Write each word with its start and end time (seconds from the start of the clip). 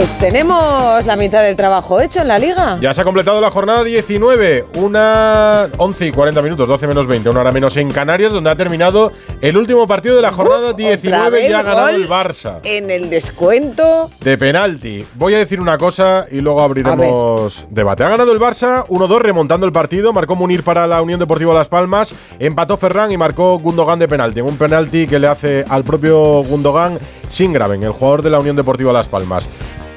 Pues 0.00 0.16
tenemos 0.16 1.04
la 1.04 1.14
mitad 1.14 1.42
del 1.42 1.56
trabajo 1.56 2.00
hecho 2.00 2.22
en 2.22 2.28
la 2.28 2.38
liga. 2.38 2.78
Ya 2.80 2.94
se 2.94 3.02
ha 3.02 3.04
completado 3.04 3.38
la 3.38 3.50
jornada 3.50 3.84
19, 3.84 4.64
una 4.76 5.68
11 5.76 6.06
y 6.06 6.10
40 6.10 6.40
minutos, 6.40 6.66
12 6.66 6.86
menos 6.86 7.06
20, 7.06 7.28
una 7.28 7.40
hora 7.40 7.52
menos 7.52 7.76
en 7.76 7.90
Canarias, 7.90 8.32
donde 8.32 8.48
ha 8.48 8.56
terminado 8.56 9.12
el 9.42 9.58
último 9.58 9.86
partido 9.86 10.16
de 10.16 10.22
la 10.22 10.32
jornada 10.32 10.72
19 10.72 11.50
y 11.50 11.52
ha 11.52 11.62
ganado 11.62 11.88
el 11.90 12.08
Barça. 12.08 12.60
En 12.62 12.90
el 12.90 13.10
descuento. 13.10 14.10
De 14.22 14.38
penalti. 14.38 15.04
Voy 15.16 15.34
a 15.34 15.36
decir 15.36 15.60
una 15.60 15.76
cosa 15.76 16.24
y 16.30 16.40
luego 16.40 16.62
abriremos 16.62 17.66
debate. 17.68 18.02
Ha 18.02 18.08
ganado 18.08 18.32
el 18.32 18.40
Barça 18.40 18.86
1-2 18.86 19.18
remontando 19.18 19.66
el 19.66 19.72
partido, 19.72 20.14
marcó 20.14 20.34
Munir 20.34 20.64
para 20.64 20.86
la 20.86 21.02
Unión 21.02 21.20
Deportiva 21.20 21.52
Las 21.52 21.68
Palmas, 21.68 22.14
empató 22.38 22.78
Ferran 22.78 23.12
y 23.12 23.18
marcó 23.18 23.58
Gundogan 23.58 23.98
de 23.98 24.08
penalti. 24.08 24.40
Un 24.40 24.56
penalti 24.56 25.06
que 25.06 25.18
le 25.18 25.26
hace 25.26 25.62
al 25.68 25.84
propio 25.84 26.42
Gundogan 26.42 26.98
Singraven, 27.28 27.82
el 27.82 27.92
jugador 27.92 28.22
de 28.22 28.30
la 28.30 28.38
Unión 28.38 28.56
Deportiva 28.56 28.94
Las 28.94 29.06
Palmas. 29.06 29.50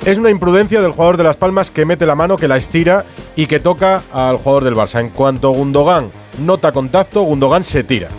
Es 0.05 0.17
una 0.17 0.29
imprudencia 0.29 0.81
del 0.81 0.91
jugador 0.91 1.15
de 1.15 1.23
Las 1.23 1.37
Palmas 1.37 1.71
que 1.71 1.85
mete 1.85 2.05
la 2.05 2.13
mano, 2.13 2.35
que 2.35 2.49
la 2.49 2.57
estira 2.57 3.05
y 3.37 3.47
que 3.47 3.61
toca 3.61 4.03
al 4.11 4.35
jugador 4.35 4.65
del 4.65 4.75
Barça. 4.75 4.99
En 4.99 5.09
cuanto 5.09 5.51
Gundogan 5.51 6.11
nota 6.39 6.73
contacto, 6.73 7.21
Gundogan 7.21 7.63
se 7.63 7.85
tira. 7.85 8.09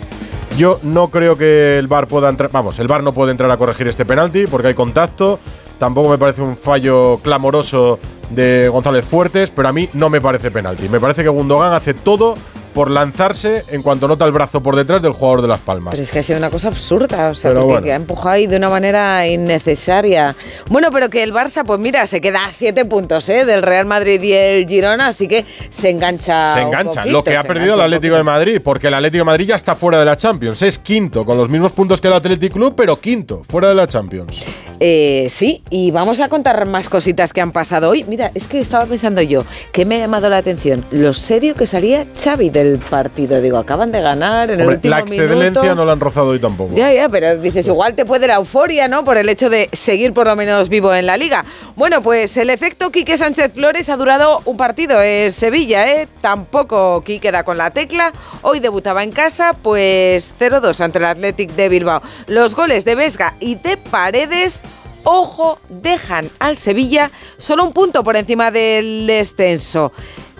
Yo 0.57 0.79
no 0.81 1.09
creo 1.09 1.37
que 1.37 1.77
el 1.77 1.85
VAR 1.85 2.07
pueda 2.07 2.29
entrar, 2.29 2.49
vamos, 2.51 2.79
el 2.79 2.87
VAR 2.87 3.03
no 3.03 3.13
puede 3.13 3.31
entrar 3.31 3.51
a 3.51 3.57
corregir 3.57 3.87
este 3.87 4.03
penalti 4.03 4.45
porque 4.47 4.69
hay 4.69 4.73
contacto. 4.73 5.37
Tampoco 5.77 6.09
me 6.09 6.17
parece 6.17 6.41
un 6.41 6.57
fallo 6.57 7.19
clamoroso 7.21 7.99
de 8.31 8.67
González 8.71 9.05
Fuertes, 9.05 9.51
pero 9.51 9.67
a 9.67 9.71
mí 9.71 9.87
no 9.93 10.09
me 10.09 10.19
parece 10.19 10.49
penalti. 10.49 10.89
Me 10.89 10.99
parece 10.99 11.21
que 11.21 11.29
Gundogan 11.29 11.71
hace 11.71 11.93
todo 11.93 12.33
por 12.75 12.91
lanzarse 12.91 13.63
en 13.69 13.81
cuanto 13.81 14.05
nota 14.05 14.25
el 14.25 14.33
brazo 14.33 14.61
por 14.61 14.75
detrás 14.75 15.01
del 15.01 15.13
jugador 15.13 15.41
de 15.41 15.47
Las 15.47 15.61
Palmas. 15.61 15.93
Pero 15.93 16.03
es 16.03 16.11
que 16.11 16.19
ha 16.19 16.23
sido 16.23 16.37
una 16.37 16.49
cosa 16.49 16.67
absurda, 16.67 17.29
o 17.29 17.33
sea, 17.33 17.53
porque 17.53 17.93
ha 17.93 17.95
empujado 17.95 18.31
ahí 18.31 18.47
de 18.47 18.57
una 18.57 18.69
manera 18.69 19.25
innecesaria. 19.25 20.35
Bueno, 20.69 20.89
pero 20.91 21.09
que 21.09 21.23
el 21.23 21.33
Barça, 21.33 21.63
pues 21.65 21.79
mira, 21.79 22.05
se 22.05 22.19
queda 22.19 22.45
a 22.45 22.51
siete 22.51 22.83
puntos 22.83 23.29
¿eh? 23.29 23.45
del 23.45 23.63
Real 23.63 23.85
Madrid 23.85 24.21
y 24.21 24.33
el 24.33 24.67
Girona, 24.67 25.07
así 25.07 25.29
que 25.29 25.45
se 25.69 25.89
engancha. 25.89 26.53
Se 26.53 26.61
engancha, 26.63 27.05
lo 27.05 27.23
que 27.23 27.37
ha 27.37 27.43
perdido 27.43 27.75
el 27.75 27.81
Atlético 27.81 28.17
de 28.17 28.23
Madrid, 28.23 28.61
porque 28.61 28.87
el 28.87 28.93
Atlético 28.93 29.21
de 29.21 29.25
Madrid 29.25 29.47
ya 29.47 29.55
está 29.55 29.75
fuera 29.75 29.97
de 29.97 30.05
la 30.05 30.17
Champions. 30.17 30.61
Es 30.61 30.77
quinto, 30.77 31.25
con 31.25 31.37
los 31.37 31.47
mismos 31.47 31.71
puntos 31.71 32.01
que 32.01 32.09
el 32.09 32.13
Atlético 32.13 32.55
Club, 32.55 32.73
pero 32.75 32.99
quinto, 32.99 33.43
fuera 33.47 33.69
de 33.69 33.75
la 33.75 33.87
Champions. 33.87 34.43
Eh, 34.81 35.27
sí, 35.29 35.63
y 35.69 35.91
vamos 35.91 36.19
a 36.19 36.27
contar 36.27 36.65
más 36.65 36.89
cositas 36.89 37.31
que 37.31 37.39
han 37.39 37.53
pasado 37.53 37.89
hoy. 37.89 38.03
Mira, 38.03 38.31
es 38.33 38.47
que 38.47 38.59
estaba 38.59 38.85
pensando 38.85 39.21
yo, 39.21 39.45
que 39.71 39.85
me 39.85 39.95
ha 39.95 39.99
llamado 39.99 40.29
la 40.29 40.37
atención, 40.37 40.85
lo 40.91 41.13
serio 41.13 41.55
que 41.55 41.65
salía 41.65 42.05
Xavi 42.21 42.49
del 42.49 42.64
partido. 42.89 43.41
Digo, 43.41 43.57
acaban 43.57 43.91
de 43.91 44.01
ganar 44.01 44.51
en 44.51 44.59
el 44.59 44.67
último 44.67 44.95
La 44.95 45.01
excelencia 45.01 45.75
no 45.75 45.85
la 45.85 45.93
han 45.93 45.99
rozado 45.99 46.27
hoy 46.27 46.39
tampoco. 46.39 46.73
Ya, 46.75 46.91
ya, 46.91 47.09
pero 47.09 47.37
dices, 47.37 47.67
igual 47.67 47.95
te 47.95 48.05
puede 48.05 48.27
la 48.27 48.35
euforia, 48.35 48.87
¿no? 48.87 49.03
Por 49.03 49.17
el 49.17 49.29
hecho 49.29 49.49
de 49.49 49.69
seguir 49.71 50.13
por 50.13 50.27
lo 50.27 50.35
menos 50.35 50.69
vivo 50.69 50.93
en 50.93 51.05
la 51.05 51.17
liga. 51.17 51.45
Bueno, 51.75 52.01
pues 52.01 52.35
el 52.37 52.49
efecto 52.49 52.91
Quique 52.91 53.17
Sánchez 53.17 53.53
Flores 53.53 53.89
ha 53.89 53.97
durado 53.97 54.41
un 54.45 54.57
partido 54.57 55.01
en 55.01 55.31
Sevilla, 55.31 55.87
¿eh? 55.91 56.07
Tampoco 56.21 57.01
Quique 57.03 57.31
da 57.31 57.43
con 57.43 57.57
la 57.57 57.71
tecla. 57.71 58.13
Hoy 58.41 58.59
debutaba 58.59 59.03
en 59.03 59.11
casa, 59.11 59.55
pues 59.61 60.33
0-2 60.39 60.79
ante 60.81 60.99
el 60.99 61.05
Athletic 61.05 61.51
de 61.51 61.69
Bilbao. 61.69 62.01
Los 62.27 62.55
goles 62.55 62.85
de 62.85 62.95
Vesga 62.95 63.35
y 63.39 63.55
de 63.55 63.77
Paredes 63.77 64.63
ojo, 65.05 65.59
dejan 65.69 66.29
al 66.39 66.57
Sevilla 66.57 67.11
solo 67.37 67.63
un 67.63 67.71
punto 67.71 68.03
por 68.03 68.17
encima 68.17 68.51
del 68.51 69.07
descenso. 69.07 69.93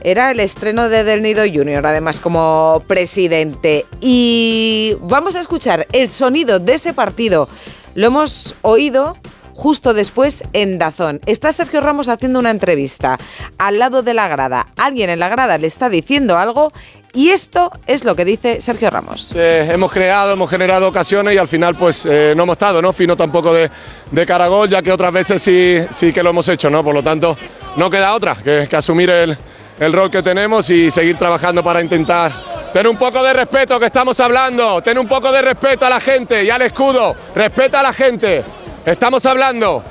Era 0.05 0.29
el 0.29 0.39
estreno 0.39 0.87
de 0.87 1.03
Del 1.03 1.23
Nido 1.23 1.41
Junior, 1.51 1.83
además 1.83 2.19
como 2.19 2.83
presidente. 2.85 3.87
Y 4.01 4.95
vamos 5.01 5.35
a 5.35 5.39
escuchar 5.39 5.87
el 5.93 6.09
sonido 6.09 6.59
de 6.59 6.75
ese 6.75 6.93
partido. 6.93 7.49
Lo 7.95 8.05
hemos 8.05 8.55
oído 8.61 9.17
justo 9.55 9.95
después 9.95 10.43
en 10.53 10.77
Dazón. 10.77 11.21
Está 11.25 11.51
Sergio 11.51 11.81
Ramos 11.81 12.07
haciendo 12.07 12.37
una 12.37 12.51
entrevista 12.51 13.17
al 13.57 13.79
lado 13.79 14.03
de 14.03 14.13
la 14.13 14.27
grada. 14.27 14.67
Alguien 14.77 15.09
en 15.09 15.17
la 15.17 15.27
grada 15.27 15.57
le 15.57 15.65
está 15.65 15.89
diciendo 15.89 16.37
algo 16.37 16.71
y 17.13 17.29
esto 17.29 17.71
es 17.87 18.05
lo 18.05 18.15
que 18.15 18.25
dice 18.25 18.61
Sergio 18.61 18.91
Ramos. 18.91 19.33
Eh, 19.35 19.67
hemos 19.71 19.91
creado, 19.91 20.33
hemos 20.33 20.51
generado 20.51 20.87
ocasiones 20.87 21.33
y 21.33 21.39
al 21.39 21.47
final 21.47 21.73
pues 21.73 22.05
eh, 22.05 22.35
no 22.37 22.43
hemos 22.43 22.53
estado, 22.53 22.79
¿no? 22.79 22.93
Fino 22.93 23.17
tampoco 23.17 23.51
de, 23.55 23.71
de 24.11 24.25
caragol, 24.27 24.69
ya 24.69 24.83
que 24.83 24.91
otras 24.91 25.11
veces 25.11 25.41
sí, 25.41 25.79
sí 25.89 26.13
que 26.13 26.21
lo 26.21 26.29
hemos 26.29 26.47
hecho, 26.47 26.69
¿no? 26.69 26.83
Por 26.83 26.93
lo 26.93 27.01
tanto, 27.01 27.35
no 27.75 27.89
queda 27.89 28.13
otra 28.13 28.35
que, 28.35 28.67
que 28.69 28.75
asumir 28.75 29.09
el, 29.09 29.35
el 29.79 29.93
rol 29.93 30.09
que 30.09 30.21
tenemos 30.21 30.69
y 30.69 30.89
seguir 30.89 31.17
trabajando 31.17 31.63
para 31.63 31.81
intentar 31.81 32.31
tener 32.71 32.87
un 32.87 32.97
poco 32.97 33.23
de 33.23 33.33
respeto 33.33 33.79
que 33.79 33.85
estamos 33.85 34.19
hablando, 34.19 34.81
tener 34.81 34.99
un 34.99 35.07
poco 35.07 35.31
de 35.31 35.41
respeto 35.41 35.85
a 35.85 35.89
la 35.89 35.99
gente 35.99 36.43
y 36.43 36.49
al 36.49 36.61
escudo, 36.61 37.15
respeta 37.33 37.79
a 37.79 37.83
la 37.83 37.93
gente, 37.93 38.43
estamos 38.85 39.25
hablando. 39.25 39.83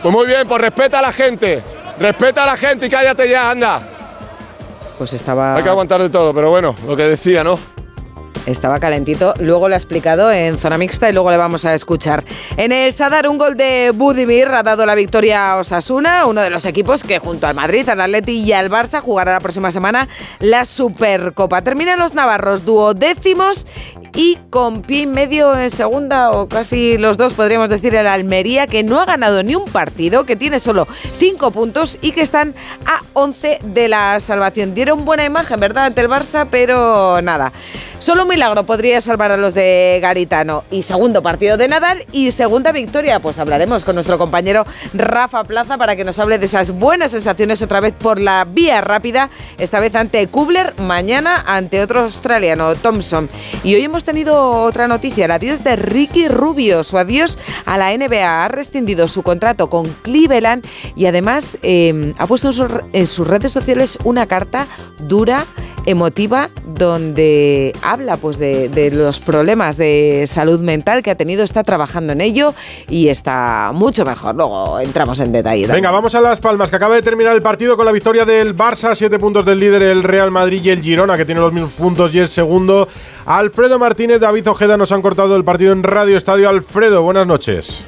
Pues 0.00 0.14
muy 0.14 0.26
bien, 0.26 0.46
pues 0.46 0.60
respeta 0.60 1.00
a 1.00 1.02
la 1.02 1.12
gente, 1.12 1.62
respeta 1.98 2.44
a 2.44 2.46
la 2.46 2.56
gente 2.56 2.86
y 2.86 2.90
cállate 2.90 3.28
ya, 3.28 3.50
anda. 3.50 3.82
Pues 4.96 5.12
estaba... 5.14 5.56
Hay 5.56 5.62
que 5.62 5.68
aguantar 5.68 6.00
de 6.00 6.10
todo, 6.10 6.32
pero 6.32 6.50
bueno, 6.50 6.74
lo 6.86 6.96
que 6.96 7.04
decía, 7.04 7.42
¿no? 7.42 7.58
Estaba 8.46 8.80
calentito. 8.80 9.34
Luego 9.40 9.68
lo 9.68 9.74
ha 9.74 9.76
explicado 9.76 10.32
en 10.32 10.58
zona 10.58 10.78
mixta 10.78 11.10
y 11.10 11.12
luego 11.12 11.30
le 11.30 11.36
vamos 11.36 11.64
a 11.64 11.74
escuchar. 11.74 12.24
En 12.56 12.72
el 12.72 12.92
Sadar, 12.92 13.28
un 13.28 13.36
gol 13.36 13.56
de 13.56 13.92
Budimir 13.94 14.48
ha 14.48 14.62
dado 14.62 14.86
la 14.86 14.94
victoria 14.94 15.52
a 15.52 15.56
Osasuna, 15.56 16.24
uno 16.26 16.40
de 16.40 16.50
los 16.50 16.64
equipos 16.64 17.02
que 17.02 17.18
junto 17.18 17.46
al 17.46 17.54
Madrid, 17.54 17.88
al 17.88 18.00
Atleti 18.00 18.40
y 18.40 18.52
al 18.52 18.70
Barça 18.70 19.00
jugará 19.00 19.32
la 19.32 19.40
próxima 19.40 19.70
semana 19.70 20.08
la 20.40 20.64
Supercopa. 20.64 21.62
Terminan 21.62 21.98
los 21.98 22.14
navarros 22.14 22.64
duodécimos 22.64 23.66
y 24.14 24.38
con 24.50 24.82
pie 24.82 25.06
medio 25.06 25.56
en 25.56 25.70
segunda 25.70 26.30
o 26.30 26.48
casi 26.48 26.98
los 26.98 27.16
dos 27.16 27.34
podríamos 27.34 27.68
decir 27.68 27.94
el 27.94 28.06
Almería 28.06 28.66
que 28.66 28.82
no 28.82 29.00
ha 29.00 29.04
ganado 29.04 29.42
ni 29.42 29.54
un 29.54 29.64
partido, 29.64 30.24
que 30.24 30.36
tiene 30.36 30.58
solo 30.58 30.86
cinco 31.18 31.50
puntos 31.50 31.98
y 32.00 32.12
que 32.12 32.22
están 32.22 32.54
a 32.86 33.02
11 33.14 33.60
de 33.62 33.88
la 33.88 34.20
salvación. 34.20 34.74
Dieron 34.74 35.04
buena 35.04 35.24
imagen, 35.24 35.60
¿verdad? 35.60 35.86
Ante 35.86 36.00
el 36.00 36.08
Barça, 36.08 36.48
pero 36.50 37.20
nada. 37.22 37.52
Solo 37.98 38.22
un 38.22 38.28
milagro 38.28 38.64
podría 38.64 39.00
salvar 39.00 39.32
a 39.32 39.36
los 39.36 39.54
de 39.54 39.98
Garitano. 40.00 40.62
Y 40.70 40.82
segundo 40.82 41.20
partido 41.20 41.56
de 41.56 41.66
Nadal 41.66 42.06
y 42.12 42.30
segunda 42.30 42.70
victoria. 42.70 43.18
Pues 43.18 43.40
hablaremos 43.40 43.84
con 43.84 43.96
nuestro 43.96 44.18
compañero 44.18 44.64
Rafa 44.94 45.42
Plaza 45.42 45.76
para 45.78 45.96
que 45.96 46.04
nos 46.04 46.18
hable 46.20 46.38
de 46.38 46.46
esas 46.46 46.70
buenas 46.70 47.10
sensaciones 47.10 47.60
otra 47.60 47.80
vez 47.80 47.94
por 47.94 48.20
la 48.20 48.44
vía 48.44 48.80
rápida. 48.80 49.30
Esta 49.58 49.80
vez 49.80 49.96
ante 49.96 50.24
Kubler, 50.28 50.74
mañana 50.80 51.42
ante 51.44 51.82
otro 51.82 52.02
australiano, 52.02 52.76
Thompson. 52.76 53.28
Y 53.64 53.74
hoy 53.74 53.82
hemos 53.82 53.97
tenido 54.04 54.62
otra 54.62 54.88
noticia, 54.88 55.24
el 55.24 55.30
adiós 55.30 55.64
de 55.64 55.76
Ricky 55.76 56.28
Rubio. 56.28 56.84
Su 56.84 56.98
adiós 56.98 57.38
a 57.64 57.78
la 57.78 57.96
NBA. 57.96 58.44
Ha 58.44 58.48
rescindido 58.48 59.08
su 59.08 59.22
contrato 59.22 59.70
con 59.70 59.84
Cleveland 60.02 60.66
y 60.96 61.06
además 61.06 61.58
eh, 61.62 62.12
ha 62.18 62.26
puesto 62.26 62.50
en 62.92 63.06
sus 63.06 63.26
redes 63.26 63.52
sociales 63.52 63.98
una 64.04 64.26
carta 64.26 64.66
dura 65.00 65.46
emotiva 65.88 66.50
donde 66.66 67.72
habla 67.82 68.18
pues 68.18 68.36
de, 68.38 68.90
los 68.92 69.20
problemas 69.20 69.78
de 69.78 70.24
salud 70.26 70.60
mental 70.60 71.02
que 71.02 71.10
ha 71.10 71.14
tenido, 71.14 71.42
está 71.42 71.64
trabajando 71.64 72.12
en 72.12 72.20
ello 72.20 72.54
y 72.90 73.08
está 73.08 73.70
mucho 73.72 74.04
mejor. 74.04 74.34
Luego 74.34 74.80
entramos 74.80 75.18
en 75.20 75.32
detalle. 75.32 75.66
Venga, 75.66 75.90
vamos 75.90 76.14
a 76.14 76.20
Las 76.20 76.40
Palmas, 76.40 76.68
que 76.68 76.76
acaba 76.76 76.94
de 76.94 77.00
terminar 77.00 77.34
el 77.34 77.40
partido 77.40 77.74
con 77.76 77.86
la 77.86 77.92
victoria 77.92 78.26
del 78.26 78.54
Barça, 78.54 78.94
siete 78.94 79.18
puntos 79.18 79.46
del 79.46 79.58
líder 79.58 79.82
el 79.82 80.02
Real 80.02 80.30
Madrid 80.30 80.60
y 80.62 80.68
el 80.70 80.82
Girona, 80.82 81.16
que 81.16 81.24
tiene 81.24 81.40
los 81.40 81.54
mismos 81.54 81.72
puntos 81.72 82.14
y 82.14 82.18
es 82.18 82.28
segundo. 82.28 82.86
Alfredo 83.24 83.78
Martínez, 83.78 84.20
David 84.20 84.46
Ojeda 84.48 84.76
nos 84.76 84.92
han 84.92 85.00
cortado 85.00 85.36
el 85.36 85.44
partido 85.44 85.72
en 85.72 85.82
Radio 85.82 86.18
Estadio. 86.18 86.50
Alfredo, 86.50 87.02
buenas 87.02 87.26
noches. 87.26 87.82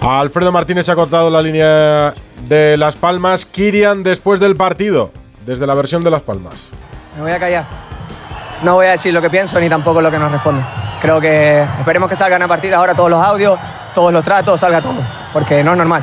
Alfredo 0.00 0.52
Martínez 0.52 0.88
ha 0.88 0.94
cortado 0.94 1.28
la 1.28 1.42
línea 1.42 2.14
de 2.48 2.78
Las 2.78 2.96
Palmas. 2.96 3.44
Kirian 3.44 4.02
después 4.02 4.40
del 4.40 4.56
partido 4.56 5.10
desde 5.44 5.66
la 5.66 5.74
versión 5.74 6.02
de 6.02 6.10
Las 6.10 6.22
Palmas. 6.22 6.68
Me 7.16 7.22
voy 7.22 7.32
a 7.32 7.38
callar. 7.38 7.64
No 8.62 8.74
voy 8.74 8.86
a 8.86 8.90
decir 8.92 9.12
lo 9.12 9.20
que 9.20 9.30
pienso 9.30 9.60
ni 9.60 9.68
tampoco 9.68 10.00
lo 10.00 10.10
que 10.10 10.18
nos 10.18 10.32
responde. 10.32 10.62
Creo 11.00 11.20
que 11.20 11.62
esperemos 11.78 12.08
que 12.08 12.16
salgan 12.16 12.42
a 12.42 12.48
partir 12.48 12.72
ahora 12.74 12.94
todos 12.94 13.10
los 13.10 13.22
audios, 13.22 13.58
todos 13.94 14.12
los 14.12 14.24
tratos, 14.24 14.58
salga 14.58 14.80
todo. 14.80 14.96
Porque 15.32 15.62
no 15.62 15.72
es 15.72 15.78
normal. 15.78 16.02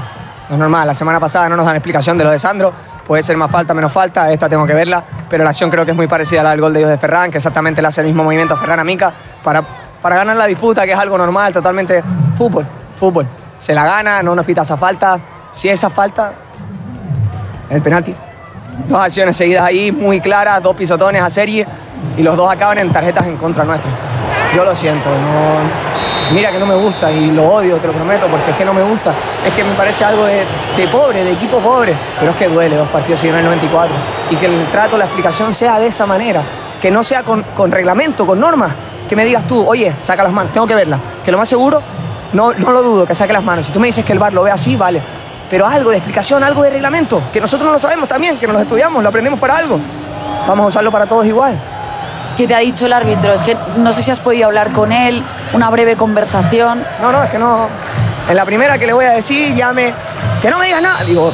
No 0.50 0.56
es 0.56 0.60
normal. 0.60 0.88
La 0.88 0.94
semana 0.96 1.20
pasada 1.20 1.50
no 1.50 1.56
nos 1.56 1.66
dan 1.66 1.76
explicación 1.76 2.18
de 2.18 2.24
lo 2.24 2.32
de 2.32 2.38
Sandro. 2.38 2.72
Puede 3.08 3.24
ser 3.24 3.36
más 3.36 3.50
falta, 3.50 3.74
menos 3.74 3.92
falta. 3.92 4.32
Esta 4.32 4.48
tengo 4.48 4.68
que 4.68 4.74
verla. 4.74 5.04
Pero 5.30 5.44
la 5.44 5.50
acción 5.50 5.70
creo 5.72 5.86
que 5.86 5.92
es 5.92 5.98
muy 5.98 6.08
parecida 6.08 6.42
a 6.42 6.44
la 6.44 6.50
del 6.52 6.62
gol 6.62 6.74
de 6.74 6.80
ellos 6.80 6.92
de 6.92 6.98
Ferran, 6.98 7.32
que 7.32 7.38
exactamente 7.38 7.82
le 7.82 7.88
hace 7.88 8.02
el 8.02 8.08
mismo 8.08 8.24
movimiento 8.24 8.54
a 8.54 8.58
Ferran 8.58 8.80
a 8.80 8.84
Mica 8.84 9.12
para, 9.44 9.64
para 10.02 10.18
ganar 10.18 10.36
la 10.36 10.46
disputa, 10.46 10.86
que 10.86 10.92
es 10.92 11.00
algo 11.00 11.18
normal, 11.18 11.52
totalmente 11.52 12.04
fútbol. 12.38 12.66
Fútbol. 12.96 13.26
Se 13.58 13.74
la 13.74 13.86
gana, 13.86 14.22
no 14.22 14.36
nos 14.36 14.46
pita 14.46 14.62
esa 14.62 14.78
falta. 14.78 15.20
Si 15.52 15.68
esa 15.68 15.90
falta, 15.90 16.34
el 17.70 17.82
penalti. 17.82 18.16
Dos 18.88 19.00
acciones 19.00 19.36
seguidas 19.36 19.64
ahí, 19.64 19.92
muy 19.92 20.20
claras, 20.20 20.62
dos 20.62 20.76
pisotones 20.76 21.22
a 21.22 21.30
serie. 21.30 21.66
y 22.18 22.24
los 22.24 22.36
dos 22.36 22.52
acaban 22.52 22.78
en 22.80 22.92
tarjetas 22.92 23.28
en 23.28 23.38
contra 23.38 23.64
nuestra. 23.64 23.92
Yo 24.56 24.66
lo 24.66 24.76
siento, 24.76 25.08
no, 25.10 26.34
mira 26.34 26.52
que 26.52 26.60
no 26.60 26.66
me 26.66 26.76
gusta 26.76 27.10
y 27.12 27.32
lo 27.32 27.48
odio, 27.48 27.78
te 27.78 27.88
lo 27.88 27.94
prometo, 27.94 28.28
porque 28.28 28.52
es 28.52 28.58
que 28.58 28.66
no 28.66 28.74
me 28.74 28.84
gusta. 28.84 29.14
Es 29.46 29.54
que 29.54 29.64
me 29.64 29.74
parece 29.76 30.04
algo 30.04 30.26
de, 30.26 30.44
de 30.76 30.88
pobre, 30.88 31.24
de 31.24 31.32
equipo 31.32 31.60
pobre, 31.60 31.96
pero 32.20 32.32
es 32.32 32.38
que 32.38 32.50
duele 32.50 32.76
dos 32.76 32.90
partidos 32.90 33.20
seguidos 33.20 33.40
en 33.40 33.46
el 33.46 33.52
94 33.52 33.96
y 34.32 34.36
que 34.36 34.48
el 34.48 34.68
trato, 34.68 34.98
la 34.98 35.06
explicación 35.06 35.54
sea 35.54 35.80
de 35.80 35.88
esa 35.88 36.06
manera, 36.06 36.44
que 36.82 36.92
no 36.92 37.02
sea 37.04 37.24
con, 37.24 37.44
con 37.56 37.72
reglamento, 37.72 38.26
con 38.26 38.40
normas, 38.40 38.74
que 39.08 39.16
me 39.16 39.24
digas 39.24 39.48
tú, 39.48 39.66
oye, 39.66 39.94
saca 40.00 40.24
las 40.24 40.34
manos, 40.34 40.52
tengo 40.52 40.68
que 40.68 40.76
verla, 40.76 41.00
que 41.24 41.32
lo 41.32 41.38
más 41.38 41.48
seguro, 41.48 41.82
no, 42.34 42.54
no 42.54 42.72
lo 42.72 42.82
dudo, 42.82 43.06
que 43.06 43.16
saque 43.16 43.34
las 43.34 43.44
manos. 43.44 43.68
Si 43.68 43.72
tú 43.72 43.80
me 43.80 43.88
dices 43.88 44.04
que 44.04 44.12
el 44.12 44.20
bar 44.20 44.34
lo 44.34 44.44
ve 44.44 44.52
así, 44.52 44.76
vale, 44.76 45.02
pero 45.52 45.68
algo 45.68 45.92
de 45.92 45.98
explicación, 45.98 46.42
algo 46.46 46.64
de 46.64 46.70
reglamento, 46.70 47.22
que 47.34 47.42
nosotros 47.42 47.68
no 47.68 47.74
lo 47.74 47.80
sabemos 47.80 48.08
también, 48.08 48.40
que 48.40 48.48
nos 48.48 48.56
lo 48.56 48.62
estudiamos, 48.62 49.04
lo 49.04 49.10
aprendemos 49.10 49.38
para 49.38 49.58
algo. 49.58 49.82
Vamos 50.48 50.64
a 50.64 50.68
usarlo 50.70 50.94
para 50.94 51.06
todos 51.06 51.26
igual. 51.26 51.60
¿Qué 52.38 52.48
te 52.48 52.56
ha 52.56 52.60
dicho 52.60 52.86
el 52.86 52.94
árbitro? 52.94 53.34
Es 53.34 53.44
que 53.44 53.58
no 53.76 53.92
sé 53.92 54.02
si 54.02 54.12
has 54.12 54.22
podido 54.22 54.46
hablar 54.46 54.72
con 54.72 54.94
él, 54.94 55.22
una 55.52 55.70
breve 55.70 55.98
conversación. 55.98 56.86
No, 57.02 57.12
no, 57.12 57.22
es 57.22 57.32
que 57.32 57.38
no. 57.38 57.68
En 58.30 58.36
la 58.38 58.46
primera 58.46 58.78
que 58.78 58.88
le 58.88 58.94
voy 58.94 59.04
a 59.04 59.12
decir, 59.12 59.54
ya 59.54 59.74
me. 59.74 59.94
Que 60.42 60.50
no 60.50 60.58
me 60.58 60.68
digas 60.68 60.82
nada. 60.82 61.04
Digo, 61.04 61.34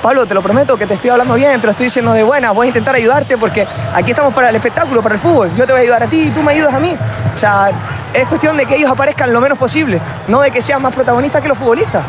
Pablo, 0.00 0.24
te 0.24 0.32
lo 0.32 0.40
prometo 0.40 0.78
que 0.78 0.86
te 0.86 0.94
estoy 0.94 1.10
hablando 1.10 1.34
bien, 1.34 1.60
te 1.60 1.66
lo 1.66 1.72
estoy 1.72 1.84
diciendo 1.84 2.14
de 2.14 2.22
buena, 2.22 2.52
voy 2.52 2.66
a 2.66 2.68
intentar 2.68 2.94
ayudarte 2.94 3.36
porque 3.36 3.68
aquí 3.94 4.12
estamos 4.12 4.32
para 4.32 4.48
el 4.48 4.56
espectáculo, 4.56 5.02
para 5.02 5.16
el 5.16 5.20
fútbol. 5.20 5.54
Yo 5.54 5.66
te 5.66 5.72
voy 5.74 5.80
a 5.80 5.82
ayudar 5.82 6.02
a 6.02 6.06
ti 6.06 6.22
y 6.28 6.30
tú 6.30 6.42
me 6.42 6.52
ayudas 6.52 6.72
a 6.72 6.80
mí. 6.80 6.96
O 7.34 7.36
sea, 7.36 7.68
es 8.14 8.26
cuestión 8.26 8.56
de 8.56 8.64
que 8.64 8.76
ellos 8.76 8.90
aparezcan 8.90 9.30
lo 9.34 9.40
menos 9.42 9.58
posible, 9.58 10.00
no 10.28 10.40
de 10.40 10.50
que 10.50 10.62
sean 10.62 10.80
más 10.80 10.94
protagonistas 10.94 11.42
que 11.42 11.48
los 11.48 11.58
futbolistas. 11.58 12.02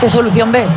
¿Qué 0.00 0.08
solución 0.08 0.52
ves? 0.52 0.70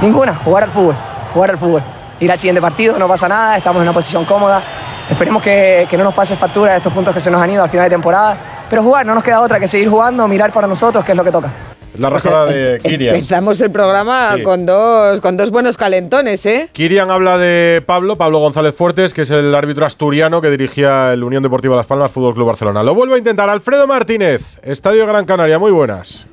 Ninguna, 0.00 0.34
jugar 0.34 0.64
al 0.64 0.70
fútbol, 0.70 0.94
jugar 1.32 1.50
al 1.50 1.58
fútbol. 1.58 1.82
Ir 2.18 2.30
al 2.32 2.38
siguiente 2.38 2.60
partido, 2.62 2.98
no 2.98 3.06
pasa 3.06 3.28
nada, 3.28 3.56
estamos 3.58 3.76
en 3.80 3.82
una 3.82 3.92
posición 3.92 4.24
cómoda. 4.24 4.62
Esperemos 5.10 5.42
que, 5.42 5.86
que 5.88 5.96
no 5.98 6.04
nos 6.04 6.14
pase 6.14 6.34
factura 6.36 6.74
estos 6.76 6.92
puntos 6.92 7.12
que 7.12 7.20
se 7.20 7.30
nos 7.30 7.40
han 7.40 7.50
ido 7.50 7.62
al 7.62 7.68
final 7.68 7.84
de 7.86 7.90
temporada. 7.90 8.36
Pero 8.68 8.82
jugar, 8.82 9.04
no 9.04 9.14
nos 9.14 9.22
queda 9.22 9.40
otra 9.40 9.60
que 9.60 9.68
seguir 9.68 9.88
jugando, 9.88 10.26
mirar 10.26 10.50
para 10.52 10.66
nosotros, 10.66 11.04
que 11.04 11.12
es 11.12 11.16
lo 11.16 11.22
que 11.22 11.30
toca. 11.30 11.52
Es 11.94 12.00
la 12.00 12.10
rajada 12.10 12.46
de 12.46 12.78
Kirian. 12.82 13.14
Empezamos 13.14 13.60
el 13.60 13.70
programa 13.70 14.32
Sí. 14.36 14.42
con, 14.42 14.66
dos, 14.66 15.20
con 15.20 15.36
dos 15.36 15.50
buenos 15.50 15.76
calentones, 15.76 16.44
¿eh? 16.46 16.68
Kirian 16.72 17.10
habla 17.10 17.38
de 17.38 17.82
Pablo, 17.86 18.16
Pablo 18.16 18.38
González 18.38 18.74
Fuertes, 18.74 19.12
que 19.14 19.22
es 19.22 19.30
el 19.30 19.54
árbitro 19.54 19.86
asturiano 19.86 20.40
que 20.40 20.50
dirigía 20.50 21.12
el 21.12 21.22
Unión 21.22 21.42
Deportiva 21.42 21.76
Las 21.76 21.86
Palmas 21.86 22.10
Fútbol 22.10 22.34
Club 22.34 22.46
Barcelona. 22.48 22.82
Lo 22.82 22.94
vuelve 22.94 23.14
a 23.14 23.18
intentar 23.18 23.48
Alfredo 23.48 23.86
Martínez, 23.86 24.58
Estadio 24.62 25.06
Gran 25.06 25.24
Canaria. 25.26 25.58
Muy 25.58 25.70
buenas. 25.72 26.26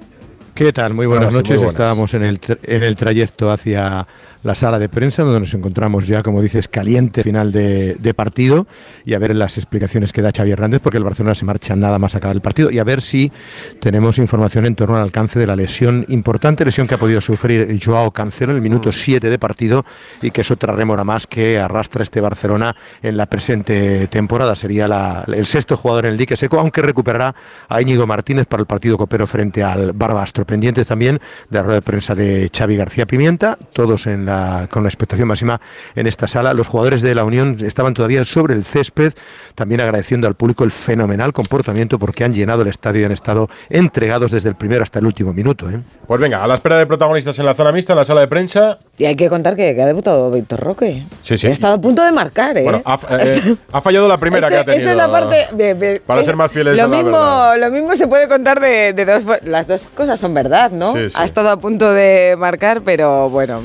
¿Qué 0.53 0.71
tal? 0.71 0.94
Muy 0.94 1.07
buenas 1.07 1.33
noches. 1.33 1.50
muy 1.51 1.57
buenas. 1.57 1.73
Estábamos 1.73 2.13
en 2.13 2.23
el, 2.23 2.39
en 2.63 2.83
el 2.83 2.95
trayecto 2.95 3.50
hacia 3.50 4.05
la 4.44 4.56
sala 4.56 4.78
de 4.80 4.90
prensa, 4.90 5.24
donde 5.24 5.40
nos 5.40 5.54
encontramos 5.54 6.06
ya, 6.07 6.22
como 6.24 6.42
dices, 6.42 6.68
caliente 6.68 7.24
final 7.24 7.51
de, 7.51 7.95
de 7.95 8.13
partido 8.13 8.68
y 9.06 9.13
a 9.13 9.19
ver 9.19 9.36
las 9.36 9.57
explicaciones 9.57 10.12
que 10.12 10.22
da 10.22 10.31
Xavi 10.36 10.51
Hernández, 10.51 10.81
porque 10.81 10.98
el 10.98 11.04
Barcelona 11.04 11.34
se 11.36 11.45
marcha 11.45 11.75
nada 11.75 11.98
más 12.00 12.16
a 12.16 12.18
acabar 12.18 12.36
el 12.36 12.42
partido 12.42 12.69
y 12.69 12.80
a 12.80 12.84
ver 12.84 13.01
si 13.01 13.31
tenemos 13.80 14.18
información 14.18 14.66
en 14.66 14.75
torno 14.75 14.98
al 14.98 15.04
alcance 15.04 15.40
de 15.40 15.48
la 15.48 15.56
lesión, 15.56 16.06
importante 16.10 16.66
lesión 16.66 16.88
que 16.88 16.95
ha 16.95 16.98
podido 16.98 17.22
sufrir 17.22 17.80
Joao 17.84 18.12
Cancelo 18.12 18.51
en 18.51 18.57
el 18.57 18.62
minuto 18.63 18.92
7 18.92 19.30
de 19.30 19.40
partido 19.40 19.86
y 20.22 20.31
que 20.31 20.42
es 20.42 20.51
otra 20.51 20.74
rémora 20.74 21.04
más 21.04 21.28
que 21.28 21.60
arrastra 21.60 22.04
este 22.04 22.19
Barcelona 22.22 22.75
en 23.01 23.16
la 23.18 23.25
presente 23.28 24.07
temporada. 24.07 24.56
Sería 24.56 24.88
la- 24.88 25.24
el 25.28 25.45
sexto 25.45 25.78
jugador 25.78 26.06
en 26.06 26.12
el 26.12 26.18
dique 26.18 26.36
seco, 26.38 26.60
aunque 26.60 26.81
recuperará 26.81 27.34
a 27.69 27.81
Íñigo 27.81 28.06
Martínez 28.07 28.45
para 28.48 28.62
el 28.62 28.68
partido 28.68 28.98
copero 28.98 29.25
frente 29.28 29.63
al 29.63 29.94
Barbastro. 29.94 30.45
Pendientes 30.45 30.88
también 30.88 31.19
de 31.50 31.57
la 31.57 31.63
rueda 31.63 31.75
de 31.75 31.81
prensa 31.81 32.13
de 32.16 32.50
Xavi 32.56 32.75
García 32.75 33.06
Pimienta, 33.06 33.57
todos 33.74 34.06
en 34.07 34.25
la, 34.25 34.32
con 34.69 34.83
la 34.83 34.89
expectación 34.89 35.27
máxima 35.27 35.59
en 35.95 36.07
esta 36.07 36.27
sala. 36.27 36.53
Los 36.53 36.68
jugadores 36.68 37.01
de 37.01 37.15
la 37.15 37.24
Unión 37.24 37.57
estaban 37.63 37.94
todavía 37.94 38.25
sobre 38.25 38.53
el 38.53 38.63
césped, 38.65 39.13
también 39.56 39.81
agradeciendo 39.81 40.27
al 40.27 40.35
público 40.35 40.63
el 40.63 40.71
fenomenal 40.71 41.33
comportamiento 41.33 42.00
porque 42.00 42.24
han 42.24 42.33
llenado 42.33 42.62
el 42.62 42.68
estadio 42.68 43.01
y 43.01 43.06
han 43.06 43.12
estado 43.12 43.50
entregados 43.69 44.31
desde 44.31 44.50
el 44.50 44.56
primero 44.56 44.83
hasta 44.83 45.00
el 45.00 45.06
último 45.06 45.33
minuto. 45.33 45.69
¿eh? 45.69 45.80
Pues 46.07 46.19
venga, 46.21 46.44
a 46.44 46.47
la 46.47 46.53
espera 46.56 46.77
de 46.77 46.85
protagonistas 46.85 47.38
en 47.39 47.45
la 47.45 47.53
zona 47.53 47.71
mixta, 47.71 47.94
en 47.94 47.97
la 48.00 48.06
sala 48.06 48.21
de 48.21 48.27
prensa. 48.27 48.77
Y 48.97 49.06
hay 49.06 49.15
que 49.15 49.30
contar 49.30 49.56
que, 49.56 49.74
que 49.75 49.81
ha 49.81 49.85
debutado 49.85 50.31
Víctor 50.31 50.59
Roque. 50.59 51.03
Sí, 51.21 51.38
sí. 51.38 51.47
Ha 51.47 51.51
estado 51.51 51.75
a 51.75 51.81
punto 51.81 52.03
de 52.03 52.12
marcar, 52.12 52.57
¿eh? 52.57 52.63
Bueno, 52.63 52.81
ha, 52.85 53.00
eh, 53.19 53.56
ha 53.71 53.81
fallado 53.81 54.07
la 54.07 54.18
primera 54.18 54.47
Este- 54.47 54.56
que 54.56 54.62
ha 54.62 54.65
tenido. 54.65 54.89
esta 54.91 55.03
es 55.03 55.07
la 55.07 55.12
parte. 55.12 55.47
bien, 55.56 55.80
bien. 55.80 56.01
Para 56.06 56.21
Eh, 56.21 56.24
ser 56.24 56.35
más 56.35 56.51
fieles 56.51 56.75
lo 56.77 56.83
a 56.83 56.88
la 56.88 56.95
mismo, 56.95 57.12
verdad. 57.12 57.57
Lo 57.59 57.71
mismo 57.71 57.95
se 57.95 58.07
puede 58.07 58.27
contar 58.27 58.59
de, 58.59 58.94
de 58.94 59.06
dos. 59.06 59.25
Las 59.44 59.68
dos 59.68 59.88
cosas 59.88 60.19
son 60.19 60.33
verdad, 60.33 60.71
¿no? 60.71 60.94
Sí, 60.94 61.09
sí. 61.09 61.15
Ha 61.18 61.25
estado 61.25 61.50
a 61.50 61.57
punto 61.57 61.91
de 61.94 62.35
marcar, 62.38 62.81
pero 62.81 63.30
bueno. 63.30 63.62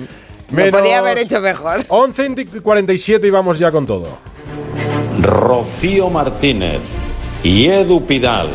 Menos 0.50 0.72
Lo 0.72 0.78
podía 0.78 0.98
haber 0.98 1.18
hecho 1.18 1.40
mejor. 1.40 1.80
11 1.88 2.34
y 2.36 2.60
47 2.60 3.26
y 3.26 3.30
vamos 3.30 3.58
ya 3.58 3.70
con 3.70 3.86
todo. 3.86 4.18
Rocío 5.20 6.08
Martínez 6.10 6.80
y 7.42 7.66
Edu 7.66 8.06
Pidal. 8.06 8.48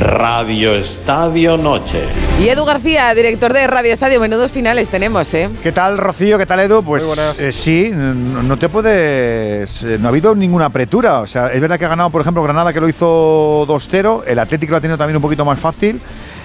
Radio 0.00 0.74
Estadio 0.74 1.56
Noche. 1.56 2.02
Y 2.40 2.48
Edu 2.48 2.64
García, 2.64 3.14
director 3.14 3.52
de 3.52 3.68
Radio 3.68 3.92
Estadio, 3.92 4.18
menudos 4.20 4.50
finales 4.50 4.88
tenemos, 4.88 5.32
¿eh? 5.32 5.48
¿Qué 5.62 5.70
tal, 5.70 5.96
Rocío? 5.96 6.36
¿Qué 6.38 6.44
tal, 6.44 6.58
Edu? 6.58 6.82
Pues 6.82 7.04
eh, 7.38 7.52
sí, 7.52 7.92
no, 7.94 8.42
no 8.42 8.58
te 8.58 8.68
puedes. 8.68 9.84
eh, 9.84 9.96
no 10.00 10.08
ha 10.08 10.10
habido 10.10 10.34
ninguna 10.34 10.66
apretura. 10.66 11.20
O 11.20 11.26
sea, 11.28 11.52
es 11.52 11.60
verdad 11.60 11.78
que 11.78 11.84
ha 11.84 11.88
ganado, 11.88 12.10
por 12.10 12.20
ejemplo, 12.20 12.42
Granada, 12.42 12.72
que 12.72 12.80
lo 12.80 12.88
hizo 12.88 13.64
2-0. 13.68 14.24
El 14.26 14.40
Atlético 14.40 14.72
lo 14.72 14.78
ha 14.78 14.80
tenido 14.80 14.98
también 14.98 15.16
un 15.16 15.22
poquito 15.22 15.44
más 15.44 15.60
fácil. 15.60 16.00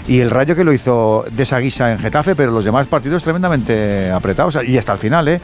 Y 0.07 0.19
el 0.19 0.29
Rayo 0.31 0.55
que 0.55 0.63
lo 0.63 0.73
hizo 0.73 1.25
de 1.31 1.43
esa 1.43 1.59
guisa 1.59 1.91
en 1.91 1.99
Getafe, 1.99 2.35
pero 2.35 2.51
los 2.51 2.65
demás 2.65 2.87
partidos 2.87 3.23
tremendamente 3.23 4.11
apretados. 4.11 4.57
Y 4.67 4.77
hasta 4.77 4.93
el 4.93 4.99
final, 4.99 5.27
¿eh? 5.27 5.41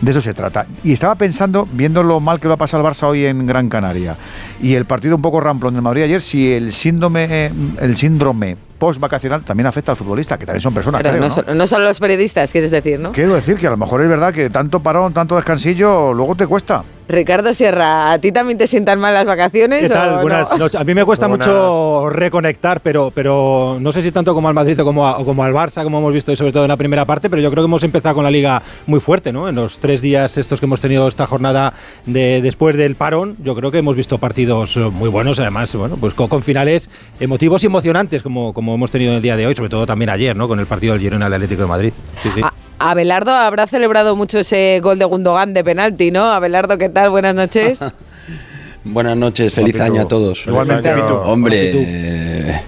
De 0.00 0.10
eso 0.10 0.20
se 0.20 0.34
trata. 0.34 0.66
Y 0.82 0.92
estaba 0.92 1.14
pensando, 1.14 1.66
viendo 1.72 2.02
lo 2.02 2.18
mal 2.20 2.38
que 2.40 2.48
lo 2.48 2.54
ha 2.54 2.56
pasado 2.56 2.86
el 2.86 2.92
Barça 2.92 3.04
hoy 3.04 3.24
en 3.24 3.46
Gran 3.46 3.68
Canaria 3.68 4.16
y 4.60 4.74
el 4.74 4.84
partido 4.86 5.14
un 5.16 5.22
poco 5.22 5.40
ramplón 5.40 5.72
del 5.74 5.82
Madrid 5.82 6.02
ayer, 6.02 6.20
si 6.20 6.52
el 6.52 6.72
síndrome, 6.72 7.50
el 7.80 7.96
síndrome 7.96 8.56
post-vacacional 8.76 9.42
también 9.44 9.68
afecta 9.68 9.92
al 9.92 9.96
futbolista, 9.96 10.36
que 10.36 10.44
también 10.46 10.60
son 10.60 10.74
personas, 10.74 11.00
Pero 11.00 11.12
creo, 11.16 11.20
no, 11.22 11.28
¿no? 11.28 11.34
son- 11.34 11.56
no 11.58 11.66
son 11.66 11.84
los 11.84 12.00
periodistas, 12.00 12.50
quieres 12.52 12.72
decir, 12.72 12.98
¿no? 12.98 13.12
Quiero 13.12 13.34
decir 13.34 13.56
que 13.56 13.68
a 13.68 13.70
lo 13.70 13.76
mejor 13.76 14.02
es 14.02 14.08
verdad 14.08 14.34
que 14.34 14.50
tanto 14.50 14.80
parón, 14.80 15.14
tanto 15.14 15.36
descansillo, 15.36 16.12
luego 16.12 16.34
te 16.34 16.46
cuesta. 16.46 16.82
Ricardo 17.06 17.52
Sierra, 17.52 18.12
¿a 18.12 18.18
ti 18.18 18.32
también 18.32 18.56
te 18.56 18.66
sientan 18.66 18.98
mal 18.98 19.12
las 19.12 19.26
vacaciones? 19.26 19.80
¿Qué 19.80 19.86
o 19.86 19.90
tal? 19.90 20.10
no? 20.16 20.20
Buenas 20.22 20.58
noches. 20.58 20.80
A 20.80 20.84
mí 20.84 20.94
me 20.94 21.04
cuesta 21.04 21.26
Buenas. 21.26 21.46
mucho 21.46 22.08
reconectar, 22.08 22.80
pero, 22.80 23.10
pero 23.14 23.76
no 23.78 23.92
sé 23.92 24.00
si 24.00 24.10
tanto 24.10 24.32
como 24.34 24.48
al 24.48 24.54
Madrid 24.54 24.80
o 24.80 24.84
como, 24.84 25.06
a- 25.06 25.18
o 25.18 25.24
como 25.24 25.44
al 25.44 25.52
Barça, 25.52 25.82
como 25.82 25.98
hemos 25.98 26.14
visto, 26.14 26.32
y 26.32 26.36
sobre 26.36 26.52
todo 26.52 26.64
en 26.64 26.68
la 26.70 26.78
primera 26.78 27.04
parte, 27.04 27.28
pero 27.28 27.42
yo 27.42 27.50
creo 27.50 27.62
que 27.62 27.66
hemos 27.66 27.82
empezado 27.84 28.14
con 28.14 28.24
la 28.24 28.30
liga 28.30 28.62
muy 28.86 29.00
fuerte, 29.00 29.32
¿no? 29.32 29.48
En 29.50 29.54
los 29.54 29.78
tres 29.80 30.00
días 30.00 30.38
estos 30.38 30.60
que 30.60 30.66
hemos 30.66 30.80
tenido 30.80 31.06
esta 31.06 31.26
jornada 31.26 31.74
de, 32.06 32.40
después 32.40 32.74
del 32.76 32.94
parón, 32.94 33.36
yo 33.44 33.54
creo 33.54 33.70
que 33.70 33.78
hemos 33.78 33.96
visto 33.96 34.16
partidos 34.18 34.76
muy 34.78 35.10
buenos, 35.10 35.38
además, 35.40 35.74
bueno, 35.76 35.96
pues 36.00 36.14
con, 36.14 36.28
con 36.28 36.42
finales 36.42 36.88
emotivos 37.20 37.62
y 37.64 37.66
emocionantes, 37.66 38.22
como, 38.22 38.54
como 38.54 38.74
hemos 38.74 38.90
tenido 38.90 39.10
en 39.10 39.16
el 39.16 39.22
día 39.22 39.36
de 39.36 39.46
hoy, 39.46 39.54
sobre 39.54 39.68
todo 39.68 39.86
también 39.86 40.08
ayer, 40.08 40.34
¿no? 40.34 40.48
Con 40.48 40.58
el 40.58 40.66
partido 40.66 40.94
del 40.94 41.02
Girona 41.02 41.26
al 41.26 41.34
Atlético 41.34 41.62
de 41.62 41.68
Madrid. 41.68 41.92
Sí, 42.22 42.30
sí. 42.34 42.40
A- 42.42 42.52
Abelardo 42.78 43.32
habrá 43.32 43.66
celebrado 43.66 44.16
mucho 44.16 44.40
ese 44.40 44.80
gol 44.82 44.98
de 44.98 45.04
Gundogan 45.04 45.54
de 45.54 45.64
penalti, 45.64 46.10
¿no? 46.10 46.24
Abelardo, 46.24 46.78
¿qué 46.78 46.88
tal? 46.88 47.10
Buenas 47.10 47.34
noches. 47.34 47.80
Buenas 48.84 49.16
noches, 49.16 49.54
feliz 49.54 49.80
año 49.80 50.02
a 50.02 50.08
todos. 50.08 50.42
Igualmente. 50.46 50.92
Hombre, 50.92 51.72
eh, 51.74 52.60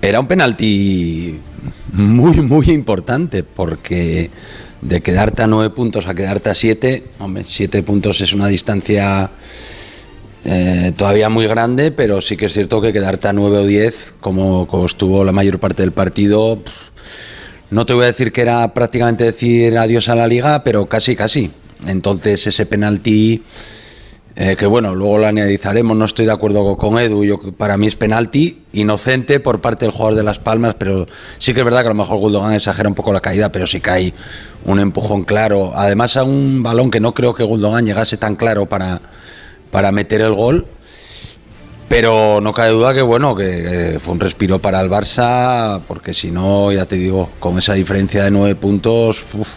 era 0.00 0.20
un 0.20 0.28
penalti 0.28 1.40
muy, 1.92 2.40
muy 2.40 2.70
importante 2.70 3.42
porque 3.42 4.30
de 4.80 5.00
quedarte 5.00 5.42
a 5.42 5.46
nueve 5.46 5.74
puntos 5.74 6.06
a 6.06 6.14
quedarte 6.14 6.50
a 6.50 6.54
siete, 6.54 7.08
hombre, 7.18 7.42
siete 7.44 7.82
puntos 7.82 8.20
es 8.20 8.32
una 8.34 8.46
distancia 8.46 9.30
eh, 10.44 10.92
todavía 10.96 11.28
muy 11.28 11.46
grande, 11.46 11.90
pero 11.90 12.20
sí 12.20 12.36
que 12.36 12.46
es 12.46 12.52
cierto 12.52 12.80
que 12.80 12.92
quedarte 12.92 13.28
a 13.28 13.32
nueve 13.32 13.58
o 13.58 13.66
diez, 13.66 14.14
como, 14.20 14.68
como 14.68 14.86
estuvo 14.86 15.24
la 15.24 15.32
mayor 15.32 15.58
parte 15.58 15.82
del 15.82 15.92
partido, 15.92 16.62
pff, 16.62 16.93
no 17.74 17.84
te 17.84 17.92
voy 17.92 18.04
a 18.04 18.06
decir 18.06 18.30
que 18.30 18.40
era 18.40 18.72
prácticamente 18.72 19.24
decir 19.24 19.76
adiós 19.76 20.08
a 20.08 20.14
la 20.14 20.28
liga, 20.28 20.62
pero 20.62 20.86
casi, 20.86 21.16
casi. 21.16 21.50
Entonces 21.88 22.46
ese 22.46 22.66
penalti, 22.66 23.42
eh, 24.36 24.54
que 24.56 24.64
bueno, 24.66 24.94
luego 24.94 25.18
lo 25.18 25.26
analizaremos, 25.26 25.96
no 25.96 26.04
estoy 26.04 26.26
de 26.26 26.30
acuerdo 26.30 26.76
con 26.76 27.00
Edu, 27.00 27.24
yo, 27.24 27.40
para 27.58 27.76
mí 27.76 27.88
es 27.88 27.96
penalti 27.96 28.62
inocente 28.72 29.40
por 29.40 29.60
parte 29.60 29.86
del 29.86 29.92
jugador 29.92 30.14
de 30.14 30.22
Las 30.22 30.38
Palmas, 30.38 30.76
pero 30.78 31.08
sí 31.38 31.52
que 31.52 31.60
es 31.60 31.64
verdad 31.64 31.80
que 31.80 31.88
a 31.88 31.90
lo 31.90 31.96
mejor 31.96 32.18
Gundogan 32.18 32.54
exagera 32.54 32.88
un 32.88 32.94
poco 32.94 33.12
la 33.12 33.20
caída, 33.20 33.50
pero 33.50 33.66
sí 33.66 33.80
que 33.80 33.90
hay 33.90 34.14
un 34.64 34.78
empujón 34.78 35.24
claro. 35.24 35.72
Además 35.74 36.16
a 36.16 36.22
un 36.22 36.62
balón 36.62 36.92
que 36.92 37.00
no 37.00 37.12
creo 37.12 37.34
que 37.34 37.42
Gundogan 37.42 37.84
llegase 37.84 38.16
tan 38.16 38.36
claro 38.36 38.66
para, 38.66 39.00
para 39.72 39.90
meter 39.90 40.20
el 40.20 40.34
gol. 40.34 40.64
Pero 41.88 42.40
no 42.40 42.52
cabe 42.52 42.70
duda 42.70 42.94
que 42.94 43.02
bueno, 43.02 43.36
que, 43.36 43.98
fue 44.02 44.14
un 44.14 44.20
respiro 44.20 44.58
para 44.58 44.80
el 44.80 44.90
Barça, 44.90 45.80
porque 45.86 46.14
si 46.14 46.30
no, 46.30 46.72
ya 46.72 46.86
te 46.86 46.96
digo, 46.96 47.30
con 47.38 47.58
esa 47.58 47.74
diferencia 47.74 48.24
de 48.24 48.30
nueve 48.30 48.54
puntos, 48.54 49.24
uf, 49.34 49.48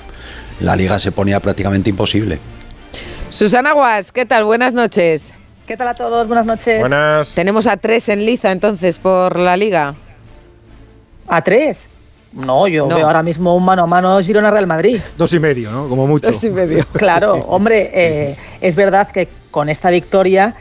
la 0.59 0.75
liga 0.75 0.99
se 0.99 1.11
ponía 1.11 1.39
prácticamente 1.39 1.89
imposible. 1.89 2.39
Susana 3.29 3.73
Guas, 3.73 4.11
¿qué 4.11 4.25
tal? 4.25 4.43
Buenas 4.45 4.73
noches. 4.73 5.33
¿Qué 5.65 5.75
tal 5.75 5.89
a 5.89 5.93
todos? 5.93 6.27
Buenas 6.27 6.45
noches. 6.45 6.79
Buenas. 6.79 7.33
Tenemos 7.33 7.67
a 7.67 7.75
tres 7.75 8.07
en 8.09 8.25
liza 8.25 8.51
entonces 8.51 8.99
por 8.99 9.37
la 9.37 9.57
liga. 9.57 9.95
¿A 11.27 11.41
tres? 11.41 11.89
No, 12.31 12.67
yo 12.67 12.87
No. 12.87 12.95
veo 12.95 13.05
ahora 13.07 13.23
mismo 13.23 13.55
un 13.55 13.65
mano 13.65 13.83
a 13.83 13.87
mano 13.87 14.21
Girona-Real 14.21 14.67
Madrid. 14.67 14.99
Dos 15.17 15.33
y 15.33 15.39
medio, 15.39 15.71
¿no? 15.71 15.89
Como 15.89 16.07
mucho. 16.07 16.31
Dos 16.31 16.43
y 16.43 16.49
medio. 16.51 16.85
Claro, 16.93 17.33
hombre, 17.47 17.91
eh, 17.93 18.37
es 18.61 18.75
verdad 18.75 19.11
que 19.11 19.27
con 19.51 19.69
esta 19.69 19.89
victoria 19.89 20.55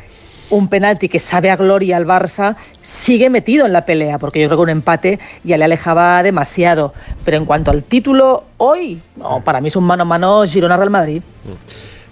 un 0.50 0.68
penalti 0.68 1.08
que 1.08 1.18
sabe 1.18 1.50
a 1.50 1.56
gloria 1.56 1.96
al 1.96 2.06
Barça, 2.06 2.56
sigue 2.82 3.30
metido 3.30 3.66
en 3.66 3.72
la 3.72 3.84
pelea, 3.86 4.18
porque 4.18 4.40
yo 4.40 4.48
creo 4.48 4.58
que 4.58 4.62
un 4.62 4.70
empate 4.70 5.18
ya 5.44 5.56
le 5.56 5.64
alejaba 5.64 6.22
demasiado. 6.22 6.92
Pero 7.24 7.36
en 7.36 7.44
cuanto 7.44 7.70
al 7.70 7.84
título, 7.84 8.44
hoy, 8.58 9.00
no, 9.16 9.42
para 9.42 9.60
mí 9.60 9.68
es 9.68 9.76
un 9.76 9.84
mano 9.84 10.02
a 10.02 10.06
mano 10.06 10.44
Girona-Real 10.46 10.90
Madrid. 10.90 11.22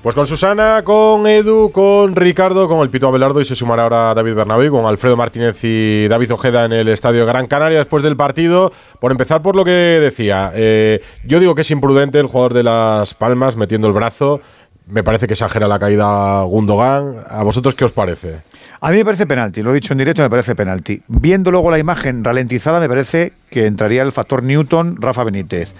Pues 0.04 0.14
con 0.14 0.26
Susana, 0.26 0.82
con 0.84 1.26
Edu, 1.26 1.72
con 1.72 2.14
Ricardo, 2.14 2.68
con 2.68 2.80
el 2.80 2.90
Pito 2.90 3.08
Abelardo 3.08 3.40
y 3.40 3.46
se 3.46 3.54
sumará 3.54 3.84
ahora 3.84 4.12
David 4.12 4.34
Bernabé, 4.34 4.68
con 4.68 4.84
Alfredo 4.84 5.16
Martínez 5.16 5.58
y 5.62 6.08
David 6.08 6.30
Ojeda 6.34 6.66
en 6.66 6.74
el 6.74 6.88
Estadio 6.88 7.24
Gran 7.24 7.46
Canaria 7.46 7.78
después 7.78 8.02
del 8.02 8.14
partido. 8.14 8.70
Por 9.00 9.12
empezar 9.12 9.40
por 9.40 9.56
lo 9.56 9.64
que 9.64 9.70
decía, 9.70 10.52
eh, 10.54 11.00
yo 11.24 11.40
digo 11.40 11.54
que 11.54 11.62
es 11.62 11.70
imprudente 11.70 12.20
el 12.20 12.26
jugador 12.26 12.52
de 12.52 12.64
Las 12.64 13.14
Palmas 13.14 13.56
metiendo 13.56 13.88
el 13.88 13.94
brazo. 13.94 14.42
Me 14.86 15.02
parece 15.02 15.26
que 15.26 15.32
exagera 15.32 15.66
la 15.66 15.78
caída 15.78 16.42
Gundogan. 16.42 17.24
¿A 17.28 17.42
vosotros 17.42 17.74
qué 17.74 17.86
os 17.86 17.92
parece? 17.92 18.42
A 18.80 18.90
mí 18.90 18.98
me 18.98 19.04
parece 19.04 19.26
penalti, 19.26 19.62
lo 19.62 19.70
he 19.70 19.74
dicho 19.74 19.94
en 19.94 19.98
directo, 19.98 20.20
me 20.20 20.28
parece 20.28 20.54
penalti. 20.54 21.02
Viendo 21.08 21.50
luego 21.50 21.70
la 21.70 21.78
imagen 21.78 22.22
ralentizada, 22.22 22.80
me 22.80 22.88
parece 22.88 23.32
que 23.48 23.64
entraría 23.66 24.02
el 24.02 24.12
factor 24.12 24.42
Newton, 24.42 25.00
Rafa 25.00 25.24
Benítez. 25.24 25.72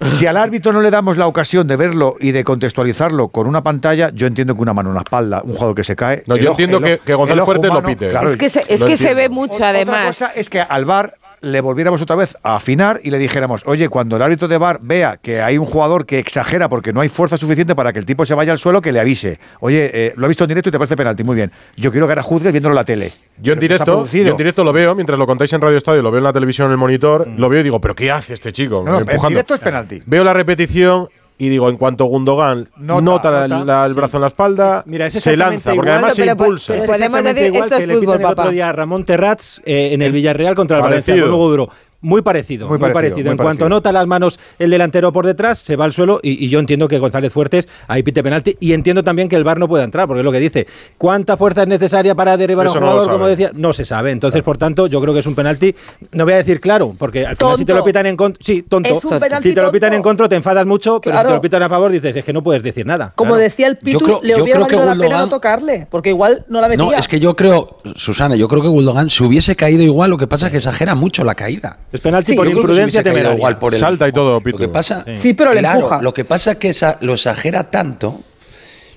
Si 0.00 0.26
al 0.26 0.36
árbitro 0.36 0.72
no 0.72 0.80
le 0.80 0.90
damos 0.90 1.16
la 1.16 1.26
ocasión 1.26 1.66
de 1.66 1.76
verlo 1.76 2.16
y 2.20 2.32
de 2.32 2.44
contextualizarlo 2.44 3.28
con 3.28 3.46
una 3.46 3.62
pantalla, 3.62 4.10
yo 4.10 4.26
entiendo 4.26 4.54
que 4.54 4.62
una 4.62 4.72
mano 4.72 4.90
en 4.90 4.94
la 4.96 5.02
espalda, 5.02 5.42
un 5.44 5.54
jugador 5.54 5.74
que 5.74 5.84
se 5.84 5.96
cae. 5.96 6.22
No, 6.26 6.36
yo 6.36 6.50
entiendo 6.50 6.80
que, 6.80 6.98
que 6.98 7.14
Gonzalo 7.14 7.44
Fuerte 7.44 7.68
lo 7.68 7.82
pite. 7.82 8.12
es 8.24 8.36
que 8.36 8.48
se, 8.48 8.64
es 8.68 8.82
que 8.82 8.96
se 8.96 9.14
ve 9.14 9.28
mucho, 9.28 9.64
además. 9.64 10.16
Otra 10.16 10.26
cosa 10.28 10.40
es 10.40 10.50
que 10.50 10.60
al 10.60 10.84
bar 10.84 11.16
le 11.40 11.60
volviéramos 11.60 12.02
otra 12.02 12.16
vez 12.16 12.36
a 12.42 12.56
afinar 12.56 13.00
y 13.02 13.10
le 13.10 13.18
dijéramos, 13.18 13.62
oye, 13.66 13.88
cuando 13.88 14.16
el 14.16 14.22
árbitro 14.22 14.48
de 14.48 14.58
bar 14.58 14.78
vea 14.82 15.18
que 15.20 15.40
hay 15.40 15.58
un 15.58 15.66
jugador 15.66 16.06
que 16.06 16.18
exagera 16.18 16.68
porque 16.68 16.92
no 16.92 17.00
hay 17.00 17.08
fuerza 17.08 17.36
suficiente 17.36 17.74
para 17.74 17.92
que 17.92 17.98
el 17.98 18.06
tipo 18.06 18.24
se 18.24 18.34
vaya 18.34 18.52
al 18.52 18.58
suelo, 18.58 18.80
que 18.80 18.92
le 18.92 19.00
avise. 19.00 19.38
Oye, 19.60 19.90
eh, 19.92 20.12
lo 20.16 20.26
ha 20.26 20.28
visto 20.28 20.44
en 20.44 20.48
directo 20.48 20.68
y 20.68 20.72
te 20.72 20.78
parece 20.78 20.96
penalti, 20.96 21.24
muy 21.24 21.36
bien. 21.36 21.50
Yo 21.76 21.90
quiero 21.90 22.06
que 22.06 22.12
ahora 22.12 22.22
juzgues 22.22 22.52
viéndolo 22.52 22.72
en 22.72 22.76
la 22.76 22.84
tele. 22.84 23.12
Yo 23.40 23.52
en, 23.52 23.60
directo, 23.60 24.06
yo 24.06 24.30
en 24.30 24.36
directo 24.36 24.64
lo 24.64 24.72
veo, 24.72 24.94
mientras 24.94 25.18
lo 25.18 25.26
contáis 25.26 25.52
en 25.52 25.60
Radio 25.60 25.76
Estadio, 25.76 26.02
lo 26.02 26.10
veo 26.10 26.18
en 26.18 26.24
la 26.24 26.32
televisión 26.32 26.66
en 26.66 26.72
el 26.72 26.78
monitor, 26.78 27.26
lo 27.28 27.48
veo 27.48 27.60
y 27.60 27.62
digo, 27.62 27.80
¿pero 27.80 27.94
qué 27.94 28.10
hace 28.10 28.34
este 28.34 28.52
chico? 28.52 28.82
No, 28.84 29.00
no, 29.00 29.10
en 29.10 29.28
directo 29.28 29.54
es 29.54 29.60
penalti. 29.60 30.02
Veo 30.06 30.24
la 30.24 30.32
repetición 30.32 31.08
y 31.38 31.48
digo, 31.48 31.68
en 31.68 31.76
cuanto 31.76 32.04
Gundogan 32.06 32.68
nota, 32.78 33.00
nota, 33.00 33.30
la, 33.46 33.64
la, 33.64 33.86
el 33.86 33.94
brazo 33.94 34.16
en 34.16 34.20
la 34.22 34.26
espalda, 34.26 34.82
Mira, 34.86 35.08
se 35.08 35.36
lanza, 35.36 35.70
porque 35.70 35.74
igual, 35.76 35.88
además 35.90 36.14
se 36.14 36.22
pero, 36.22 36.32
impulsa. 36.32 36.72
pero 36.74 36.86
podemos 36.86 37.22
decir, 37.22 37.46
igual 37.46 37.62
esto 37.64 37.76
que 37.76 37.82
es 37.82 37.88
le 37.88 37.94
fútbol, 37.94 38.16
pitan 38.16 38.20
el 38.20 38.26
papá. 38.28 38.42
otro 38.42 38.52
día 38.52 38.68
a 38.68 38.72
Ramón 38.72 39.04
Terrats 39.04 39.62
eh, 39.64 39.90
en 39.92 40.02
el 40.02 40.12
Villarreal 40.12 40.54
contra 40.54 40.78
el 40.78 40.82
Parecido. 40.82 41.14
Valencia, 41.14 41.28
luego 41.28 41.48
duro. 41.50 41.70
Muy 42.00 42.22
parecido, 42.22 42.68
muy, 42.68 42.78
Muy 42.78 42.92
parecido. 42.92 43.16
muy 43.24 43.30
En 43.32 43.36
cuanto 43.36 43.44
parecido. 43.64 43.68
nota 43.70 43.90
las 43.90 44.06
manos 44.06 44.38
el 44.60 44.70
delantero 44.70 45.12
por 45.12 45.26
detrás, 45.26 45.58
se 45.58 45.74
va 45.74 45.84
al 45.84 45.92
suelo 45.92 46.20
y, 46.22 46.44
y 46.44 46.48
yo 46.48 46.60
entiendo 46.60 46.86
que 46.86 46.98
González 47.00 47.32
Fuertes 47.32 47.66
ahí 47.88 48.04
pite 48.04 48.22
penalti 48.22 48.56
y 48.60 48.72
entiendo 48.72 49.02
también 49.02 49.28
que 49.28 49.34
el 49.34 49.42
VAR 49.42 49.58
no 49.58 49.66
pueda 49.66 49.82
entrar, 49.82 50.06
porque 50.06 50.20
es 50.20 50.24
lo 50.24 50.30
que 50.30 50.38
dice. 50.38 50.68
¿Cuánta 50.96 51.36
fuerza 51.36 51.62
es 51.62 51.66
necesaria 51.68 52.14
para 52.14 52.36
derribar 52.36 52.68
a 52.68 52.70
un 52.70 52.78
no 52.78 52.86
jugador? 52.88 53.10
como 53.10 53.26
decía, 53.26 53.50
no 53.52 53.72
se 53.72 53.84
sabe. 53.84 54.12
Entonces, 54.12 54.44
por 54.44 54.56
tanto, 54.58 54.86
yo 54.86 55.00
creo 55.00 55.12
que 55.12 55.18
es 55.20 55.26
un 55.26 55.34
penalti. 55.34 55.74
No 56.12 56.22
voy 56.22 56.34
a 56.34 56.36
decir 56.36 56.60
claro, 56.60 56.94
porque 56.96 57.26
al 57.26 57.36
final 57.36 57.56
si 57.56 57.64
te 57.64 57.74
lo 57.74 57.82
pitan 57.82 58.06
en 58.06 58.16
contra, 58.16 58.44
sí, 58.46 58.62
tonto. 58.62 58.88
Es 58.96 59.04
un 59.04 59.18
penalti 59.18 59.48
si 59.48 59.54
te 59.56 59.62
lo 59.62 59.72
pitan 59.72 59.88
tonto. 59.90 59.96
en 59.96 60.02
contra 60.04 60.28
te 60.28 60.36
enfadas 60.36 60.66
mucho, 60.66 61.00
pero 61.00 61.18
si 61.18 61.26
te 61.26 61.32
lo 61.32 61.40
pitan 61.40 61.62
a 61.64 61.68
favor 61.68 61.90
dices, 61.90 62.14
es 62.14 62.24
que 62.24 62.32
no 62.32 62.44
puedes 62.44 62.62
decir 62.62 62.86
nada. 62.86 63.12
Como 63.16 63.30
Claro. 63.30 63.42
decía 63.42 63.66
el 63.66 63.76
Pitu, 63.76 63.98
creo- 63.98 64.20
le 64.22 64.40
hubiera 64.40 64.60
valido 64.60 64.84
la 64.84 64.92
pena 64.92 65.04
Gundogan- 65.16 65.18
no 65.22 65.28
tocarle, 65.30 65.86
porque 65.90 66.10
igual 66.10 66.44
no 66.48 66.60
la 66.60 66.68
metía. 66.68 66.84
No, 66.84 66.92
es 66.92 67.08
que 67.08 67.18
yo 67.18 67.34
creo, 67.34 67.76
Susana, 67.96 68.36
yo 68.36 68.46
creo 68.46 68.62
que 68.62 68.68
Gundogan 68.68 69.10
se 69.10 69.24
hubiese 69.24 69.56
caído 69.56 69.82
igual, 69.82 70.10
lo 70.10 70.16
que 70.16 70.28
pasa 70.28 70.46
es 70.46 70.52
que 70.52 70.58
exagera 70.58 70.94
mucho 70.94 71.24
la 71.24 71.34
caída. 71.34 71.78
Es 71.92 72.00
penalti 72.00 72.32
Sí. 72.32 72.36
por 72.36 72.46
que 72.46 72.52
imprudencia 72.52 73.02
caído 73.02 73.14
temeraria. 73.14 73.38
igual 73.38 73.58
por 73.58 73.72
el- 73.74 73.80
Salta 73.80 74.06
y 74.08 74.12
todo, 74.12 74.32
Lo 74.34 74.40
Pitu. 74.42 74.58
que 74.58 74.68
pasa, 74.68 75.04
Sí, 75.12 75.32
pero 75.34 75.52
le 75.54 75.60
claro, 75.60 75.80
empuja. 75.80 76.02
Lo 76.02 76.12
que 76.12 76.24
pasa 76.24 76.52
es 76.52 76.56
que 76.58 76.68
esa- 76.70 76.98
lo 77.00 77.14
exagera 77.14 77.70
tanto 77.70 78.20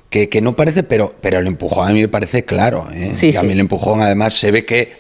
que, 0.10 0.28
que 0.28 0.42
no 0.42 0.56
parece, 0.58 0.84
pero, 0.84 1.14
pero 1.22 1.40
el 1.40 1.48
empujón 1.48 1.88
a 1.88 1.92
mí 1.94 2.02
me 2.02 2.10
parece 2.10 2.44
claro. 2.44 2.88
¿eh? 2.94 3.12
Sí, 3.16 3.30
y 3.34 3.36
a 3.38 3.44
mí 3.44 3.54
el 3.54 3.62
empujón 3.62 4.02
además 4.02 4.34
se 4.34 4.52
ve 4.52 4.66
que, 4.66 4.94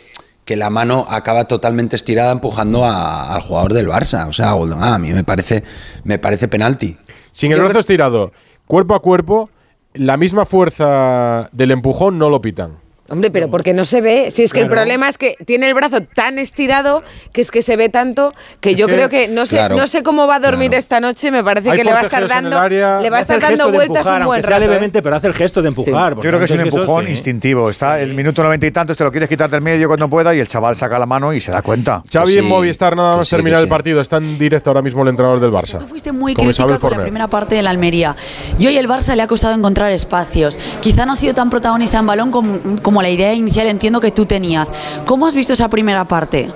que 0.45 0.55
la 0.55 0.69
mano 0.69 1.05
acaba 1.10 1.43
totalmente 1.45 1.98
estirada 1.98 2.31
empujando 2.31 2.86
a- 2.86 3.33
al 3.36 3.41
jugador 3.41 3.74
del 3.74 3.88
Barça. 3.89 4.27
O 4.29 4.33
sea, 4.33 4.51
a 4.51 4.98
mí 4.98 5.12
me 5.12 5.24
parece, 5.25 5.63
me 6.05 6.17
parece 6.17 6.48
penalti. 6.48 6.98
Sin 7.33 7.51
el 7.51 7.60
brazo 7.62 7.79
estirado, 7.79 8.31
cuerpo 8.67 8.95
a 8.95 9.01
cuerpo, 9.01 9.50
la 9.93 10.15
misma 10.15 10.45
fuerza 10.45 11.50
del 11.51 11.71
empujón 11.71 12.17
no 12.17 12.29
lo 12.29 12.41
pitan. 12.41 12.77
Hombre, 13.12 13.30
pero 13.32 13.50
porque 13.50 13.74
no 13.74 13.84
se 13.84 14.01
ve. 14.01 14.32
Si 14.32 14.41
es 14.44 14.53
que 14.53 14.62
el 14.62 14.70
problema 14.70 15.10
es 15.10 15.18
que 15.18 15.36
tiene 15.46 15.68
el 15.68 15.74
brazo 15.74 16.01
tan 16.01 16.39
estirado 16.39 17.03
que 17.34 17.41
es 17.41 17.51
que 17.51 17.62
se 17.62 17.75
ve 17.75 17.89
tanto 17.89 18.34
que 18.62 18.72
Es 18.72 18.75
yo 18.77 18.88
que- 18.88 18.94
creo 18.96 19.10
que 19.10 19.27
no 19.27 19.46
sé, 19.46 19.58
Claro. 19.58 19.75
no 19.77 19.86
sé 19.88 20.01
cómo 20.03 20.27
va 20.27 20.36
a 20.36 20.39
dormir 20.39 20.70
Claro. 20.70 20.80
esta 20.80 21.00
noche. 21.00 21.30
Me 21.32 21.44
parece 21.44 21.70
Hay 21.72 21.77
que 21.77 21.84
le 21.84 21.91
va 21.91 22.00
a 22.00 22.03
estar 22.03 22.27
dando, 22.27 22.58
área. 22.58 23.00
le 23.01 23.10
va 23.10 23.18
a 23.18 23.20
estar 23.20 23.39
dando 23.39 23.70
vueltas 23.72 23.98
empujar, 23.98 24.22
un 24.22 24.27
buen 24.27 24.44
rato. 24.44 24.56
¿eh? 24.63 24.68
levemente, 24.68 25.01
pero 25.01 25.15
hace 25.15 25.27
el 25.27 25.34
gesto 25.34 25.62
de 25.62 25.68
empujar. 25.70 26.15
por 26.15 26.24
Yo 26.24 26.30
creo 26.30 26.39
que 26.39 26.46
es 26.46 26.51
un 26.51 26.62
empujón 26.62 27.06
sí. 27.06 27.12
instintivo. 27.12 27.70
Está 27.70 28.00
el 28.00 28.13
minuto 28.13 28.41
noventa 28.44 28.65
y 28.65 28.72
tantos, 28.72 28.96
te 28.98 29.03
lo 29.03 29.12
quieres 29.12 29.27
quitar 29.30 29.50
del 29.50 29.62
medio 29.62 29.88
cuando 29.88 30.08
pueda 30.08 30.34
y 30.34 30.39
el 30.39 30.48
chaval 30.48 30.75
saca 30.75 30.98
la 30.98 31.06
mano 31.06 31.34
y 31.34 31.41
se 31.41 31.51
da 31.51 31.62
cuenta. 31.62 32.01
Xavi 32.12 32.34
sí, 32.34 32.39
en 32.39 32.46
Movistar, 32.48 32.96
nada 32.96 33.18
más 33.18 33.27
sí, 33.27 33.36
terminar 33.36 33.60
el 33.60 33.65
sí. 33.65 33.70
partido. 33.70 34.00
Está 34.01 34.18
en 34.18 34.38
directo 34.39 34.70
ahora 34.70 34.82
mismo 34.82 35.01
el 35.03 35.10
entrenador 35.10 35.39
del 35.39 35.51
Barça. 35.51 35.80
Tú 35.80 35.88
fuiste 35.88 36.12
muy 36.12 36.32
Isabel 36.34 36.80
con 36.80 36.91
la 36.91 37.00
primera 37.01 37.27
parte 37.27 37.56
de 37.56 37.62
la 37.62 37.70
Almería. 37.72 38.15
Y 38.58 38.68
hoy 38.68 38.77
el 38.77 38.88
Barça 38.88 39.15
le 39.15 39.22
ha 39.24 39.27
costado 39.27 39.53
encontrar 39.53 39.91
espacios. 39.91 40.58
Quizá 40.82 41.06
no 41.06 41.13
ha 41.13 41.15
sido 41.15 41.34
tan 41.34 41.50
protagonista 41.50 41.98
en 42.00 42.06
balón 42.08 42.32
como, 42.32 42.60
la 43.01 43.10
idea 43.10 43.34
inicial 43.34 43.67
entiendo 43.67 44.00
que 44.00 44.12
tú 44.12 44.25
tenías. 44.25 44.72
¿Cómo 45.05 45.27
has 45.27 45.34
visto 45.34 45.53
esa 45.53 45.70
primera 45.70 46.05
parte? 46.05 46.50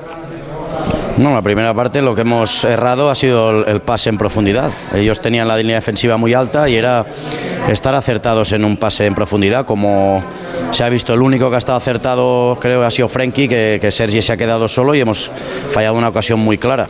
No, 1.18 1.34
la 1.34 1.42
primera 1.42 1.74
parte 1.74 2.02
lo 2.02 2.14
que 2.14 2.22
hemos 2.22 2.66
errado 2.66 3.10
ha 3.10 3.16
sido 3.16 3.62
el, 3.62 3.70
el 3.70 3.82
pase 3.82 4.10
en 4.10 4.18
profundidad. 4.18 4.70
Ellos 4.94 5.22
tenían 5.22 5.48
la 5.48 5.56
línea 5.56 5.76
defensiva 5.76 6.18
muy 6.18 6.34
alta 6.34 6.68
y 6.68 6.76
era 6.76 7.06
estar 7.70 7.96
acertados 7.96 8.52
en 8.52 8.66
un 8.66 8.76
pase 8.76 9.06
en 9.06 9.16
profundidad, 9.16 9.66
como 9.66 10.22
se 10.72 10.84
ha 10.84 10.90
visto 10.90 11.14
el 11.14 11.22
único 11.22 11.50
que 11.50 11.56
ha 11.56 11.60
estado 11.60 11.78
acertado 11.78 12.58
creo 12.60 12.82
que 12.82 12.86
ha 12.86 12.92
sido 12.92 13.08
Frenkie, 13.08 13.48
que, 13.48 13.80
que 13.80 13.92
Sergi 13.92 14.22
se 14.22 14.34
ha 14.34 14.38
quedado 14.38 14.68
solo 14.68 14.94
y 14.94 15.00
hemos 15.00 15.32
fallado 15.72 15.96
una 15.96 16.10
ocasión 16.10 16.40
muy 16.40 16.58
clara. 16.58 16.90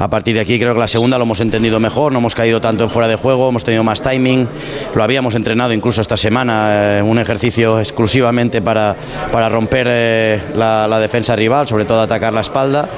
A 0.00 0.08
partir 0.08 0.34
de 0.34 0.40
aquí 0.40 0.58
creo 0.58 0.72
que 0.72 0.80
la 0.80 0.88
segunda 0.88 1.18
lo 1.18 1.24
hemos 1.24 1.40
entendido 1.40 1.78
mejor, 1.78 2.10
no 2.10 2.20
hemos 2.20 2.34
caído 2.34 2.58
tanto 2.58 2.84
en 2.84 2.88
fuera 2.88 3.06
de 3.06 3.16
juego, 3.16 3.50
hemos 3.50 3.64
tenido 3.64 3.84
más 3.84 4.00
timing, 4.00 4.48
lo 4.94 5.02
habíamos 5.02 5.34
entrenado 5.34 5.74
incluso 5.74 6.00
esta 6.00 6.16
semana, 6.16 6.96
eh, 6.98 7.02
un 7.02 7.18
ejercicio 7.18 7.78
exclusivamente 7.78 8.62
para, 8.62 8.96
para 9.30 9.50
romper 9.50 9.86
eh, 9.90 10.42
la, 10.54 10.98
defensa 11.00 11.36
rival, 11.36 11.68
sobre 11.68 11.84
todo 11.84 12.00
atacar 12.00 12.32
la 12.32 12.40
espalda, 12.40 12.88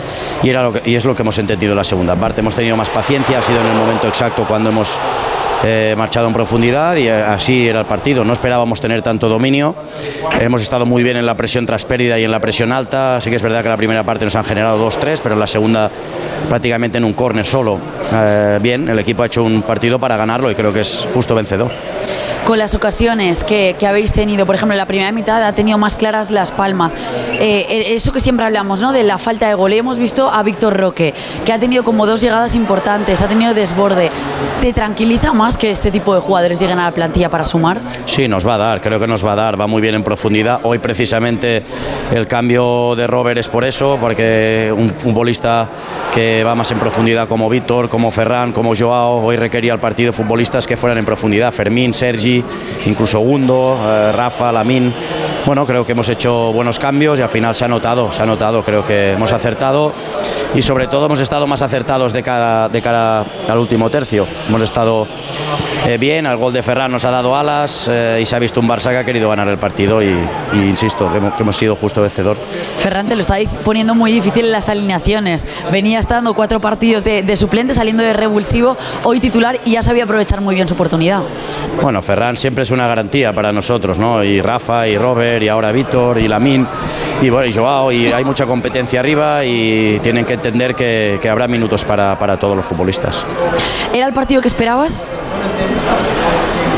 y, 0.45 0.51
era 0.51 0.71
y 0.85 0.95
es 0.95 1.05
lo 1.05 1.17
que 1.17 1.23
hemos 1.23 1.39
entendido 1.39 1.73
en 1.73 1.79
la 1.79 1.85
segunda 1.85 2.15
parte. 2.15 2.41
Hemos 2.41 2.55
tenido 2.55 2.77
más 2.77 2.89
paciencia, 2.89 3.41
ha 3.41 3.43
sido 3.43 3.61
en 3.61 3.67
el 3.67 3.77
momento 3.77 4.07
exacto 4.07 4.45
cuando 4.47 4.71
hemos 4.71 4.97
eh, 5.65 5.95
marchado 5.97 6.27
en 6.27 6.33
profundidad 6.33 6.97
y 6.97 7.09
eh, 7.09 7.13
así 7.13 7.69
era 7.69 7.81
el 7.81 7.87
partido. 7.87 8.25
No 8.25 8.33
esperábamos 8.33 8.81
tener 8.81 9.03
tanto 9.03 9.29
dominio. 9.29 9.75
Hemos 10.41 10.63
estado 10.63 10.87
muy 10.87 11.03
bien 11.03 11.17
en 11.17 11.27
la 11.27 11.37
presión 11.37 11.67
tras 11.67 11.85
pérdida 11.85 12.19
y 12.19 12.25
en 12.25 12.31
la 12.31 12.41
presión 12.41 12.73
alta. 12.73 13.21
Sí 13.21 13.31
que 13.31 13.37
es 13.37 13.43
verdad 13.43 13.63
que 13.63 13.69
la 13.69 13.77
primera 13.77 14.03
parte 14.03 14.25
nos 14.25 14.35
han 14.35 14.45
generado 14.45 14.89
2-3, 14.91 15.21
pero 15.23 15.35
en 15.35 15.41
la 15.41 15.47
segunda 15.47 15.91
prácticamente 16.49 16.99
en 16.99 17.05
un 17.05 17.13
córner 17.13 17.45
solo. 17.45 17.79
Eh, 18.13 18.59
bien, 18.61 18.89
el 18.89 18.99
equipo 18.99 19.23
ha 19.23 19.27
hecho 19.27 19.45
un 19.45 19.63
partido 19.63 19.99
para 19.99 20.17
ganarlo 20.17 20.51
y 20.51 20.55
creo 20.55 20.73
que 20.73 20.81
es 20.81 21.09
justo 21.15 21.35
vencedor. 21.35 21.71
Con 22.45 22.59
las 22.59 22.75
ocasiones 22.75 23.45
que, 23.45 23.77
que 23.79 23.87
habéis 23.87 24.13
tenido, 24.13 24.47
por 24.47 24.57
ejemplo, 24.57 24.75
en 24.75 24.79
la 24.79 24.87
primera 24.87 25.13
mitad 25.13 25.43
ha 25.45 25.53
tenido 25.53 25.79
más 25.79 25.97
claras 25.97 26.31
las 26.33 26.51
palmas. 26.51 26.95
Eh, 27.41 27.95
eso 27.95 28.13
que 28.13 28.21
siempre 28.21 28.45
hablamos, 28.45 28.81
¿no? 28.81 28.93
De 28.93 29.05
la 29.05 29.19
falta 29.19 29.49
de 29.49 29.55
gol. 29.55 29.73
Y 29.73 29.79
hemos 29.79 29.99
visto 29.99 30.31
a 30.31 30.43
Víctor 30.43 30.77
Roque, 30.77 31.15
que 31.45 31.53
ha 31.53 31.59
tenido 31.59 31.85
como 31.85 32.07
dos 32.07 32.21
llegadas 32.21 32.55
importantes, 32.57 33.23
ha 33.23 33.29
tenido 33.29 33.55
desborde. 33.55 34.11
¿Te 34.61 34.73
tranquiliza 34.73 35.33
más 35.33 35.52
que 35.57 35.71
este 35.71 35.91
tipo 35.91 36.15
de 36.15 36.21
jugadores 36.21 36.61
lleguen 36.61 36.79
a 36.79 36.85
la 36.85 36.91
plantilla 36.93 37.29
para 37.31 37.45
sumar? 37.45 37.81
Sí, 38.07 38.29
nos 38.29 38.47
va 38.47 38.55
a 38.55 38.59
dar, 38.59 38.81
creo 38.81 39.01
que 39.01 39.07
nos 39.07 39.25
va 39.25 39.33
a 39.33 39.37
dar, 39.37 39.61
va 39.61 39.67
muy 39.67 39.81
bien 39.81 39.95
en 39.95 40.05
profundidad. 40.05 40.61
Hoy 40.63 40.79
precisamente 40.79 41.63
el 42.13 42.27
cambio 42.27 42.95
de 42.97 43.07
Robert 43.07 43.39
es 43.39 43.49
por 43.49 43.65
eso, 43.65 43.99
porque 44.01 44.73
un 44.77 44.91
futbolista 44.91 45.69
que 46.15 46.45
va 46.45 46.55
más 46.55 46.71
en 46.71 46.79
profundidad 46.79 47.29
como 47.29 47.49
Víctor, 47.49 47.89
como 47.89 48.11
Ferran, 48.11 48.53
como 48.53 48.75
Joao, 48.75 49.25
hoy 49.25 49.37
requería 49.37 49.73
al 49.73 49.81
partido 49.81 50.13
futbolistas 50.13 50.67
que 50.67 50.77
fueran 50.77 50.99
en 50.99 51.05
profundidad, 51.05 51.53
Fermín, 51.53 51.95
Sergi, 51.95 52.45
incluso 52.87 53.21
Gundo, 53.21 53.79
eh, 53.85 54.13
Rafa, 54.13 54.53
Lamín. 54.53 54.93
Bueno, 55.45 55.67
creo 55.67 55.85
que 55.85 55.93
hemos 55.93 56.09
hecho 56.09 56.53
buenos 56.53 56.79
cambios 56.79 57.19
y 57.19 57.23
al 57.23 57.29
final 57.29 57.55
se 57.55 57.65
ha 57.65 57.69
notado, 57.69 58.13
se 58.13 58.23
ha 58.23 58.27
notado, 58.27 58.65
creo 58.65 58.87
que 58.87 59.13
hemos 59.13 59.33
acertado 59.33 59.93
y 60.55 60.63
sobre 60.63 60.87
todo 60.87 61.07
hemos 61.07 61.19
estado 61.21 61.47
más 61.47 61.63
acertados 61.63 62.13
de 62.13 62.23
cara, 62.23 62.69
de 62.69 62.81
cara 62.81 63.25
al 63.49 63.59
último 63.59 63.91
tercio. 63.91 64.27
Hemos 64.49 64.63
estado 64.63 65.07
eh, 65.87 65.99
bien, 65.99 66.27
al 66.27 66.37
gol 66.37 66.53
de 66.53 66.63
Ferran 66.63 66.93
nos 66.93 67.05
ha 67.05 67.11
dado 67.11 67.35
alas 67.35 67.89
eh, 67.91 68.21
y 68.23 68.27
se 68.27 68.37
ha 68.37 68.39
visto 68.39 68.61
un 68.61 68.69
Barça 68.69 68.91
que 68.91 68.99
ha 68.99 69.05
querido 69.05 69.29
ganar 69.31 69.49
el 69.49 69.59
partido 69.59 70.01
y, 70.01 70.15
y 70.53 70.59
insisto, 70.59 71.11
que 71.11 71.19
hemos, 71.19 71.35
que 71.35 71.43
hemos 71.43 71.57
sido 71.57 71.75
justo 71.75 72.03
vencedor. 72.03 72.37
Ferran 72.79 73.07
te 73.09 73.17
lo 73.17 73.21
está 73.21 73.35
poniendo 73.65 73.95
muy 73.97 74.13
difícil 74.13 74.45
en 74.45 74.53
las 74.53 74.69
alineaciones. 74.69 75.49
Venía 75.73 75.99
estando 75.99 76.35
cuatro 76.35 76.61
partidos 76.61 77.03
de, 77.03 77.23
de 77.23 77.37
suplente, 77.37 77.75
saliendo 77.75 78.05
de 78.05 78.13
revulsivo, 78.13 78.77
hoy 79.03 79.19
titular 79.19 79.59
y 79.65 79.73
ya 79.73 79.83
sabía 79.83 80.05
aprovechar 80.05 80.41
muy 80.41 80.55
bien 80.55 80.69
su 80.69 80.75
oportunidad. 80.75 81.23
Bueno, 81.81 82.01
Ferran 82.01 82.37
siempre 82.37 82.63
es 82.63 82.71
una 82.71 82.87
garantía 82.87 83.33
para 83.33 83.53
nosotros, 83.53 83.99
¿no? 83.99 84.23
Y 84.23 84.41
Rafa, 84.41 84.87
y 84.87 84.97
Robert, 84.99 85.32
y 85.41 85.49
ahora 85.49 85.71
Víctor, 85.71 86.19
y 86.19 86.27
Lamín, 86.27 86.67
y 87.21 87.31
bueno, 87.31 87.47
y 87.47 87.53
Joao, 87.53 87.93
y 87.93 88.07
hay 88.09 88.25
mucha 88.25 88.45
competencia 88.45 88.99
arriba 88.99 89.45
y 89.45 90.01
tienen 90.03 90.25
que 90.25 90.33
entender 90.33 90.75
que, 90.75 91.21
que 91.23 91.29
habrá 91.29 91.47
minutos 91.47 91.85
para, 91.85 92.19
para 92.19 92.37
todos 92.37 92.57
los 92.57 92.67
futbolistas. 92.67 93.25
¿Era 93.95 94.07
el 94.07 94.13
partido 94.13 94.43
que 94.43 94.49
esperabas? 94.49 95.05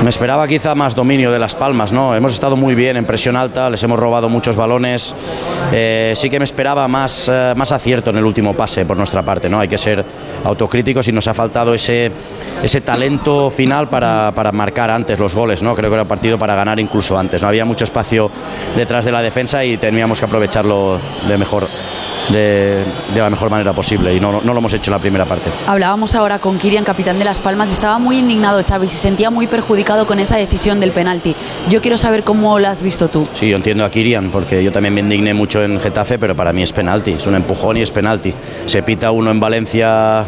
Me 0.04 0.10
esperaba 0.10 0.46
quizá 0.46 0.74
más 0.74 0.94
dominio 0.94 1.32
de 1.32 1.38
Las 1.38 1.54
Palmas, 1.54 1.90
¿no? 1.90 2.14
Hemos 2.14 2.34
estado 2.34 2.56
muy 2.56 2.74
bien 2.74 2.98
en 2.98 3.06
presión 3.06 3.36
alta, 3.36 3.70
les 3.70 3.82
hemos 3.84 3.98
robado 3.98 4.28
muchos 4.28 4.54
balones. 4.54 5.14
Eh, 5.72 6.12
sí 6.14 6.28
que 6.28 6.38
me 6.38 6.44
esperaba 6.44 6.86
más, 6.88 7.30
eh, 7.32 7.54
más 7.56 7.72
acierto 7.72 8.10
en 8.10 8.16
el 8.16 8.24
último 8.26 8.52
pase 8.52 8.84
por 8.84 8.98
nuestra 8.98 9.22
parte, 9.22 9.48
¿no? 9.48 9.58
Hay 9.58 9.68
que 9.68 9.78
ser 9.78 10.04
autocríticos 10.44 11.08
y 11.08 11.12
nos 11.12 11.26
ha 11.26 11.32
faltado 11.32 11.72
ese, 11.72 12.12
ese 12.62 12.82
talento 12.82 13.48
final 13.48 13.88
para, 13.88 14.30
para 14.34 14.52
marcar 14.52 14.90
antes 14.90 15.18
los 15.18 15.34
goles, 15.34 15.62
¿no? 15.62 15.74
Creo 15.74 15.88
que 15.88 15.94
era 15.94 16.04
partido 16.04 16.38
para 16.38 16.54
ganar 16.54 16.78
incluso 16.78 17.16
antes, 17.16 17.40
¿no? 17.40 17.48
Había 17.48 17.64
mucho 17.64 17.84
espacio 17.84 18.30
detrás 18.76 19.06
de 19.06 19.12
la 19.12 19.22
defensa 19.22 19.64
y 19.64 19.78
teníamos 19.78 20.18
que 20.18 20.26
aprovecharlo 20.26 21.00
de 21.26 21.38
mejor 21.38 21.66
de, 22.30 22.84
de 23.12 23.20
la 23.20 23.30
mejor 23.30 23.50
manera 23.50 23.72
posible 23.72 24.14
y 24.14 24.20
no, 24.20 24.40
no 24.42 24.52
lo 24.52 24.58
hemos 24.58 24.72
hecho 24.72 24.90
en 24.90 24.94
la 24.94 24.98
primera 24.98 25.24
parte. 25.24 25.50
Hablábamos 25.66 26.14
ahora 26.14 26.38
con 26.38 26.58
Kirian, 26.58 26.84
capitán 26.84 27.18
de 27.18 27.24
Las 27.24 27.38
Palmas, 27.38 27.72
estaba 27.72 27.98
muy 27.98 28.18
indignado 28.18 28.62
Xavi, 28.66 28.88
se 28.88 28.96
sentía 28.96 29.30
muy 29.30 29.46
perjudicado 29.46 30.06
con 30.06 30.18
esa 30.18 30.36
decisión 30.36 30.80
del 30.80 30.92
penalti. 30.92 31.34
Yo 31.68 31.80
quiero 31.80 31.96
saber 31.96 32.24
cómo 32.24 32.58
lo 32.58 32.68
has 32.68 32.82
visto 32.82 33.08
tú. 33.08 33.26
Sí, 33.34 33.48
yo 33.48 33.56
entiendo 33.56 33.84
a 33.84 33.90
Kirian, 33.90 34.30
porque 34.30 34.62
yo 34.62 34.72
también 34.72 34.94
me 34.94 35.00
indigné 35.00 35.34
mucho 35.34 35.62
en 35.62 35.78
Getafe, 35.80 36.18
pero 36.18 36.34
para 36.34 36.52
mí 36.52 36.62
es 36.62 36.72
penalti, 36.72 37.12
es 37.12 37.26
un 37.26 37.34
empujón 37.34 37.76
y 37.76 37.82
es 37.82 37.90
penalti. 37.90 38.32
Se 38.66 38.82
pita 38.82 39.10
uno 39.10 39.30
en 39.30 39.40
Valencia 39.40 40.24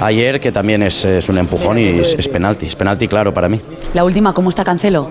ayer, 0.00 0.40
que 0.40 0.52
también 0.52 0.82
es, 0.82 1.04
es 1.04 1.28
un 1.28 1.38
empujón 1.38 1.78
y 1.78 1.86
es, 1.88 2.14
es 2.18 2.28
penalti, 2.28 2.66
es 2.66 2.76
penalti 2.76 3.08
claro 3.08 3.32
para 3.32 3.48
mí. 3.48 3.60
La 3.94 4.04
última, 4.04 4.32
¿cómo 4.32 4.50
está 4.50 4.64
Cancelo? 4.64 5.10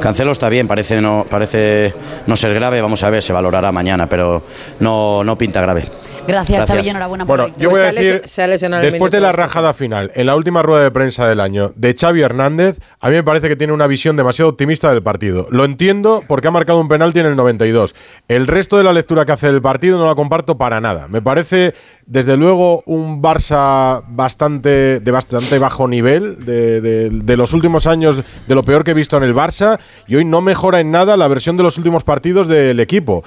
Cancelo 0.00 0.32
está 0.32 0.48
bien, 0.48 0.66
parece 0.68 1.00
no, 1.00 1.26
parece 1.28 1.92
no 2.26 2.36
ser 2.36 2.54
grave, 2.54 2.80
vamos 2.80 3.02
a 3.02 3.10
ver, 3.10 3.22
se 3.22 3.32
valorará 3.32 3.72
mañana, 3.72 4.08
pero 4.08 4.42
no, 4.80 5.24
no 5.24 5.36
pinta 5.36 5.60
grave. 5.60 5.88
Gracias, 6.28 6.58
Gracias. 6.58 6.78
Xavi, 6.78 6.88
enhorabuena 6.90 7.24
Bueno, 7.24 7.44
por 7.46 7.54
el 7.54 7.60
yo 7.60 7.70
voy 7.70 7.78
a 7.80 7.82
Pues 7.84 7.94
decir, 7.96 8.20
lesi- 8.22 8.26
se 8.26 8.42
ha 8.42 8.46
lesionado 8.46 8.82
el 8.84 8.90
después 8.92 9.10
de 9.10 9.20
la 9.20 9.32
rajada 9.32 9.74
final, 9.74 10.12
en 10.14 10.26
la 10.26 10.36
última 10.36 10.62
rueda 10.62 10.84
de 10.84 10.90
prensa 10.90 11.26
del 11.26 11.40
año 11.40 11.72
de 11.74 11.94
Xavi 11.98 12.20
Hernández, 12.20 12.78
a 13.00 13.08
mí 13.08 13.14
me 13.16 13.22
parece 13.24 13.48
que 13.48 13.56
tiene 13.56 13.72
una 13.72 13.86
visión 13.86 14.16
demasiado 14.16 14.50
optimista 14.50 14.90
del 14.92 15.02
partido. 15.02 15.48
Lo 15.50 15.64
entiendo 15.64 16.22
porque 16.28 16.48
ha 16.48 16.50
marcado 16.50 16.80
un 16.80 16.88
penalti 16.88 17.18
en 17.20 17.26
el 17.26 17.34
92. 17.36 17.94
El 18.28 18.46
resto 18.46 18.76
de 18.78 18.84
la 18.84 18.92
lectura 18.92 19.24
que 19.24 19.32
hace 19.32 19.46
del 19.48 19.62
partido 19.62 19.98
no 19.98 20.06
la 20.06 20.14
comparto 20.14 20.58
para 20.58 20.80
nada. 20.80 21.08
Me 21.08 21.22
parece, 21.22 21.74
desde 22.06 22.36
luego, 22.36 22.82
un 22.86 23.22
Barça 23.22 24.02
bastante 24.08 25.00
de 25.00 25.10
bastante 25.10 25.58
bajo 25.58 25.88
nivel, 25.88 26.44
de, 26.44 26.80
de- 26.80 27.08
de 27.10 27.36
los 27.36 27.52
últimos 27.52 27.86
años, 27.86 28.16
de 28.46 28.54
lo 28.54 28.62
peor 28.62 28.84
que 28.84 28.90
he 28.90 28.94
visto 28.94 29.16
en 29.16 29.22
el 29.22 29.34
Barça, 29.34 29.78
y 30.06 30.16
hoy 30.16 30.24
no 30.24 30.40
mejora 30.40 30.80
en 30.80 30.90
nada 30.90 31.16
la 31.16 31.28
versión 31.28 31.56
de 31.56 31.62
los 31.62 31.78
últimos 31.78 32.04
partidos 32.04 32.46
del 32.48 32.80
equipo. 32.80 33.24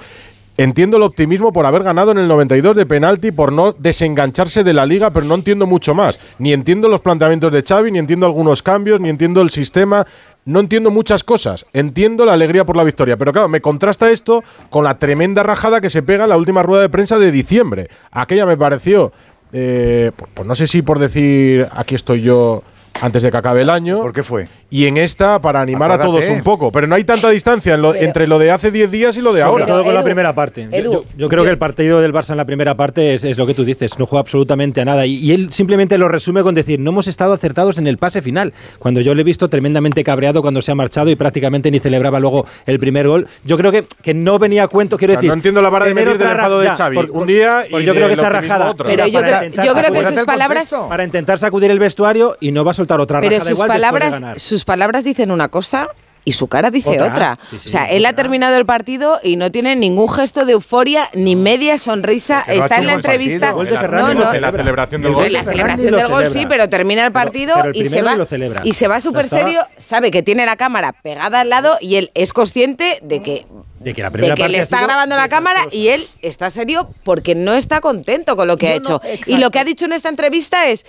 Entiendo 0.58 0.98
el 0.98 1.02
optimismo 1.02 1.52
por 1.52 1.64
haber 1.64 1.82
ganado 1.82 2.12
en 2.12 2.18
el 2.18 2.28
92 2.28 2.76
de 2.76 2.84
penalti, 2.84 3.32
por 3.32 3.52
no 3.52 3.72
desengancharse 3.72 4.62
de 4.62 4.74
la 4.74 4.84
liga, 4.84 5.10
pero 5.10 5.24
no 5.24 5.34
entiendo 5.34 5.66
mucho 5.66 5.94
más. 5.94 6.20
Ni 6.38 6.52
entiendo 6.52 6.88
los 6.88 7.00
planteamientos 7.00 7.50
de 7.52 7.62
Xavi, 7.62 7.90
ni 7.90 7.98
entiendo 7.98 8.26
algunos 8.26 8.62
cambios, 8.62 9.00
ni 9.00 9.08
entiendo 9.08 9.40
el 9.40 9.50
sistema. 9.50 10.06
No 10.44 10.60
entiendo 10.60 10.90
muchas 10.90 11.24
cosas. 11.24 11.64
Entiendo 11.72 12.26
la 12.26 12.34
alegría 12.34 12.66
por 12.66 12.76
la 12.76 12.84
victoria. 12.84 13.16
Pero 13.16 13.32
claro, 13.32 13.48
me 13.48 13.62
contrasta 13.62 14.10
esto 14.10 14.44
con 14.68 14.84
la 14.84 14.98
tremenda 14.98 15.42
rajada 15.42 15.80
que 15.80 15.88
se 15.88 16.02
pega 16.02 16.24
en 16.24 16.30
la 16.30 16.36
última 16.36 16.62
rueda 16.62 16.82
de 16.82 16.90
prensa 16.90 17.18
de 17.18 17.32
diciembre. 17.32 17.88
Aquella 18.10 18.44
me 18.44 18.58
pareció, 18.58 19.12
eh, 19.52 20.12
pues, 20.14 20.30
pues 20.34 20.46
no 20.46 20.54
sé 20.54 20.66
si 20.66 20.82
por 20.82 20.98
decir 20.98 21.66
aquí 21.72 21.94
estoy 21.94 22.20
yo 22.20 22.62
antes 23.00 23.22
de 23.22 23.30
que 23.30 23.36
acabe 23.36 23.62
el 23.62 23.70
año. 23.70 24.00
¿Por 24.00 24.12
qué 24.12 24.22
fue? 24.22 24.48
Y 24.70 24.86
en 24.86 24.96
esta 24.96 25.40
para 25.40 25.60
animar 25.60 25.90
a 25.90 26.00
todos 26.00 26.28
un 26.28 26.42
poco. 26.42 26.70
Pero 26.72 26.86
no 26.86 26.94
hay 26.94 27.04
tanta 27.04 27.28
distancia 27.30 27.74
en 27.74 27.82
lo- 27.82 27.94
entre 27.94 28.26
lo 28.26 28.38
de 28.38 28.50
hace 28.50 28.70
10 28.70 28.90
días 28.90 29.16
y 29.16 29.20
lo 29.20 29.32
de 29.32 29.40
Sobre 29.42 29.50
ahora. 29.62 29.66
todo 29.66 29.84
con 29.84 29.94
la 29.94 30.02
primera 30.04 30.34
parte. 30.34 30.68
Yo- 30.70 30.76
Edu, 30.76 30.92
yo, 30.92 31.04
yo 31.16 31.28
creo 31.28 31.44
que 31.44 31.50
el 31.50 31.58
partido 31.58 32.00
del 32.00 32.12
Barça 32.12 32.30
en 32.30 32.36
la 32.36 32.44
primera 32.44 32.76
parte 32.76 33.14
es, 33.14 33.24
es 33.24 33.36
lo 33.38 33.46
que 33.46 33.54
tú 33.54 33.64
dices, 33.64 33.98
no 33.98 34.06
juega 34.06 34.20
absolutamente 34.20 34.80
a 34.80 34.84
nada. 34.84 35.04
Y, 35.06 35.16
y 35.16 35.32
él 35.32 35.52
simplemente 35.52 35.98
lo 35.98 36.08
resume 36.08 36.42
con 36.42 36.54
decir, 36.54 36.78
no 36.80 36.90
hemos 36.90 37.06
estado 37.06 37.32
acertados 37.32 37.78
en 37.78 37.86
el 37.86 37.98
pase 37.98 38.22
final. 38.22 38.52
Cuando 38.78 39.00
yo 39.00 39.14
le 39.14 39.22
he 39.22 39.24
visto 39.24 39.48
tremendamente 39.48 40.04
cabreado 40.04 40.40
cuando 40.42 40.62
se 40.62 40.70
ha 40.70 40.74
marchado 40.74 41.10
y 41.10 41.16
prácticamente 41.16 41.70
ni 41.70 41.80
celebraba 41.80 42.20
luego 42.20 42.46
el 42.66 42.78
primer 42.78 43.08
gol. 43.08 43.26
Yo 43.44 43.56
creo 43.58 43.72
que, 43.72 43.84
que 44.02 44.14
no 44.14 44.38
venía 44.38 44.64
a 44.64 44.68
cuento, 44.68 44.96
quiero 44.96 45.12
O 45.12 45.14
sea, 45.14 45.18
decir. 45.20 45.28
no 45.28 45.34
entiendo 45.34 45.60
la 45.60 45.70
vara 45.70 45.86
de 45.86 45.94
medir 45.94 46.16
del 46.18 46.28
enfado 46.30 46.60
de 46.60 46.68
Xavi. 46.68 46.96
Un 47.10 47.26
día 47.26 47.64
y 47.68 47.82
yo 47.84 47.94
creo 47.94 48.06
que 48.06 48.14
esa 48.14 48.28
rajada. 48.28 48.70
otro. 48.70 48.88
Pero 48.88 49.06
yo 49.06 49.20
para 49.20 49.38
creo- 49.40 49.50
que 49.50 49.56
sacudir- 49.58 50.06
sus 50.16 50.24
palabras- 50.24 50.74
Para 50.88 51.04
intentar 51.04 51.38
sacudir 51.38 51.70
el 51.70 51.78
vestuario 51.78 52.36
y 52.40 52.52
no 52.52 52.64
va 52.64 52.70
a 52.70 52.74
soltar 52.82 53.00
otra 53.00 53.20
Pero 53.20 53.40
sus 53.40 53.50
igual 53.50 53.68
después 53.68 53.68
de 53.68 53.72
palabras, 53.74 54.10
ganar. 54.12 54.40
sus 54.40 54.64
palabras 54.64 55.04
dicen 55.04 55.30
una 55.30 55.48
cosa 55.48 55.88
y 56.24 56.34
su 56.34 56.46
cara 56.46 56.70
dice 56.70 56.90
Otra. 56.90 57.06
otra. 57.08 57.38
Sí, 57.50 57.58
sí, 57.58 57.68
o 57.68 57.70
sea, 57.72 57.86
él 57.90 58.06
ha 58.06 58.12
terminado 58.12 58.56
el 58.56 58.64
partido 58.64 59.18
y 59.24 59.34
no 59.34 59.50
tiene 59.50 59.74
ningún 59.74 60.08
gesto 60.08 60.44
de 60.44 60.52
euforia 60.52 61.08
ni 61.14 61.34
media 61.34 61.80
sonrisa. 61.80 62.44
Está 62.46 62.76
en 62.76 62.86
la 62.86 62.92
entrevista. 62.92 63.50
Gol 63.50 63.66
de 63.66 63.72
No, 63.74 63.80
Ferran 63.80 64.16
no. 64.16 64.32
en 64.32 64.40
la 64.40 64.52
celebración 64.52 65.02
del 65.02 65.14
gol. 65.14 65.24
En 65.26 65.32
la 65.32 65.40
Sí, 65.40 65.46
celebración 65.46 65.96
del 65.96 66.08
gol 66.08 66.26
sí, 66.26 66.46
pero 66.48 66.68
termina 66.68 67.04
el 67.04 67.10
partido 67.10 67.54
pero 67.56 67.70
el 67.70 67.76
y 67.76 67.86
se 67.88 68.02
va 68.02 68.14
lo 68.14 68.24
celebra. 68.24 68.60
y 68.62 68.72
se 68.74 68.86
va 68.86 69.00
súper 69.00 69.26
serio. 69.26 69.66
Sabe 69.78 70.12
que 70.12 70.22
tiene 70.22 70.46
la 70.46 70.54
cámara 70.56 70.92
pegada 70.92 71.40
al 71.40 71.48
lado 71.50 71.76
y 71.80 71.96
él 71.96 72.12
es 72.14 72.32
consciente 72.32 73.00
de 73.02 73.20
que 73.20 73.46
De 73.80 73.92
que 73.92 74.02
la 74.02 74.10
de 74.10 74.12
primera 74.12 74.36
que 74.36 74.42
parte 74.42 74.52
le 74.52 74.58
está 74.60 74.80
grabando 74.80 75.16
la 75.16 75.26
cámara 75.28 75.60
y 75.72 75.88
él 75.88 76.06
está 76.20 76.50
serio 76.50 76.88
porque 77.02 77.34
no 77.34 77.54
está 77.54 77.80
contento 77.80 78.36
con 78.36 78.46
lo 78.46 78.56
que 78.58 78.68
ha 78.68 78.74
hecho. 78.74 79.00
y 79.26 79.38
lo 79.38 79.50
que 79.50 79.58
ha 79.58 79.64
dicho 79.64 79.86
en 79.86 79.92
esta 79.92 80.08
entrevista 80.08 80.68
es, 80.68 80.86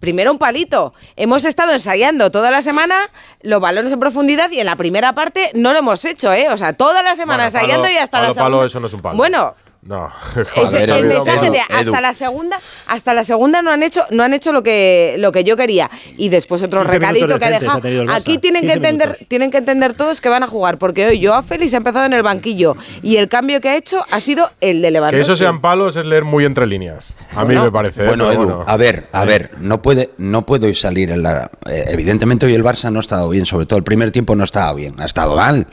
primero 0.00 0.32
un 0.32 0.38
palito. 0.38 0.92
Hemos 1.16 1.44
estado 1.44 1.72
ensayando 1.72 2.30
toda 2.30 2.50
la 2.50 2.62
semana 2.62 2.96
los 3.42 3.60
balones 3.60 3.92
en 3.92 4.00
profundidad 4.00 4.50
y 4.50 4.58
en 4.58 4.66
la 4.66 4.76
primera 4.76 5.14
parte 5.14 5.50
no 5.54 5.72
lo 5.72 5.78
hemos 5.78 6.04
hecho, 6.04 6.32
¿eh? 6.32 6.48
O 6.50 6.56
sea, 6.56 6.72
toda 6.72 7.02
la 7.02 7.14
semana 7.14 7.44
Bueno, 7.44 7.58
ensayando 7.58 7.82
palo- 7.84 7.94
y 7.94 7.98
hasta 7.98 8.18
palo, 8.18 8.28
la 8.28 8.34
segunda. 8.34 8.56
palo, 8.56 8.64
eso 8.66 8.80
no 8.80 8.86
es 8.88 8.92
un 8.94 9.00
palo. 9.00 9.16
Bueno, 9.16 9.54
No. 9.82 10.10
eso- 10.56 10.72
ver, 10.72 10.90
el 10.90 11.06
mensaje 11.06 11.50
de 11.50 11.56
Edu. 11.58 11.74
hasta 11.74 12.00
la 12.02 12.12
segunda, 12.12 12.58
hasta 12.86 13.14
la 13.14 13.24
segunda 13.24 13.62
no 13.62 13.70
han 13.70 13.82
hecho, 13.82 14.04
no 14.10 14.22
han 14.22 14.34
hecho 14.34 14.52
lo 14.52 14.62
que 14.62 15.14
lo 15.18 15.32
que 15.32 15.42
yo 15.42 15.56
quería. 15.56 15.90
Y 16.18 16.28
después 16.28 16.62
otro 16.62 16.80
15 16.82 16.92
recadito 16.98 17.38
que 17.38 17.44
ha 17.46 17.50
dejado. 17.58 17.80
ha. 18.10 18.14
Aquí 18.16 18.36
tienen 18.36 18.60
que 18.62 18.74
15 18.74 18.76
entender, 18.76 19.08
minutos. 19.08 19.28
tienen 19.28 19.50
que 19.50 19.56
entender 19.56 19.94
todos 19.94 20.20
que 20.20 20.28
van 20.28 20.42
a 20.42 20.48
jugar, 20.48 20.76
porque 20.76 21.06
hoy 21.06 21.24
Joao 21.24 21.42
Félix 21.42 21.72
ha 21.72 21.78
empezado 21.78 22.04
en 22.04 22.12
el 22.12 22.22
banquillo 22.22 22.76
y 23.02 23.16
el 23.16 23.28
cambio 23.28 23.60
que 23.62 23.70
ha 23.70 23.76
hecho 23.76 24.04
ha 24.10 24.20
sido 24.20 24.50
el 24.60 24.82
de 24.82 24.88
Que 24.88 24.92
Lewandowski. 24.92 25.22
eso 25.22 25.36
sean 25.36 25.62
palos 25.62 25.96
es 25.96 26.04
leer 26.04 26.24
muy 26.24 26.44
entre 26.44 26.66
líneas. 26.66 27.14
A 27.30 27.40
mí 27.40 27.46
Bueno. 27.46 27.64
me 27.64 27.72
parece. 27.72 28.02
¿eh? 28.04 28.06
Bueno, 28.06 28.30
Edu, 28.30 28.62
a 28.66 28.76
ver, 28.76 29.08
a 29.12 29.24
ver, 29.24 29.52
no 29.60 29.80
puede, 29.80 30.10
no 30.18 30.44
puede 30.44 30.66
hoy 30.66 30.74
salir 30.74 31.10
en 31.10 31.22
la. 31.22 31.50
eh, 31.66 31.84
evidentemente 31.88 32.44
hoy 32.44 32.54
el 32.54 32.62
Barça 32.62 32.92
no 32.92 32.98
ha 32.98 33.02
estado 33.02 33.28
bien, 33.30 33.46
sobre 33.46 33.64
todo 33.64 33.78
el 33.78 33.84
primer 33.84 34.10
tiempo 34.10 34.36
no 34.36 34.42
ha 34.42 34.44
estado 34.44 34.74
bien, 34.74 34.94
ha 35.00 35.06
estado 35.06 35.36
mal, 35.36 35.66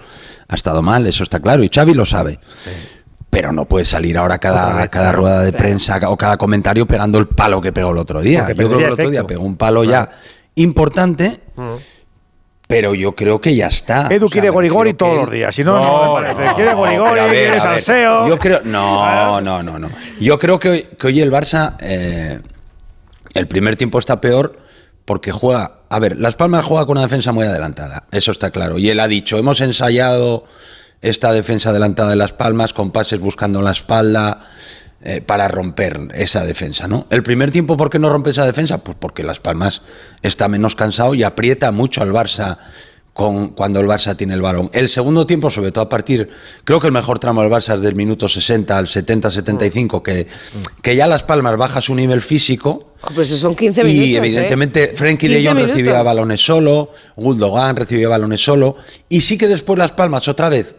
ha 0.47 0.55
estado 0.55 0.81
mal, 0.81 1.05
eso 1.07 1.23
está 1.23 1.41
claro, 1.41 1.61
y 1.63 1.69
Xavi 1.69 1.93
lo 1.93 2.05
sabe. 2.05 2.39
Pero 3.39 3.52
no 3.52 3.65
puede 3.65 3.86
salir 3.86 4.17
ahora 4.17 4.39
cada, 4.39 4.88
cada 4.88 5.12
rueda 5.12 5.43
de 5.43 5.54
prensa 5.54 6.00
o 6.10 6.17
cada 6.17 6.38
comentario 6.38 6.88
pegando 6.88 7.19
el 7.19 7.28
palo 7.28 7.62
que 7.62 7.71
pegó 7.71 7.91
el 7.91 8.00
otro 8.00 8.19
día. 8.19 8.47
Porque 8.47 8.63
Yo 8.63 8.67
creo 8.67 8.80
que 8.80 8.86
el 8.86 8.91
otro 8.93 9.10
día 9.12 9.23
pegó 9.28 9.43
un 9.43 9.56
palo 9.58 9.84
ya 9.84 10.10
importante, 10.56 11.41
pero 12.67 12.95
yo 12.95 13.15
creo 13.15 13.39
que 13.39 13.56
ya 13.56 13.67
está. 13.67 14.08
Edu 14.10 14.26
O 14.26 14.28
sea, 14.28 14.34
quiere 14.34 14.50
gorigori 14.50 14.95
todos 14.95 15.13
él- 15.13 15.19
los 15.21 15.32
días. 15.32 15.54
Si 15.54 15.63
no, 15.63 15.78
no, 15.80 16.15
me 16.19 16.34
parece. 16.34 16.56
Quiere 16.56 16.73
gorigori, 16.73 17.19
quiere 17.30 17.62
salseo. 17.62 18.28
Yo 18.28 18.39
creo. 18.39 18.62
No, 18.63 19.39
no, 19.41 19.62
no, 19.62 19.78
no. 19.78 19.91
Yo 20.19 20.39
creo 20.39 20.58
que 20.60 20.69
hoy, 20.69 20.82
que 21.00 21.06
hoy 21.06 21.21
el 21.21 21.32
Barça. 21.32 21.76
eh, 21.82 22.41
el 23.36 23.47
primer 23.47 23.76
tiempo 23.76 24.00
está 24.00 24.19
peor 24.19 24.58
porque 25.06 25.32
juega. 25.32 25.73
A 25.89 26.00
ver, 26.00 26.17
Las 26.17 26.36
Palmas 26.36 26.65
juega 26.65 26.88
con 26.88 26.97
una 26.97 27.06
defensa 27.06 27.32
muy 27.34 27.45
adelantada. 27.45 28.06
Eso 28.12 28.32
está 28.32 28.50
claro. 28.50 28.80
Y 28.80 28.89
él 28.89 29.00
ha 29.00 29.08
dicho: 29.08 29.38
hemos 29.38 29.62
ensayado 29.62 30.45
esta 31.01 31.31
defensa 31.31 31.69
adelantada 31.69 32.10
de 32.10 32.15
Las 32.15 32.33
Palmas 32.33 32.73
con 32.73 32.91
pases 32.91 33.19
buscando 33.19 33.62
la 33.62 33.71
espalda. 33.71 34.47
eh, 35.01 35.21
para 35.21 35.47
romper 35.47 36.07
esa 36.15 36.43
defensa, 36.43 36.88
¿no? 36.88 37.05
El 37.12 37.21
primer 37.21 37.51
tiempo, 37.51 37.77
¿por 37.77 37.91
qué 37.91 37.99
no 37.99 38.10
rompe 38.10 38.31
esa 38.31 38.45
defensa? 38.47 38.79
Pues 38.79 38.97
porque 38.99 39.21
Las 39.21 39.39
Palmas 39.39 39.83
está 40.23 40.47
menos 40.47 40.75
cansado 40.75 41.13
y 41.13 41.21
aprieta 41.21 41.71
mucho 41.71 42.01
al 42.01 42.12
Barça 42.12 42.57
con, 43.13 43.49
cuando 43.49 43.79
el 43.79 43.88
Barça 43.88 44.17
tiene 44.17 44.33
el 44.33 44.41
balón. 44.41 44.71
El 44.73 44.89
segundo 44.89 45.25
tiempo, 45.25 45.51
sobre 45.51 45.71
todo 45.71 45.83
a 45.86 45.89
partir, 45.89 46.29
creo 46.63 46.79
que 46.79 46.88
el 46.88 46.93
mejor 46.93 47.19
tramo 47.19 47.41
del 47.41 47.51
Barça 47.51 47.75
es 47.75 47.81
del 47.81 47.95
minuto 47.95 48.27
60 48.27 48.77
al 48.77 48.88
70-75, 48.88 50.01
que, 50.01 50.27
que 50.81 50.95
ya 50.95 51.05
Las 51.07 51.23
Palmas 51.23 51.57
baja 51.57 51.79
su 51.79 51.93
nivel 51.93 52.21
físico. 52.21 52.93
Pues 53.13 53.29
eso 53.29 53.38
son 53.38 53.55
15 53.55 53.83
minutos. 53.83 54.07
Y 54.07 54.15
¿eh? 54.15 54.17
evidentemente 54.17 54.93
Frenkie 54.95 55.27
de 55.27 55.36
15 55.36 55.47
Jong 55.47 55.55
minutos. 55.57 55.77
recibía 55.77 56.01
balones 56.01 56.41
solo, 56.43 56.91
Gundogan 57.15 57.75
recibía 57.75 58.10
balones 58.10 58.43
solo. 58.43 58.75
Y 59.10 59.21
sí 59.21 59.38
que 59.38 59.47
después 59.47 59.77
Las 59.77 59.91
Palmas, 59.91 60.27
otra 60.27 60.49
vez, 60.49 60.75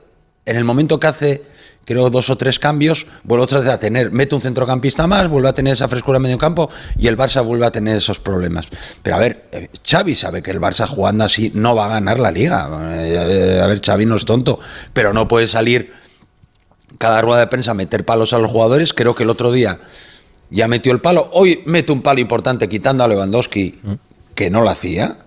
en 0.49 0.57
el 0.57 0.65
momento 0.65 0.99
que 0.99 1.07
hace, 1.07 1.43
creo, 1.85 2.11
dos 2.11 2.31
o 2.31 2.37
tres 2.37 2.59
cambios, 2.59 3.07
vuelve 3.23 3.45
otra 3.45 3.61
vez 3.61 3.69
a 3.69 3.79
tener, 3.79 4.11
mete 4.11 4.35
un 4.35 4.41
centrocampista 4.41 5.07
más, 5.07 5.29
vuelve 5.29 5.49
a 5.49 5.53
tener 5.53 5.75
esa 5.75 5.89
frescura 5.89 6.17
en 6.17 6.23
medio 6.23 6.39
campo 6.39 6.71
y 6.99 7.07
el 7.07 7.17
Barça 7.17 7.45
vuelve 7.45 7.67
a 7.67 7.71
tener 7.71 7.97
esos 7.99 8.19
problemas. 8.19 8.67
Pero 9.03 9.17
a 9.17 9.19
ver, 9.19 9.45
eh, 9.53 9.69
Xavi 9.87 10.15
sabe 10.15 10.43
que 10.43 10.51
el 10.51 10.61
Barça 10.61 10.87
jugando 10.87 11.25
así 11.25 11.53
no 11.55 11.75
va 11.75 11.87
a 11.87 11.89
ganar 11.89 12.19
la 12.19 12.31
liga. 12.31 12.69
Eh, 12.93 13.61
A 13.63 13.67
ver, 13.67 13.81
Xavi 13.85 14.07
no 14.07 14.17
es 14.17 14.25
tonto, 14.25 14.59
pero 14.93 15.13
no 15.13 15.29
puede 15.29 15.49
salir 15.49 15.93
cada 16.97 17.21
rueda 17.21 17.41
de 17.41 17.47
prensa 17.49 17.73
a 17.73 17.75
meter 17.75 18.05
palos 18.05 18.33
a 18.33 18.39
los 18.39 18.51
jugadores. 18.51 18.95
Creo 18.95 19.15
que 19.15 19.25
el 19.25 19.31
otro 19.31 19.53
día 19.53 19.79
ya 20.51 20.67
metió 20.67 20.93
el 20.93 21.01
palo. 21.01 21.29
Hoy 21.33 21.63
mete 21.67 21.93
un 21.93 22.01
palo 22.03 22.21
importante 22.21 22.69
quitando 22.69 23.05
a 23.05 23.09
Lewandowski, 23.09 23.81
que 24.35 24.49
no 24.51 24.63
lo 24.63 24.71
hacía, 24.71 25.19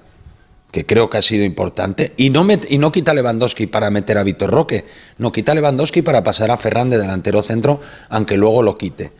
que 0.72 0.86
creo 0.86 1.10
que 1.10 1.18
ha 1.18 1.22
sido 1.22 1.44
importante. 1.44 2.14
Y 2.18 2.30
no, 2.30 2.44
met- 2.44 2.66
y 2.70 2.78
no 2.78 2.92
quita 2.92 3.14
Lewandowski 3.14 3.68
para 3.68 3.90
meter 3.90 4.18
a 4.18 4.24
Víctor 4.24 4.52
Roque, 4.52 4.86
no 5.18 5.32
quita 5.32 5.54
Lewandowski 5.54 6.02
para 6.02 6.24
pasar 6.24 6.50
a 6.52 6.58
Ferran 6.58 6.90
de 6.90 6.98
delantero 6.98 7.42
centro, 7.42 7.80
aunque 8.10 8.38
luego 8.38 8.64
lo 8.64 8.78
quite. 8.78 9.12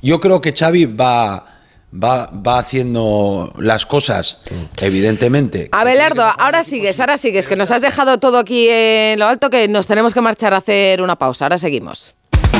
Yo 0.00 0.20
creo 0.20 0.40
que 0.40 0.52
Xavi 0.52 0.86
va, 0.86 1.44
va, 1.92 2.26
va 2.30 2.58
haciendo 2.58 3.52
las 3.58 3.86
cosas, 3.86 4.38
evidentemente. 4.80 5.68
Abelardo, 5.72 6.22
ahora 6.38 6.64
sigues, 6.64 6.98
ahora 7.00 7.18
sigues, 7.18 7.46
que 7.48 7.56
nos 7.56 7.70
has 7.70 7.82
dejado 7.82 8.18
todo 8.18 8.38
aquí 8.38 8.68
en 8.68 9.18
lo 9.18 9.26
alto, 9.26 9.50
que 9.50 9.68
nos 9.68 9.86
tenemos 9.86 10.14
que 10.14 10.20
marchar 10.20 10.54
a 10.54 10.58
hacer 10.58 11.02
una 11.02 11.16
pausa. 11.16 11.44
Ahora 11.46 11.58
seguimos. 11.58 12.14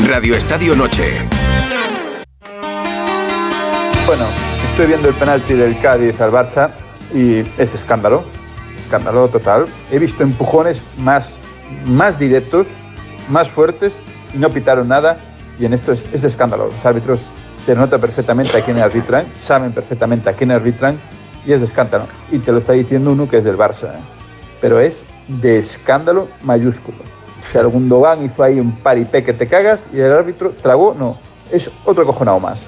Radio 0.06 0.34
Estadio 0.36 0.74
Noche. 0.74 1.28
Bueno, 4.06 4.24
estoy 4.70 4.86
viendo 4.86 5.08
el 5.08 5.14
penalti 5.14 5.54
del 5.54 5.78
Cádiz 5.78 6.20
al 6.20 6.30
Barça 6.32 6.70
y 7.14 7.40
es 7.58 7.74
escándalo, 7.74 8.24
escándalo 8.78 9.28
total. 9.28 9.66
He 9.90 9.98
visto 9.98 10.22
empujones 10.22 10.84
más, 10.98 11.38
más 11.86 12.18
directos, 12.18 12.68
más 13.28 13.48
fuertes 13.50 14.00
y 14.34 14.38
no 14.38 14.50
pitaron 14.50 14.88
nada 14.88 15.18
y 15.58 15.66
en 15.66 15.72
esto 15.72 15.92
es, 15.92 16.04
es 16.12 16.24
escándalo. 16.24 16.66
Los 16.66 16.84
árbitros 16.84 17.26
se 17.64 17.74
nota 17.74 17.98
perfectamente 17.98 18.56
a 18.56 18.64
quién 18.64 18.78
arbitran, 18.78 19.26
saben 19.34 19.72
perfectamente 19.72 20.28
a 20.28 20.32
quién 20.32 20.50
arbitran 20.50 20.98
y 21.46 21.52
es 21.52 21.62
escándalo. 21.62 22.06
Y 22.30 22.38
te 22.38 22.52
lo 22.52 22.58
está 22.58 22.72
diciendo 22.72 23.12
uno 23.12 23.28
que 23.28 23.38
es 23.38 23.44
del 23.44 23.56
Barça, 23.56 23.88
¿eh? 23.88 24.02
pero 24.60 24.80
es 24.80 25.04
de 25.28 25.58
escándalo 25.58 26.28
mayúsculo. 26.42 26.98
O 26.98 27.52
sea, 27.52 27.62
el 27.62 27.68
Gundogan 27.68 28.24
hizo 28.24 28.42
ahí 28.42 28.58
un 28.58 28.78
paripé 28.78 29.22
que 29.22 29.32
te 29.32 29.46
cagas 29.46 29.84
y 29.92 30.00
el 30.00 30.12
árbitro 30.12 30.52
tragó, 30.62 30.94
no, 30.98 31.18
es 31.50 31.70
otro 31.84 32.06
cojonado 32.06 32.40
más. 32.40 32.66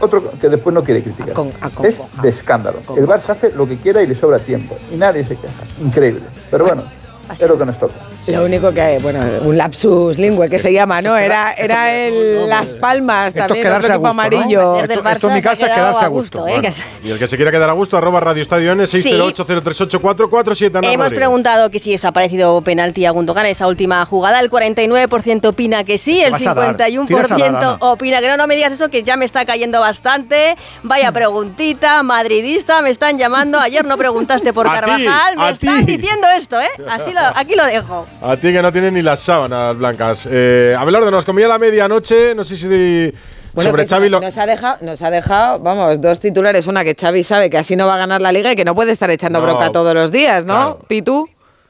Otro 0.00 0.30
que 0.32 0.48
después 0.48 0.74
no 0.74 0.84
quiere 0.84 1.02
criticar. 1.02 1.34
es 1.82 2.06
de 2.22 2.28
escándalo. 2.28 2.80
El 2.96 3.06
Barça 3.06 3.30
hace 3.30 3.52
lo 3.52 3.66
que 3.66 3.76
quiera 3.76 4.02
y 4.02 4.06
le 4.06 4.14
sobra 4.14 4.38
tiempo. 4.38 4.76
Y 4.92 4.96
nadie 4.96 5.24
se 5.24 5.36
queja. 5.36 5.64
Increíble. 5.80 6.22
Pero 6.50 6.66
bueno, 6.66 6.84
es 7.32 7.40
lo 7.40 7.58
que 7.58 7.64
nos 7.66 7.78
toca. 7.78 7.94
Lo 8.28 8.44
único 8.44 8.72
que 8.72 8.80
hay, 8.80 8.98
bueno, 9.02 9.20
un 9.42 9.56
lapsus 9.56 10.18
lingüe 10.18 10.48
que 10.48 10.58
se 10.58 10.72
llama, 10.72 11.00
¿no? 11.02 11.16
Era, 11.16 11.52
era 11.52 11.94
el 11.94 12.48
Las 12.48 12.74
Palmas, 12.74 13.34
es 13.34 13.46
también 13.46 13.66
otro 13.66 13.76
a 13.76 13.78
equipo 13.78 13.98
gusto, 13.98 14.02
¿no? 14.02 14.08
amarillo. 14.10 14.76
Esto- 14.82 15.28
en 15.28 15.34
mi 15.34 15.42
casa 15.42 15.66
es 15.66 15.72
quedarse 15.74 16.04
a 16.04 16.08
gusto. 16.08 16.46
¿eh? 16.48 16.60
Y 17.04 17.10
el 17.10 17.18
que 17.18 17.28
se 17.28 17.36
quiera 17.36 17.50
quedar 17.50 17.68
a 17.70 17.72
gusto, 17.72 17.96
arroba 17.96 18.20
Radio 18.20 18.42
Estadio 18.42 18.72
N, 18.72 18.84
608-038-447. 18.84 20.78
Ana 20.78 20.86
Hemos 20.88 21.06
Rodríguez. 21.06 21.16
preguntado 21.18 21.70
que 21.70 21.78
si 21.78 21.94
os 21.94 22.04
ha 22.04 22.12
parecido 22.12 22.60
penalti 22.62 23.04
a 23.06 23.10
Gundogan 23.10 23.46
esa 23.46 23.66
última 23.66 24.04
jugada. 24.06 24.40
El 24.40 24.50
49% 24.50 25.46
opina 25.48 25.84
que 25.84 25.98
sí, 25.98 26.20
el 26.22 26.32
Vas 26.32 26.46
a 26.46 26.54
dar, 26.54 26.76
tiras 26.76 27.30
a 27.30 27.36
dar, 27.38 27.40
51% 27.40 27.46
Ana. 27.46 27.76
opina 27.80 28.20
que 28.20 28.28
no. 28.28 28.36
No 28.36 28.46
me 28.46 28.54
digas 28.56 28.72
eso, 28.72 28.88
que 28.88 29.02
ya 29.02 29.16
me 29.16 29.24
está 29.24 29.44
cayendo 29.44 29.80
bastante. 29.80 30.56
Vaya 30.82 31.10
preguntita, 31.12 32.02
madridista, 32.02 32.82
me 32.82 32.90
están 32.90 33.18
llamando. 33.18 33.58
Ayer 33.58 33.84
no 33.84 33.96
preguntaste 33.96 34.52
por 34.52 34.66
Carvajal. 34.70 35.36
me 35.36 35.50
están 35.50 35.86
diciendo 35.86 36.26
esto, 36.36 36.60
¿eh? 36.60 36.68
Así 36.90 37.12
lo, 37.16 37.36
aquí 37.36 37.54
lo 37.56 37.66
dejo. 37.66 38.06
A 38.22 38.36
ti 38.36 38.52
que 38.52 38.62
no 38.62 38.70
tienes 38.70 38.92
ni 38.92 39.02
las 39.02 39.20
sábanas 39.20 39.76
blancas. 39.76 40.28
Eh, 40.30 40.76
Abelardo, 40.78 41.10
nos 41.10 41.24
comía 41.24 41.48
la 41.48 41.58
medianoche, 41.58 42.34
no 42.34 42.44
sé 42.44 42.56
si 42.56 43.12
Bueno, 43.52 43.70
sobre 43.70 43.86
Xavi 43.86 44.08
lo... 44.08 44.20
nos, 44.20 44.38
ha 44.38 44.46
dejado, 44.46 44.78
nos 44.82 45.02
ha 45.02 45.10
dejado, 45.10 45.58
vamos, 45.58 46.00
dos 46.00 46.20
titulares. 46.20 46.66
Una 46.66 46.84
que 46.84 46.94
Xavi 46.94 47.22
sabe 47.24 47.50
que 47.50 47.58
así 47.58 47.74
no 47.74 47.86
va 47.86 47.94
a 47.94 47.98
ganar 47.98 48.20
la 48.20 48.30
liga 48.30 48.52
y 48.52 48.56
que 48.56 48.64
no 48.64 48.74
puede 48.74 48.92
estar 48.92 49.10
echando 49.10 49.40
No, 49.40 49.44
bronca 49.46 49.70
todos 49.70 49.94
los 49.94 50.12
días, 50.12 50.44
¿no? 50.44 50.78
Pitu. 50.86 51.28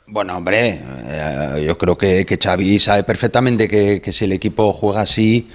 Bueno, 0.09 0.37
hombre, 0.37 0.82
eh, 1.09 1.64
yo 1.66 1.76
creo 1.76 1.98
que, 1.98 2.24
que 2.24 2.37
Xavi 2.37 2.78
sabe 2.78 3.02
perfectamente 3.02 3.66
que, 3.66 4.00
que 4.00 4.12
si 4.12 4.24
el 4.24 4.32
equipo 4.32 4.72
juega 4.72 5.00
así, 5.00 5.48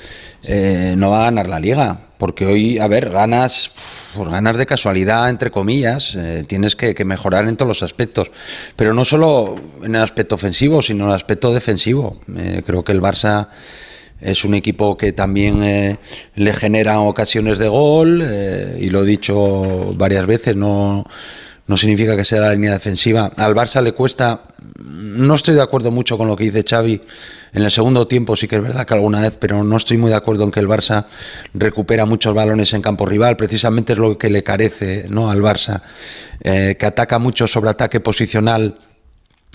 eh, 0.43 0.93
no 0.97 1.11
va 1.11 1.21
a 1.21 1.23
ganar 1.25 1.47
la 1.47 1.59
liga. 1.59 1.99
Porque 2.21 2.45
hoy, 2.45 2.77
a 2.77 2.87
ver, 2.87 3.09
ganas, 3.09 3.71
por 4.15 4.29
ganas 4.29 4.55
de 4.55 4.67
casualidad, 4.67 5.27
entre 5.27 5.49
comillas, 5.49 6.13
eh, 6.13 6.43
tienes 6.45 6.75
que, 6.75 6.93
mejorar 7.03 7.47
en 7.47 7.57
todos 7.57 7.67
los 7.67 7.81
aspectos. 7.81 8.29
Pero 8.75 8.93
no 8.93 9.05
solo 9.05 9.55
en 9.81 9.95
el 9.95 10.03
aspecto 10.03 10.35
ofensivo, 10.35 10.83
sino 10.83 11.05
en 11.05 11.09
el 11.09 11.15
aspecto 11.15 11.51
defensivo. 11.51 12.19
Eh, 12.37 12.61
creo 12.63 12.83
que 12.83 12.91
el 12.91 13.01
Barça 13.01 13.47
es 14.19 14.45
un 14.45 14.53
equipo 14.53 14.95
que 14.97 15.13
también 15.13 15.63
eh, 15.63 15.97
le 16.35 16.53
genera 16.53 16.99
ocasiones 16.99 17.57
de 17.57 17.69
gol, 17.69 18.23
y 18.77 18.91
lo 18.91 19.01
he 19.01 19.05
dicho 19.07 19.95
varias 19.95 20.27
veces, 20.27 20.55
no, 20.55 21.03
no 21.65 21.75
significa 21.75 22.15
que 22.15 22.23
sea 22.23 22.41
la 22.41 22.53
línea 22.53 22.73
defensiva. 22.73 23.31
Al 23.35 23.55
Barça 23.55 23.81
le 23.81 23.93
cuesta, 23.93 24.43
no 24.83 25.35
estoy 25.35 25.55
de 25.55 25.61
acuerdo 25.61 25.91
mucho 25.91 26.17
con 26.17 26.27
lo 26.27 26.35
que 26.35 26.45
dice 26.45 26.63
Xavi. 26.67 27.01
En 27.53 27.63
el 27.63 27.71
segundo 27.71 28.07
tiempo 28.07 28.35
sí 28.35 28.47
que 28.47 28.55
es 28.55 28.61
verdad 28.61 28.85
que 28.85 28.93
alguna 28.93 29.21
vez, 29.21 29.37
pero 29.39 29.63
no 29.63 29.77
estoy 29.77 29.97
muy 29.97 30.09
de 30.09 30.15
acuerdo 30.15 30.43
en 30.43 30.51
que 30.51 30.59
el 30.59 30.67
Barça 30.67 31.05
recupera 31.53 32.05
muchos 32.05 32.33
balones 32.33 32.73
en 32.73 32.81
campo 32.81 33.05
rival. 33.05 33.37
Precisamente 33.37 33.93
es 33.93 33.99
lo 33.99 34.17
que 34.17 34.29
le 34.29 34.43
carece 34.43 35.07
¿no? 35.09 35.29
al 35.29 35.41
Barça, 35.41 35.81
eh, 36.41 36.75
que 36.79 36.85
ataca 36.85 37.19
mucho 37.19 37.47
sobre 37.47 37.69
ataque 37.69 37.99
posicional 37.99 38.77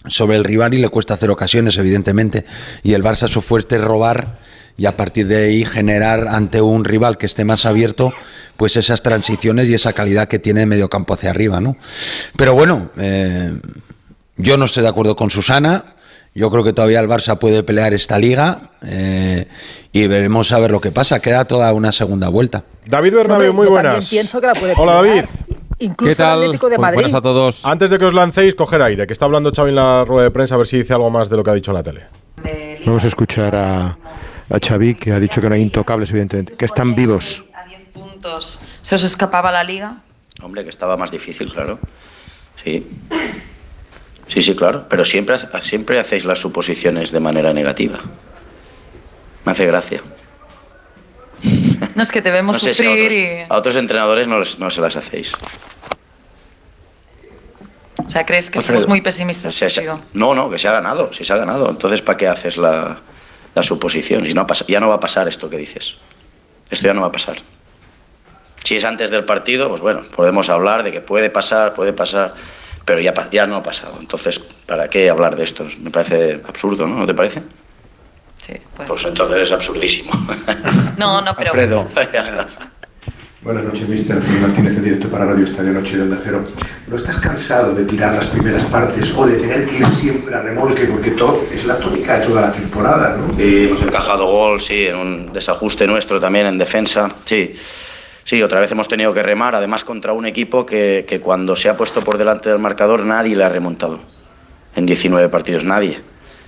sobre 0.08 0.36
el 0.36 0.44
rival 0.44 0.72
y 0.74 0.78
le 0.78 0.88
cuesta 0.88 1.14
hacer 1.14 1.30
ocasiones, 1.30 1.76
evidentemente. 1.78 2.44
Y 2.82 2.94
el 2.94 3.02
Barça 3.02 3.28
su 3.28 3.42
fuerte 3.42 3.76
es 3.76 3.82
robar 3.82 4.38
y 4.76 4.86
a 4.86 4.96
partir 4.96 5.26
de 5.26 5.46
ahí 5.46 5.64
generar 5.64 6.28
ante 6.28 6.60
un 6.60 6.84
rival 6.84 7.18
que 7.18 7.26
esté 7.26 7.44
más 7.44 7.64
abierto, 7.64 8.12
pues 8.56 8.76
esas 8.76 9.02
transiciones 9.02 9.68
y 9.68 9.74
esa 9.74 9.94
calidad 9.94 10.28
que 10.28 10.38
tiene 10.38 10.66
medio 10.66 10.88
campo 10.88 11.14
hacia 11.14 11.30
arriba, 11.30 11.60
¿no? 11.60 11.76
Pero 12.36 12.54
bueno, 12.54 12.90
eh, 12.98 13.58
yo 14.36 14.56
no 14.56 14.64
estoy 14.64 14.82
de 14.82 14.88
acuerdo 14.88 15.16
con 15.16 15.30
Susana. 15.30 15.94
Yo 16.34 16.50
creo 16.50 16.62
que 16.62 16.74
todavía 16.74 17.00
el 17.00 17.08
Barça 17.08 17.38
puede 17.38 17.62
pelear 17.62 17.94
esta 17.94 18.18
liga 18.18 18.70
eh, 18.82 19.48
y 19.90 20.06
veremos 20.06 20.52
a 20.52 20.58
ver 20.58 20.70
lo 20.70 20.82
que 20.82 20.90
pasa. 20.92 21.20
Queda 21.20 21.46
toda 21.46 21.72
una 21.72 21.92
segunda 21.92 22.28
vuelta. 22.28 22.64
David 22.84 23.14
Bernabéu, 23.14 23.54
muy 23.54 23.68
buenas. 23.68 24.10
pienso 24.10 24.38
que 24.38 24.46
la 24.48 24.52
puede 24.52 24.74
Hola. 24.76 24.94
David. 24.96 25.24
Incluso 25.78 26.22
el 26.22 26.28
Atlético 26.44 26.68
de 26.68 26.78
Madrid. 26.78 27.06
todos. 27.22 27.64
Antes 27.64 27.88
de 27.88 27.98
que 27.98 28.04
os 28.04 28.12
lancéis, 28.14 28.54
coger 28.54 28.82
aire, 28.82 29.06
que 29.06 29.14
está 29.14 29.24
hablando 29.24 29.50
Xavi 29.50 29.70
en 29.70 29.76
la 29.76 30.04
rueda 30.04 30.24
de 30.24 30.30
prensa, 30.30 30.54
a 30.54 30.58
ver 30.58 30.66
si 30.66 30.78
dice 30.78 30.92
algo 30.92 31.08
más 31.10 31.30
de 31.30 31.36
lo 31.38 31.44
que 31.44 31.50
ha 31.50 31.54
dicho 31.54 31.70
en 31.70 31.74
la 31.76 31.82
tele. 31.82 32.06
Vamos 32.84 33.04
a 33.04 33.08
escuchar 33.08 33.54
a, 33.56 33.86
a 34.50 34.58
Xavi, 34.58 34.94
que 34.94 35.12
ha 35.12 35.20
dicho 35.20 35.40
que 35.40 35.48
no 35.48 35.54
hay 35.54 35.62
intocables, 35.62 36.10
evidentemente, 36.10 36.54
que 36.54 36.64
están 36.66 36.94
vivos. 36.94 37.42
puntos 37.94 38.60
se 38.82 38.94
os 38.94 39.04
escapaba 39.04 39.50
la 39.50 39.64
liga. 39.64 40.02
Hombre, 40.42 40.64
que 40.64 40.70
estaba 40.70 40.96
más 40.98 41.10
difícil, 41.10 41.50
claro. 41.52 41.78
Sí. 42.62 42.86
Sí, 44.28 44.42
sí, 44.42 44.54
claro. 44.56 44.86
Pero 44.88 45.04
siempre, 45.04 45.36
siempre 45.62 45.98
hacéis 46.00 46.24
las 46.24 46.38
suposiciones 46.40 47.12
de 47.12 47.20
manera 47.20 47.52
negativa. 47.52 47.98
Me 49.44 49.52
hace 49.52 49.66
gracia. 49.66 50.02
No 51.94 52.02
es 52.02 52.10
que 52.10 52.20
te 52.22 52.30
vemos 52.30 52.54
No 52.56 52.60
sé 52.60 52.74
si 52.74 52.82
a 52.84 52.86
sufrir 52.90 53.04
otros, 53.06 53.12
y. 53.48 53.52
a 53.52 53.56
otros 53.56 53.76
entrenadores 53.76 54.26
no, 54.26 54.38
les- 54.40 54.58
no 54.58 54.70
se 54.70 54.80
las 54.80 54.96
hacéis. 54.96 55.32
O 58.06 58.10
sea, 58.10 58.26
crees 58.26 58.50
que 58.50 58.58
Alfredo. 58.58 58.80
somos 58.80 58.88
muy 58.88 59.00
pesimistas. 59.00 59.54
Se- 59.54 59.70
se- 59.70 59.86
no, 60.12 60.34
no, 60.34 60.50
que 60.50 60.58
se 60.58 60.68
ha 60.68 60.72
ganado, 60.72 61.12
si 61.12 61.24
se 61.24 61.32
ha 61.32 61.36
ganado. 61.36 61.70
Entonces, 61.70 62.02
¿para 62.02 62.16
qué 62.18 62.28
haces 62.28 62.56
la, 62.56 62.98
la 63.54 63.62
suposición? 63.62 64.26
Si 64.26 64.34
no 64.34 64.46
ya 64.68 64.80
no 64.80 64.88
va 64.88 64.96
a 64.96 65.00
pasar 65.00 65.28
esto 65.28 65.48
que 65.48 65.56
dices. 65.56 65.96
Esto 66.70 66.86
ya 66.86 66.94
no 66.94 67.00
va 67.02 67.08
a 67.08 67.12
pasar. 67.12 67.36
Si 68.64 68.76
es 68.76 68.84
antes 68.84 69.10
del 69.10 69.24
partido, 69.24 69.68
pues 69.68 69.80
bueno, 69.80 70.02
podemos 70.14 70.48
hablar 70.48 70.82
de 70.82 70.92
que 70.92 71.00
puede 71.00 71.30
pasar, 71.30 71.72
puede 71.74 71.92
pasar, 71.92 72.34
pero 72.86 73.00
ya, 73.00 73.12
ya 73.30 73.46
no 73.46 73.56
ha 73.56 73.62
pasado. 73.62 73.98
Entonces, 74.00 74.38
¿para 74.38 74.88
qué 74.88 75.10
hablar 75.10 75.36
de 75.36 75.42
esto? 75.44 75.66
Me 75.82 75.90
parece 75.90 76.40
absurdo, 76.46 76.86
¿no? 76.86 76.96
¿No 77.00 77.06
te 77.06 77.14
parece? 77.14 77.42
Sí. 78.46 78.54
Pues 78.86 79.04
entonces 79.04 79.42
es 79.42 79.52
absurdísimo. 79.52 80.12
No, 80.96 81.20
no, 81.20 81.36
pero. 81.36 81.86
Ya 82.10 82.22
está. 82.22 82.48
Buenas 83.42 83.64
noches, 83.64 83.86
mister. 83.86 84.20
Felipe 84.22 84.40
Martínez 84.40 84.76
en 84.76 84.84
directo 84.84 85.08
para 85.08 85.26
Radio 85.26 85.44
Estadio 85.44 85.72
Noche 85.72 85.98
de 85.98 86.04
Onda 86.04 86.18
Cero. 86.24 86.42
¿No 86.86 86.96
estás 86.96 87.18
cansado 87.18 87.74
de 87.74 87.84
tirar 87.84 88.14
las 88.14 88.28
primeras 88.28 88.64
partes 88.64 89.14
o 89.14 89.26
de 89.26 89.36
tener 89.36 89.66
que 89.66 89.76
ir 89.76 89.86
siempre 89.88 90.34
a 90.34 90.40
remolque? 90.40 90.86
Porque 90.86 91.10
todo 91.10 91.44
es 91.52 91.66
la 91.66 91.78
tónica 91.78 92.18
de 92.18 92.26
toda 92.26 92.40
la 92.40 92.52
temporada, 92.52 93.14
¿no? 93.16 93.36
Sí, 93.36 93.66
hemos 93.66 93.82
encajado 93.82 94.26
gol, 94.26 94.60
sí, 94.60 94.86
en 94.86 94.96
un 94.96 95.32
desajuste 95.34 95.86
nuestro 95.86 96.18
también 96.18 96.46
en 96.46 96.56
defensa. 96.56 97.10
Sí, 97.26 97.52
sí, 98.26 98.42
otra 98.42 98.60
vez 98.60 98.70
hemos 98.72 98.88
tenido 98.88 99.14
que 99.14 99.22
remar, 99.22 99.54
además 99.54 99.84
contra 99.84 100.12
un 100.12 100.26
equipo 100.26 100.66
que, 100.66 101.06
que 101.08 101.20
cuando 101.20 101.56
se 101.56 101.70
ha 101.70 101.76
puesto 101.78 102.02
por 102.02 102.18
delante 102.18 102.50
del 102.50 102.58
marcador 102.58 103.06
nadie 103.06 103.34
le 103.34 103.44
ha 103.44 103.48
remontado. 103.48 104.00
En 104.74 104.84
19 104.84 105.30
partidos, 105.30 105.64
nadie. 105.64 106.02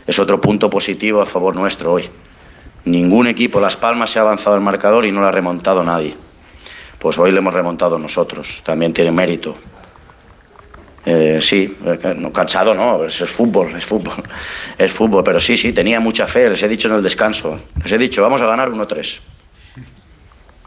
Es 0.06 0.18
otro 0.18 0.40
punto 0.40 0.68
positivo 0.68 1.22
a 1.22 1.26
favor 1.26 1.56
nuestro 1.56 1.92
hoy. 1.92 2.10
Ningún 2.84 3.26
equipo, 3.26 3.60
Las 3.60 3.76
Palmas, 3.76 4.10
se 4.10 4.18
ha 4.18 4.22
avanzado 4.22 4.56
el 4.56 4.62
marcador 4.62 5.06
y 5.06 5.12
no 5.12 5.20
lo 5.20 5.28
ha 5.28 5.30
remontado 5.30 5.84
nadie. 5.84 6.14
Pues 6.98 7.16
hoy 7.18 7.30
le 7.30 7.38
hemos 7.38 7.54
remontado 7.54 7.98
nosotros, 7.98 8.60
también 8.64 8.92
tiene 8.92 9.12
mérito. 9.12 9.56
Eh, 11.04 11.38
sí, 11.40 11.76
eh, 11.86 12.14
no, 12.16 12.32
cansado 12.32 12.74
no, 12.74 13.04
es, 13.04 13.20
es 13.20 13.30
fútbol, 13.30 13.74
es 13.76 13.86
fútbol, 13.86 14.22
es 14.78 14.92
fútbol, 14.92 15.22
pero 15.24 15.40
sí, 15.40 15.56
sí, 15.56 15.72
tenía 15.72 16.00
mucha 16.00 16.26
fe, 16.26 16.50
les 16.50 16.62
he 16.62 16.68
dicho 16.68 16.88
en 16.88 16.96
el 16.96 17.02
descanso, 17.02 17.60
les 17.82 17.92
he 17.92 17.96
dicho, 17.96 18.20
vamos 18.20 18.42
a 18.42 18.46
ganar 18.46 18.70
1-3. 18.70 19.18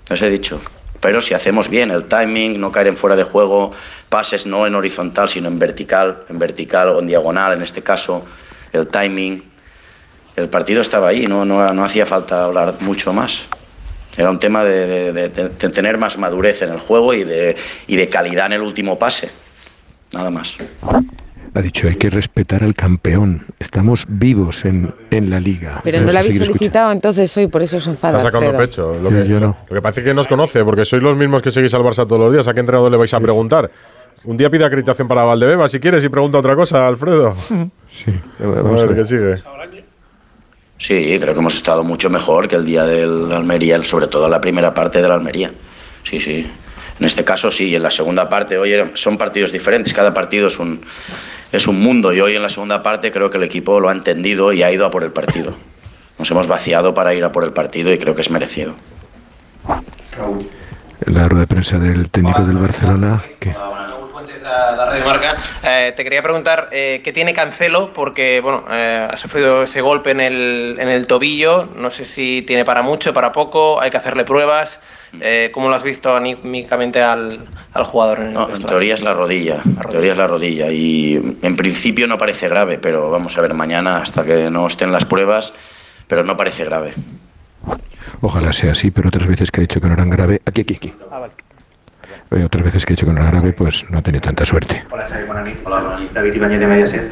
Les 0.10 0.22
he 0.22 0.30
dicho, 0.30 0.62
pero 1.02 1.20
si 1.20 1.34
hacemos 1.34 1.68
bien 1.68 1.92
el 1.92 2.06
timing, 2.06 2.60
no 2.62 2.72
caer 2.72 2.88
en 2.88 2.96
fuera 2.96 3.16
de 3.18 3.24
juego, 3.24 3.72
pases 4.08 4.46
no 4.46 4.66
en 4.66 4.76
horizontal, 4.76 5.28
sino 5.28 5.50
en 5.50 5.60
vertical, 5.60 6.24
en 6.30 6.40
vertical 6.40 6.90
o 6.90 7.00
en 7.00 7.08
diagonal 7.08 7.54
en 7.54 7.62
este 7.64 7.82
caso, 7.82 8.24
el 8.72 8.88
timing, 8.88 9.44
el 10.38 10.48
partido 10.48 10.82
estaba 10.82 11.10
ahí, 11.10 11.28
no, 11.28 11.44
no, 11.44 11.68
no 11.68 11.84
hacía 11.84 12.06
falta 12.06 12.46
hablar 12.46 12.76
mucho 12.80 13.12
más. 13.12 13.42
Era 14.18 14.30
un 14.30 14.40
tema 14.40 14.64
de, 14.64 15.12
de- 15.12 15.30
de- 15.30 15.50
de- 15.50 15.70
tener 15.70 15.98
más 15.98 16.18
madurez 16.18 16.62
en 16.62 16.70
el 16.72 16.80
juego 16.80 17.14
y 17.14 17.24
de, 17.24 17.56
y 17.88 17.96
de 17.96 18.08
calidad 18.10 18.46
en 18.48 18.54
el 18.54 18.62
último 18.62 18.98
pase. 19.00 19.30
Nada 20.14 20.30
más. 20.30 20.56
Ha 21.54 21.62
dicho, 21.62 21.88
hay 21.88 21.96
que 21.96 22.10
respetar 22.10 22.64
al 22.64 22.74
campeón. 22.74 23.46
Estamos 23.60 24.06
vivos 24.08 24.64
en, 24.64 24.94
en 25.12 25.30
la 25.30 25.40
liga. 25.42 25.82
Pero 25.84 25.98
Vamos 25.98 26.08
no 26.08 26.14
la 26.14 26.20
habéis 26.22 26.38
felicitado 26.40 26.92
entonces 26.94 27.36
hoy, 27.36 27.48
por 27.48 27.62
eso 27.62 27.78
se 27.80 27.90
enfada. 27.90 28.18
Está 28.20 28.30
sacando 28.30 28.50
Alfredo. 28.58 28.70
pecho. 28.70 28.98
Lo 29.02 29.12
Yo- 29.12 29.24
que, 29.24 29.28
yo 29.30 29.40
no. 29.40 29.58
lo 29.70 29.76
que 29.76 29.82
parece 29.82 30.02
que 30.04 30.14
nos 30.14 30.28
conoce, 30.28 30.64
porque 30.64 30.86
sois 30.86 31.04
los 31.04 31.18
mismos 31.18 31.42
que 31.42 31.52
seguís 31.52 31.74
al 31.74 31.82
Barça 31.82 32.08
todos 32.08 32.20
los 32.20 32.32
días. 32.32 32.48
¿A 32.48 32.54
qué 32.54 32.62
entrenador 32.62 32.90
le 32.90 32.98
vais 32.98 33.14
a 33.14 33.20
preguntar? 33.20 33.70
Un 34.24 34.38
día 34.38 34.50
pide 34.50 34.64
acreditación 34.64 35.08
para 35.10 35.24
Valdebeba, 35.24 35.68
si 35.68 35.80
quieres, 35.82 36.04
y 36.06 36.10
pregunta 36.10 36.38
otra 36.38 36.56
cosa, 36.56 36.88
Alfredo. 36.88 37.36
Sí, 37.92 38.14
a 38.42 38.48
ver, 38.48 38.96
qué 38.96 39.04
sigue. 39.04 39.36
Sí, 40.78 41.18
creo 41.20 41.34
que 41.34 41.40
hemos 41.42 41.56
estado 41.56 41.84
mucho 41.84 42.10
mejor 42.10 42.48
que 42.48 42.56
el 42.56 42.66
día 42.66 42.86
del 42.86 43.30
Almería, 43.32 43.84
sobre 43.84 44.08
todo 44.08 44.26
en 44.26 44.32
la 44.32 44.40
primera 44.42 44.74
parte 44.74 45.02
del 45.02 45.12
Almería. 45.12 45.52
Sí, 46.04 46.20
sí. 46.20 46.50
En 47.02 47.06
este 47.06 47.24
caso 47.24 47.50
sí, 47.50 47.70
y 47.70 47.76
en 47.76 47.82
la 47.82 47.90
segunda 47.90 48.30
parte, 48.30 48.60
hoy 48.60 48.76
son 48.94 49.18
partidos 49.18 49.52
diferentes, 49.52 49.92
cada 49.92 50.14
partido 50.14 50.50
es 50.50 50.60
un, 50.60 50.86
es 51.52 51.68
un 51.68 51.82
mundo 51.82 52.14
y 52.14 52.22
hoy 52.22 52.36
en 52.36 52.44
la 52.44 52.50
segunda 52.50 52.84
parte 52.84 53.12
creo 53.12 53.32
que 53.32 53.38
el 53.38 53.44
equipo 53.44 53.80
lo 53.80 53.90
ha 53.90 53.92
entendido 53.92 54.54
y 54.54 54.62
ha 54.62 54.72
ido 54.72 54.86
a 54.86 54.92
por 54.92 55.04
el 55.04 55.12
partido. 55.12 55.56
Nos 56.20 56.30
hemos 56.30 56.46
vaciado 56.46 56.94
para 56.94 57.16
ir 57.16 57.24
a 57.24 57.32
por 57.32 57.44
el 57.44 57.54
partido 57.54 57.92
y 57.92 57.98
creo 57.98 58.14
que 58.14 58.22
es 58.22 58.30
merecido. 58.30 58.76
La 61.08 61.28
rueda 61.28 61.42
de 61.42 61.48
prensa 61.48 61.80
del 61.80 62.12
técnico 62.12 62.44
del 62.44 62.58
Barcelona, 62.58 63.24
que 63.40 63.50
de 63.50 64.86
Radio 64.86 65.06
Marca. 65.06 65.38
Eh, 65.64 65.94
te 65.98 66.04
quería 66.04 66.22
preguntar 66.22 66.70
eh, 66.72 67.02
qué 67.04 67.12
tiene 67.12 67.34
Cancelo, 67.34 67.94
porque 67.96 68.42
bueno, 68.42 68.66
eh, 68.70 69.08
ha 69.12 69.18
sufrido 69.18 69.64
ese 69.64 69.82
golpe 69.82 70.12
en 70.12 70.20
el, 70.20 70.78
en 70.80 70.88
el 70.88 71.08
tobillo. 71.08 71.68
No 71.76 71.90
sé 71.90 72.06
si 72.06 72.44
tiene 72.44 72.64
para 72.64 72.84
mucho, 72.84 73.12
para 73.12 73.32
poco, 73.32 73.82
hay 73.82 73.90
que 73.90 73.98
hacerle 73.98 74.24
pruebas. 74.24 74.80
Eh, 75.20 75.50
¿Cómo 75.54 75.68
lo 75.70 75.76
has 75.76 75.84
visto 75.84 76.16
anímicamente 76.16 77.02
al, 77.02 77.46
al 77.74 77.84
jugador? 77.84 78.20
En, 78.20 78.34
No, 78.34 78.50
en 78.50 78.64
teoría 78.64 78.94
es 78.94 79.02
la 79.02 79.14
rodilla, 79.14 79.62
en 79.66 79.90
teoría 79.90 80.12
es 80.14 80.18
la 80.18 80.28
rodilla 80.28 80.72
y 80.72 81.38
en 81.42 81.56
principio 81.58 82.08
no 82.08 82.18
parece 82.18 82.48
grave, 82.48 82.78
pero 82.80 83.12
vamos 83.12 83.38
a 83.38 83.42
ver 83.42 83.54
mañana 83.54 83.98
hasta 83.98 84.24
que 84.24 84.50
no 84.50 84.66
estén 84.68 84.92
las 84.92 85.04
pruebas, 85.06 85.54
pero 86.08 86.24
no 86.24 86.38
parece 86.38 86.64
grave. 86.64 86.94
ojalá 88.22 88.54
sea 88.54 88.72
así, 88.72 88.90
pero 88.92 89.10
otras 89.10 89.28
veces 89.28 89.52
que 89.52 89.60
ha 89.60 89.64
dicho 89.64 89.82
que 89.82 89.88
no 89.88 89.94
eran 89.94 90.10
grave. 90.10 90.42
Aquí, 90.46 90.62
aquí, 90.62 90.76
aquí. 90.76 90.94
Eh, 92.32 92.44
Otras 92.46 92.64
veces 92.64 92.86
que 92.86 92.94
ha 92.94 92.96
dicho 92.96 93.06
que 93.06 93.12
no 93.12 93.20
era 93.22 93.30
grave, 93.32 93.52
pues 93.52 93.84
no 93.90 93.98
ha 93.98 94.02
tenido 94.02 94.22
tanta 94.22 94.46
suerte. 94.46 94.86
Hola, 94.90 95.06
Xavi, 95.06 95.26
buenas 95.26 95.84
noches. 95.84 96.14
David 96.14 96.34
Ibáñez 96.36 96.60
de 96.62 96.68
Mediaset. 96.68 97.12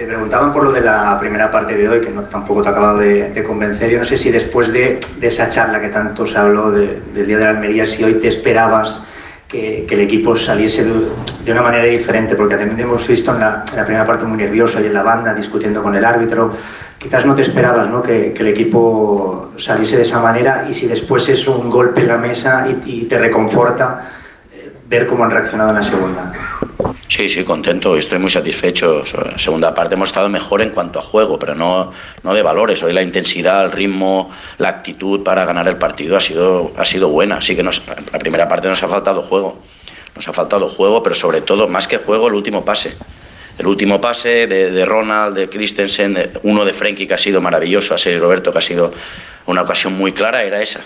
Te- 0.00 0.06
preguntaban 0.06 0.50
por 0.50 0.64
lo 0.64 0.72
de 0.72 0.80
la 0.80 1.18
primera 1.20 1.50
parte 1.50 1.76
de 1.76 1.86
hoy, 1.86 2.00
que 2.00 2.08
no, 2.10 2.22
tampoco 2.22 2.62
te 2.62 2.68
ha 2.68 2.72
acabado 2.72 2.96
de, 2.98 3.30
de 3.32 3.42
convencer. 3.42 3.90
Yo 3.90 3.98
no 3.98 4.06
sé 4.06 4.16
si 4.16 4.30
después 4.30 4.72
de, 4.72 4.98
de 5.18 5.26
esa 5.26 5.50
charla 5.50 5.78
que 5.78 5.88
tanto 5.88 6.26
se 6.26 6.38
habló 6.38 6.70
de- 6.72 7.02
del 7.12 7.26
Día 7.26 7.36
de 7.36 7.44
la 7.44 7.50
Almería, 7.50 7.86
si 7.86 8.02
hoy 8.02 8.14
te 8.14 8.28
esperabas 8.28 9.06
que, 9.46 9.84
que 9.86 9.94
el 9.96 10.00
equipo 10.00 10.38
saliese 10.38 10.84
de, 11.44 11.52
una 11.52 11.60
manera 11.60 11.84
diferente, 11.84 12.34
porque 12.34 12.56
también 12.56 12.80
hemos 12.80 13.06
visto 13.06 13.34
en 13.34 13.40
la, 13.40 13.62
en 13.70 13.76
la 13.76 13.84
primera 13.84 14.06
parte 14.06 14.24
muy 14.24 14.38
nervioso 14.38 14.80
y 14.80 14.86
en 14.86 14.94
la 14.94 15.02
banda 15.02 15.34
discutiendo 15.34 15.82
con 15.82 15.94
el 15.94 16.04
árbitro. 16.04 16.54
Quizás 16.96 17.26
no 17.26 17.34
te 17.34 17.42
esperabas 17.42 17.90
¿no? 17.90 18.00
Que, 18.00 18.32
que 18.32 18.40
el 18.42 18.48
equipo 18.48 19.50
saliese 19.58 19.96
de 19.98 20.02
esa 20.04 20.20
manera 20.22 20.66
y 20.70 20.72
si 20.72 20.86
después 20.86 21.28
es 21.28 21.46
un 21.46 21.68
golpe 21.68 22.00
en 22.00 22.08
la 22.08 22.16
mesa 22.16 22.66
y, 22.86 23.02
y 23.02 23.04
te 23.04 23.18
reconforta 23.18 24.19
ver 24.90 25.06
cómo 25.06 25.24
han 25.24 25.30
reaccionado 25.30 25.70
en 25.70 25.76
la 25.76 25.82
segunda. 25.84 26.32
Sí, 27.06 27.28
sí, 27.28 27.44
contento 27.44 27.96
y 27.96 28.00
estoy 28.00 28.18
muy 28.18 28.30
satisfecho. 28.30 29.04
La 29.24 29.38
segunda 29.38 29.72
parte 29.72 29.94
hemos 29.94 30.08
estado 30.08 30.28
mejor 30.28 30.62
en 30.62 30.70
cuanto 30.70 30.98
a 30.98 31.02
juego, 31.02 31.38
pero 31.38 31.54
no, 31.54 31.92
no 32.24 32.34
de 32.34 32.42
valores. 32.42 32.82
Hoy 32.82 32.92
la 32.92 33.02
intensidad, 33.02 33.64
el 33.64 33.72
ritmo, 33.72 34.30
la 34.58 34.68
actitud 34.68 35.22
para 35.22 35.44
ganar 35.44 35.68
el 35.68 35.76
partido 35.76 36.16
ha 36.16 36.20
sido, 36.20 36.72
ha 36.76 36.84
sido 36.84 37.08
buena. 37.08 37.36
Así 37.36 37.54
que 37.54 37.62
nos, 37.62 37.82
la 38.12 38.18
primera 38.18 38.48
parte 38.48 38.68
nos 38.68 38.82
ha 38.82 38.88
faltado 38.88 39.22
juego. 39.22 39.58
Nos 40.16 40.26
ha 40.26 40.32
faltado 40.32 40.68
juego, 40.68 41.02
pero 41.02 41.14
sobre 41.14 41.40
todo, 41.40 41.68
más 41.68 41.86
que 41.86 41.98
juego, 41.98 42.26
el 42.26 42.34
último 42.34 42.64
pase. 42.64 42.96
El 43.58 43.66
último 43.66 44.00
pase 44.00 44.46
de, 44.48 44.72
de 44.72 44.84
Ronald, 44.84 45.36
de 45.36 45.48
Christensen, 45.48 46.14
de- 46.14 46.30
uno 46.42 46.64
de 46.64 46.72
Frenkie 46.72 47.06
que 47.06 47.14
ha 47.14 47.18
sido 47.18 47.40
maravilloso, 47.40 47.94
a 47.94 47.98
Sergio 47.98 48.20
Roberto 48.20 48.50
que 48.52 48.58
ha 48.58 48.62
sido 48.62 48.92
una 49.46 49.62
ocasión 49.62 49.92
muy 49.92 50.12
clara, 50.12 50.42
era 50.42 50.60
esa 50.60 50.80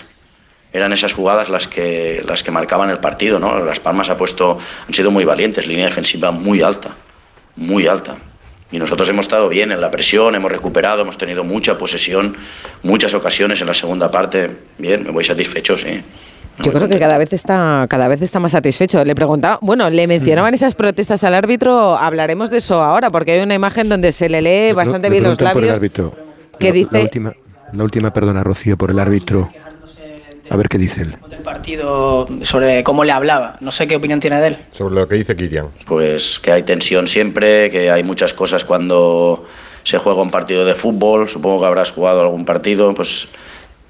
eran 0.75 0.91
esas 0.93 1.13
jugadas 1.13 1.49
las 1.49 1.67
que, 1.67 2.23
las 2.27 2.43
que 2.43 2.51
marcaban 2.51 2.89
el 2.89 2.97
partido, 2.99 3.39
¿no? 3.39 3.63
Las 3.63 3.79
Palmas 3.79 4.09
ha 4.09 4.17
puesto, 4.17 4.57
han 4.87 4.93
sido 4.93 5.09
muy 5.11 5.23
valientes, 5.25 5.67
línea 5.67 5.85
defensiva 5.85 6.31
muy 6.31 6.61
alta, 6.61 6.95
muy 7.55 7.87
alta. 7.87 8.17
Y 8.71 8.79
nosotros 8.79 9.07
hemos 9.09 9.25
estado 9.27 9.47
bien 9.47 9.71
en 9.71 9.79
la 9.79 9.89
presión, 9.91 10.35
hemos 10.35 10.51
recuperado, 10.51 11.01
hemos 11.01 11.17
tenido 11.17 11.43
mucha 11.43 11.77
posesión, 11.77 12.35
muchas 12.83 13.13
ocasiones 13.13 13.61
en 13.61 13.67
la 13.67 13.73
segunda 13.73 14.11
parte. 14.11 14.49
Bien, 14.77 15.03
me 15.03 15.11
voy 15.11 15.23
satisfecho, 15.23 15.77
sí. 15.77 16.01
Yo 16.63 16.71
creo 16.71 16.87
que 16.87 16.97
cada 16.99 17.17
vez 17.17 17.31
está 17.33 17.85
cada 17.89 18.07
vez 18.07 18.21
está 18.21 18.39
más 18.39 18.53
satisfecho. 18.53 19.03
Le 19.03 19.13
preguntaba, 19.13 19.59
bueno, 19.61 19.89
le 19.89 20.07
mencionaban 20.07 20.51
Mm. 20.51 20.55
esas 20.55 20.73
protestas 20.75 21.23
al 21.25 21.35
árbitro, 21.35 21.97
hablaremos 21.97 22.49
de 22.49 22.57
eso 22.57 22.81
ahora, 22.81 23.09
porque 23.09 23.33
hay 23.33 23.41
una 23.41 23.55
imagen 23.55 23.87
donde 23.89 24.11
se 24.11 24.29
le 24.29 24.41
lee 24.41 24.73
bastante 24.73 25.09
Le 25.09 25.11
bien 25.11 25.23
los 25.23 25.37
preguntan 25.37 25.53
por 25.53 25.63
el 25.63 25.69
labios. 25.69 25.79
árbitro. 25.79 26.25
que 26.59 26.67
La- 26.69 26.73
dice- 26.73 26.97
La 26.97 27.01
última, 27.03 27.33
la 27.73 27.83
última, 27.83 28.13
perdona, 28.13 28.43
Rocío, 28.43 28.77
por 28.77 28.89
el 28.89 28.99
árbitro. 28.99 29.49
A 30.49 30.55
ver 30.57 30.69
qué 30.69 30.77
dice 30.77 31.01
él. 31.01 31.15
del 31.29 31.39
partido 31.41 32.27
sobre 32.43 32.83
cómo 32.83 33.03
le 33.03 33.11
hablaba. 33.11 33.57
No 33.61 33.71
sé 33.71 33.87
qué 33.87 33.95
opinión 33.95 34.19
tiene 34.19 34.39
de 34.41 34.47
él. 34.49 34.57
Sobre 34.71 34.95
lo 34.95 35.07
que 35.07 35.15
dice 35.15 35.35
Kirian. 35.35 35.69
Pues 35.85 36.39
que 36.39 36.51
hay 36.51 36.63
tensión 36.63 37.07
siempre, 37.07 37.69
que 37.71 37.89
hay 37.91 38.03
muchas 38.03 38.33
cosas 38.33 38.63
cuando 38.65 39.45
se 39.83 39.97
juega 39.97 40.21
un 40.21 40.29
partido 40.29 40.65
de 40.65 40.75
fútbol, 40.75 41.29
supongo 41.29 41.61
que 41.61 41.67
habrás 41.67 41.91
jugado 41.91 42.21
algún 42.21 42.45
partido, 42.45 42.93
pues 42.93 43.27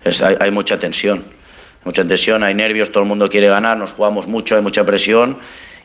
es- 0.04 0.22
hay, 0.22 0.36
hay 0.40 0.52
mucha 0.52 0.78
tensión. 0.80 1.24
Mucha 1.84 2.04
tensión, 2.04 2.44
hay 2.44 2.54
nervios, 2.56 2.92
todo 2.92 3.04
el 3.04 3.10
mundo 3.10 3.30
quiere 3.30 3.48
ganar, 3.48 3.78
nos 3.78 3.92
jugamos 3.94 4.28
mucho, 4.28 4.56
hay 4.56 4.62
mucha 4.62 4.84
presión 4.84 5.38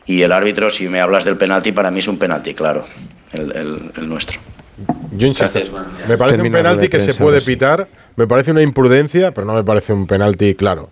y 0.05 0.23
el 0.23 0.31
árbitro, 0.31 0.69
si 0.69 0.87
me 0.89 0.99
hablas 0.99 1.25
del 1.25 1.37
penalti, 1.37 1.71
para 1.71 1.91
mí 1.91 1.99
es 1.99 2.07
un 2.07 2.17
penalti, 2.17 2.53
claro, 2.55 2.85
el, 3.33 3.51
el- 3.55 3.91
el 3.95 4.09
nuestro. 4.09 4.39
Yo 5.11 5.27
insisto, 5.27 5.59
me 6.07 6.17
parece 6.17 6.41
un 6.41 6.51
penalti 6.51 6.87
que 6.87 6.99
se 6.99 7.13
puede 7.13 7.41
pitar, 7.41 7.87
me 8.15 8.27
parece 8.27 8.51
una 8.51 8.61
imprudencia, 8.61 9.33
pero 9.33 9.45
no 9.45 9.53
me 9.53 9.63
parece 9.63 9.93
un 9.93 10.07
penalti 10.07 10.55
claro. 10.55 10.89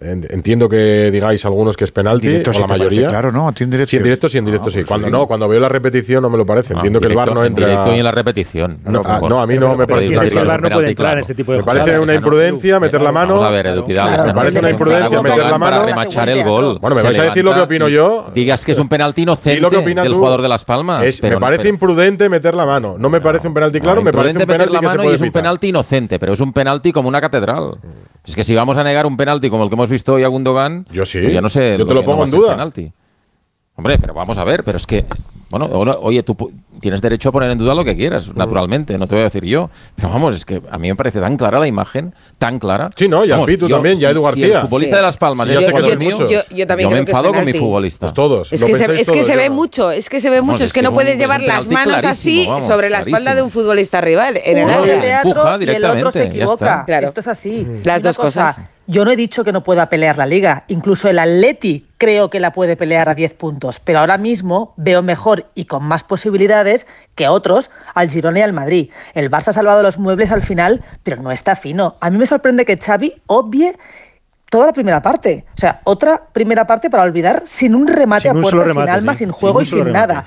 En- 0.00 0.24
Entiendo 0.30 0.68
que 0.68 1.10
digáis 1.10 1.44
algunos 1.44 1.76
que 1.76 1.84
es 1.84 1.90
penalti, 1.90 2.28
Directo 2.28 2.50
o 2.50 2.54
sí 2.54 2.60
la 2.60 2.66
te 2.66 2.68
parece 2.68 2.84
mayoría. 2.86 3.08
claro, 3.08 3.32
¿no? 3.32 3.48
A 3.48 3.52
ti 3.52 3.64
en 3.64 3.70
directo 3.70 3.90
Sí, 3.90 3.96
en 3.96 4.02
directo 4.04 4.28
sí, 4.28 4.38
en 4.38 4.44
directo 4.44 4.66
Ah, 4.68 4.70
sí. 4.70 4.76
pues 4.78 4.86
Cuando 4.86 5.06
sí. 5.08 5.12
no, 5.12 5.26
cuando 5.26 5.48
veo 5.48 5.58
la 5.58 5.68
repetición 5.68 6.22
no 6.22 6.30
me 6.30 6.38
lo 6.38 6.46
parece. 6.46 6.74
Entiendo 6.74 7.00
que 7.00 7.06
el 7.08 7.16
VAR 7.16 7.34
no 7.34 7.44
entra. 7.44 7.66
directo 7.66 7.94
y 7.94 7.98
en 7.98 8.04
la 8.04 8.12
repetición. 8.12 8.78
No, 8.84 9.02
ah, 9.04 9.20
no, 9.28 9.40
a 9.40 9.46
mí 9.46 9.58
no 9.58 9.76
me 9.76 9.86
parece 9.86 10.14
es 10.14 10.32
que 10.32 10.38
el. 10.38 10.46
VAR 10.46 10.62
no 10.62 10.70
puede 10.70 10.90
entrar 10.90 11.14
en 11.14 11.18
este 11.20 11.34
tipo 11.34 11.52
de 11.52 11.58
Me 11.58 11.64
parece 11.64 11.98
una 11.98 12.14
imprudencia 12.14 12.78
meter 12.80 13.00
la 13.00 13.10
mano. 13.12 13.34
Vamos 13.34 13.48
a 13.48 13.50
ver, 13.50 13.66
Edu 13.66 13.84
Pidal, 13.84 14.14
esta 14.14 14.26
Me 14.26 14.34
parece 14.34 14.58
una 14.60 14.70
imprudencia 14.70 15.22
meter 15.22 15.38
la 15.38 15.44
Para 15.44 15.58
mano. 15.58 15.86
remachar 15.86 16.28
el 16.28 16.44
gol. 16.44 16.78
Bueno, 16.80 16.94
me 16.96 17.02
vais 17.02 17.18
a 17.18 17.22
decir 17.22 17.44
lo 17.44 17.54
que 17.54 17.60
opino 17.60 17.88
yo. 17.88 18.30
Digas 18.34 18.64
que 18.64 18.72
es 18.72 18.78
un 18.78 18.88
penalti 18.88 19.22
inocente 19.22 19.60
del 19.68 20.12
jugador 20.14 20.42
de 20.42 20.48
Las 20.48 20.64
Palmas. 20.64 21.22
Me 21.22 21.38
parece 21.40 21.68
imprudente 21.68 22.28
meter 22.28 22.54
la 22.54 22.66
mano. 22.66 22.96
No 22.98 23.10
me 23.10 23.20
parece 23.20 23.48
un 23.48 23.54
penalti 23.54 23.80
claro, 23.80 24.02
me 24.02 24.12
parece 24.12 24.38
un 24.38 24.46
penalti 24.46 24.78
que 24.78 24.88
se 24.88 24.96
puede 24.96 25.14
es 25.16 25.20
un 25.22 25.32
penalti 25.32 25.68
inocente, 25.68 26.18
pero 26.18 26.32
es 26.34 26.40
un 26.40 26.52
penalti 26.52 26.92
como 26.92 27.08
una 27.08 27.20
catedral. 27.20 27.78
Es 28.24 28.34
que 28.36 28.44
si 28.44 28.54
vamos 28.54 28.76
a 28.78 28.84
negar 28.84 29.06
un 29.06 29.16
penalti 29.16 29.48
como 29.50 29.64
el 29.64 29.70
que 29.70 29.74
hemos 29.74 29.88
visto 29.88 30.14
hoy 30.14 30.22
a 30.22 30.28
Gundogan, 30.28 30.86
yo 30.92 31.04
sí. 31.04 31.32
ya 31.32 31.40
no 31.40 31.48
sé. 31.48 31.76
Yo 31.78 31.86
te 31.86 31.94
lo 31.94 32.00
no 32.00 32.06
pongo 32.06 32.22
a 32.22 32.24
en 32.26 32.30
duda. 32.30 32.50
penalti. 32.50 32.92
Hombre, 33.76 33.98
pero 33.98 34.12
vamos 34.12 34.36
a 34.38 34.44
ver, 34.44 34.64
pero 34.64 34.76
es 34.76 34.86
que, 34.86 35.04
bueno, 35.50 35.66
oye, 36.00 36.22
tú 36.24 36.36
tienes 36.80 37.00
derecho 37.02 37.28
a 37.28 37.32
poner 37.32 37.50
en 37.50 37.58
duda 37.58 37.74
lo 37.74 37.84
que 37.84 37.96
quieras, 37.96 38.34
naturalmente, 38.34 38.96
no 38.98 39.06
te 39.06 39.14
voy 39.14 39.22
a 39.22 39.24
decir 39.24 39.44
yo. 39.44 39.70
Pero 39.96 40.08
vamos, 40.10 40.34
es 40.36 40.44
que 40.44 40.62
a 40.70 40.78
mí 40.78 40.88
me 40.88 40.96
parece 40.96 41.20
tan 41.20 41.36
clara 41.36 41.58
la 41.58 41.66
imagen, 41.66 42.14
tan 42.38 42.58
clara. 42.58 42.90
Sí, 42.96 43.08
no, 43.08 43.24
y 43.24 43.30
Vamos, 43.30 43.46
Pitu 43.46 43.68
yo- 43.68 43.76
también, 43.76 43.94
y 43.96 44.04
a 44.04 44.08
si- 44.08 44.12
Edu 44.12 44.20
si 44.20 44.24
García. 44.24 44.60
el 44.60 44.66
futbolista 44.66 44.96
Sí. 44.96 45.00
de 45.00 45.02
Las 45.06 45.16
Palmas 45.16 45.46
Sí, 45.46 45.52
es 45.54 45.60
ya 45.60 45.60
sé 45.60 45.66
que 45.66 45.72
jugador 45.80 45.90
son 45.90 45.98
mío. 45.98 46.28
Yo- 46.28 46.56
yo 46.56 46.66
también 46.66 46.88
me 46.88 46.94
creo 46.94 47.04
que 47.04 47.10
es 47.10 47.16
enfado 47.16 47.34
con 47.34 47.44
mi 47.44 47.52
futbolista. 47.52 48.00
Pues 48.06 48.14
todos. 48.14 48.52
Es 48.52 48.64
que, 48.64 48.74
se, 48.74 48.84
es 48.84 49.06
que 49.06 49.12
todos, 49.12 49.26
se 49.26 49.36
ve 49.36 49.44
yo 49.44 49.48
no. 49.50 49.54
mucho, 49.56 49.90
es 49.90 50.08
que 50.08 50.20
se 50.20 50.30
ve 50.30 50.40
mucho, 50.42 50.56
es 50.64 50.68
es 50.70 50.72
que 50.72 50.82
no 50.82 50.92
puedes 50.92 51.18
llevar 51.18 51.40
las 51.42 51.68
manos 51.68 52.04
así 52.04 52.46
vamos, 52.46 52.66
sobre 52.66 52.90
la 52.90 52.98
espalda 53.00 53.34
de 53.34 53.42
un 53.42 53.50
futbolista 53.50 54.00
rival 54.00 54.38
en 54.44 54.58
el 54.58 54.70
área. 54.70 55.20
Empuja 55.22 55.56
y 55.60 55.64
el 55.68 55.84
otro 55.84 56.10
se 56.12 56.18
directamente, 56.18 56.18
ya 56.18 56.24
equivoca. 56.44 56.80
está. 56.86 56.98
Esto 57.00 57.20
es 57.20 57.28
así. 57.28 57.66
Las 57.84 58.02
dos 58.02 58.16
cosa, 58.16 58.46
cosas. 58.48 58.60
Yo 58.90 59.04
no 59.04 59.10
he 59.10 59.16
dicho 59.16 59.44
que 59.44 59.52
no 59.52 59.62
pueda 59.62 59.90
pelear 59.90 60.16
la 60.16 60.24
liga. 60.24 60.64
Incluso 60.68 61.10
el 61.10 61.18
Atleti 61.18 61.84
creo 61.98 62.30
que 62.30 62.40
la 62.40 62.52
puede 62.54 62.74
pelear 62.74 63.10
a 63.10 63.14
10 63.14 63.34
puntos. 63.34 63.80
Pero 63.80 63.98
ahora 63.98 64.16
mismo 64.16 64.72
veo 64.78 65.02
mejor 65.02 65.46
y 65.54 65.66
con 65.66 65.84
más 65.84 66.04
posibilidades 66.04 66.67
que 67.14 67.28
otros 67.28 67.70
al 67.94 68.10
Girona 68.10 68.38
y 68.38 68.42
al 68.42 68.52
Madrid. 68.52 68.90
El 69.14 69.30
Barça 69.30 69.48
ha 69.48 69.52
salvado 69.52 69.82
los 69.82 69.98
muebles 69.98 70.30
al 70.30 70.42
final, 70.42 70.82
pero 71.02 71.22
no 71.22 71.30
está 71.32 71.54
fino. 71.56 71.96
A 72.00 72.10
mí 72.10 72.18
me 72.18 72.26
sorprende 72.26 72.64
que 72.64 72.76
Xavi 72.76 73.22
obvie 73.26 73.76
toda 74.50 74.66
la 74.66 74.72
primera 74.72 75.02
parte. 75.02 75.44
O 75.54 75.58
sea, 75.60 75.80
otra 75.84 76.22
primera 76.32 76.66
parte 76.66 76.90
para 76.90 77.02
olvidar 77.02 77.42
sin 77.46 77.74
un 77.74 77.86
remate 77.86 78.28
Sin 78.28 78.38
a 78.38 78.40
puerta, 78.40 78.72
sin 78.72 78.88
alma, 78.88 79.14
sí. 79.14 79.18
sin 79.18 79.30
juego 79.32 79.60
y 79.62 79.66
sin 79.66 79.84
remate. 79.84 79.92
nada. 79.92 80.24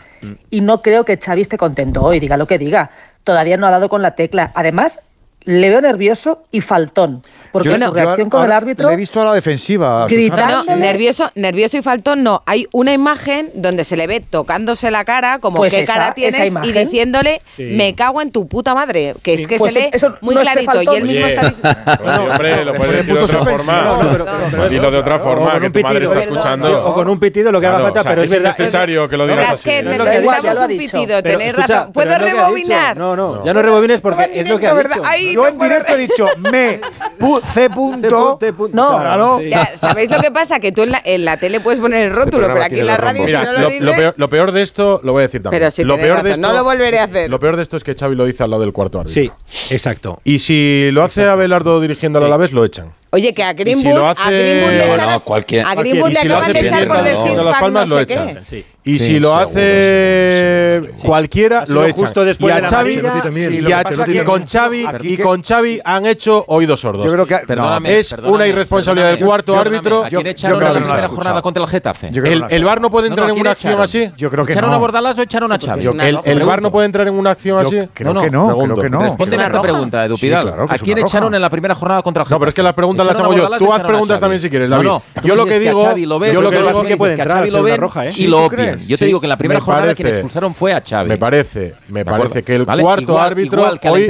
Y 0.49 0.61
no 0.61 0.81
creo 0.81 1.05
que 1.05 1.17
Xavi 1.17 1.41
esté 1.41 1.57
contento 1.57 2.03
hoy, 2.03 2.19
diga 2.19 2.37
lo 2.37 2.47
que 2.47 2.57
diga. 2.57 2.91
Todavía 3.23 3.57
no 3.57 3.67
ha 3.67 3.71
dado 3.71 3.89
con 3.89 4.01
la 4.01 4.15
tecla. 4.15 4.51
Además, 4.55 5.01
le 5.45 5.69
veo 5.69 5.81
nervioso 5.81 6.41
y 6.51 6.61
faltón. 6.61 7.21
Porque 7.51 7.69
yo, 7.69 7.75
su 7.75 7.93
reacción 7.93 8.27
yo, 8.27 8.29
con 8.29 8.45
el 8.45 8.51
árbitro. 8.51 8.87
Le 8.87 8.93
he 8.93 8.97
visto 8.97 9.21
a 9.21 9.25
la 9.25 9.33
defensiva. 9.33 10.07
No, 10.07 10.75
nervioso, 10.75 11.31
nervioso 11.35 11.77
y 11.77 11.81
faltón 11.81 12.23
no. 12.23 12.43
Hay 12.45 12.67
una 12.71 12.93
imagen 12.93 13.49
donde 13.53 13.83
se 13.83 13.97
le 13.97 14.07
ve 14.07 14.21
tocándose 14.21 14.89
la 14.91 15.03
cara, 15.03 15.39
como 15.39 15.57
pues 15.57 15.73
qué 15.73 15.81
esa, 15.81 15.93
cara 15.93 16.13
tienes, 16.13 16.53
y 16.63 16.71
diciéndole, 16.71 17.41
me 17.57 17.93
cago 17.95 18.21
en 18.21 18.31
tu 18.31 18.47
puta 18.47 18.73
madre. 18.73 19.15
Que 19.21 19.33
es 19.33 19.47
que 19.47 19.57
pues 19.57 19.73
se 19.73 19.79
lee 19.79 19.89
eso 19.91 20.15
muy 20.21 20.35
clarito. 20.35 20.81
Y 20.81 20.95
él 20.95 21.03
mismo 21.03 21.25
está 21.25 21.49
diciendo. 21.49 22.31
hombre, 22.31 22.65
lo 22.65 22.75
puedes 22.75 22.97
decir 22.97 23.15
de 23.15 23.23
otra 23.23 23.43
forma. 23.43 24.67
Dilo 24.69 24.91
de 24.91 24.97
otra 24.97 25.19
forma, 25.19 25.59
que 25.59 25.69
tu 25.69 25.79
madre. 25.81 26.07
O 26.07 26.93
con 26.93 27.09
un 27.09 27.19
pitido, 27.19 27.51
lo 27.51 27.59
que 27.59 27.67
haga 27.67 27.79
falta, 27.79 28.03
pero 28.03 28.23
es 28.23 28.31
verdad. 28.31 28.51
Es 28.51 28.59
necesario 28.59 29.09
que 29.09 29.17
lo 29.17 29.27
digas. 29.27 29.53
Es 29.53 29.61
que 29.63 29.79
¿eh? 29.79 29.83
necesitamos 29.83 30.57
un 30.57 30.77
pitido, 30.77 31.23
tener 31.23 31.55
razón. 31.57 31.91
¿Puedo 31.91 32.17
rebobinar? 32.17 32.97
No, 32.97 33.15
no, 33.15 33.43
ya 33.43 33.53
no 33.53 33.61
rebobines 33.61 33.99
porque 33.99 34.29
es 34.33 34.47
lo 34.47 34.57
que 34.59 34.67
ha 34.67 34.75
dicho 34.75 35.01
yo 35.33 35.47
en 35.47 35.57
directo 35.57 35.93
he 35.93 35.97
dicho 35.97 36.27
me 36.37 36.79
c 37.53 37.69
punto. 37.69 38.39
No, 38.73 38.99
claro. 38.99 39.41
Ya, 39.41 39.75
¿Sabéis 39.75 40.11
lo 40.11 40.19
que 40.19 40.31
pasa? 40.31 40.59
Que 40.59 40.71
tú 40.71 40.83
en 40.83 40.91
la, 40.91 41.01
en 41.03 41.25
la 41.25 41.37
tele 41.37 41.59
puedes 41.59 41.79
poner 41.79 42.07
el 42.07 42.15
rótulo, 42.15 42.47
pero 42.47 42.63
aquí 42.63 42.79
en 42.79 42.87
la 42.87 42.97
radio 42.97 43.27
si 43.27 43.33
no 43.33 43.53
lo, 43.53 43.59
lo, 43.59 43.69
lo, 43.79 43.91
peor, 43.93 44.13
lo, 44.17 44.29
peor, 44.29 44.51
de 44.51 44.61
esto, 44.61 44.99
lo 45.03 45.13
voy 45.13 45.21
a 45.21 45.27
decir 45.27 45.41
también. 45.41 45.61
Pero 45.61 45.71
si 45.71 45.83
lo 45.83 45.97
peor 45.97 46.23
de 46.23 46.31
esto, 46.31 46.41
no 46.41 46.53
lo 46.53 46.63
volveré 46.63 46.99
a 46.99 47.05
hacer. 47.05 47.29
Lo 47.29 47.39
peor 47.39 47.55
de 47.55 47.63
esto 47.63 47.77
es 47.77 47.83
que 47.83 47.95
Xavi 47.95 48.15
lo 48.15 48.25
dice 48.25 48.43
al 48.43 48.49
lado 48.51 48.61
del 48.61 48.73
cuarto 48.73 48.99
árbitro. 48.99 49.13
Sí, 49.45 49.73
exacto. 49.73 50.19
Y 50.23 50.39
si 50.39 50.89
lo 50.91 51.03
hace 51.03 51.21
exacto. 51.21 51.33
Abelardo 51.33 51.81
dirigiendo 51.81 52.19
sí. 52.19 52.25
a 52.25 52.29
la 52.29 52.37
vez, 52.37 52.51
lo 52.51 52.65
echan. 52.65 52.91
Oye, 53.13 53.33
que 53.33 53.43
a 53.43 53.51
Greenwood, 53.51 53.93
le, 53.93 53.99
acaban 56.19 56.53
de 56.53 56.59
echar 56.59 56.87
por 56.87 57.03
decir 57.03 57.35
no, 57.35 57.51
Pac 57.51 57.69
no 57.69 57.87
sé 57.87 58.07
qué. 58.07 58.37
Sí. 58.45 58.65
Y 58.83 58.97
si 58.97 59.19
lo 59.19 59.35
hace 59.35 60.81
cualquiera, 61.03 61.65
lo 61.67 61.85
echa. 61.85 61.99
Justo 61.99 62.25
después 62.25 62.55
y 62.55 62.57
a 62.57 62.67
Xavi, 62.67 62.95
de 62.95 63.01
y, 64.07 64.23
con 64.23 64.47
Xavi, 64.47 64.87
y 65.03 65.17
con 65.17 65.43
Xavi 65.43 65.79
han 65.83 66.07
hecho 66.07 66.43
oídos 66.47 66.79
sordos. 66.79 67.05
Yo 67.05 67.11
creo 67.11 67.27
que, 67.27 67.41
es 67.99 68.15
una 68.23 68.47
irresponsabilidad 68.47 69.11
del 69.11 69.23
cuarto 69.23 69.59
árbitro. 69.59 70.07
Yo, 70.07 70.21
echaron 70.21 70.59
yo 70.59 70.65
creo 70.65 70.73
la 70.73 70.79
primera 70.79 71.07
jornada 71.07 71.41
contra 71.43 71.63
el 71.63 71.69
Getafe. 71.69 72.07
El, 72.07 72.45
el 72.49 72.81
no 72.81 72.89
puede 72.89 73.09
entrar 73.09 73.29
en 73.29 73.39
una 73.39 73.51
acción 73.51 73.79
así. 73.79 74.09
Yo 74.17 74.31
creo 74.31 74.45
que 74.45 74.53
¿Echaron 74.53 74.73
a 74.73 74.77
Bordalás 74.77 75.19
o 75.19 75.21
echaron 75.21 75.51
a 75.51 75.59
Xavi? 75.59 75.85
¿El 76.23 76.43
VAR 76.43 76.61
no 76.61 76.71
puede 76.71 76.87
entrar 76.87 77.07
en 77.07 77.13
una 77.13 77.31
acción 77.31 77.59
así? 77.59 77.87
Creo 77.93 78.21
que 78.21 78.31
no. 78.31 79.03
Responden 79.03 79.41
a 79.41 79.43
esta 79.43 79.61
pregunta, 79.61 80.05
Edu 80.05 80.17
Pidal. 80.17 80.55
¿A 80.67 80.77
quién 80.77 80.97
echaron 80.97 81.35
en 81.35 81.41
la 81.41 81.49
primera 81.49 81.75
jornada 81.75 82.01
contra 82.01 82.23
el 82.23 82.27
Getafe? 82.27 82.35
No, 82.35 82.39
pero 82.39 82.49
es 82.49 82.55
que 82.55 82.63
la 82.63 82.73
pregunta 82.73 83.00
Tú 83.57 83.73
haz 83.73 83.83
preguntas 83.83 84.19
también 84.19 84.39
si 84.39 84.49
quieres, 84.49 84.69
David. 84.69 84.85
No. 84.85 85.03
Yo 85.23 85.35
lo 85.35 85.45
que 85.45 85.59
digo, 85.59 85.83
Xavi 85.83 86.05
lo 86.05 86.19
ves, 86.19 86.33
yo 86.33 86.41
lo 86.41 86.49
que 86.49 86.57
digo 86.57 86.83
que 86.83 87.51
lo 87.51 87.63
ven 87.63 87.79
roja, 87.79 88.07
¿eh? 88.07 88.13
y 88.15 88.27
lo 88.27 88.45
opinan. 88.45 88.79
Yo 88.87 88.97
te 88.97 89.05
digo 89.05 89.19
que 89.21 89.27
la 89.27 89.37
primera 89.37 89.61
jornada 89.61 89.95
quien 89.95 90.07
expulsaron 90.07 90.55
fue 90.55 90.73
a 90.73 90.83
Xavi. 90.87 91.09
Me 91.09 91.17
parece, 91.17 91.75
me 91.87 92.05
parece 92.05 92.43
que 92.43 92.55
el 92.55 92.65
cuarto 92.65 93.19
árbitro 93.19 93.65
hoy 93.89 94.09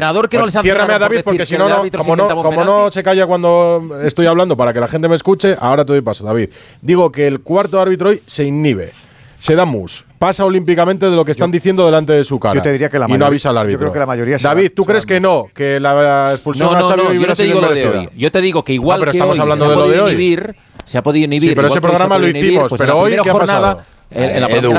Ciérrame 0.62 0.94
a 0.94 1.00
David 1.00 1.22
porque 1.24 1.46
si 1.46 1.56
como 1.56 2.16
no 2.16 2.42
como 2.42 2.64
no 2.64 2.92
se 2.92 3.04
calla 3.04 3.26
cuando 3.26 4.00
estoy 4.04 4.26
hablando 4.26 4.58
para 4.58 4.74
que 4.74 4.80
la 4.80 4.88
gente 4.88 5.08
me 5.08 5.16
escuche, 5.16 5.56
ahora 5.60 5.86
te 5.86 5.94
doy 5.94 6.02
paso, 6.02 6.24
David. 6.24 6.50
Digo 6.82 7.12
que 7.12 7.28
el 7.28 7.42
cuarto 7.42 7.80
árbitro 7.80 8.10
hoy 8.10 8.22
se 8.26 8.44
inhibe. 8.44 8.94
Se 9.40 9.56
da 9.56 9.66
mus, 9.66 10.06
pasa 10.22 10.46
olímpicamente 10.46 11.10
de 11.10 11.16
lo 11.16 11.26
que 11.26 11.32
están 11.32 11.50
yo, 11.50 11.54
diciendo 11.54 11.84
delante 11.84 12.14
de 12.14 12.24
su 12.24 12.40
cara. 12.40 12.54
Yo 12.54 12.62
te 12.62 12.72
diría 12.72 12.90
que 12.90 13.00
la 13.00 13.08
mayoría, 13.08 13.16
y 13.16 13.20
no 13.22 13.26
avisa 13.26 13.50
al 13.50 13.58
árbitro. 13.58 13.72
Yo 13.72 13.80
creo 13.80 13.94
que 13.94 14.00
la 14.00 14.06
mayoría 14.06 14.38
David, 14.38 14.72
¿tú 14.76 14.86
crees 14.86 15.04
que 15.04 15.20
no? 15.20 15.48
Que 15.52 15.80
la 15.80 16.34
expulsión 16.34 16.72
no, 16.72 16.78
no, 16.78 16.86
a 16.86 16.90
Xavi 16.90 17.04
no, 17.04 17.14
yo 17.14 17.28
no 17.28 17.34
te 17.34 17.44
digo 17.44 17.60
lo 17.60 17.74
de 17.74 17.88
hoy. 17.88 18.10
Yo 18.16 18.32
te 18.32 18.40
digo 18.40 18.64
que 18.64 18.74
igual 18.74 18.98
ah, 18.98 19.00
pero 19.00 19.12
que 19.14 19.18
estamos 19.18 19.36
hoy, 19.36 19.42
hablando 19.42 19.66
se 19.66 19.72
de 19.72 19.76
lo 19.78 19.88
de 19.88 20.00
hoy. 20.00 20.12
Inhibir, 20.12 20.56
se 20.86 21.00
ha 21.00 21.02
podido 21.02 21.26
inhibir. 21.26 21.50
Sí, 21.50 21.56
pero 21.56 21.70
ese 21.70 21.82
programa 21.82 22.20
lo 22.20 22.28
hicimos, 22.28 22.70
pues 22.70 22.80
pero 22.80 23.00
hoy 23.00 23.18
qué 23.24 23.32
ha 23.32 23.34
pasado? 23.34 23.82
Eh, 24.14 24.46
Edu, 24.58 24.74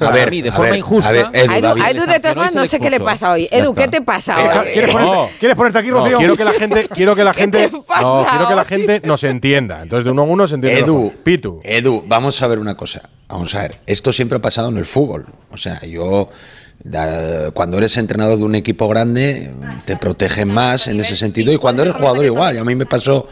a 0.00 0.10
ver, 0.10 0.30
de 0.30 0.50
forma 0.50 0.76
injusta. 0.76 1.08
A, 1.08 1.12
ver, 1.12 1.26
Edu, 1.32 1.76
Edu, 1.76 2.06
de 2.06 2.18
todas 2.18 2.34
formas, 2.34 2.54
no 2.56 2.66
sé 2.66 2.80
qué 2.80 2.90
le 2.90 2.98
pasa 2.98 3.30
hoy. 3.30 3.48
Edu, 3.52 3.72
¿qué 3.72 3.86
te 3.86 4.02
pasa 4.02 4.36
hoy? 4.36 4.72
¿Quieres, 4.72 5.56
ponerte, 5.56 5.78
aquí, 5.78 5.90
Rocío? 5.90 6.18
Quiero 6.18 6.36
que 6.36 6.44
la 6.44 6.52
gente, 6.52 6.88
quiero 6.88 7.14
que 7.14 7.22
la 7.22 7.34
gente, 7.34 7.70
quiero 7.70 8.48
que 8.48 8.54
la 8.54 8.64
gente 8.64 9.00
nos 9.04 9.22
entienda. 9.22 9.82
Entonces, 9.82 10.04
de 10.04 10.10
uno 10.10 10.22
a 10.22 10.24
uno 10.24 10.48
se 10.48 10.56
entiende. 10.56 10.80
Edu, 10.80 11.12
Pitu. 11.22 11.60
Edu, 11.62 12.04
vamos 12.06 12.42
a 12.42 12.48
ver 12.48 12.58
una 12.58 12.76
cosa. 12.76 13.08
Vamos 13.28 13.54
a 13.54 13.60
ver, 13.60 13.78
esto 13.86 14.12
siempre 14.12 14.38
ha 14.38 14.40
pasado 14.40 14.70
en 14.70 14.78
el 14.78 14.86
fútbol. 14.86 15.26
O 15.52 15.56
sea, 15.56 15.80
yo 15.82 16.28
cuando 17.54 17.78
eres 17.78 17.96
entrenador 17.96 18.38
de 18.38 18.44
un 18.44 18.54
equipo 18.54 18.88
grande 18.88 19.52
te 19.84 19.96
protegen 19.96 20.48
más 20.48 20.88
en 20.88 21.00
ese 21.00 21.16
sentido 21.16 21.52
y 21.52 21.58
cuando 21.58 21.82
eres 21.82 21.94
jugador 21.94 22.24
igual. 22.24 22.56
Y 22.56 22.58
a 22.58 22.64
mí 22.64 22.74
me 22.74 22.86
pasó, 22.86 23.28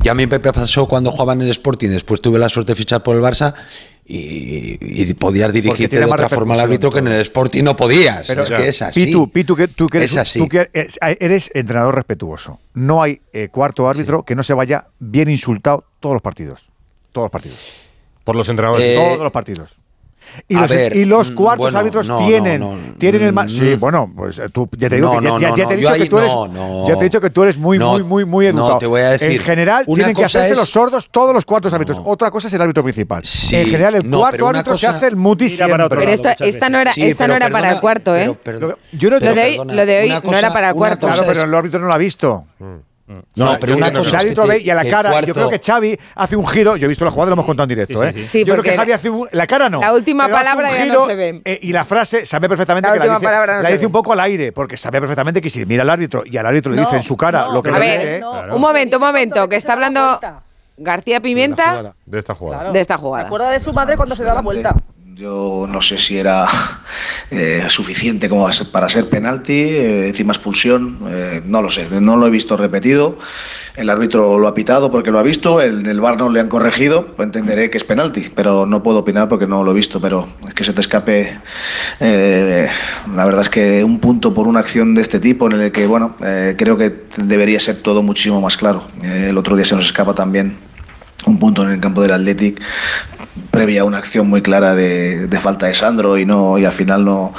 ya 0.00 0.12
a 0.12 0.14
mí 0.14 0.26
me 0.26 0.40
pasó 0.40 0.86
cuando 0.86 1.10
jugaba 1.10 1.32
en 1.32 1.42
el 1.42 1.50
Sporting, 1.50 1.90
después 1.90 2.20
tuve 2.20 2.38
la 2.38 2.48
suerte 2.48 2.72
de 2.72 2.76
fichar 2.76 3.02
por 3.02 3.16
el 3.16 3.22
Barça 3.22 3.54
y, 4.10 4.78
y, 4.80 5.14
podías 5.14 5.52
dirigirte 5.52 5.98
de 5.98 6.06
otra 6.06 6.30
forma 6.30 6.54
al 6.54 6.60
árbitro 6.60 6.90
que 6.90 7.00
en 7.00 7.08
el 7.08 7.20
Sporting 7.20 7.62
no 7.62 7.76
podías. 7.76 8.26
Pero 8.26 8.42
es 8.42 8.50
que 8.50 8.68
es 8.68 8.80
así. 8.80 9.04
Pitu, 9.04 9.30
Pitu 9.30 9.54
que, 9.54 9.68
tú 9.68 9.86
que 9.86 9.98
eres, 9.98 10.12
es 10.12 10.16
así. 10.16 10.48
Que 10.48 10.70
eh, 10.72 10.88
eres, 11.20 11.50
entrenador 11.52 11.94
respetuoso. 11.94 12.58
No 12.72 13.02
hay 13.02 13.20
eh, 13.34 13.48
cuarto 13.48 13.86
árbitro 13.86 14.22
que 14.22 14.34
no 14.34 14.42
se 14.42 14.54
vaya 14.54 14.86
bien 14.98 15.28
insultado 15.28 15.84
todos 16.00 16.14
los 16.14 16.22
partidos. 16.22 16.70
Todos 17.12 17.26
los 17.26 17.30
partidos. 17.30 17.74
Por 18.24 18.34
los 18.34 18.48
entrenadores. 18.48 18.84
Eh, 18.86 18.94
eh, 18.94 18.96
todos 18.96 19.20
los 19.20 19.32
partidos. 19.32 19.76
Y 20.46 20.54
los, 20.54 20.70
ver, 20.70 20.96
y 20.96 21.04
los, 21.04 21.30
mm, 21.30 21.34
cuartos 21.34 21.64
bueno, 21.66 21.78
árbitros 21.78 22.08
no, 22.08 22.18
tienen, 22.18 22.60
no, 22.60 22.76
no, 22.76 22.94
tienen 22.94 23.22
el 23.22 23.32
más. 23.32 23.52
Sí, 23.52 23.74
bueno, 23.74 24.10
pues 24.14 24.38
eh, 24.38 24.48
tú 24.50 24.68
ya 24.76 24.88
te 24.88 24.96
digo 24.96 25.18
que 25.18 25.24
ya, 25.24 25.38
ya, 25.38 25.56
ya 25.56 25.68
te 25.68 25.74
he 25.74 25.76
dicho 25.76 25.90
ahí, 25.90 26.02
que 26.02 26.08
tú 26.08 26.18
eres, 26.18 26.32
ya 26.86 26.94
te 26.94 27.00
he 27.00 27.04
dicho 27.04 27.20
que 27.20 27.30
tú 27.30 27.42
eres 27.42 27.56
muy, 27.56 27.78
muy, 27.78 28.02
muy, 28.02 28.24
muy 28.24 28.46
educado. 28.46 28.78
te 28.78 28.86
voy 28.86 29.00
a 29.00 29.10
decir. 29.10 29.32
En 29.32 29.40
general 29.40 29.84
tienen 29.86 30.14
que 30.14 30.24
hacerse 30.24 30.52
es... 30.52 30.58
los 30.58 30.70
sordos 30.70 31.08
todos 31.10 31.34
los 31.34 31.44
cuartos 31.44 31.72
árbitros. 31.72 32.00
Otra 32.04 32.30
cosa 32.30 32.48
es 32.48 32.54
el 32.54 32.62
árbitro 32.62 32.82
principal. 32.82 33.24
Sí, 33.24 33.56
en 33.56 33.66
general 33.66 33.96
el 33.96 34.10
cuarto 34.10 34.48
árbitro 34.48 34.72
cosa... 34.72 34.90
se 34.92 34.96
hace 34.96 35.06
el 35.08 35.16
muti. 35.16 35.48
Pero 35.58 36.02
esta 36.10 36.68
no 36.68 36.78
era, 36.78 36.92
sí, 36.92 37.02
esta 37.02 37.24
pero, 37.24 37.32
no 37.32 37.36
era 37.36 37.46
perdona, 37.46 37.62
para 37.62 37.74
el 37.74 37.80
cuarto, 37.80 38.16
¿eh? 38.16 38.36
Pero, 38.42 38.58
pero, 38.60 38.78
yo 38.92 39.10
lo, 39.10 39.20
de 39.20 39.30
hoy, 39.30 39.56
lo 39.56 39.86
de 39.86 40.00
hoy 40.00 40.20
no 40.22 40.36
era 40.36 40.52
para 40.52 40.70
el 40.70 40.74
cuarto. 40.74 41.06
Claro, 41.06 41.24
pero 41.26 41.42
el 41.42 41.54
árbitro 41.54 41.80
no 41.80 41.86
lo 41.86 41.94
ha 41.94 41.98
visto. 41.98 42.44
No, 43.36 43.56
pero 43.60 43.76
una 43.76 43.92
cosa. 43.92 44.20
y 44.58 44.70
a 44.70 44.74
la 44.74 44.84
cara, 44.84 45.20
yo 45.22 45.34
creo 45.34 45.48
que 45.48 45.58
Xavi 45.58 45.98
hace 46.14 46.36
un 46.36 46.46
giro. 46.46 46.76
Yo 46.76 46.86
he 46.86 46.88
visto 46.88 47.04
la 47.04 47.10
jugada, 47.10 47.30
lo 47.30 47.34
hemos 47.34 47.46
contado 47.46 47.64
en 47.64 47.68
directo. 47.70 48.00
Sí, 48.00 48.06
¿eh? 48.06 48.12
sí, 48.14 48.22
sí. 48.22 48.44
yo 48.44 48.54
creo 48.54 48.62
que 48.62 48.76
Xavi 48.76 48.92
hace 48.92 49.10
un. 49.10 49.28
La 49.32 49.46
cara 49.46 49.68
no. 49.68 49.80
La 49.80 49.92
última 49.92 50.28
palabra 50.28 50.70
ya 50.76 50.86
no 50.86 51.06
se 51.06 51.14
ve. 51.14 51.42
Eh, 51.44 51.58
y 51.62 51.72
la 51.72 51.84
frase, 51.84 52.24
sabe 52.24 52.48
perfectamente 52.48 52.88
la 52.88 52.94
que 52.94 52.98
última 52.98 53.14
la 53.14 53.18
dice, 53.18 53.26
palabra 53.26 53.56
no 53.56 53.62
la 53.62 53.70
dice 53.70 53.86
un 53.86 53.92
poco 53.92 54.12
al 54.12 54.20
aire, 54.20 54.52
porque 54.52 54.76
sabe 54.76 55.00
perfectamente 55.00 55.40
que 55.40 55.50
si 55.50 55.64
mira 55.64 55.82
al 55.82 55.90
árbitro 55.90 56.22
y 56.24 56.36
al 56.36 56.46
árbitro 56.46 56.72
le 56.72 56.80
dice 56.80 56.96
en 56.96 57.02
su 57.02 57.16
cara 57.16 57.48
lo 57.48 57.62
que 57.62 57.70
le 57.70 57.80
dice. 57.80 58.22
Un 58.52 58.60
momento, 58.60 58.98
un 58.98 59.02
momento, 59.02 59.48
que 59.48 59.56
está 59.56 59.72
hablando 59.72 60.20
García 60.76 61.20
Pimenta. 61.20 61.94
De 62.04 62.18
esta 62.18 62.34
jugada. 62.34 62.72
De 62.72 62.80
esta 62.80 62.96
jugada. 62.98 63.24
Se 63.24 63.26
acuerda 63.26 63.50
de 63.50 63.60
su 63.60 63.72
madre 63.72 63.96
cuando 63.96 64.14
se 64.14 64.24
da 64.24 64.34
la 64.34 64.42
vuelta. 64.42 64.74
Yo 65.18 65.66
no 65.68 65.82
sé 65.82 65.98
si 65.98 66.16
era 66.16 66.46
eh, 67.32 67.64
suficiente 67.66 68.28
como 68.28 68.48
para 68.70 68.88
ser 68.88 69.08
penalti, 69.08 69.52
eh, 69.52 70.06
encima 70.06 70.32
expulsión, 70.32 71.00
eh, 71.08 71.42
no 71.44 71.60
lo 71.60 71.70
sé, 71.70 71.88
no 72.00 72.16
lo 72.16 72.28
he 72.28 72.30
visto 72.30 72.56
repetido. 72.56 73.18
El 73.74 73.90
árbitro 73.90 74.38
lo 74.38 74.46
ha 74.46 74.54
pitado 74.54 74.92
porque 74.92 75.10
lo 75.10 75.18
ha 75.18 75.24
visto, 75.24 75.60
en 75.60 75.86
el, 75.86 75.88
el 75.88 76.00
bar 76.00 76.18
no 76.18 76.28
le 76.28 76.38
han 76.38 76.48
corregido, 76.48 77.06
pues 77.16 77.26
entenderé 77.26 77.68
que 77.68 77.78
es 77.78 77.84
penalti, 77.84 78.30
pero 78.32 78.64
no 78.64 78.84
puedo 78.84 78.98
opinar 78.98 79.28
porque 79.28 79.48
no 79.48 79.64
lo 79.64 79.72
he 79.72 79.74
visto. 79.74 80.00
Pero 80.00 80.28
que 80.54 80.62
se 80.62 80.72
te 80.72 80.82
escape, 80.82 81.36
la 81.98 83.24
verdad 83.24 83.40
es 83.40 83.50
que 83.50 83.82
un 83.82 83.98
punto 83.98 84.32
por 84.32 84.46
una 84.46 84.60
acción 84.60 84.94
de 84.94 85.02
este 85.02 85.18
tipo 85.18 85.50
en 85.50 85.60
el 85.60 85.72
que, 85.72 85.88
bueno, 85.88 86.14
creo 86.56 86.78
que 86.78 86.94
debería 87.16 87.58
ser 87.58 87.82
todo 87.82 88.04
muchísimo 88.04 88.40
más 88.40 88.56
claro. 88.56 88.84
el 89.02 89.36
otro 89.36 89.56
día 89.56 89.64
se 89.64 89.74
nos 89.74 89.86
escapa 89.86 90.14
también 90.14 90.67
un 91.28 91.38
punto 91.38 91.62
en 91.62 91.70
el 91.70 91.80
campo 91.80 92.02
del 92.02 92.12
Athletic 92.12 92.60
previa 93.50 93.82
a 93.82 93.84
una 93.84 93.98
acción 93.98 94.28
muy 94.28 94.42
clara 94.42 94.74
de, 94.74 95.28
falta 95.40 95.66
de 95.66 95.74
Sandro 95.74 96.18
y 96.18 96.26
no 96.26 96.58
y 96.58 96.64
al 96.64 96.72
final 96.72 97.04
no, 97.04 97.32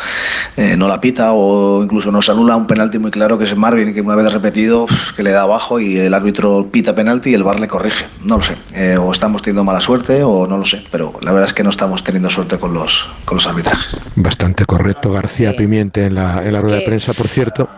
eh, 0.58 0.76
no 0.78 0.88
la 0.88 1.02
pita 1.02 1.34
o 1.34 1.84
incluso 1.84 2.12
nos 2.12 2.30
anula 2.30 2.56
un 2.56 2.68
penalti 2.68 2.98
muy 2.98 3.12
claro 3.12 3.38
que 3.38 3.46
es 3.46 3.56
Marvin 3.56 3.94
que 3.94 4.02
una 4.02 4.16
vez 4.16 4.32
repetido 4.32 4.88
que 5.16 5.24
le 5.24 5.32
da 5.32 5.42
abajo 5.42 5.80
y 5.80 5.98
el 5.98 6.14
árbitro 6.14 6.68
pita 6.72 6.96
penalti 6.96 7.32
y 7.32 7.34
el 7.34 7.44
Bar 7.44 7.60
le 7.60 7.68
corrige. 7.68 8.06
No 8.24 8.38
lo 8.38 8.44
sé 8.44 8.56
eh, 8.74 8.98
o 8.98 9.12
estamos 9.12 9.42
teniendo 9.42 9.64
mala 9.64 9.80
suerte 9.80 10.24
o 10.24 10.48
no 10.48 10.58
lo 10.58 10.66
sé 10.66 10.84
pero 10.92 11.14
la 11.22 11.32
verdad 11.32 11.50
es 11.50 11.54
que 11.54 11.64
no 11.64 11.70
estamos 11.70 12.04
teniendo 12.04 12.30
suerte 12.30 12.58
con 12.58 12.74
los 12.74 13.10
con 13.26 13.36
los 13.36 13.48
arbitrajes. 13.48 13.98
Bastante 14.16 14.66
correcto 14.66 15.10
ah, 15.12 15.16
García 15.16 15.52
sí. 15.52 15.58
Pimiente 15.58 16.06
en 16.06 16.16
la, 16.16 16.44
en 16.44 16.54
la 16.54 16.62
rueda 16.62 16.78
de 16.78 16.86
prensa 16.86 17.14
por 17.14 17.28
cierto. 17.28 17.70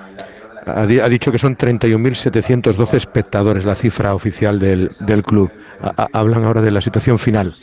Ha, 0.63 0.86
dicho 0.86 1.32
que 1.32 1.39
son 1.39 1.58
31.712 1.58 2.93
espectadores 2.93 3.65
la 3.65 3.74
cifra 3.74 4.13
oficial 4.13 4.60
del, 4.60 4.91
del 5.00 5.24
club 5.24 5.52
hablan 6.13 6.46
ahora 6.46 6.62
de 6.62 6.72
la 6.72 6.82
situación 6.82 7.20
final. 7.20 7.56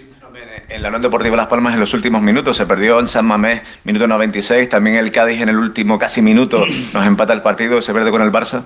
En 0.68 0.83
la 0.83 0.88
Unión 0.88 1.02
Deportiva 1.02 1.37
Las 1.37 1.46
Palmas 1.46 1.74
en 1.74 1.81
los 1.81 1.94
últimos 1.94 2.20
minutos 2.20 2.57
se 2.57 2.66
perdió 2.66 3.00
en 3.00 3.07
San 3.07 3.24
Mamés, 3.24 3.62
minuto 3.85 4.07
96, 4.07 4.68
también 4.68 4.96
el 4.96 5.11
Cádiz 5.11 5.40
en 5.40 5.48
el 5.48 5.57
último 5.57 5.98
casi 5.98 6.20
minuto 6.20 6.64
nos 6.92 7.07
empata 7.07 7.33
el 7.33 7.40
partido, 7.40 7.81
se 7.81 7.92
pierde 7.92 8.11
con 8.11 8.22
el 8.22 8.31
Barça. 8.31 8.64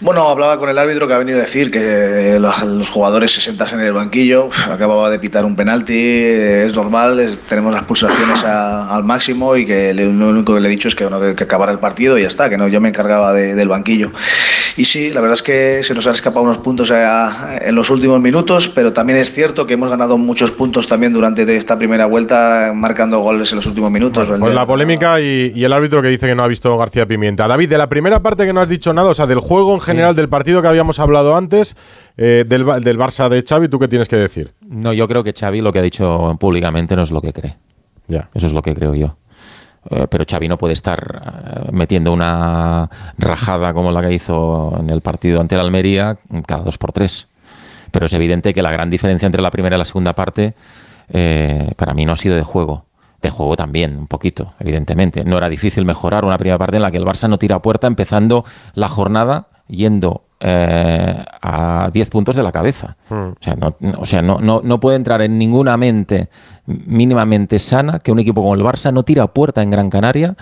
Bueno, 0.00 0.28
hablaba 0.28 0.58
con 0.58 0.68
el 0.68 0.78
árbitro 0.78 1.08
que 1.08 1.14
ha 1.14 1.18
venido 1.18 1.38
a 1.38 1.42
decir 1.42 1.70
que 1.70 2.38
los, 2.40 2.62
los 2.62 2.88
jugadores 2.88 3.32
se 3.32 3.40
sentasen 3.40 3.80
en 3.80 3.86
el 3.86 3.92
banquillo. 3.92 4.48
Acababa 4.70 5.10
de 5.10 5.18
pitar 5.18 5.44
un 5.44 5.56
penalti, 5.56 5.94
eh, 5.96 6.66
es 6.66 6.74
normal, 6.74 7.18
es- 7.20 7.38
tenemos 7.48 7.72
las 7.74 7.82
pulsaciones 7.84 8.44
a- 8.44 8.94
al 8.94 9.02
máximo 9.04 9.56
y 9.56 9.66
que 9.66 9.92
le- 9.94 10.04
lo 10.12 10.28
único 10.28 10.54
que 10.54 10.60
le 10.60 10.68
he 10.68 10.70
dicho 10.70 10.88
es 10.88 10.94
que, 10.94 11.04
bueno, 11.04 11.20
que, 11.20 11.34
que 11.34 11.44
acabara 11.44 11.72
el 11.72 11.78
partido 11.78 12.16
y 12.18 12.22
ya 12.22 12.28
está, 12.28 12.48
que 12.48 12.56
no, 12.56 12.68
yo 12.68 12.80
me 12.80 12.88
encargaba 12.90 13.32
de- 13.32 13.54
del 13.54 13.68
banquillo. 13.68 14.12
Y 14.76 14.84
sí, 14.84 15.10
la 15.10 15.20
verdad 15.20 15.34
es 15.34 15.42
que 15.42 15.80
se 15.82 15.94
nos 15.94 16.06
han 16.06 16.12
escapado 16.14 16.44
unos 16.44 16.58
puntos 16.58 16.90
a- 16.90 17.58
en 17.60 17.74
los 17.74 17.90
últimos 17.90 18.20
minutos, 18.20 18.68
pero 18.68 18.92
también 18.92 19.18
es 19.18 19.32
cierto 19.32 19.66
que 19.66 19.74
hemos 19.74 19.90
ganado 19.90 20.16
muchos 20.18 20.50
puntos 20.52 20.86
también 20.86 21.12
durante 21.12 21.56
esta 21.56 21.76
primera 21.78 22.06
vuelta, 22.06 22.72
marcando 22.74 23.18
goles 23.20 23.50
en 23.52 23.56
los 23.56 23.66
últimos 23.66 23.90
minutos. 23.90 24.28
El 24.30 24.38
Pues 24.38 24.54
la 24.54 24.66
polémica 24.66 25.20
y, 25.20 25.52
y 25.54 25.64
el 25.64 25.72
árbitro 25.72 26.02
que 26.02 26.08
dice 26.08 26.26
que 26.26 26.34
no 26.34 26.42
ha 26.44 26.48
visto 26.48 26.76
García 26.78 27.06
Pimienta. 27.06 27.46
David, 27.48 27.68
de 27.70 27.78
la 27.78 27.88
primera 27.88 28.20
parte 28.20 28.46
que 28.46 28.52
no 28.52 28.60
has 28.60 28.68
dicho 28.68 28.92
nada, 28.92 29.08
o 29.08 29.14
sea, 29.14 29.26
del 29.28 29.40
juego 29.40 29.74
en 29.74 29.80
general, 29.80 30.16
del 30.16 30.28
partido 30.28 30.62
que 30.62 30.68
habíamos 30.68 30.98
hablado 30.98 31.36
antes, 31.36 31.76
eh, 32.16 32.44
del, 32.46 32.64
del 32.82 32.98
Barça 32.98 33.28
de 33.28 33.42
Xavi, 33.42 33.68
¿tú 33.68 33.78
qué 33.78 33.88
tienes 33.88 34.08
que 34.08 34.16
decir? 34.16 34.52
No, 34.60 34.92
yo 34.92 35.06
creo 35.06 35.22
que 35.22 35.32
Xavi 35.32 35.60
lo 35.60 35.72
que 35.72 35.78
ha 35.78 35.82
dicho 35.82 36.36
públicamente 36.40 36.96
no 36.96 37.02
es 37.02 37.10
lo 37.10 37.20
que 37.20 37.32
cree. 37.32 37.56
Ya. 38.08 38.30
Eso 38.34 38.46
es 38.46 38.52
lo 38.52 38.62
que 38.62 38.74
creo 38.74 38.94
yo. 38.94 39.16
Eh, 39.90 40.06
pero 40.10 40.24
Xavi 40.28 40.48
no 40.48 40.58
puede 40.58 40.74
estar 40.74 41.22
eh, 41.24 41.68
metiendo 41.72 42.12
una 42.12 42.90
rajada 43.16 43.72
como 43.72 43.90
la 43.90 44.02
que 44.02 44.12
hizo 44.12 44.76
en 44.78 44.90
el 44.90 45.00
partido 45.00 45.40
ante 45.40 45.54
el 45.54 45.60
Almería 45.60 46.18
cada 46.46 46.62
dos 46.62 46.78
por 46.78 46.92
tres. 46.92 47.28
Pero 47.90 48.06
es 48.06 48.12
evidente 48.12 48.52
que 48.52 48.62
la 48.62 48.70
gran 48.70 48.90
diferencia 48.90 49.26
entre 49.26 49.40
la 49.40 49.50
primera 49.50 49.76
y 49.76 49.78
la 49.78 49.84
segunda 49.84 50.14
parte 50.14 50.54
eh, 51.10 51.70
para 51.76 51.94
mí 51.94 52.04
no 52.04 52.12
ha 52.12 52.16
sido 52.16 52.36
de 52.36 52.42
juego. 52.42 52.84
De 53.20 53.30
juego 53.30 53.56
también, 53.56 53.96
un 53.98 54.06
poquito, 54.06 54.52
evidentemente. 54.60 55.24
No 55.24 55.38
era 55.38 55.48
difícil 55.48 55.84
mejorar 55.84 56.24
una 56.24 56.38
primera 56.38 56.58
parte 56.58 56.76
en 56.76 56.82
la 56.82 56.90
que 56.90 56.98
el 56.98 57.04
Barça 57.04 57.28
no 57.28 57.38
tira 57.38 57.56
a 57.56 57.62
puerta 57.62 57.86
empezando 57.88 58.44
la 58.74 58.88
jornada 58.88 59.48
yendo 59.66 60.22
eh, 60.40 61.24
a 61.42 61.90
10 61.92 62.10
puntos 62.10 62.36
de 62.36 62.42
la 62.44 62.52
cabeza. 62.52 62.96
O 63.10 63.34
sea, 63.40 63.56
no, 63.56 63.76
o 63.98 64.06
sea, 64.06 64.22
no, 64.22 64.38
no, 64.40 64.60
no 64.62 64.78
puede 64.80 64.96
entrar 64.96 65.20
en 65.22 65.36
ninguna 65.36 65.76
mente 65.76 66.28
mínimamente 66.66 67.58
sana 67.58 67.98
que 67.98 68.12
un 68.12 68.18
equipo 68.20 68.40
como 68.42 68.54
el 68.54 68.62
Barça 68.62 68.92
no 68.92 69.02
tira 69.02 69.24
a 69.24 69.26
puerta 69.28 69.62
en 69.62 69.70
Gran 69.70 69.90
Canaria, 69.90 70.36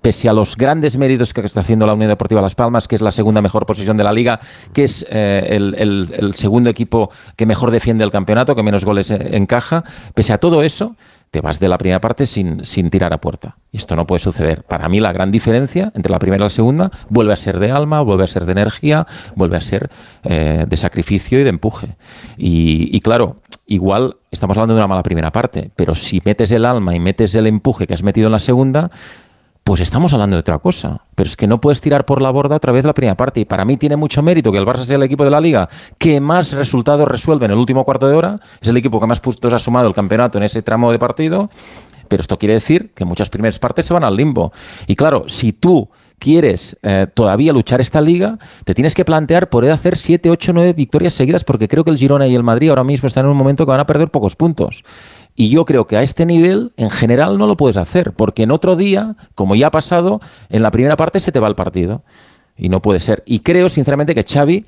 pese 0.00 0.28
a 0.28 0.32
los 0.32 0.56
grandes 0.56 0.96
méritos 0.96 1.32
que 1.34 1.40
está 1.42 1.60
haciendo 1.60 1.86
la 1.86 1.94
Unión 1.94 2.08
Deportiva 2.08 2.40
Las 2.40 2.54
Palmas, 2.54 2.88
que 2.88 2.94
es 2.94 3.00
la 3.02 3.10
segunda 3.10 3.40
mejor 3.42 3.66
posición 3.66 3.96
de 3.96 4.04
la 4.04 4.12
liga, 4.12 4.40
que 4.72 4.84
es 4.84 5.04
eh, 5.10 5.46
el, 5.50 5.74
el- 5.78 6.14
el 6.16 6.34
segundo 6.34 6.70
equipo 6.70 7.10
que 7.36 7.46
mejor 7.46 7.70
defiende 7.70 8.04
el 8.04 8.10
campeonato, 8.10 8.54
que 8.54 8.62
menos 8.62 8.84
goles 8.84 9.10
eh, 9.10 9.36
encaja, 9.36 9.84
pese 10.14 10.32
a 10.32 10.38
todo 10.38 10.62
eso, 10.62 10.96
te 11.34 11.40
vas 11.40 11.58
de 11.58 11.68
la 11.68 11.78
primera 11.78 12.00
parte 12.00 12.26
sin, 12.26 12.64
sin 12.64 12.90
tirar 12.90 13.12
a 13.12 13.20
puerta. 13.20 13.56
Y 13.72 13.78
esto 13.78 13.96
no 13.96 14.06
puede 14.06 14.20
suceder. 14.20 14.62
Para 14.62 14.88
mí 14.88 15.00
la 15.00 15.12
gran 15.12 15.32
diferencia 15.32 15.90
entre 15.96 16.12
la 16.12 16.20
primera 16.20 16.44
y 16.44 16.46
la 16.46 16.48
segunda 16.48 16.92
vuelve 17.08 17.32
a 17.32 17.36
ser 17.36 17.58
de 17.58 17.72
alma, 17.72 18.02
vuelve 18.02 18.22
a 18.22 18.28
ser 18.28 18.46
de 18.46 18.52
energía, 18.52 19.04
vuelve 19.34 19.56
a 19.56 19.60
ser 19.60 19.90
eh, 20.22 20.64
de 20.68 20.76
sacrificio 20.76 21.40
y 21.40 21.42
de 21.42 21.48
empuje. 21.48 21.88
Y, 22.38 22.88
y 22.96 23.00
claro, 23.00 23.38
igual 23.66 24.14
estamos 24.30 24.56
hablando 24.56 24.74
de 24.74 24.78
una 24.78 24.86
mala 24.86 25.02
primera 25.02 25.32
parte, 25.32 25.72
pero 25.74 25.96
si 25.96 26.22
metes 26.24 26.52
el 26.52 26.64
alma 26.64 26.94
y 26.94 27.00
metes 27.00 27.34
el 27.34 27.48
empuje 27.48 27.88
que 27.88 27.94
has 27.94 28.04
metido 28.04 28.28
en 28.28 28.32
la 28.32 28.38
segunda, 28.38 28.92
pues 29.64 29.80
estamos 29.80 30.12
hablando 30.12 30.36
de 30.36 30.40
otra 30.40 30.58
cosa. 30.58 31.00
Pero 31.14 31.26
es 31.26 31.36
que 31.36 31.46
no 31.46 31.60
puedes 31.60 31.80
tirar 31.80 32.04
por 32.04 32.20
la 32.20 32.30
borda 32.30 32.56
otra 32.56 32.70
vez 32.70 32.84
la 32.84 32.92
primera 32.92 33.16
parte. 33.16 33.40
Y 33.40 33.44
para 33.46 33.64
mí 33.64 33.78
tiene 33.78 33.96
mucho 33.96 34.22
mérito 34.22 34.52
que 34.52 34.58
el 34.58 34.66
Barça 34.66 34.84
sea 34.84 34.96
el 34.96 35.02
equipo 35.02 35.24
de 35.24 35.30
la 35.30 35.40
liga 35.40 35.68
que 35.96 36.20
más 36.20 36.52
resultados 36.52 37.08
resuelve 37.08 37.46
en 37.46 37.52
el 37.52 37.58
último 37.58 37.82
cuarto 37.84 38.06
de 38.06 38.14
hora. 38.14 38.40
Es 38.60 38.68
el 38.68 38.76
equipo 38.76 39.00
que 39.00 39.06
más 39.06 39.20
puntos 39.20 39.52
ha 39.54 39.58
sumado 39.58 39.88
el 39.88 39.94
campeonato 39.94 40.36
en 40.36 40.44
ese 40.44 40.60
tramo 40.60 40.92
de 40.92 40.98
partido. 40.98 41.48
Pero 42.08 42.20
esto 42.20 42.38
quiere 42.38 42.54
decir 42.54 42.92
que 42.94 43.06
muchas 43.06 43.30
primeras 43.30 43.58
partes 43.58 43.86
se 43.86 43.94
van 43.94 44.04
al 44.04 44.14
limbo. 44.14 44.52
Y 44.86 44.96
claro, 44.96 45.24
si 45.28 45.54
tú 45.54 45.88
quieres 46.18 46.76
eh, 46.82 47.06
todavía 47.12 47.52
luchar 47.54 47.80
esta 47.80 48.02
liga, 48.02 48.38
te 48.64 48.74
tienes 48.74 48.94
que 48.94 49.06
plantear 49.06 49.48
poder 49.48 49.72
hacer 49.72 49.96
7, 49.96 50.30
8, 50.30 50.52
9 50.52 50.72
victorias 50.74 51.14
seguidas, 51.14 51.42
porque 51.42 51.68
creo 51.68 51.84
que 51.84 51.90
el 51.90 51.96
Girona 51.96 52.26
y 52.26 52.34
el 52.34 52.42
Madrid 52.42 52.68
ahora 52.68 52.84
mismo 52.84 53.06
están 53.06 53.24
en 53.24 53.30
un 53.30 53.36
momento 53.36 53.64
que 53.64 53.70
van 53.70 53.80
a 53.80 53.86
perder 53.86 54.10
pocos 54.10 54.36
puntos. 54.36 54.84
Y 55.34 55.48
yo 55.48 55.64
creo 55.64 55.86
que 55.86 55.96
a 55.96 56.02
este 56.02 56.26
nivel, 56.26 56.72
en 56.76 56.90
general, 56.90 57.38
no 57.38 57.46
lo 57.46 57.56
puedes 57.56 57.76
hacer, 57.76 58.12
porque 58.12 58.44
en 58.44 58.52
otro 58.52 58.76
día, 58.76 59.16
como 59.34 59.56
ya 59.56 59.68
ha 59.68 59.70
pasado, 59.70 60.20
en 60.48 60.62
la 60.62 60.70
primera 60.70 60.96
parte 60.96 61.20
se 61.20 61.32
te 61.32 61.40
va 61.40 61.48
el 61.48 61.56
partido. 61.56 62.02
Y 62.56 62.68
no 62.68 62.80
puede 62.80 63.00
ser. 63.00 63.24
Y 63.26 63.40
creo, 63.40 63.68
sinceramente, 63.68 64.14
que 64.14 64.22
Xavi 64.22 64.64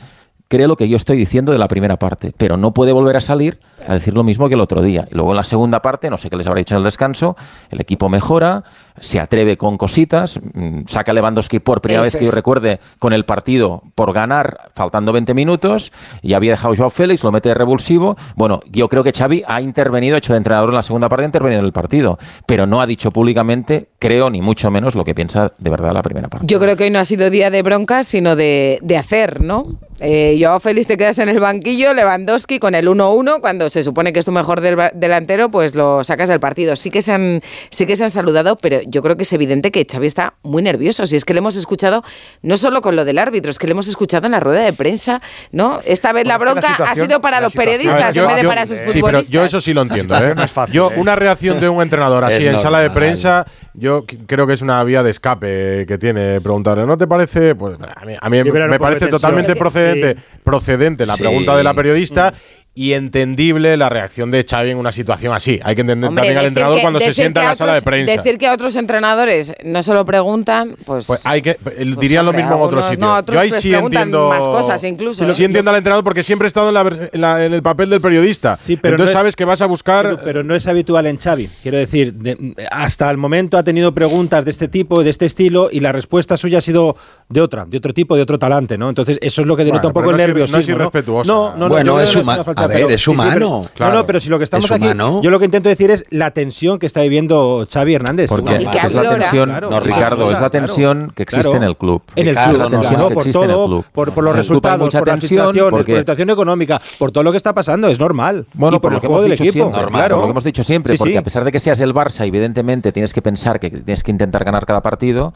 cree 0.49 0.69
lo 0.69 0.77
que 0.77 0.89
yo 0.89 0.97
estoy 0.97 1.17
diciendo 1.17 1.53
de 1.53 1.59
la 1.59 1.69
primera 1.69 1.99
parte, 1.99 2.33
pero 2.37 2.57
no 2.57 2.73
puede 2.73 2.93
volver 2.93 3.17
a 3.17 3.21
salir 3.21 3.59
a 3.87 3.95
decir 3.95 4.15
lo 4.15 4.25
mismo 4.25 4.49
que 4.49 4.55
el 4.55 4.61
otro 4.61 4.83
día. 4.83 5.07
Y 5.11 5.15
luego 5.15 5.31
en 5.31 5.37
la 5.37 5.45
segunda 5.45 5.81
parte, 5.81 6.11
no 6.11 6.17
sé 6.17 6.31
qué 6.31 6.37
les 6.37 6.47
habrá 6.47 6.59
dicho 6.59 6.75
en 6.75 6.79
el 6.79 6.85
descanso, 6.85 7.37
el 7.71 7.81
equipo 7.81 8.09
mejora, 8.09 8.65
se 8.99 9.21
atreve 9.21 9.57
con 9.57 9.77
cositas, 9.77 10.41
mm, 10.41 10.83
saca 10.87 11.13
a 11.13 11.15
Lewandowski 11.15 11.61
por 11.61 11.81
primera 11.81 12.03
vez 12.03 12.17
que 12.17 12.25
yo 12.25 12.31
recuerde 12.33 12.81
con 12.99 13.13
el 13.13 13.25
partido 13.25 13.83
por 13.95 14.13
ganar, 14.13 14.71
faltando 14.75 15.13
20 15.13 15.35
minutos, 15.35 15.93
y 16.23 16.35
había 16.35 16.53
dejado 16.53 16.75
Joao 16.75 16.91
Félix, 16.91 17.23
lo 17.23 17.33
mete 17.33 17.51
de 17.51 17.55
revulsivo. 17.55 18.17
Bueno, 18.35 18.61
yo 18.71 18.89
creo 18.89 19.05
que 19.05 19.13
Xavi 19.13 19.45
ha 19.47 19.61
intervenido, 19.61 20.17
hecho 20.17 20.33
de 20.33 20.39
entrenador 20.39 20.71
en 20.71 20.77
la 20.77 20.83
segunda 20.83 21.09
parte, 21.09 21.25
ha 21.25 21.27
intervenido 21.27 21.61
en 21.61 21.67
el 21.67 21.73
partido, 21.73 22.19
pero 22.47 22.67
no 22.67 22.81
ha 22.81 22.87
dicho 22.87 23.11
públicamente, 23.11 23.89
creo, 23.99 24.31
ni 24.31 24.43
mucho 24.43 24.71
menos 24.71 24.95
lo 24.95 25.05
que 25.05 25.15
piensa 25.15 25.53
de 25.59 25.71
verdad 25.71 25.93
la 25.93 26.03
primera 26.03 26.29
parte. 26.29 26.47
Yo 26.47 26.59
creo 26.61 26.77
que 26.77 26.85
hoy 26.85 26.91
no 26.91 26.99
ha 26.99 27.05
sido 27.05 27.31
día 27.31 27.51
de 27.51 27.63
broncas, 27.63 28.07
sino 28.07 28.37
de, 28.37 28.79
de 28.83 28.97
hacer, 28.97 29.41
¿no? 29.41 29.79
Eh, 30.01 30.37
Joao 30.39 30.61
Félix 30.61 30.87
te 30.89 30.99
quedas 30.99 31.19
en 31.21 31.31
el 31.31 31.41
banquillo, 31.41 31.95
Lewandowski 31.95 32.59
con 32.59 32.75
el 32.75 32.87
1-1, 32.87 33.41
cuando 33.41 33.71
se 33.71 33.83
supone 33.83 34.13
que 34.13 34.19
es 34.19 34.27
tu 34.27 34.33
mejor 34.33 34.61
del- 34.61 34.77
delantero, 34.95 35.51
pues 35.51 35.75
lo 35.75 36.05
sacas 36.05 36.29
del 36.29 36.39
partido. 36.39 36.77
Sí 36.77 36.91
que, 36.91 37.01
se 37.01 37.13
han, 37.13 37.41
sí 37.71 37.87
que 37.87 37.97
se 37.97 38.05
han 38.05 38.11
saludado, 38.11 38.57
pero 38.57 38.81
yo 38.87 39.03
creo 39.03 39.17
que 39.17 39.23
es 39.23 39.33
evidente 39.33 39.71
que 39.71 39.87
Xavi 39.91 40.07
está 40.07 40.35
muy 40.43 40.63
nervioso. 40.63 41.07
Si 41.07 41.17
es 41.17 41.25
que 41.25 41.33
le 41.33 41.39
hemos 41.39 41.57
escuchado, 41.57 42.03
no 42.43 42.59
solo 42.59 42.83
con 42.83 42.95
lo 42.95 43.07
del 43.07 43.17
árbitro, 43.17 43.51
es 43.51 43.59
que 43.59 43.67
le 43.67 43.71
hemos 43.73 43.89
escuchado 43.89 44.27
en 44.27 44.33
la 44.33 44.41
rueda 44.41 44.61
de 44.61 44.75
prensa, 44.75 45.23
¿no? 45.53 45.81
Esta 45.87 46.13
vez 46.13 46.27
la 46.27 46.37
Bueno, 46.37 46.53
bronca 46.57 46.75
ha 46.85 46.95
sido 46.95 47.23
para 47.23 47.41
los 47.41 47.55
periodistas 47.55 48.15
ver, 48.15 48.23
en 48.25 48.27
vez 48.29 48.37
de 48.37 48.43
yo- 48.43 48.49
para 48.51 48.65
yo- 48.65 48.69
sus 48.69 48.77
sí, 48.79 48.85
pero 48.87 48.93
futbolistas. 49.01 49.31
yo 49.31 49.45
eso 49.47 49.61
sí 49.63 49.73
lo 49.73 49.81
entiendo. 49.81 50.15
¿eh? 50.19 50.35
No 50.35 50.43
es 50.45 50.53
fácil, 50.53 50.75
yo, 50.75 50.91
¿eh? 50.91 50.95
una 50.99 51.17
reacción 51.17 51.59
de 51.59 51.71
un 51.71 51.81
entrenador 51.81 52.23
así 52.23 52.45
Es 52.47 52.53
en 52.53 52.59
sala 52.59 52.81
de 52.81 52.91
prensa, 52.91 53.47
yo 53.73 53.96
creo 54.05 54.47
que 54.47 54.53
es 54.53 54.63
una 54.63 54.83
vía 54.85 55.03
de 55.03 55.11
escape 55.11 55.87
que 55.87 55.97
tiene 55.99 56.41
preguntarle. 56.41 56.87
¿No 56.87 56.99
te 56.99 57.07
parece? 57.07 57.55
Pues 57.55 57.79
a 57.81 58.05
mí, 58.05 58.15
a 58.21 58.29
me 58.69 58.79
parece 58.79 59.07
totalmente 59.07 59.53
Sí. 59.55 59.59
procedente, 59.59 60.17
procedente 60.45 61.07
la 61.07 61.15
Sí. 61.17 61.23
pregunta 61.23 61.57
de 61.57 61.65
la 61.65 61.73
periodista. 61.75 62.35
Y 62.79 62.93
entendible 62.93 63.75
la 63.79 63.89
reacción 63.89 64.31
de 64.31 64.45
Xavi 64.45 64.73
en 64.73 64.77
una 64.77 64.93
situación 64.93 65.33
así. 65.33 65.59
Hay 65.65 65.75
que 65.75 65.81
entender 65.81 66.09
Hombre, 66.11 66.21
también 66.25 66.39
al 66.39 66.45
entrenador 66.45 66.77
que- 66.77 66.83
cuando 66.83 67.01
se 67.01 67.15
sienta 67.15 67.41
en 67.41 67.47
a 67.47 67.51
la 67.51 67.57
sala 67.57 67.75
de 67.75 67.81
prensa. 67.81 68.17
Decir 68.19 68.37
que 68.37 68.47
a 68.47 68.53
otros 68.53 68.77
entrenadores 68.77 69.55
no 69.65 69.83
se 69.83 69.95
lo 69.95 70.05
preguntan, 70.05 70.77
pues... 70.85 71.07
Pues 71.07 71.25
hay 71.25 71.41
que 71.41 71.53
eh, 71.53 71.59
Pues, 71.63 71.97
dirían 71.99 72.27
lo 72.27 72.35
mismo 72.35 72.55
en 72.55 72.61
otros 72.61 72.85
algunos- 72.85 72.87
sitios. 72.91 72.99
no, 73.01 73.15
otros 73.17 73.35
Yo 73.35 73.41
ahí 73.41 73.51
sí 73.51 73.71
preguntan 73.71 74.03
entiendo 74.03 74.29
más 74.29 74.47
cosas 74.47 74.85
incluso. 74.85 75.33
Sí, 75.33 75.45
entiendo 75.45 75.71
al 75.71 75.79
entrenador 75.79 76.05
porque 76.05 76.23
siempre 76.23 76.45
he 76.45 76.49
estado 76.49 76.69
en, 76.69 76.75
la 76.75 77.09
en 77.15 77.21
la- 77.23 77.47
en 77.47 77.55
el 77.55 77.63
papel 77.63 77.89
del 77.89 78.03
periodista. 78.03 78.57
Sí, 78.57 78.77
pero 78.77 78.97
Entonces 78.97 79.15
no 79.15 79.19
es- 79.19 79.23
sabes 79.23 79.37
que 79.37 79.47
vas 79.47 79.63
a 79.63 79.67
buscar 79.67 80.05
Pero, 80.05 80.21
pero 80.23 80.45
no 80.45 80.55
es 80.55 80.67
habitual 80.67 81.07
en 81.07 81.17
Xavi. 81.17 81.49
Quiero 81.63 81.79
decir, 81.79 82.13
de- 82.13 82.55
hasta 82.71 83.11
el 83.11 83.17
momento 83.17 83.57
ha 83.57 83.63
tenido 83.63 83.95
preguntas 83.95 84.45
de 84.45 84.51
este 84.51 84.69
tipo, 84.69 85.03
de 85.03 85.09
este 85.09 85.25
estilo, 85.25 85.71
y 85.73 85.81
la 85.81 85.93
respuesta 85.93 86.37
suya 86.37 86.59
ha 86.59 86.61
sido 86.61 86.95
de 87.31 87.41
otra, 87.41 87.65
de 87.65 87.79
otro 87.79 87.95
tipo, 87.95 88.17
de 88.17 88.21
otro 88.23 88.39
talante, 88.39 88.77
¿no? 88.77 88.91
Entonces, 88.91 89.17
eso 89.23 89.41
es 89.41 89.47
lo 89.47 89.57
que 89.57 89.65
denota 89.65 89.85
Bueno, 89.85 89.89
un 89.89 89.95
poco 89.95 90.11
el 90.11 90.17
no 90.17 90.19
no 90.19 90.23
es 90.23 90.29
nerviosismo. 90.29 90.75
irrespetuosa. 90.77 91.33
No, 91.33 91.51
no, 91.53 91.57
no, 91.57 91.69
Bueno, 91.71 92.01
es 92.01 92.15
no 92.15 92.21
una 92.21 92.45
falta, 92.45 92.66
a 92.67 92.69
ver, 92.69 92.77
pero- 92.83 92.95
es 92.95 93.01
sí, 93.03 93.11
sí, 93.11 93.17
pero- 93.17 93.49
humano. 93.49 93.69
No, 93.81 93.93
no, 93.93 94.07
pero 94.07 94.21
si 94.21 94.29
lo 94.29 94.39
que 94.39 94.45
estamos 94.45 94.67
Es 94.67 94.73
aquí, 94.73 94.85
humano. 94.85 95.21
yo 95.23 95.31
lo 95.31 95.39
que 95.39 95.47
intento 95.47 95.69
decir 95.69 95.91
es 95.91 96.05
la 96.11 96.31
tensión 96.33 96.79
que 96.79 96.87
está 96.87 97.01
viviendo 97.03 97.67
Xavi 97.73 97.95
Hernández. 97.95 98.29
Porque 98.29 98.55
Y 98.61 98.67
que 98.67 98.79
es 98.79 98.93
la 98.95 99.11
tensión, 99.19 99.49
Claro, 99.49 99.67
no, 99.67 99.71
claro, 99.71 99.85
Ricardo, 99.87 100.25
es 100.27 100.33
la 100.33 100.39
claro, 100.39 100.51
tensión 100.51 101.13
que 101.17 101.23
existe 101.23 101.43
claro. 101.51 101.57
en 101.57 101.63
el 101.65 101.77
club. 101.77 102.03
En 102.15 102.29
el 102.29 102.35
Ricardo, 102.37 102.53
club, 102.53 102.73
no, 102.73 102.81
claro, 102.81 103.09
que 103.09 103.15
por 103.15 103.27
todo, 103.31 103.67
club. 103.67 103.85
por, 103.93 104.13
por 104.13 104.25
los 104.25 104.33
el 104.35 104.39
resultados, 104.39 104.81
mucha 104.81 104.99
por 104.99 105.09
tensión 105.09 105.29
situaciones, 105.29 105.71
porque- 105.71 105.93
por 105.93 105.95
la 105.97 106.01
situación 106.03 106.31
económica, 106.31 106.81
por 106.99 107.11
todo 107.13 107.25
lo 107.25 107.31
que 107.31 107.37
está 107.39 107.55
pasando, 107.55 107.89
es 107.89 107.99
normal. 107.99 108.47
Bueno, 108.55 108.77
y 108.77 108.81
por, 108.81 108.93
lo 108.93 108.97
el 108.99 109.01
que 109.01 109.07
hemos 109.07 109.23
del 109.23 109.31
dicho 109.33 109.43
equipo, 109.45 109.53
siempre, 109.53 109.81
normal, 109.83 110.01
por 110.03 110.07
claro. 110.09 110.17
lo 110.17 110.23
que 110.25 110.31
hemos 110.31 110.45
dicho 110.45 110.65
siempre, 110.65 110.93
Sí, 110.95 110.99
porque 110.99 111.13
sí. 111.13 111.19
a 111.19 111.23
pesar 111.23 111.45
de 111.45 111.53
que 111.53 111.59
seas 111.59 111.81
el 111.81 111.95
Barça, 111.95 112.27
evidentemente 112.27 112.93
tienes 112.93 113.13
que 113.15 113.23
pensar 113.23 113.61
que 113.61 113.71
tienes 113.71 114.03
que 114.03 114.11
intentar 114.11 114.45
ganar 114.45 114.67
cada 114.67 114.83
partido. 114.83 115.33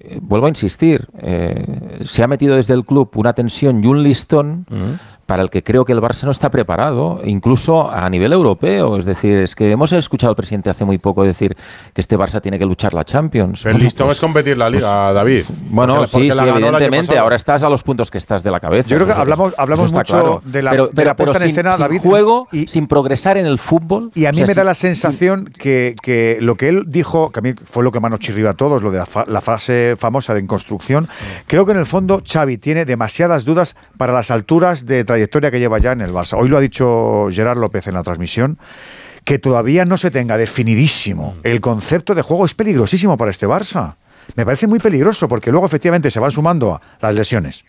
eh, 0.00 0.18
vuelvo 0.20 0.46
a 0.46 0.48
insistir, 0.48 1.06
eh, 1.22 2.00
se 2.02 2.24
ha 2.24 2.26
metido 2.26 2.56
desde 2.56 2.74
el 2.74 2.84
club 2.84 3.10
una 3.14 3.32
tensión 3.32 3.82
y 3.82 3.86
un 3.86 4.02
listón 4.02 4.66
para 5.26 5.42
el 5.42 5.50
que 5.50 5.62
creo 5.62 5.84
que 5.84 5.92
el 5.92 6.00
Barça 6.00 6.24
no 6.24 6.30
está 6.30 6.50
preparado, 6.50 7.20
incluso 7.24 7.90
a 7.90 8.08
nivel 8.10 8.32
europeo. 8.32 8.96
Es 8.96 9.04
decir, 9.04 9.38
es 9.38 9.54
que 9.54 9.70
hemos 9.70 9.92
escuchado 9.92 10.30
al 10.30 10.36
presidente 10.36 10.70
hace 10.70 10.84
muy 10.84 10.98
poco 10.98 11.24
decir 11.24 11.56
que 11.92 12.00
este 12.00 12.16
Barça 12.18 12.40
tiene 12.40 12.58
que 12.58 12.66
luchar 12.66 12.94
la 12.94 13.04
Champions. 13.04 13.64
El 13.66 13.72
Bueno, 13.72 13.84
listón 13.84 14.06
pues- 14.06 14.18
es 14.18 14.20
competir 14.20 14.58
la 14.58 14.68
liga, 14.70 15.12
David. 15.12 15.44
Bueno, 15.70 15.94
Porque- 15.96 16.08
sí, 16.08 16.12
porque 16.28 16.32
sí, 16.32 16.48
evidentemente. 16.48 17.18
Ahora 17.18 17.36
estás 17.36 17.62
a 17.62 17.68
los 17.68 17.82
puntos 17.82 18.10
que 18.10 18.18
estás 18.18 18.42
de 18.42 18.50
la 18.50 18.60
cabeza. 18.60 18.88
Yo 18.88 18.96
creo 18.96 19.06
que 19.06 19.12
hablamos- 19.14 19.54
hablamos 19.56 19.92
mucho 19.92 20.04
claro. 20.04 20.42
de 20.44 20.62
la- 20.62 20.70
Pero- 20.70 20.86
de 20.86 20.92
pero- 20.94 21.06
la 21.10 21.16
puesta 21.16 21.32
pero 21.34 21.44
en 21.44 21.50
sin- 21.50 21.58
escena, 21.58 21.76
sin 21.76 21.82
David, 21.84 22.00
juego, 22.00 22.48
y- 22.52 22.66
sin 22.66 22.86
progresar 22.86 23.36
en 23.38 23.46
el 23.46 23.58
fútbol. 23.58 24.10
Y 24.14 24.26
a 24.26 24.30
mí 24.32 24.36
o 24.36 24.38
sea, 24.38 24.46
me 24.46 24.54
da 24.54 24.60
sin- 24.60 24.66
la 24.66 24.74
sensación 24.74 25.44
que, 25.58 25.94
que 26.02 26.38
lo 26.40 26.56
que 26.56 26.68
él 26.68 26.84
dijo, 26.86 27.30
que 27.32 27.38
a 27.40 27.42
mí 27.42 27.54
fue 27.64 27.82
lo 27.82 27.92
que 27.92 28.00
más 28.00 28.10
nos 28.10 28.20
chirrió 28.20 28.50
a 28.50 28.54
todos, 28.54 28.82
lo 28.82 28.90
de 28.90 28.98
la, 28.98 29.06
fa- 29.06 29.24
la 29.26 29.40
frase 29.40 29.94
famosa 29.98 30.34
de 30.34 30.40
en 30.40 30.46
construcción, 30.46 31.08
creo 31.46 31.64
que 31.64 31.72
en 31.72 31.78
el 31.78 31.86
fondo 31.86 32.22
Xavi 32.26 32.58
tiene 32.58 32.84
demasiadas 32.84 33.44
dudas 33.44 33.76
para 33.96 34.12
las 34.12 34.30
alturas 34.30 34.84
de 34.86 35.04
trayectoria 35.14 35.50
que 35.50 35.60
lleva 35.60 35.78
ya 35.78 35.92
en 35.92 36.00
el 36.00 36.12
Barça. 36.12 36.36
Hoy 36.36 36.48
lo 36.48 36.56
ha 36.56 36.60
dicho 36.60 37.28
Gerard 37.30 37.58
López 37.58 37.86
en 37.86 37.94
la 37.94 38.02
transmisión, 38.02 38.58
que 39.24 39.38
todavía 39.38 39.84
no 39.84 39.96
se 39.96 40.10
tenga 40.10 40.36
definidísimo 40.36 41.36
el 41.44 41.60
concepto 41.60 42.14
de 42.14 42.22
juego 42.22 42.44
es 42.44 42.54
peligrosísimo 42.54 43.16
para 43.16 43.30
este 43.30 43.46
Barça. 43.46 43.94
Me 44.34 44.44
parece 44.44 44.66
muy 44.66 44.78
peligroso 44.78 45.28
porque 45.28 45.50
luego 45.50 45.66
efectivamente 45.66 46.10
se 46.10 46.20
van 46.20 46.30
sumando 46.30 46.80
las 47.00 47.14
lesiones, 47.14 47.64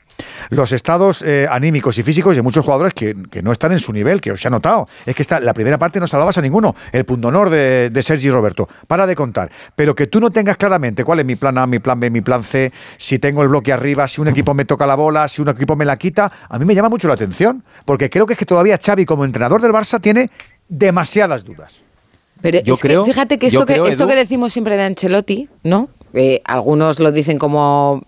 los 0.49 0.71
estados 0.71 1.21
eh, 1.21 1.47
anímicos 1.49 1.97
y 1.97 2.03
físicos 2.03 2.35
de 2.35 2.41
muchos 2.41 2.65
jugadores 2.65 2.93
que, 2.93 3.15
no 3.41 3.51
están 3.51 3.71
en 3.73 3.79
su 3.79 3.91
nivel, 3.91 4.21
que 4.21 4.31
os 4.31 4.45
he 4.45 4.49
notado. 4.49 4.87
Es 5.05 5.13
que 5.13 5.21
está, 5.21 5.39
la 5.39 5.53
primera 5.53 5.77
parte 5.77 5.99
no 5.99 6.07
salvabas 6.07 6.37
a 6.37 6.41
ninguno. 6.41 6.75
El 6.91 7.05
punto 7.05 7.27
honor 7.27 7.49
de, 7.49 7.89
de 7.89 8.03
Sergi 8.03 8.29
Roberto. 8.29 8.67
Para 8.87 9.05
de 9.05 9.15
contar. 9.15 9.51
Pero 9.75 9.93
que 9.93 10.07
tú 10.07 10.19
no 10.19 10.31
tengas 10.31 10.57
claramente 10.57 11.03
cuál 11.03 11.19
es 11.19 11.25
mi 11.25 11.35
plan 11.35 11.57
A, 11.57 11.67
mi 11.67 11.79
plan 11.79 11.99
B, 11.99 12.09
mi 12.09 12.21
plan 12.21 12.43
C, 12.43 12.71
si 12.97 13.19
tengo 13.19 13.43
el 13.43 13.49
bloque 13.49 13.73
arriba, 13.73 14.07
si 14.07 14.21
un 14.21 14.27
equipo 14.29 14.53
me 14.53 14.65
toca 14.65 14.87
la 14.87 14.95
bola, 14.95 15.27
si 15.27 15.41
un 15.41 15.49
equipo 15.49 15.75
me 15.75 15.85
la 15.85 15.97
quita, 15.97 16.31
a 16.49 16.57
mí 16.57 16.65
me 16.65 16.73
llama 16.73 16.89
mucho 16.89 17.07
la 17.07 17.13
atención. 17.13 17.63
Porque 17.85 18.09
creo 18.09 18.25
que 18.25 18.33
es 18.33 18.39
que 18.39 18.45
todavía 18.45 18.79
Xavi 18.83 19.05
como 19.05 19.25
entrenador 19.25 19.61
del 19.61 19.71
Barça 19.71 19.99
tiene 20.01 20.29
demasiadas 20.67 21.43
dudas. 21.43 21.84
Pero 22.51 22.59
Yo 22.61 22.73
es 22.75 22.81
creo- 22.81 23.03
que 23.03 23.11
fíjate 23.11 23.39
que 23.39 23.47
esto, 23.47 23.65
que, 23.65 23.73
creo, 23.73 23.87
esto 23.87 24.05
Edu- 24.05 24.09
que 24.09 24.15
decimos 24.15 24.53
siempre 24.53 24.77
de 24.77 24.83
Ancelotti, 24.83 25.49
¿no? 25.63 25.89
Eh, 26.13 26.41
algunos 26.45 26.99
lo 26.99 27.11
dicen 27.11 27.39
como 27.39 28.03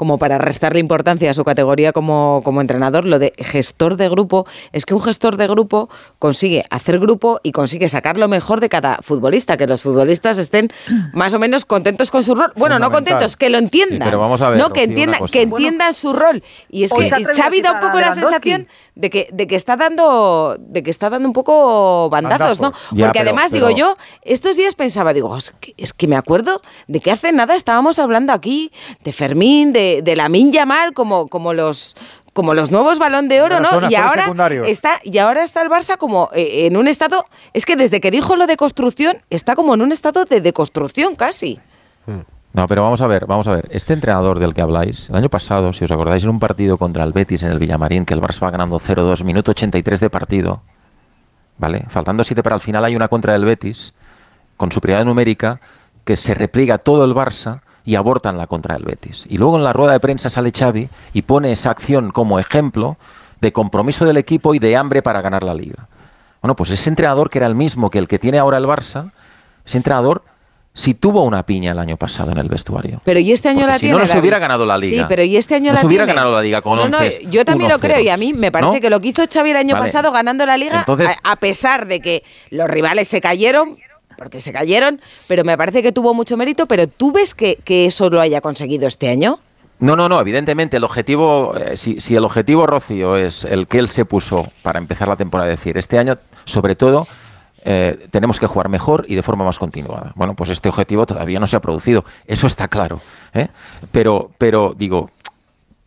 como 0.00 0.16
para 0.16 0.38
restarle 0.38 0.80
importancia 0.80 1.30
a 1.30 1.34
su 1.34 1.44
categoría 1.44 1.92
como, 1.92 2.40
como 2.42 2.62
entrenador, 2.62 3.04
lo 3.04 3.18
de 3.18 3.34
gestor 3.36 3.98
de 3.98 4.08
grupo, 4.08 4.46
es 4.72 4.86
que 4.86 4.94
un 4.94 5.02
gestor 5.02 5.36
de 5.36 5.46
grupo 5.46 5.90
consigue 6.18 6.64
hacer 6.70 6.98
grupo 6.98 7.38
y 7.42 7.52
consigue 7.52 7.86
sacar 7.90 8.16
lo 8.16 8.26
mejor 8.26 8.60
de 8.60 8.70
cada 8.70 8.96
futbolista, 9.02 9.58
que 9.58 9.66
los 9.66 9.82
futbolistas 9.82 10.38
estén 10.38 10.68
más 11.12 11.34
o 11.34 11.38
menos 11.38 11.66
contentos 11.66 12.10
con 12.10 12.24
su 12.24 12.34
rol. 12.34 12.50
Bueno, 12.56 12.78
no 12.78 12.90
contentos, 12.90 13.36
que 13.36 13.50
lo 13.50 13.58
entiendan. 13.58 13.98
Sí, 13.98 14.04
pero 14.06 14.20
vamos 14.20 14.40
a 14.40 14.48
ver, 14.48 14.58
no, 14.58 14.72
que 14.72 14.84
entiendan, 14.84 15.26
que 15.26 15.42
entiendan 15.42 15.92
su 15.92 16.14
rol. 16.14 16.42
Y 16.70 16.84
es 16.84 16.92
Hoy 16.92 17.10
que 17.10 17.22
Xavi 17.34 17.60
da 17.60 17.68
a 17.68 17.72
un 17.74 17.80
poco 17.80 18.00
la 18.00 18.14
sensación 18.14 18.68
de 18.94 19.10
que, 19.10 19.28
de 19.32 19.46
que 19.46 19.54
está 19.54 19.76
dando 19.76 20.56
de 20.58 20.82
que 20.82 20.90
está 20.90 21.10
dando 21.10 21.28
un 21.28 21.34
poco 21.34 22.08
bandazos, 22.08 22.58
Bandazos. 22.58 22.60
¿no? 22.60 22.96
Ya, 22.96 23.06
Porque 23.06 23.18
pero- 23.18 23.30
además 23.30 23.50
pero- 23.50 23.66
digo 23.68 23.78
yo, 23.78 23.96
estos 24.22 24.56
días 24.56 24.74
pensaba, 24.74 25.12
digo, 25.12 25.36
es 25.36 25.52
que, 25.60 25.74
es 25.76 25.92
que 25.92 26.06
me 26.06 26.16
acuerdo 26.16 26.62
de 26.88 27.00
que 27.00 27.10
hace 27.10 27.32
nada 27.32 27.54
estábamos 27.54 27.98
hablando 27.98 28.32
aquí 28.32 28.72
de 29.04 29.12
Fermín, 29.12 29.72
de, 29.72 29.89
de 30.02 30.16
la 30.16 30.28
Yamal, 30.28 30.94
como, 30.94 31.28
como 31.28 31.52
los 31.52 31.96
como 32.32 32.54
los 32.54 32.70
nuevos 32.70 32.98
balón 32.98 33.28
de 33.28 33.42
oro, 33.42 33.56
De 33.56 33.62
¿no? 33.62 33.90
Y 33.90 33.94
ahora 33.96 34.32
está 34.66 35.00
y 35.02 35.18
ahora 35.18 35.42
está 35.42 35.62
el 35.62 35.68
Barça 35.68 35.96
como 35.96 36.30
eh, 36.32 36.66
en 36.66 36.76
un 36.76 36.86
estado, 36.86 37.26
es 37.52 37.66
que 37.66 37.76
desde 37.76 38.00
que 38.00 38.10
dijo 38.10 38.36
lo 38.36 38.46
de 38.46 38.56
construcción 38.56 39.18
está 39.30 39.56
como 39.56 39.74
en 39.74 39.82
un 39.82 39.92
estado 39.92 40.24
de 40.24 40.40
deconstrucción 40.40 41.16
casi. 41.16 41.60
No, 42.52 42.66
pero 42.66 42.82
vamos 42.82 43.00
a 43.00 43.06
ver, 43.06 43.26
vamos 43.26 43.46
a 43.46 43.52
ver. 43.52 43.68
Este 43.70 43.92
entrenador 43.92 44.40
del 44.40 44.54
que 44.54 44.60
habláis, 44.60 45.08
el 45.08 45.16
año 45.16 45.28
pasado, 45.28 45.72
si 45.72 45.84
os 45.84 45.90
acordáis, 45.92 46.24
en 46.24 46.30
un 46.30 46.40
partido 46.40 46.78
contra 46.78 47.04
el 47.04 47.12
Betis 47.12 47.44
en 47.44 47.52
el 47.52 47.58
Villamarín, 47.58 48.04
que 48.04 48.14
el 48.14 48.20
Barça 48.20 48.42
va 48.42 48.50
ganando 48.50 48.78
0-2, 48.80 49.22
minuto 49.22 49.52
83 49.52 50.00
de 50.00 50.10
partido, 50.10 50.62
¿vale? 51.58 51.84
Faltando 51.88 52.24
7 52.24 52.42
para 52.42 52.56
el 52.56 52.60
final, 52.60 52.84
hay 52.84 52.96
una 52.96 53.06
contra 53.06 53.34
del 53.34 53.44
Betis, 53.44 53.94
con 54.56 54.72
superioridad 54.72 55.04
numérica, 55.04 55.60
que 56.04 56.16
se 56.16 56.34
repliega 56.34 56.78
todo 56.78 57.04
el 57.04 57.14
Barça 57.14 57.60
y 57.90 57.96
abortan 57.96 58.38
la 58.38 58.46
contra 58.46 58.76
del 58.76 58.84
Betis. 58.84 59.26
Y 59.28 59.36
luego 59.36 59.56
en 59.56 59.64
la 59.64 59.72
rueda 59.72 59.90
de 59.92 59.98
prensa 59.98 60.30
sale 60.30 60.52
Xavi 60.56 60.88
y 61.12 61.22
pone 61.22 61.50
esa 61.50 61.72
acción 61.72 62.12
como 62.12 62.38
ejemplo 62.38 62.96
de 63.40 63.52
compromiso 63.52 64.04
del 64.04 64.16
equipo 64.16 64.54
y 64.54 64.60
de 64.60 64.76
hambre 64.76 65.02
para 65.02 65.20
ganar 65.22 65.42
la 65.42 65.54
liga. 65.54 65.88
Bueno, 66.40 66.54
pues 66.54 66.70
ese 66.70 66.88
entrenador 66.88 67.30
que 67.30 67.38
era 67.38 67.48
el 67.48 67.56
mismo 67.56 67.90
que 67.90 67.98
el 67.98 68.06
que 68.06 68.20
tiene 68.20 68.38
ahora 68.38 68.58
el 68.58 68.64
Barça, 68.64 69.10
ese 69.66 69.78
entrenador 69.78 70.22
si 70.72 70.94
tuvo 70.94 71.24
una 71.24 71.44
piña 71.44 71.72
el 71.72 71.80
año 71.80 71.96
pasado 71.96 72.30
en 72.30 72.38
el 72.38 72.48
vestuario. 72.48 73.00
Pero 73.04 73.18
y 73.18 73.32
este 73.32 73.48
año 73.48 73.62
Porque 73.62 73.72
la 73.72 73.74
si 73.74 73.80
tiene. 73.80 73.92
no, 73.94 73.98
no 73.98 74.06
se 74.06 74.10
David. 74.12 74.20
hubiera 74.20 74.38
ganado 74.38 74.64
la 74.64 74.78
liga. 74.78 75.02
Sí, 75.02 75.06
pero 75.08 75.24
y 75.24 75.36
este 75.36 75.56
año 75.56 75.66
No 75.70 75.72
la 75.74 75.80
se 75.80 75.86
hubiera 75.88 76.04
tiene. 76.04 76.14
ganado 76.16 76.32
la 76.36 76.42
liga 76.42 76.62
con 76.62 76.76
No, 76.76 76.88
no, 76.88 76.98
11 76.98 77.26
yo 77.28 77.44
también 77.44 77.70
lo 77.72 77.80
creo 77.80 77.98
y 77.98 78.08
a 78.08 78.14
1-0s, 78.14 78.18
mí 78.20 78.32
me 78.34 78.52
parece 78.52 78.74
¿no? 78.74 78.80
que 78.80 78.88
lo 78.88 79.00
que 79.00 79.08
hizo 79.08 79.24
Xavi 79.28 79.50
el 79.50 79.56
año 79.56 79.74
Vale. 79.74 79.86
pasado 79.86 80.12
ganando 80.12 80.46
la 80.46 80.56
liga, 80.56 80.78
Entonces- 80.78 81.08
a, 81.24 81.32
a 81.32 81.36
pesar 81.36 81.86
de 81.88 81.98
que 82.00 82.22
los 82.50 82.70
rivales 82.70 83.08
se 83.08 83.20
cayeron, 83.20 83.78
porque 84.20 84.42
se 84.42 84.52
cayeron, 84.52 85.00
pero 85.28 85.44
me 85.44 85.56
parece 85.56 85.82
que 85.82 85.92
tuvo 85.92 86.12
mucho 86.12 86.36
mérito, 86.36 86.66
pero 86.66 86.86
¿tú 86.86 87.10
ves 87.10 87.34
que, 87.34 87.56
eso 87.66 88.10
lo 88.10 88.20
haya 88.20 88.42
conseguido 88.42 88.86
este 88.86 89.08
año? 89.08 89.40
No, 89.78 89.96
no, 89.96 90.10
no, 90.10 90.20
evidentemente 90.20 90.76
el 90.76 90.84
objetivo, 90.84 91.56
eh, 91.56 91.74
si, 91.78 92.00
si 92.00 92.16
el 92.16 92.24
objetivo 92.26 92.66
Rocío 92.66 93.16
es 93.16 93.44
el 93.44 93.66
que 93.66 93.78
él 93.78 93.88
se 93.88 94.04
puso 94.04 94.46
para 94.60 94.78
empezar 94.78 95.08
la 95.08 95.16
temporada, 95.16 95.50
es 95.50 95.58
decir, 95.58 95.78
este 95.78 95.98
año, 95.98 96.18
sobre 96.44 96.76
todo, 96.76 97.08
eh, 97.64 98.08
tenemos 98.10 98.38
que 98.38 98.46
jugar 98.46 98.68
mejor 98.68 99.06
y 99.08 99.14
de 99.14 99.22
forma 99.22 99.42
más 99.42 99.58
continuada. 99.58 100.12
Bueno, 100.16 100.36
pues 100.36 100.50
este 100.50 100.68
objetivo 100.68 101.06
todavía 101.06 101.40
no 101.40 101.46
se 101.46 101.56
ha 101.56 101.60
producido, 101.60 102.04
eso 102.26 102.46
está 102.46 102.68
claro. 102.68 103.00
¿eh? 103.32 103.48
Pero, 103.90 104.32
pero 104.36 104.74
digo, 104.76 105.08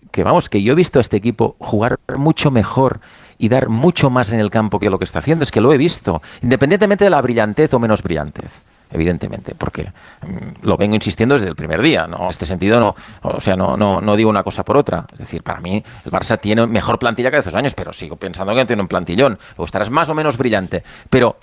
que 0.10 0.24
vamos, 0.24 0.50
que 0.50 0.64
yo 0.64 0.74
he 0.74 0.76
visto 0.76 0.98
a 0.98 1.02
este 1.02 1.18
equipo 1.18 1.56
jugar 1.60 2.00
mucho 2.18 2.50
mejor 2.50 3.00
y 3.44 3.50
dar 3.50 3.68
mucho 3.68 4.10
más 4.10 4.32
en 4.32 4.40
el 4.40 4.50
campo 4.50 4.80
que 4.80 4.90
lo 4.90 4.98
que 4.98 5.04
está 5.04 5.20
haciendo, 5.20 5.44
es 5.44 5.52
que 5.52 5.60
lo 5.60 5.74
he 5.74 5.78
visto, 5.78 6.22
independientemente 6.44 7.04
de 7.04 7.10
la 7.10 7.22
brillantez 7.22 7.74
o 7.74 7.80
menos 7.80 8.02
brillantez. 8.02 8.64
Evidentemente, 8.90 9.54
porque 9.54 9.92
mm, 10.22 10.66
lo 10.66 10.78
vengo 10.78 10.96
insistiendo 10.96 11.36
desde 11.36 11.50
el 11.50 11.56
primer 11.56 11.82
día. 11.82 12.08
¿no? 12.08 12.24
En 12.24 12.30
este 12.30 12.46
sentido, 12.46 12.80
no, 12.80 12.96
o 13.22 13.42
sea, 13.42 13.58
no, 13.58 13.76
no, 13.76 14.00
no 14.00 14.16
digo 14.16 14.30
una 14.30 14.44
cosa 14.44 14.64
por 14.64 14.78
otra. 14.78 15.06
Es 15.12 15.20
decir, 15.20 15.44
para 15.44 15.60
mí 15.60 15.84
el 16.06 16.12
Barça 16.12 16.40
tiene 16.40 16.66
mejor 16.68 17.00
plantilla 17.00 17.30
que 17.32 17.38
hace 17.38 17.50
dos 17.50 17.58
años, 17.58 17.74
pero 17.74 17.92
sigo 17.92 18.16
pensando 18.16 18.56
que 18.56 18.66
tiene 18.66 18.82
un 18.82 18.88
plantillón. 18.88 19.38
Luego 19.58 19.66
estarás 19.66 19.90
más 19.90 20.08
o 20.08 20.16
menos 20.16 20.38
brillante. 20.38 20.82
Pero 21.10 21.36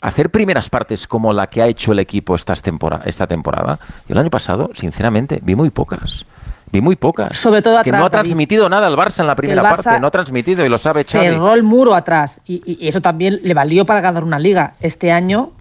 hacer 0.00 0.30
primeras 0.30 0.70
partes 0.70 1.08
como 1.08 1.32
la 1.32 1.48
que 1.48 1.62
ha 1.62 1.66
hecho 1.66 1.90
el 1.90 1.98
equipo 1.98 2.36
esta 2.36 2.54
temporada, 2.54 3.80
yo 4.06 4.12
el 4.12 4.18
año 4.18 4.30
pasado, 4.30 4.70
sinceramente, 4.72 5.40
vi 5.42 5.56
muy 5.56 5.70
pocas. 5.70 6.26
Vi 6.72 6.80
muy 6.80 6.96
pocas. 6.96 7.36
Sobre 7.36 7.62
todo 7.62 7.76
es 7.76 7.80
que 7.82 7.90
no 7.90 7.98
ha 7.98 8.00
David. 8.02 8.12
transmitido 8.12 8.68
nada 8.68 8.88
el 8.88 8.94
Barça 8.94 9.20
en 9.20 9.26
la 9.26 9.34
primera 9.36 9.62
parte, 9.62 9.98
no 10.00 10.06
ha 10.08 10.10
transmitido 10.10 10.64
y 10.64 10.68
lo 10.68 10.76
sabe 10.78 11.04
Xavi. 11.04 11.26
Cerró 11.26 11.54
el 11.54 11.62
muro 11.62 11.94
atrás 11.94 12.40
y- 12.46 12.62
y 12.66 12.88
eso 12.88 13.00
también 13.00 13.40
le 13.42 13.54
valió 13.54 13.84
para 13.86 14.00
ganar 14.00 14.22
una 14.24 14.38
liga. 14.38 14.74
Este 14.80 15.10
año, 15.12 15.52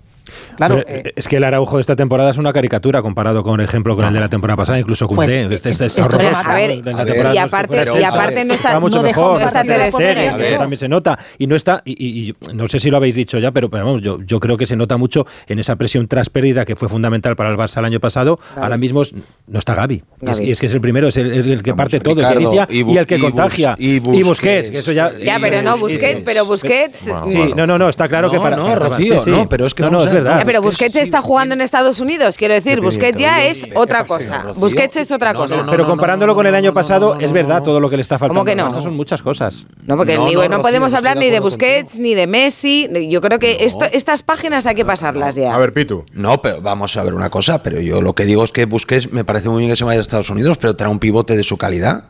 claro, 0.56 0.84
Pero, 0.86 1.00
eh, 1.08 1.14
es 1.16 1.28
que 1.28 1.38
el 1.38 1.44
Araujo 1.44 1.78
de 1.78 1.82
esta 1.82 1.96
temporada 1.96 2.32
es 2.32 2.38
una 2.38 2.54
caricatura 2.54 3.02
comparado 3.02 3.44
con 3.44 3.60
el 3.60 3.66
ejemplo 3.66 3.96
con 3.96 4.06
el 4.06 4.14
de 4.14 4.20
la 4.20 4.30
temporada 4.30 4.58
pasada, 4.58 4.80
incluso 4.80 5.08
Pues, 5.08 5.30
Koundé. 5.32 5.56
este, 5.56 5.70
este 5.70 5.86
es 5.86 5.92
esto 5.98 6.02
horroroso, 6.06 6.28
remata. 6.28 6.44
¿no? 6.48 6.52
A 6.52 6.56
ver, 6.56 6.64
a 6.72 7.04
ver, 7.04 7.18
y 7.34 7.36
no- 7.38 7.42
aparte- 7.42 7.68
pero, 7.78 8.00
y 8.00 8.04
aparte 8.04 8.46
no 8.46 8.54
está- 8.54 8.80
mucho 8.80 8.98
no 8.98 9.04
mejor, 9.04 9.40
no 9.40 9.46
está 9.46 9.62
está 9.62 9.74
Ter 9.78 9.92
Stegen, 9.92 10.58
también 10.58 10.80
se 10.80 10.88
nota 10.88 11.18
y 11.38 11.48
no 11.48 11.56
está 11.56 11.82
y, 11.86 11.92
y- 12.06 12.30
y 12.30 12.36
no 12.54 12.68
sé 12.68 12.80
si 12.80 12.90
lo 12.90 12.98
habéis 12.98 13.16
dicho 13.16 13.38
ya, 13.40 13.52
pero, 13.52 13.70
pero 13.70 13.86
vamos, 13.86 14.02
yo, 14.02 14.20
yo 14.26 14.40
creo 14.40 14.58
que 14.58 14.66
se 14.66 14.76
nota 14.76 14.98
mucho 14.98 15.26
en 15.48 15.60
esa 15.60 15.76
presión 15.76 16.08
tras 16.08 16.30
pérdida 16.30 16.66
que 16.66 16.76
fue 16.76 16.90
fundamental 16.90 17.36
para 17.36 17.50
el 17.50 17.58
Barça 17.58 17.78
el 17.80 17.86
año 17.86 18.00
pasado. 18.00 18.38
Gavi. 18.56 18.64
Ahora 18.64 18.78
mismo 18.78 19.02
es- 19.02 19.14
no 19.48 19.60
está 19.60 19.76
Gaby. 19.76 20.04
Y 20.22 20.30
es, 20.30 20.40
es 20.40 20.60
que 20.60 20.66
es 20.68 20.74
el 20.74 20.82
primero, 20.82 21.08
es 21.08 21.18
el, 21.18 21.32
el- 21.32 21.52
el 21.52 21.64
que 21.64 21.74
parte 21.74 22.00
todo, 22.00 22.22
el 22.22 22.28
que 22.28 22.36
Ricardo, 22.36 22.54
inicia 22.56 22.68
y 22.70 22.94
y, 22.94 22.98
el 22.98 23.06
que 23.08 23.20
contagia. 23.20 23.76
y 23.78 23.96
Y 23.96 24.00
Busquets. 24.00 24.28
Busquets, 24.28 24.70
que 24.72 24.78
eso 24.80 24.92
ya. 24.92 25.14
Ya, 25.18 25.38
pero 25.40 25.62
no, 25.62 25.78
Busquets, 25.78 26.22
pero 26.24 26.46
Busquets... 26.46 27.00
Sí, 27.28 27.54
no, 27.56 27.66
no, 27.68 27.78
no, 27.78 27.90
está 27.90 28.08
claro 28.08 28.30
que 28.30 28.38
No, 28.38 28.44
para. 28.44 28.58
no, 28.58 28.76
Rocío, 28.76 29.24
no, 29.26 29.48
pero 29.50 29.66
es 29.66 29.74
que 29.74 29.84
no, 30.18 30.24
no, 30.24 30.30
verdad. 30.30 30.46
Pero 30.46 30.62
Busquets 30.62 30.96
está 30.98 31.22
jugando 31.22 31.54
en 31.56 31.62
Estados 31.62 32.00
Unidos, 32.00 32.38
quiero 32.38 32.54
decir, 32.54 32.82
Busquets 32.82 33.18
ya 33.20 33.46
es 33.46 33.66
otra 33.76 34.06
cosa. 34.06 34.46
Busquets 34.56 34.98
es 34.98 35.12
otra 35.12 35.34
cosa. 35.34 35.66
pero 35.70 35.86
comparándolo 35.86 36.36
con 36.36 36.46
el 36.48 36.56
año 36.56 36.74
pasado, 36.74 37.18
es 37.20 37.32
verdad 37.32 37.64
todo 37.64 37.80
lo 37.80 37.90
que 37.90 37.96
le 37.98 38.02
está 38.02 38.20
faltando. 38.20 38.40
¿Cómo 38.42 38.46
que 38.46 38.56
no? 38.56 38.82
Son 38.82 38.96
muchas 38.96 39.22
cosas. 39.22 39.66
No, 39.86 39.96
porque 39.98 40.16
No, 40.16 40.30
no, 40.32 40.48
no, 40.50 40.62
podemos 40.62 40.92
no 40.92 40.98
hablar 40.98 41.18
ni 41.18 41.30
de 41.30 41.40
Busquets 41.40 41.98
ni 41.98 42.14
de 42.16 42.28
Messi. 42.28 42.90
Yo 43.10 43.22
creo 43.22 43.40
que 43.40 43.58
esto- 43.62 43.86
estas 43.92 44.24
páginas 44.24 44.66
hay 44.68 44.76
que 44.76 44.86
pasarlas 44.86 45.36
ya. 45.36 45.54
A 45.54 45.58
ver, 45.58 45.74
Pitu. 45.74 46.04
No, 46.14 46.42
pero 46.42 46.62
vamos 46.62 46.96
a 46.98 47.04
ver 47.04 47.14
una 47.14 47.30
cosa, 47.30 47.62
pero 47.64 47.80
yo 47.80 48.02
lo 48.02 48.14
que 48.14 48.26
digo 48.26 48.44
es 48.44 48.52
que 48.52 48.66
Busquets 48.66 49.12
me 49.12 49.24
parece 49.24 49.50
muy 49.50 49.60
bien 49.60 49.72
que 49.72 49.76
se 49.76 49.84
vaya 49.84 50.00
a 50.00 50.02
Estados 50.02 50.30
Unidos, 50.30 50.58
pero 50.60 50.76
trae 50.76 50.90
un 50.90 51.00
pivote 51.00 51.36
de 51.38 51.44
su 51.44 51.58
calidad. 51.58 52.06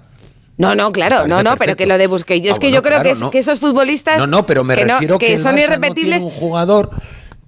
No, 0.57 0.73
no, 0.73 0.91
claro, 0.91 1.27
no, 1.27 1.43
no, 1.43 1.55
pero 1.57 1.75
que 1.75 1.85
lo 1.85 1.99
de 1.99 2.07
Busquets. 2.07 2.43
Yo 2.43 2.49
Ah, 2.49 2.53
es 2.53 2.59
que 2.59 2.67
bueno, 2.67 2.77
yo 2.77 2.81
creo 2.83 3.03
que, 3.03 3.11
es- 3.11 3.19
no. 3.19 3.29
que 3.29 3.37
esos 3.39 3.59
futbolistas. 3.59 4.17
No, 4.19 4.25
no, 4.27 4.45
pero 4.47 4.63
me 4.63 4.73
que 4.75 4.85
no- 4.85 4.93
refiero 4.93 5.19
que, 5.19 5.33
el 5.33 5.39
son 5.39 5.57
irrepetibles. 5.59 6.23
No 6.23 6.29
tiene 6.29 6.33
un 6.33 6.39
jugador, 6.49 6.89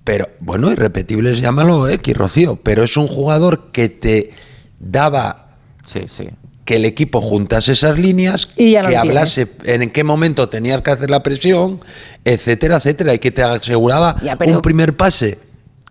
pero 0.09 0.27
bueno, 0.39 0.71
irrepetibles 0.71 1.39
llámalo 1.39 1.87
X, 1.87 2.17
Rocío, 2.17 2.55
pero 2.55 2.81
es 2.81 2.97
un 2.97 3.07
jugador 3.07 3.69
que 3.71 3.89
te 3.89 4.31
daba 4.79 5.49
Sí, 5.85 6.05
sí. 6.07 6.29
que 6.65 6.77
el 6.77 6.85
equipo 6.85 7.21
juntase 7.21 7.73
esas 7.73 7.99
líneas, 7.99 8.49
Y 8.57 8.71
ya 8.71 8.81
que 8.87 8.97
hablase 8.97 9.51
en 9.65 9.87
qué 9.91 10.03
momento 10.03 10.49
tenías 10.49 10.81
que 10.81 10.89
hacer 10.89 11.11
la 11.11 11.21
presión, 11.21 11.79
etcétera, 12.25 12.77
etcétera, 12.77 13.13
y 13.13 13.19
que 13.19 13.29
te 13.29 13.43
aseguraba 13.43 14.15
Ya, 14.23 14.35
pero- 14.35 14.53
un 14.53 14.61
primer 14.63 14.97
pase 14.97 15.37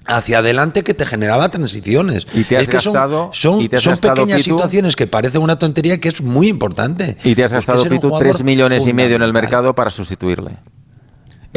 hacia 0.05 0.39
adelante 0.39 0.83
que 0.83 0.95
te 0.95 1.07
generaba 1.07 1.49
transiciones. 1.53 2.27
Y 2.35 2.43
te 2.43 2.57
has 2.57 2.63
es 2.65 2.69
que 2.71 2.77
gastado- 2.79 3.31
son, 3.33 3.61
y 3.61 3.69
te 3.69 3.77
has 3.77 3.83
son 3.85 3.93
gastado, 3.93 4.15
pequeñas 4.15 4.39
Pitu, 4.39 4.57
situaciones 4.57 4.97
que 4.97 5.07
parecen 5.07 5.43
una 5.43 5.61
tontería 5.61 6.01
que 6.01 6.09
es 6.09 6.21
muy 6.23 6.49
importante. 6.49 7.17
Y 7.23 7.37
te 7.37 7.45
has 7.45 7.53
gastado, 7.53 7.85
Pitu, 7.85 8.09
jugador 8.09 8.19
3 8.19 8.43
millones 8.43 8.85
y 8.89 8.93
medio 8.93 9.15
en 9.15 9.23
el 9.23 9.33
mercado 9.33 9.77
para 9.77 9.91
sustituirle. 9.91 10.55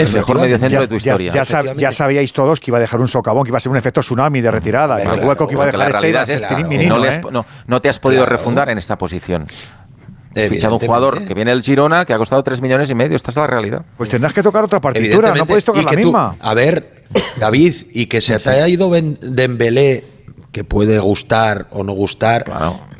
El 0.09 0.13
mejor 0.13 0.39
mediocentro 0.39 0.81
de 0.81 0.87
tu 0.87 0.95
historia. 0.95 1.31
ya 1.31 1.43
sab- 1.43 1.75
ya 1.75 1.91
sabíais 1.91 2.33
todos 2.33 2.59
que 2.59 2.71
iba 2.71 2.77
a 2.77 2.81
dejar 2.81 2.99
un 2.99 3.07
socavón, 3.07 3.43
que 3.43 3.49
iba 3.49 3.57
a 3.57 3.59
ser 3.61 3.71
un 3.71 3.77
efecto 3.77 4.01
tsunami 4.01 4.41
de 4.41 4.51
retirada. 4.51 4.97
El 4.97 5.03
claro, 5.09 5.27
hueco 5.27 5.47
que 5.47 5.53
iba 5.53 5.63
a 5.63 5.67
dejar 5.67 6.01
la 6.03 6.21
este 6.23 6.35
este 6.35 6.55
mínimo, 6.63 6.95
no, 6.95 7.01
le 7.01 7.09
has- 7.09 7.15
¿eh? 7.17 7.21
no- 7.31 7.45
no 7.67 7.81
te 7.81 7.89
has 7.89 7.99
podido 7.99 8.23
Claro. 8.23 8.37
refundar 8.37 8.69
en 8.69 8.77
esta 8.77 8.97
posición. 8.97 9.47
Has 10.33 10.47
fichado 10.47 10.75
un 10.75 10.79
jugador 10.79 11.25
que 11.25 11.33
viene 11.33 11.51
del 11.51 11.61
Girona 11.61 12.05
que 12.05 12.13
ha 12.13 12.17
costado 12.17 12.41
3 12.41 12.61
millones 12.61 12.89
y 12.89 12.95
medio. 12.95 13.15
Esta 13.17 13.31
es 13.31 13.37
la 13.37 13.47
realidad. 13.47 13.83
Pues 13.97 14.09
tendrás 14.09 14.31
que 14.33 14.41
tocar 14.41 14.63
otra 14.63 14.79
partitura, 14.79 15.33
no 15.35 15.45
puedes 15.45 15.65
tocar 15.65 15.81
y 15.81 15.85
la 15.85 15.91
tú- 15.91 15.97
misma. 15.97 16.35
a 16.39 16.53
ver, 16.53 17.03
David, 17.37 17.73
y 17.93 18.05
que 18.05 18.21
se 18.21 18.39
te 18.39 18.49
haya 18.49 18.67
ido 18.69 18.89
Dembélé, 18.91 20.05
que 20.53 20.63
puede 20.63 20.99
gustar 20.99 21.67
o 21.71 21.83
no 21.83 21.91
gustar. 21.93 22.45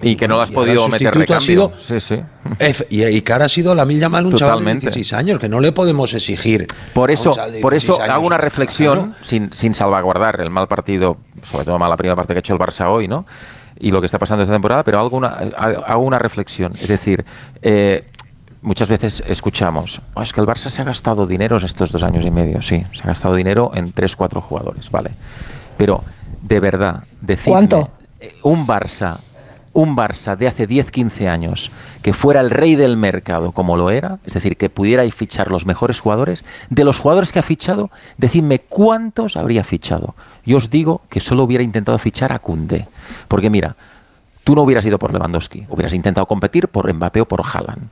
Y 0.03 0.15
que 0.15 0.27
no 0.27 0.35
lo 0.35 0.41
has 0.41 0.51
podido 0.51 0.85
el 0.85 0.91
meter 0.91 1.07
ha 1.09 1.11
recambio. 1.11 1.39
sido- 1.45 1.73
Sí, 1.79 1.99
sí. 1.99 2.15
Ef- 2.59 2.85
y, 2.89 3.03
y 3.05 3.21
que 3.21 3.33
ahora 3.33 3.45
ha 3.45 3.49
sido 3.49 3.75
la 3.75 3.85
mil 3.85 3.99
mal 4.09 4.25
un 4.25 4.33
chaval 4.33 4.59
de 4.59 4.63
Totalmente. 4.63 4.81
16 4.87 5.13
años, 5.13 5.39
que 5.39 5.47
no 5.49 5.59
le 5.59 5.71
podemos 5.71 6.13
exigir. 6.13 6.65
Por 6.93 7.09
a 7.09 7.13
un 7.13 7.13
eso, 7.13 7.31
chaval 7.31 7.51
de 7.53 7.61
por 7.61 7.73
eso 7.73 7.93
16 7.93 8.01
años. 8.03 8.15
hago 8.15 8.21
una 8.27 8.35
Claro. 8.37 8.43
reflexión 8.43 9.15
sin, 9.21 9.51
sin 9.53 9.73
salvaguardar 9.73 10.41
el 10.41 10.49
mal 10.49 10.67
partido 10.67 11.17
sobre 11.43 11.65
todo 11.65 11.77
la 11.79 11.95
primera 11.97 12.15
parte 12.15 12.33
que 12.33 12.37
ha 12.37 12.41
hecho 12.41 12.53
el 12.53 12.59
Barça 12.59 12.87
hoy, 12.91 13.07
¿no? 13.07 13.25
Y 13.79 13.91
lo 13.91 13.99
que 13.99 14.05
está 14.05 14.19
pasando 14.19 14.43
esta 14.43 14.53
temporada, 14.53 14.83
pero 14.83 14.99
hago 14.99 15.15
una, 15.17 15.29
hago 15.29 16.03
una 16.03 16.19
reflexión. 16.19 16.71
Es 16.73 16.87
decir, 16.87 17.25
eh, 17.63 18.03
muchas 18.61 18.87
veces 18.89 19.23
escuchamos, 19.25 20.01
"Oh, 20.13 20.21
es 20.21 20.33
que 20.33 20.41
el 20.41 20.45
Barça 20.47 20.69
se 20.69 20.81
ha 20.81 20.85
gastado 20.85 21.25
dinero 21.25 21.57
en 21.57 21.63
estos 21.65 21.91
dos 21.91 22.03
años 22.03 22.23
y 22.25 22.29
medio. 22.29 22.61
Sí, 22.61 22.85
se 22.93 23.03
ha 23.03 23.07
gastado 23.07 23.33
dinero 23.35 23.71
en 23.73 23.91
tres, 23.91 24.15
cuatro 24.15 24.39
jugadores, 24.41 24.91
¿vale? 24.91 25.11
Pero, 25.77 26.03
de 26.43 26.59
verdad, 26.59 27.03
decirme, 27.21 27.53
¿Cuánto? 27.53 27.89
eh, 28.19 28.35
un 28.43 28.67
Barça, 28.67 29.17
un 29.73 29.95
Barça 29.95 30.35
de 30.35 30.47
hace 30.47 30.67
10, 30.67 30.91
15 30.91 31.29
años, 31.29 31.71
que 32.01 32.13
fuera 32.13 32.41
el 32.41 32.49
rey 32.49 32.75
del 32.75 32.97
mercado 32.97 33.51
como 33.51 33.77
lo 33.77 33.89
era, 33.89 34.19
es 34.25 34.33
decir, 34.33 34.57
que 34.57 34.69
pudiera 34.69 35.09
fichar 35.11 35.49
los 35.49 35.65
mejores 35.65 35.99
jugadores, 35.99 36.43
de 36.69 36.83
los 36.83 36.97
jugadores 36.99 37.31
que 37.31 37.39
ha 37.39 37.43
fichado, 37.43 37.89
decidme 38.17 38.59
cuántos 38.59 39.37
habría 39.37 39.63
fichado. 39.63 40.15
Yo 40.45 40.57
os 40.57 40.69
digo 40.69 41.01
que 41.09 41.19
solo 41.19 41.43
hubiera 41.43 41.63
intentado 41.63 41.97
fichar 41.99 42.33
a 42.33 42.39
Kunde. 42.39 42.87
Porque 43.27 43.49
mira, 43.49 43.75
tú 44.43 44.55
no 44.55 44.63
hubieras 44.63 44.85
ido 44.85 44.99
por 44.99 45.13
Lewandowski, 45.13 45.65
hubieras 45.69 45.93
intentado 45.93 46.25
competir 46.25 46.67
por 46.67 46.91
Mbappé 46.93 47.21
o 47.21 47.27
por 47.27 47.41
Haaland. 47.41 47.89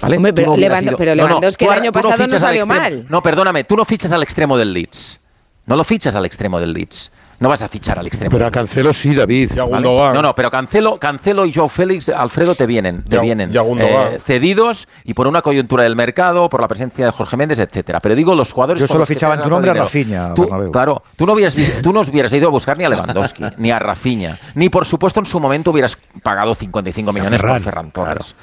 ¿Vale? 0.00 0.16
Hombre, 0.16 0.32
Tú 0.32 0.36
pero 0.36 0.50
no 0.50 0.56
No, 0.56 0.92
no, 0.92 1.14
Lewandowski 1.14 1.64
el 1.64 1.72
año 1.72 1.92
pasado 1.92 2.26
no 2.26 2.38
salió 2.38 2.66
mal. 2.66 3.06
No, 3.08 3.22
perdóname, 3.22 3.64
tú 3.64 3.76
no 3.76 3.84
fichas 3.84 4.12
al 4.12 4.22
extremo 4.22 4.56
del 4.56 4.72
Leeds. 4.72 5.18
No 5.66 5.76
lo 5.76 5.84
fichas 5.84 6.14
al 6.14 6.24
extremo 6.24 6.60
del 6.60 6.72
Leeds. 6.72 7.10
No 7.40 7.48
vas 7.48 7.62
a 7.62 7.68
fichar 7.68 7.98
al 7.98 8.06
extremo. 8.06 8.32
Pero 8.32 8.46
a. 8.46 8.50
Cancelo 8.50 8.92
sí, 8.92 9.14
David. 9.14 9.52
¿vale? 9.56 9.80
No, 9.86 10.20
no, 10.22 10.34
pero 10.34 10.50
Cancelo, 10.50 10.98
Cancelo 10.98 11.46
y 11.46 11.52
Joao 11.52 11.68
Félix, 11.68 12.08
Alfredo, 12.08 12.54
te 12.56 12.66
vienen, 12.66 13.04
te 13.04 13.16
Ya- 13.16 13.22
vienen 13.22 13.52
eh, 13.54 14.18
cedidos 14.24 14.88
y 15.04 15.14
por 15.14 15.28
una 15.28 15.40
coyuntura 15.40 15.84
del 15.84 15.94
mercado, 15.94 16.48
por 16.48 16.60
la 16.60 16.66
presencia 16.68 17.04
de 17.06 17.12
Jorge 17.12 17.36
Méndez, 17.36 17.60
etcétera. 17.60 18.00
Pero 18.00 18.16
digo 18.16 18.34
los 18.34 18.52
jugadores. 18.52 18.80
Yo 18.80 18.88
solo 18.88 19.06
fichaba 19.06 19.34
en 19.36 19.42
tu 19.42 19.50
nombre 19.50 19.70
a. 19.70 19.74
Rafinha, 19.74 20.34
Tú- 20.34 20.48
claro, 20.72 21.02
tú 21.16 21.26
no, 21.26 21.34
hubieras, 21.34 21.54
tú 21.82 21.92
no 21.92 22.00
hubieras 22.00 22.32
ido 22.32 22.48
a 22.48 22.50
buscar 22.50 22.76
ni 22.76 22.84
a 22.84 22.88
Lewandowski, 22.88 23.44
ni 23.58 23.70
a 23.70 23.78
Rafinha, 23.78 24.38
ni 24.54 24.68
por 24.68 24.84
supuesto 24.84 25.20
en 25.20 25.26
su 25.26 25.38
momento 25.38 25.70
hubieras 25.70 25.96
pagado 26.22 26.54
55 26.54 27.12
millones 27.12 27.40
por 27.40 27.60
Ferran 27.60 27.90
Torres. 27.92 28.34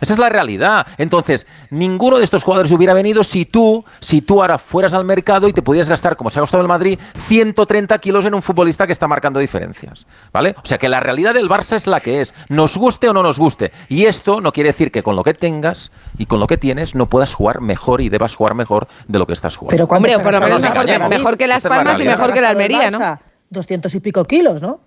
Esa 0.00 0.12
es 0.12 0.18
la 0.18 0.28
realidad. 0.28 0.86
Entonces, 0.98 1.46
ninguno 1.70 2.18
de 2.18 2.24
estos 2.24 2.42
jugadores 2.42 2.72
hubiera 2.72 2.94
venido 2.94 3.22
si 3.22 3.44
tú, 3.44 3.84
si 4.00 4.22
tú 4.22 4.42
ahora 4.42 4.58
fueras 4.58 4.92
al 4.92 5.04
mercado 5.04 5.48
y 5.48 5.52
te 5.52 5.62
pudieras 5.62 5.88
gastar, 5.88 6.16
como 6.16 6.30
se 6.30 6.38
ha 6.38 6.42
gastado 6.42 6.62
el 6.62 6.68
Madrid, 6.68 6.98
130 7.16 7.98
kilos 7.98 8.24
en 8.24 8.34
un 8.34 8.42
futbolista 8.42 8.86
que 8.86 8.92
está 8.92 9.06
marcando 9.06 9.40
diferencias. 9.40 10.06
¿Vale? 10.32 10.56
O 10.58 10.66
sea 10.66 10.78
que 10.78 10.88
la 10.88 11.00
realidad 11.00 11.34
del 11.34 11.48
Barça 11.48 11.76
es 11.76 11.86
la 11.86 12.00
que 12.00 12.20
es. 12.20 12.34
Nos 12.48 12.76
guste 12.76 13.08
o 13.08 13.12
no 13.12 13.22
nos 13.22 13.38
guste. 13.38 13.72
Y 13.88 14.04
esto 14.04 14.40
no 14.40 14.52
quiere 14.52 14.70
decir 14.70 14.90
que 14.90 15.02
con 15.02 15.16
lo 15.16 15.22
que 15.22 15.34
tengas 15.34 15.92
y 16.18 16.26
con 16.26 16.40
lo 16.40 16.46
que 16.46 16.58
tienes 16.58 16.94
no 16.94 17.08
puedas 17.08 17.32
jugar 17.32 17.60
mejor 17.60 18.00
y 18.00 18.08
debas 18.08 18.34
jugar 18.34 18.54
mejor 18.54 18.88
de 19.06 19.18
lo 19.18 19.26
que 19.26 19.32
estás 19.32 19.56
jugando. 19.56 19.76
Pero 19.76 19.86
¿cuánto 19.86 20.08
Hombre, 20.08 20.22
por 20.22 20.32
lo 20.32 20.40
menos 20.40 20.60
mejor, 20.60 21.36
que, 21.36 21.46
Las 21.46 21.62
Palmas 21.62 22.00
y 22.00 22.04
mejor 22.04 22.32
que 22.32 22.40
la 22.40 22.48
¿Se 22.48 22.54
ha 22.54 22.60
gastado 22.60 22.78
el 22.78 22.84
Almería, 22.84 22.90
¿no? 22.90 22.98
Barça? 22.98 23.20
200 23.50 23.94
y 23.94 24.00
pico 24.00 24.24
kilos, 24.24 24.60
¿no? 24.60 24.80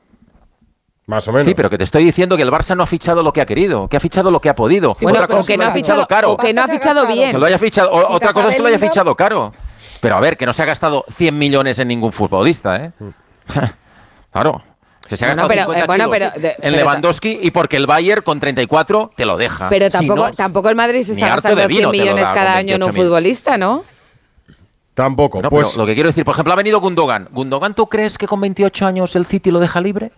Más 1.07 1.25
o 1.27 1.31
menos. 1.31 1.45
Sí, 1.45 1.53
pero 1.55 1.69
que 1.69 1.77
te 1.77 1.85
estoy 1.85 2.03
diciendo 2.03 2.35
que 2.35 2.43
el 2.43 2.51
Barça 2.51 2.75
no 2.75 2.83
ha 2.83 2.85
fichado 2.85 3.23
lo 3.23 3.31
que 3.31 3.39
ha 3.39 3.45
querido, 3.45 3.87
que 3.87 3.95
ha 3.95 3.99
fichado 4.01 4.29
lo 4.29 4.41
que 4.41 4.49
ha 4.49 4.55
podido. 4.55 4.93
Bueno, 5.01 5.15
Otra 5.17 5.27
cosa 5.27 5.37
o 5.37 5.41
es 5.41 5.47
que 5.47 5.57
no 5.57 5.63
ha 5.63 5.71
fichado, 5.71 6.05
caro. 6.05 6.31
o 6.33 6.37
que 6.37 6.53
no 6.53 6.61
ha 6.63 6.67
fichado 6.67 7.07
bien. 7.07 7.31
Que 7.31 7.37
lo 7.37 7.45
haya 7.45 7.57
fichado. 7.57 7.89
o- 7.91 8.13
otra 8.13 8.33
cosa 8.33 8.49
es 8.49 8.55
que 8.55 8.61
lo 8.61 8.67
haya 8.67 8.77
fichado 8.77 9.15
caro. 9.15 9.53
Pero 10.01 10.17
a 10.17 10.19
ver, 10.19 10.35
que 10.37 10.45
no 10.45 10.51
se 10.53 10.61
ha 10.63 10.65
gastado 10.65 11.05
100 11.15 11.37
millones 11.37 11.79
en 11.79 11.87
ningún 11.87 12.11
futbolista, 12.11 12.75
¿eh? 12.75 12.91
claro. 14.31 14.61
Que 15.07 15.15
se 15.15 15.23
ha 15.23 15.29
Bueno, 15.29 15.47
gastado 15.47 15.47
pero, 15.47 15.61
50 15.61 15.79
eh, 15.79 15.87
bueno, 15.87 16.03
kilos 16.11 16.31
pero- 16.33 16.41
de- 16.41 16.49
en 16.49 16.55
pero- 16.59 16.75
Lewandowski 16.75 17.39
y 17.41 17.51
porque 17.51 17.77
el 17.77 17.87
Bayern 17.87 18.21
con 18.23 18.41
34 18.41 19.09
te 19.15 19.25
lo 19.25 19.37
deja. 19.37 19.69
Pero 19.69 19.85
Si 19.85 19.91
tampoco, 19.91 20.27
no, 20.27 20.33
tampoco 20.33 20.69
el 20.69 20.75
Madrid 20.75 21.01
se 21.03 21.13
está 21.13 21.27
gastando 21.29 21.61
de 21.61 21.67
100 21.67 21.69
vino 21.69 21.91
te 21.91 21.97
lo 21.97 22.03
millones 22.03 22.27
da 22.27 22.33
cada 22.33 22.57
año 22.57 22.75
en 22.75 22.83
un 22.83 22.89
28.000. 22.91 22.93
futbolista, 23.05 23.57
¿no? 23.57 23.85
Tampoco. 24.93 25.41
Pues 25.43 25.69
pero 25.69 25.81
lo 25.83 25.87
que 25.87 25.93
quiero 25.93 26.09
decir, 26.09 26.25
por 26.25 26.33
ejemplo, 26.33 26.51
ha 26.51 26.57
venido 26.57 26.81
Gundogan. 26.81 27.29
¿Gundogan 27.31 27.73
tú 27.75 27.87
crees 27.87 28.17
que 28.17 28.27
con 28.27 28.41
28 28.41 28.85
años 28.85 29.15
el 29.15 29.25
City 29.25 29.51
lo 29.51 29.59
deja 29.59 29.79
libre? 29.79 30.11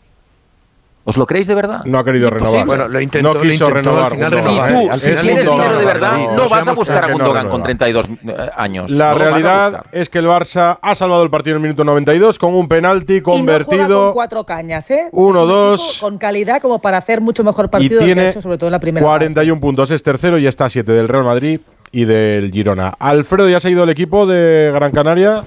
¿Os 1.09 1.17
lo 1.17 1.25
creéis 1.25 1.47
de 1.47 1.55
verdad? 1.55 1.81
no 1.85 1.99
ha 1.99 2.03
querido 2.05 2.29
renovar. 2.29 2.65
Bueno, 2.65 2.87
lo 2.87 3.01
intentó- 3.01 3.27
no 3.29 3.33
lo 3.33 3.41
quiso 3.41 3.67
intentó, 3.67 3.89
al 3.89 4.09
renovar. 4.09 4.11
final 4.11 4.31
Gundogan. 4.31 4.67
renovó. 4.67 4.81
Y 4.81 4.85
tú, 4.87 4.91
Al 4.93 4.99
si 4.99 5.09
final 5.09 5.23
tienes 5.25 5.49
dinero 5.49 5.79
de 5.79 5.85
verdad, 5.85 6.11
David, 6.11 6.27
no 6.35 6.49
vas 6.49 6.67
a 6.67 6.73
buscar 6.73 7.03
a 7.03 7.07
no 7.07 7.13
Gundogan 7.13 7.35
renueva. 7.45 7.49
con 7.49 7.63
32 7.63 8.09
eh, 8.27 8.49
años. 8.55 8.91
La 8.91 9.11
No 9.11 9.17
lo 9.17 9.25
realidad 9.25 9.83
es 9.91 10.09
que 10.09 10.19
el 10.19 10.27
Barça 10.27 10.79
ha 10.81 10.95
salvado 10.95 11.23
el 11.23 11.29
partido 11.29 11.55
en 11.55 11.61
el 11.61 11.63
minuto 11.63 11.83
92 11.83 12.37
con 12.39 12.53
un 12.53 12.67
penalti 12.67 13.15
Y 13.15 13.19
no 13.19 13.23
juega 13.25 13.37
convertido. 13.39 14.03
con 14.05 14.13
cuatro 14.13 14.43
cañas, 14.45 14.89
¿eh? 14.91 15.09
Uno, 15.11 15.39
Es 15.39 15.43
un 15.43 15.49
dos. 15.49 15.89
equipo 15.91 16.05
Con 16.05 16.17
calidad 16.17 16.61
como 16.61 16.79
para 16.79 16.97
hacer 16.97 17.21
mucho 17.21 17.43
mejor 17.43 17.65
y 17.65 17.67
partido 17.69 17.97
del 17.99 18.05
que 18.05 18.11
ha 18.11 18.15
tiene 18.15 18.29
hecho, 18.29 18.41
sobre 18.41 18.57
todo 18.57 18.67
en 18.67 18.73
la 18.73 18.79
primera 18.79 19.05
parte. 19.05 19.25
41 19.25 19.59
puntos. 19.59 19.91
Es 19.91 20.03
tercero 20.03 20.37
y 20.37 20.47
está 20.47 20.65
a 20.65 20.69
7 20.69 20.91
del 20.91 21.07
Real 21.07 21.23
Madrid 21.23 21.59
y 21.91 22.05
del 22.05 22.51
Girona. 22.51 22.93
Alfredo, 22.99 23.49
¿ya 23.49 23.59
se 23.59 23.67
ha 23.67 23.71
ido 23.71 23.83
el 23.83 23.89
equipo 23.89 24.27
de 24.27 24.71
Gran 24.73 24.91
Canaria? 24.91 25.43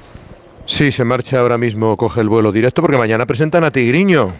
Sí, 0.64 0.92
se 0.92 1.04
marcha 1.04 1.40
ahora 1.40 1.58
mismo, 1.58 1.96
coge 1.96 2.20
el 2.20 2.28
vuelo 2.28 2.52
directo 2.52 2.82
porque 2.82 2.96
mañana 2.96 3.26
presentan 3.26 3.64
a 3.64 3.70
Tigriño. 3.72 4.32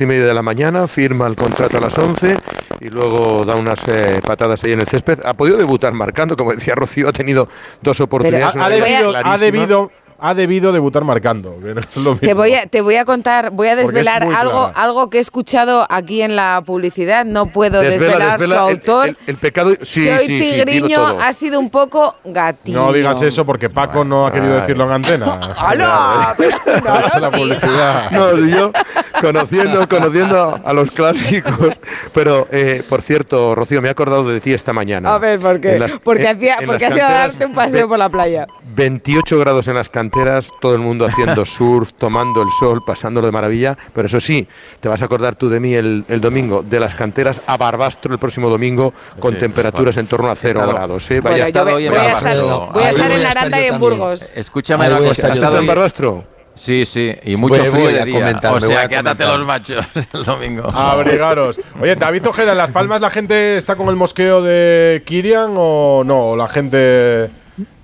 Y 0.00 0.06
media 0.06 0.26
de 0.26 0.34
la 0.34 0.42
mañana, 0.42 0.86
firma 0.86 1.26
el 1.26 1.34
contrato 1.34 1.78
a 1.78 1.80
las 1.80 1.98
11 1.98 2.36
y 2.80 2.88
luego 2.88 3.44
da 3.44 3.56
unas 3.56 3.80
eh, 3.88 4.20
patadas 4.24 4.62
ahí 4.62 4.70
en 4.70 4.80
el 4.80 4.86
césped. 4.86 5.18
Ha 5.24 5.34
podido 5.34 5.56
debutar 5.56 5.92
marcando, 5.92 6.36
como 6.36 6.54
decía 6.54 6.76
Rocío, 6.76 7.08
ha 7.08 7.12
tenido 7.12 7.48
dos 7.82 8.00
oportunidades. 8.00 8.54
ha 8.56 9.38
debido, 9.38 9.90
ha 10.20 10.34
debido 10.34 10.72
debutar 10.72 11.04
marcando. 11.04 11.56
no 11.96 12.16
Te 12.16 12.34
voy, 12.34 12.54
a, 12.54 12.66
te 12.66 12.80
voy 12.80 12.96
a 12.96 13.04
contar, 13.04 13.50
voy 13.50 13.68
a 13.68 13.76
desvelar 13.76 14.22
algo, 14.24 14.64
clara. 14.64 14.72
algo 14.74 15.10
que 15.10 15.18
he 15.18 15.20
escuchado 15.20 15.86
aquí 15.88 16.22
en 16.22 16.34
la 16.36 16.62
publicidad. 16.66 17.24
No 17.24 17.46
puedo 17.52 17.80
Desvela, 17.80 18.06
desvelar 18.06 18.38
desvela 18.40 18.62
su 18.62 18.68
el- 18.68 18.74
autor. 18.76 19.08
El, 19.08 19.16
el 19.26 19.36
pecado. 19.36 19.72
Sí, 19.82 20.04
que 20.04 20.12
hoy 20.14 20.26
sí, 20.26 20.40
sí, 20.40 20.50
Tigriño 20.64 20.96
todo. 20.96 21.18
ha 21.20 21.32
sido 21.32 21.60
un 21.60 21.70
poco 21.70 22.16
gatillo. 22.24 22.78
No 22.86 22.92
digas 22.92 23.22
eso 23.22 23.44
porque 23.46 23.70
Paco 23.70 24.04
no 24.04 24.26
ha 24.26 24.32
querido 24.32 24.54
decirlo 24.60 24.84
en 24.86 24.92
antena. 24.92 25.34
¡Hala! 25.56 26.34
Esa 26.66 27.16
es 27.16 27.20
la 27.22 27.30
publicidad. 27.30 28.10
No, 28.10 28.36
yo 28.38 28.72
conociendo, 29.20 29.88
conociendo 29.88 30.60
a 30.64 30.72
los 30.72 30.90
clásicos. 30.90 31.76
Pero, 32.12 32.46
eh, 32.50 32.82
por 32.88 33.02
cierto, 33.02 33.54
Rocío, 33.54 33.80
me 33.82 33.88
he 33.88 33.90
acordado 33.90 34.28
de 34.28 34.40
ti 34.40 34.52
esta 34.52 34.72
mañana. 34.72 35.14
A 35.14 35.18
ver, 35.18 35.38
¿por 35.38 35.60
qué? 35.60 35.78
Las- 35.78 35.96
porque 35.98 36.24
en- 36.24 36.36
hacía, 36.36 36.56
en 36.60 36.66
porque 36.66 36.86
has 36.86 36.96
ido 36.96 37.06
a 37.06 37.10
darte 37.10 37.46
un 37.46 37.54
paseo 37.54 37.88
por 37.88 37.98
la 37.98 38.08
playa. 38.08 38.46
28 38.74 39.38
grados 39.38 39.66
en 39.68 39.74
las 39.74 39.88
canteras, 39.88 40.07
todo 40.60 40.74
el 40.74 40.80
mundo 40.80 41.06
haciendo 41.06 41.44
surf, 41.46 41.92
tomando 41.98 42.42
el 42.42 42.48
sol, 42.58 42.82
pasándolo 42.84 43.26
de 43.26 43.32
maravilla. 43.32 43.76
Pero 43.92 44.06
eso 44.06 44.20
sí, 44.20 44.46
te 44.80 44.88
vas 44.88 45.02
a 45.02 45.06
acordar 45.06 45.36
tú 45.36 45.48
de 45.48 45.60
mí 45.60 45.74
el, 45.74 46.04
el 46.08 46.20
domingo, 46.20 46.62
de 46.62 46.80
las 46.80 46.94
canteras 46.94 47.40
a 47.46 47.56
Barbastro 47.56 48.12
el 48.12 48.18
próximo 48.18 48.48
domingo, 48.48 48.92
con 49.18 49.34
Sí, 49.34 49.40
temperaturas 49.40 49.96
en 49.96 50.06
torno 50.06 50.28
a 50.30 50.34
cero 50.36 50.60
Estado- 50.60 50.72
grados. 50.72 51.10
¿eh? 51.10 51.20
Bueno, 51.20 51.30
Vaya 51.34 51.44
yo 51.44 51.48
estado 51.48 51.70
voy, 51.72 51.86
a 51.86 51.90
Barbastro. 51.90 52.28
estar, 52.30 52.72
voy 52.72 52.82
a 52.84 52.90
estar 52.90 53.08
voy 53.10 53.20
en 53.20 53.26
Aranda 53.26 53.60
y 53.60 53.64
en. 53.64 53.78
Burgos. 53.78 54.32
Escúchame 54.34 54.84
Ahí 54.84 54.90
una 54.90 54.98
voy 55.00 55.08
a 55.08 55.12
estar 55.12 55.30
has 55.30 55.36
estado 55.36 55.52
¿Estás 55.54 55.62
en 55.62 55.66
Barbastro? 55.68 56.24
Sí, 56.54 56.84
sí, 56.86 57.14
y 57.22 57.36
mucho 57.36 57.54
Voy- 57.60 57.70
frío 57.70 57.84
voy 57.84 57.92
de 57.92 58.00
a 58.00 58.04
día. 58.04 58.18
comentar, 58.18 58.52
o 58.54 58.58
sea, 58.58 58.88
que 58.88 58.96
comentar. 58.96 59.38
los 59.38 59.46
machos 59.46 59.86
el 60.12 60.24
domingo. 60.24 60.66
Abrigaros. 60.74 61.60
Oye, 61.80 61.94
David 61.94 62.26
Ojeda, 62.26 62.50
¿en 62.50 62.58
Las 62.58 62.70
Palmas 62.72 63.00
la 63.00 63.10
gente 63.10 63.56
está 63.56 63.76
con 63.76 63.88
el 63.90 63.94
mosqueo 63.94 64.42
de 64.42 65.04
Kirian 65.06 65.54
o 65.56 66.02
no? 66.04 66.34
La 66.34 66.48
gente 66.48 67.30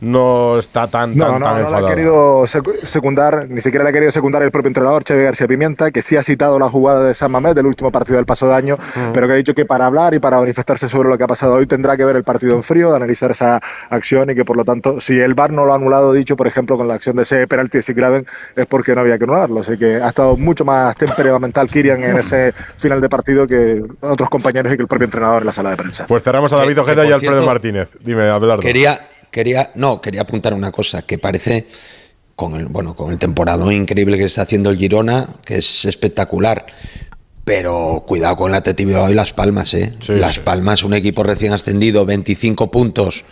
no 0.00 0.58
está 0.58 0.86
tan, 0.88 1.16
No, 1.16 1.26
tan, 1.26 1.40
no, 1.40 1.46
tan 1.46 1.52
no 1.54 1.58
le 1.58 1.64
ha 1.64 1.66
enfadada. 1.68 1.88
querido 1.88 2.42
secu- 2.44 2.80
secundar, 2.82 3.46
ni 3.48 3.60
siquiera 3.60 3.84
le 3.84 3.90
ha 3.90 3.92
querido 3.92 4.10
secundar 4.12 4.42
el 4.42 4.50
propio 4.50 4.68
entrenador 4.68 5.02
Xavi 5.06 5.22
García 5.22 5.46
Pimienta, 5.46 5.90
que 5.90 6.02
sí 6.02 6.16
ha 6.16 6.22
citado 6.22 6.58
la 6.58 6.68
jugada 6.68 7.02
de 7.04 7.14
San 7.14 7.30
Mamés 7.32 7.54
del 7.54 7.66
último 7.66 7.90
partido 7.90 8.16
del 8.16 8.26
paso 8.26 8.46
de 8.48 8.54
año, 8.54 8.76
pero 9.12 9.26
que 9.26 9.32
ha 9.32 9.36
dicho 9.36 9.54
que 9.54 9.64
para 9.64 9.86
hablar 9.86 10.14
y 10.14 10.18
para 10.18 10.38
manifestarse 10.38 10.88
sobre 10.88 11.08
lo 11.08 11.16
que 11.18 11.24
ha 11.24 11.26
pasado 11.26 11.54
hoy 11.54 11.66
tendrá 11.66 11.96
que 11.96 12.04
ver 12.04 12.16
el 12.16 12.24
partido 12.24 12.54
en 12.54 12.62
frío, 12.62 12.94
analizar 12.94 13.30
esa 13.30 13.60
acción 13.90 14.30
y 14.30 14.34
que 14.34 14.44
por 14.44 14.56
lo 14.56 14.64
tanto, 14.64 15.00
si 15.00 15.18
el 15.20 15.34
VAR 15.34 15.52
no 15.52 15.64
lo 15.64 15.72
ha 15.72 15.76
anulado, 15.76 16.12
dicho 16.12 16.36
por 16.36 16.46
ejemplo 16.46 16.76
con 16.76 16.86
la 16.88 16.94
acción 16.94 17.16
de 17.16 17.22
ese 17.22 17.46
penalti 17.46 17.78
de 17.78 17.82
Sigraven, 17.82 18.26
es 18.56 18.66
porque 18.66 18.94
no 18.94 19.00
había 19.00 19.18
que 19.18 19.24
anularlo. 19.24 19.60
Así 19.60 19.76
que 19.78 19.96
ha 19.96 20.08
estado 20.08 20.36
mucho 20.36 20.64
más 20.64 20.94
temperamental 20.96 21.68
Kirian 21.68 22.02
en 22.04 22.18
ese 22.18 22.52
final 22.76 23.00
de 23.00 23.08
partido 23.08 23.46
que 23.46 23.82
otros 24.00 24.28
compañeros 24.28 24.72
y 24.72 24.76
que 24.76 24.82
el 24.82 24.88
propio 24.88 25.06
entrenador 25.06 25.42
en 25.42 25.46
la 25.46 25.52
sala 25.52 25.70
de 25.70 25.76
prensa. 25.76 26.06
Pues 26.06 26.22
cerramos 26.22 26.52
a 26.52 26.56
David 26.56 26.78
Ojeda 26.80 27.04
y 27.06 27.12
Alfredo 27.12 27.32
cierto, 27.32 27.46
Martínez. 27.46 27.88
Dime, 28.00 28.28
Abelardo. 28.28 28.60
Quería, 28.62 28.98
quería, 29.34 29.72
no, 29.74 30.00
quería 30.00 30.20
apuntar 30.20 30.54
una 30.54 30.70
cosa, 30.70 31.02
que 31.02 31.18
parece 31.18 31.66
con 32.36 32.54
el, 32.54 32.66
bueno, 32.66 32.94
con 32.94 33.10
el 33.10 33.18
temporada 33.18 33.72
increíble 33.74 34.16
que 34.16 34.24
está 34.24 34.42
haciendo 34.42 34.70
el 34.70 34.78
Girona, 34.78 35.40
que 35.44 35.58
es 35.58 35.84
espectacular. 35.86 36.66
Pero 37.44 38.04
cuidado 38.06 38.36
con 38.36 38.52
la 38.52 38.58
Atleti 38.58 38.84
y 38.84 39.14
Las 39.14 39.34
Palmas, 39.34 39.74
¿eh? 39.74 39.92
Sí, 40.00 40.14
Las 40.14 40.36
sí. 40.36 40.40
Palmas, 40.42 40.84
un 40.84 40.94
equipo 40.94 41.24
recién 41.24 41.52
ascendido, 41.52 42.06
25 42.06 42.70
puntos. 42.70 43.24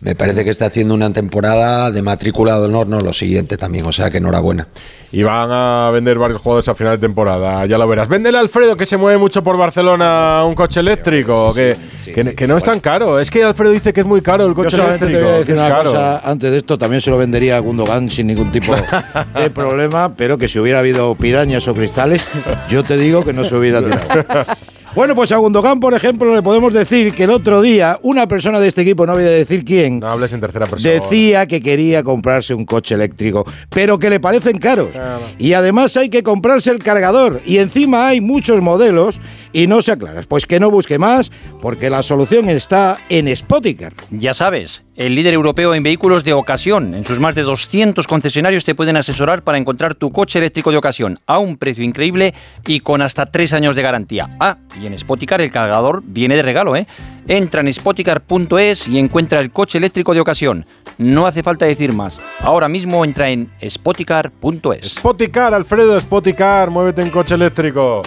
Me 0.00 0.14
parece 0.14 0.44
que 0.44 0.50
está 0.50 0.66
haciendo 0.66 0.92
una 0.92 1.10
temporada 1.14 1.90
de 1.90 2.02
matrícula 2.02 2.58
de 2.58 2.66
honor, 2.66 2.86
no, 2.86 3.00
lo 3.00 3.14
siguiente 3.14 3.56
también, 3.56 3.86
o 3.86 3.92
sea 3.92 4.10
que 4.10 4.18
enhorabuena. 4.18 4.68
Y 5.12 5.22
van 5.22 5.48
a 5.50 5.88
vender 5.92 6.18
varios 6.18 6.42
jugadores 6.42 6.68
a 6.68 6.74
final 6.74 6.98
de 6.98 7.06
temporada, 7.06 7.64
ya 7.64 7.78
lo 7.78 7.88
verás. 7.88 8.08
Véndele 8.08 8.36
a 8.36 8.40
Alfredo, 8.40 8.76
que 8.76 8.84
se 8.84 8.98
mueve 8.98 9.16
mucho 9.16 9.42
por 9.42 9.56
Barcelona, 9.56 10.42
un 10.44 10.54
coche 10.54 10.80
eléctrico, 10.80 11.54
que, 11.54 11.76
que, 12.04 12.34
que 12.34 12.46
no 12.46 12.58
es 12.58 12.64
tan 12.64 12.80
caro. 12.80 13.18
Es 13.18 13.30
que 13.30 13.44
Alfredo 13.44 13.72
dice 13.72 13.94
que 13.94 14.00
es 14.00 14.06
muy 14.06 14.20
caro 14.20 14.44
el 14.44 14.50
Yo 14.50 14.56
coche 14.56 14.76
te 14.76 14.82
eléctrico. 14.84 15.20
voy 15.20 15.28
a 15.28 15.32
decir 15.38 15.46
que 15.46 15.52
es 15.52 15.58
una 15.60 15.68
caro. 15.68 15.90
cosa 15.90 16.18
antes 16.18 16.50
de 16.50 16.58
esto, 16.58 16.76
también 16.76 17.00
se 17.00 17.08
lo 17.10 17.16
vendería 17.16 17.56
a 17.56 17.60
Gundogan 17.60 18.10
sin 18.10 18.26
ningún 18.26 18.50
tipo 18.50 18.74
de 19.38 19.50
problema, 19.50 20.14
pero 20.14 20.36
que 20.36 20.48
si 20.48 20.58
hubiera 20.58 20.80
habido 20.80 21.14
pirañas 21.14 21.66
o 21.68 21.74
cristales, 21.74 22.22
yo 22.68 22.82
te 22.84 22.98
digo 22.98 23.24
que 23.24 23.32
no 23.32 23.44
se 23.46 23.56
hubiera 23.56 23.80
tirado. 23.80 24.44
Bueno, 24.94 25.16
pues 25.16 25.32
a 25.32 25.38
Gundogan, 25.38 25.80
por 25.80 25.92
ejemplo, 25.92 26.32
le 26.32 26.40
podemos 26.40 26.72
decir 26.72 27.12
que 27.12 27.24
el 27.24 27.30
otro 27.30 27.60
día 27.60 27.98
una 28.02 28.28
persona 28.28 28.60
de 28.60 28.68
este 28.68 28.82
equipo, 28.82 29.04
no 29.06 29.14
voy 29.14 29.24
a 29.24 29.26
decir 29.26 29.64
quién, 29.64 29.98
No 29.98 30.06
hables 30.06 30.32
en 30.32 30.40
tercera 30.40 30.66
persona. 30.66 30.88
decía 30.88 31.46
que 31.46 31.60
quería 31.60 32.04
comprarse 32.04 32.54
un 32.54 32.64
coche 32.64 32.94
eléctrico, 32.94 33.44
pero 33.70 33.98
que 33.98 34.08
le 34.08 34.20
parecen 34.20 34.58
caros. 34.58 34.90
Y 35.36 35.54
además 35.54 35.96
hay 35.96 36.10
que 36.10 36.22
comprarse 36.22 36.70
el 36.70 36.78
cargador. 36.78 37.40
Y 37.44 37.58
encima 37.58 38.06
hay 38.06 38.20
muchos 38.20 38.60
modelos 38.60 39.20
y 39.52 39.66
no 39.66 39.82
se 39.82 39.90
aclaras. 39.90 40.26
Pues 40.26 40.46
que 40.46 40.60
no 40.60 40.70
busque 40.70 40.96
más, 40.96 41.32
porque 41.60 41.90
la 41.90 42.04
solución 42.04 42.48
está 42.48 42.96
en 43.08 43.34
Spoticar. 43.34 43.92
Ya 44.10 44.32
sabes, 44.32 44.84
el 44.94 45.16
líder 45.16 45.34
europeo 45.34 45.74
en 45.74 45.82
vehículos 45.82 46.22
de 46.22 46.34
ocasión. 46.34 46.94
En 46.94 47.04
sus 47.04 47.18
más 47.18 47.34
de 47.34 47.42
200 47.42 48.06
concesionarios 48.06 48.64
te 48.64 48.76
pueden 48.76 48.96
asesorar 48.96 49.42
para 49.42 49.58
encontrar 49.58 49.96
tu 49.96 50.12
coche 50.12 50.38
eléctrico 50.38 50.70
de 50.70 50.76
ocasión 50.76 51.18
a 51.26 51.40
un 51.40 51.56
precio 51.56 51.82
increíble 51.82 52.32
y 52.64 52.78
con 52.78 53.02
hasta 53.02 53.26
3 53.26 53.54
años 53.54 53.74
de 53.74 53.82
garantía. 53.82 54.36
Ah, 54.38 54.58
y 54.80 54.83
en 54.86 54.98
Spoticar 54.98 55.40
el 55.40 55.50
cargador 55.50 56.02
viene 56.04 56.36
de 56.36 56.42
regalo, 56.42 56.76
¿eh? 56.76 56.86
Entra 57.26 57.60
en 57.60 57.72
spoticar.es 57.72 58.88
y 58.88 58.98
encuentra 58.98 59.40
el 59.40 59.50
coche 59.50 59.78
eléctrico 59.78 60.14
de 60.14 60.20
ocasión. 60.20 60.66
No 60.98 61.26
hace 61.26 61.42
falta 61.42 61.66
decir 61.66 61.92
más. 61.92 62.20
Ahora 62.40 62.68
mismo 62.68 63.04
entra 63.04 63.30
en 63.30 63.50
spoticar.es. 63.66 64.90
Spoticar, 64.90 65.54
Alfredo, 65.54 65.98
Spoticar, 65.98 66.70
muévete 66.70 67.02
en 67.02 67.10
coche 67.10 67.34
eléctrico. 67.34 68.02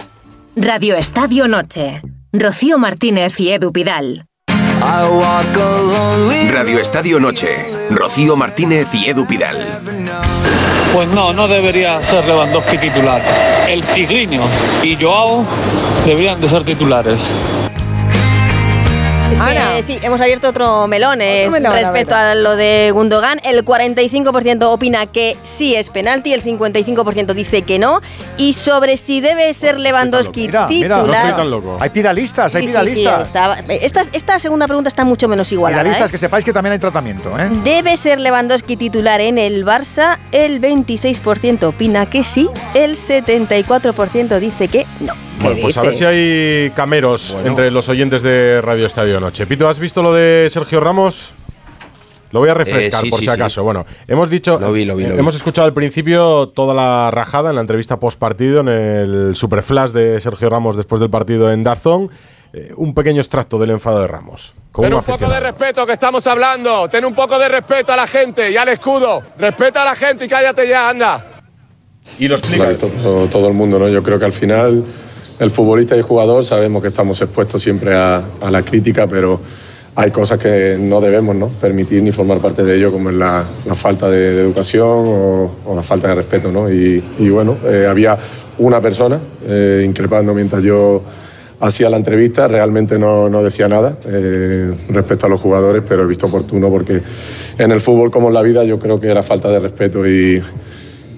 Radio 0.56 0.96
Estadio 0.96 1.48
Noche. 1.48 2.02
Rocío 2.32 2.78
Martínez 2.78 3.38
y 3.40 3.50
Edu 3.50 3.72
Pidal. 3.72 4.26
Radio 6.50 6.78
Estadio 6.78 7.18
Noche. 7.20 7.48
Rocío 7.90 8.36
Martínez 8.36 8.88
y 8.94 9.08
Edu 9.08 9.26
Pidal. 9.26 9.58
Pues 10.92 11.08
no, 11.08 11.32
no 11.32 11.48
debería 11.48 12.02
ser 12.02 12.24
Lewandowski 12.24 12.78
titular. 12.78 13.22
El 13.68 13.82
Cigriño 13.84 14.40
y 14.82 14.96
Joao 14.96 15.44
deberían 16.06 16.40
de 16.40 16.48
ser 16.48 16.64
titulares. 16.64 17.32
Es 19.32 19.40
que 19.40 19.82
sí, 19.82 19.98
hemos 20.02 20.20
abierto 20.20 20.48
otro 20.48 20.86
melón, 20.88 21.20
respecto 21.20 22.14
a 22.14 22.34
lo 22.34 22.56
de 22.56 22.90
Gundogan. 22.92 23.40
El 23.44 23.64
45% 23.64 24.64
opina 24.64 25.06
que 25.06 25.36
sí 25.44 25.74
es 25.74 25.90
penalti, 25.90 26.32
el 26.32 26.42
55% 26.42 27.34
dice 27.34 27.62
que 27.62 27.78
no. 27.78 28.00
Y 28.36 28.54
sobre 28.54 28.96
si 28.96 29.20
debe 29.20 29.52
ser 29.54 29.78
Lewandowski 29.78 30.42
Mira, 30.42 30.66
mira, 30.68 30.96
titular. 30.96 31.80
Hay 31.80 31.90
pidalistas, 31.90 32.54
hay 32.54 32.66
Sí, 32.68 33.84
esta, 33.84 34.02
esta 34.12 34.38
segunda 34.38 34.66
pregunta 34.66 34.88
está 34.88 35.04
mucho 35.04 35.28
menos 35.28 35.50
igualada. 35.52 35.82
Pidalistas, 35.82 36.10
¿eh? 36.10 36.12
que 36.12 36.18
sepáis 36.18 36.44
que 36.44 36.52
también 36.52 36.72
hay 36.72 36.78
tratamiento, 36.78 37.38
¿eh? 37.38 37.48
¿Debe 37.64 37.96
ser 37.96 38.18
Lewandowski 38.18 38.76
titular 38.76 39.20
en 39.20 39.38
el 39.38 39.64
Barça? 39.64 40.18
El 40.32 40.60
26% 40.60 41.64
opina 41.64 42.08
que 42.08 42.24
sí, 42.24 42.48
el 42.74 42.96
74% 42.96 44.38
dice 44.38 44.68
que 44.68 44.86
no. 45.00 45.27
Bueno, 45.40 45.58
pues 45.62 45.76
a 45.76 45.82
ver 45.82 45.94
si 45.94 46.04
hay 46.04 46.70
cameros 46.74 47.36
entre 47.44 47.70
los 47.70 47.88
oyentes 47.88 48.22
de 48.22 48.60
Radio 48.60 48.86
Estadio 48.86 49.20
Noche. 49.20 49.46
Pito, 49.46 49.68
¿has 49.68 49.78
visto 49.78 50.02
lo 50.02 50.12
de 50.12 50.48
Sergio 50.50 50.80
Ramos? 50.80 51.32
Lo 52.30 52.40
voy 52.40 52.50
a 52.50 52.54
refrescar 52.54 53.00
Eh, 53.02 53.04
sí, 53.04 53.10
por 53.10 53.20
sí, 53.20 53.24
si 53.26 53.30
sí. 53.30 53.34
acaso. 53.34 53.62
Bueno, 53.62 53.86
hemos 54.06 54.28
dicho, 54.28 54.58
Lo 54.58 54.72
vi, 54.72 54.84
lo 54.84 54.96
vi, 54.96 55.04
lo 55.04 55.10
eh, 55.10 55.12
vi. 55.14 55.18
hemos 55.20 55.34
escuchado 55.34 55.66
al 55.66 55.72
principio 55.72 56.48
toda 56.48 56.74
la 56.74 57.10
rajada 57.10 57.48
en 57.50 57.54
la 57.54 57.62
entrevista 57.62 57.98
post 57.98 58.18
partido 58.18 58.60
en 58.60 58.68
el 58.68 59.36
superflash 59.36 59.90
de 59.92 60.20
Sergio 60.20 60.50
Ramos 60.50 60.76
después 60.76 61.00
del 61.00 61.08
partido 61.10 61.50
en 61.50 61.62
Dazón. 61.62 62.10
Eh, 62.52 62.72
un 62.76 62.92
pequeño 62.94 63.20
extracto 63.20 63.58
del 63.58 63.70
enfado 63.70 64.00
de 64.00 64.08
Ramos. 64.08 64.54
Ten 64.74 64.92
un 64.92 64.98
un 65.00 65.04
poco 65.04 65.28
de 65.28 65.40
respeto 65.40 65.86
que 65.86 65.92
estamos 65.92 66.26
hablando. 66.26 66.88
Ten 66.88 67.04
un 67.04 67.14
poco 67.14 67.38
de 67.38 67.48
respeto 67.48 67.92
a 67.92 67.96
la 67.96 68.06
gente 68.06 68.50
y 68.50 68.56
al 68.56 68.68
escudo. 68.68 69.22
Respeta 69.38 69.82
a 69.82 69.84
la 69.86 69.94
gente 69.94 70.24
y 70.26 70.28
cállate 70.28 70.66
ya, 70.68 70.90
anda. 70.90 71.24
Y 72.18 72.26
lo 72.28 72.36
explica. 72.36 72.62
Lo 72.64 72.68
ha 72.68 72.72
visto 72.72 72.88
todo, 73.02 73.26
todo 73.26 73.48
el 73.48 73.54
mundo, 73.54 73.78
¿no? 73.78 73.88
Yo 73.88 74.02
creo 74.02 74.18
que 74.18 74.24
al 74.26 74.32
final 74.32 74.84
el 75.38 75.50
futbolista 75.50 75.94
y 75.94 75.98
el 75.98 76.04
jugador 76.04 76.44
sabemos 76.44 76.82
que 76.82 76.88
estamos 76.88 77.20
expuestos 77.20 77.62
siempre 77.62 77.94
a, 77.94 78.22
la 78.50 78.62
crítica, 78.62 79.06
pero 79.06 79.40
hay 79.94 80.10
cosas 80.10 80.38
que 80.38 80.76
no 80.78 81.00
debemos 81.00 81.36
¿no? 81.36 81.48
permitir 81.48 82.02
ni 82.02 82.12
formar 82.12 82.38
parte 82.38 82.64
de 82.64 82.76
ello, 82.76 82.92
como 82.92 83.10
es 83.10 83.16
la, 83.16 83.44
falta 83.74 84.10
de, 84.10 84.40
educación 84.40 84.86
o, 84.86 85.72
la 85.74 85.82
falta 85.82 86.08
de 86.08 86.14
respeto. 86.16 86.50
¿no? 86.50 86.70
Y, 86.70 87.02
bueno, 87.30 87.56
eh, 87.64 87.86
había 87.88 88.16
una 88.58 88.80
persona 88.80 89.18
eh, 89.46 89.84
increpando 89.86 90.34
mientras 90.34 90.62
yo 90.62 91.02
hacía 91.60 91.90
la 91.90 91.96
entrevista, 91.96 92.46
realmente 92.46 92.98
no, 92.98 93.28
no 93.28 93.42
decía 93.42 93.68
nada 93.68 93.96
eh, 94.06 94.72
respecto 94.90 95.26
a 95.26 95.28
los 95.28 95.40
jugadores, 95.40 95.82
pero 95.88 96.04
he 96.04 96.06
visto 96.06 96.26
oportuno 96.26 96.68
porque 96.70 97.00
en 97.58 97.72
el 97.72 97.80
fútbol 97.80 98.10
como 98.10 98.28
en 98.28 98.34
la 98.34 98.42
vida 98.42 98.62
yo 98.64 98.78
creo 98.78 99.00
que 99.00 99.12
la 99.12 99.24
falta 99.24 99.48
de 99.48 99.58
respeto 99.58 100.06
y, 100.06 100.40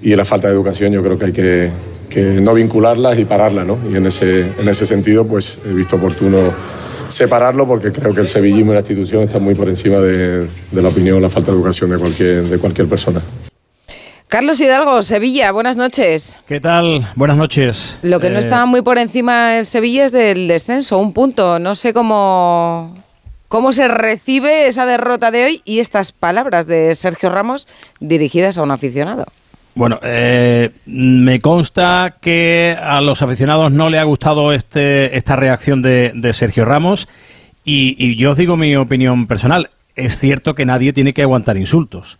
y 0.01 0.15
la 0.15 0.25
falta 0.25 0.47
de 0.47 0.53
educación 0.53 0.91
yo 0.91 1.03
creo 1.03 1.17
que 1.17 1.25
hay 1.25 1.31
que, 1.31 1.71
que 2.09 2.21
no 2.41 2.53
vincularlas 2.53 3.17
y 3.17 3.25
pararlas, 3.25 3.65
¿no? 3.65 3.77
Y 3.91 3.95
en 3.95 4.05
ese, 4.05 4.41
en 4.59 4.67
ese 4.67 4.85
sentido 4.85 5.25
pues 5.27 5.59
he 5.65 5.73
visto 5.73 5.95
oportuno 5.97 6.51
separarlo 7.07 7.67
porque 7.67 7.91
creo 7.91 8.13
que 8.13 8.21
el 8.21 8.27
sevillismo 8.27 8.71
y 8.71 8.75
la 8.75 8.79
institución 8.79 9.23
están 9.23 9.43
muy 9.43 9.53
por 9.53 9.67
encima 9.67 9.97
de, 9.97 10.47
de 10.47 10.81
la 10.81 10.89
opinión 10.89 11.17
o 11.17 11.19
la 11.19 11.29
falta 11.29 11.51
de 11.51 11.57
educación 11.57 11.89
de 11.89 11.97
cualquier, 11.97 12.43
de 12.43 12.57
cualquier 12.57 12.87
persona. 12.87 13.21
Carlos 14.27 14.61
Hidalgo, 14.61 15.03
Sevilla, 15.03 15.51
buenas 15.51 15.75
noches. 15.75 16.39
¿Qué 16.47 16.61
tal? 16.61 17.05
Buenas 17.17 17.35
noches. 17.35 17.99
Lo 18.01 18.21
que 18.21 18.29
no 18.29 18.37
Eh, 18.37 18.39
está 18.39 18.65
muy 18.65 18.81
por 18.81 18.97
encima 18.97 19.59
el 19.59 19.65
Sevilla 19.65 20.05
es 20.05 20.13
del 20.13 20.47
descenso, 20.47 20.99
un 20.99 21.11
punto. 21.11 21.59
No 21.59 21.75
sé 21.75 21.93
cómo, 21.93 22.95
cómo 23.49 23.73
se 23.73 23.89
recibe 23.89 24.67
esa 24.67 24.85
derrota 24.85 25.31
de 25.31 25.43
hoy 25.43 25.61
y 25.65 25.79
estas 25.79 26.13
palabras 26.13 26.65
de 26.65 26.95
Sergio 26.95 27.29
Ramos 27.29 27.67
dirigidas 27.99 28.57
a 28.57 28.63
un 28.63 28.71
aficionado. 28.71 29.25
Bueno, 29.73 29.99
eh, 30.03 30.71
me 30.85 31.39
consta 31.39 32.17
que 32.21 32.77
a 32.81 32.99
los 32.99 33.21
aficionados 33.21 33.71
no 33.71 33.89
le 33.89 33.99
ha 33.99 34.03
gustado 34.03 34.51
este, 34.51 35.15
esta 35.15 35.35
reacción 35.35 35.81
de, 35.81 36.31
Sergio 36.33 36.65
Ramos 36.65 37.07
y, 37.63 37.95
y 37.97 38.15
yo 38.17 38.31
os 38.31 38.37
digo 38.37 38.57
mi 38.57 38.75
opinión 38.75 39.27
personal. 39.27 39.69
Es 39.95 40.19
cierto 40.19 40.55
que 40.55 40.65
nadie 40.65 40.93
tiene 40.93 41.13
que 41.13 41.21
aguantar 41.21 41.57
insultos, 41.57 42.17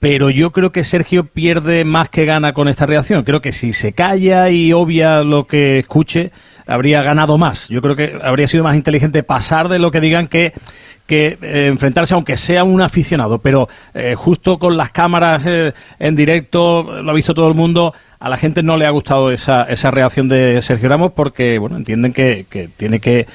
pero 0.00 0.30
yo 0.30 0.50
creo 0.50 0.72
que 0.72 0.84
Sergio 0.84 1.24
pierde 1.24 1.84
más 1.84 2.08
que 2.08 2.24
gana 2.24 2.52
con 2.52 2.68
esta 2.68 2.86
reacción. 2.86 3.22
Creo 3.22 3.40
que 3.40 3.52
si 3.52 3.72
se 3.72 3.92
calla 3.92 4.50
y 4.50 4.72
obvia 4.72 5.22
lo 5.22 5.46
que 5.46 5.78
escuche, 5.78 6.30
habría 6.66 7.02
ganado 7.02 7.38
más. 7.38 7.68
Yo 7.68 7.82
creo 7.82 7.96
que 7.96 8.18
habría 8.22 8.48
sido 8.48 8.64
más 8.64 8.76
inteligente 8.76 9.22
pasar 9.22 9.68
de 9.68 9.78
lo 9.78 9.90
que 9.90 10.00
digan 10.00 10.28
que 10.28 10.52
que 11.06 11.38
eh, 11.42 11.66
enfrentarse, 11.66 12.14
aunque 12.14 12.36
sea 12.36 12.64
un 12.64 12.80
aficionado, 12.80 13.38
pero 13.38 13.68
eh, 13.94 14.14
justo 14.16 14.58
con 14.58 14.76
las 14.76 14.90
cámaras 14.90 15.42
eh, 15.46 15.72
en 15.98 16.16
directo, 16.16 17.02
lo 17.02 17.10
ha 17.10 17.14
visto 17.14 17.34
todo 17.34 17.48
el 17.48 17.54
mundo, 17.54 17.92
a 18.22 18.28
la 18.28 18.36
gente 18.36 18.62
no 18.62 18.76
le 18.76 18.86
ha 18.86 18.90
gustado 18.90 19.32
esa, 19.32 19.64
esa 19.64 19.90
reacción 19.90 20.28
de 20.28 20.62
Sergio 20.62 20.88
Ramos 20.88 21.10
porque, 21.10 21.58
bueno, 21.58 21.76
entienden 21.76 22.12
que, 22.12 22.46
que 22.48 22.68
tiene 22.68 23.00
que, 23.00 23.26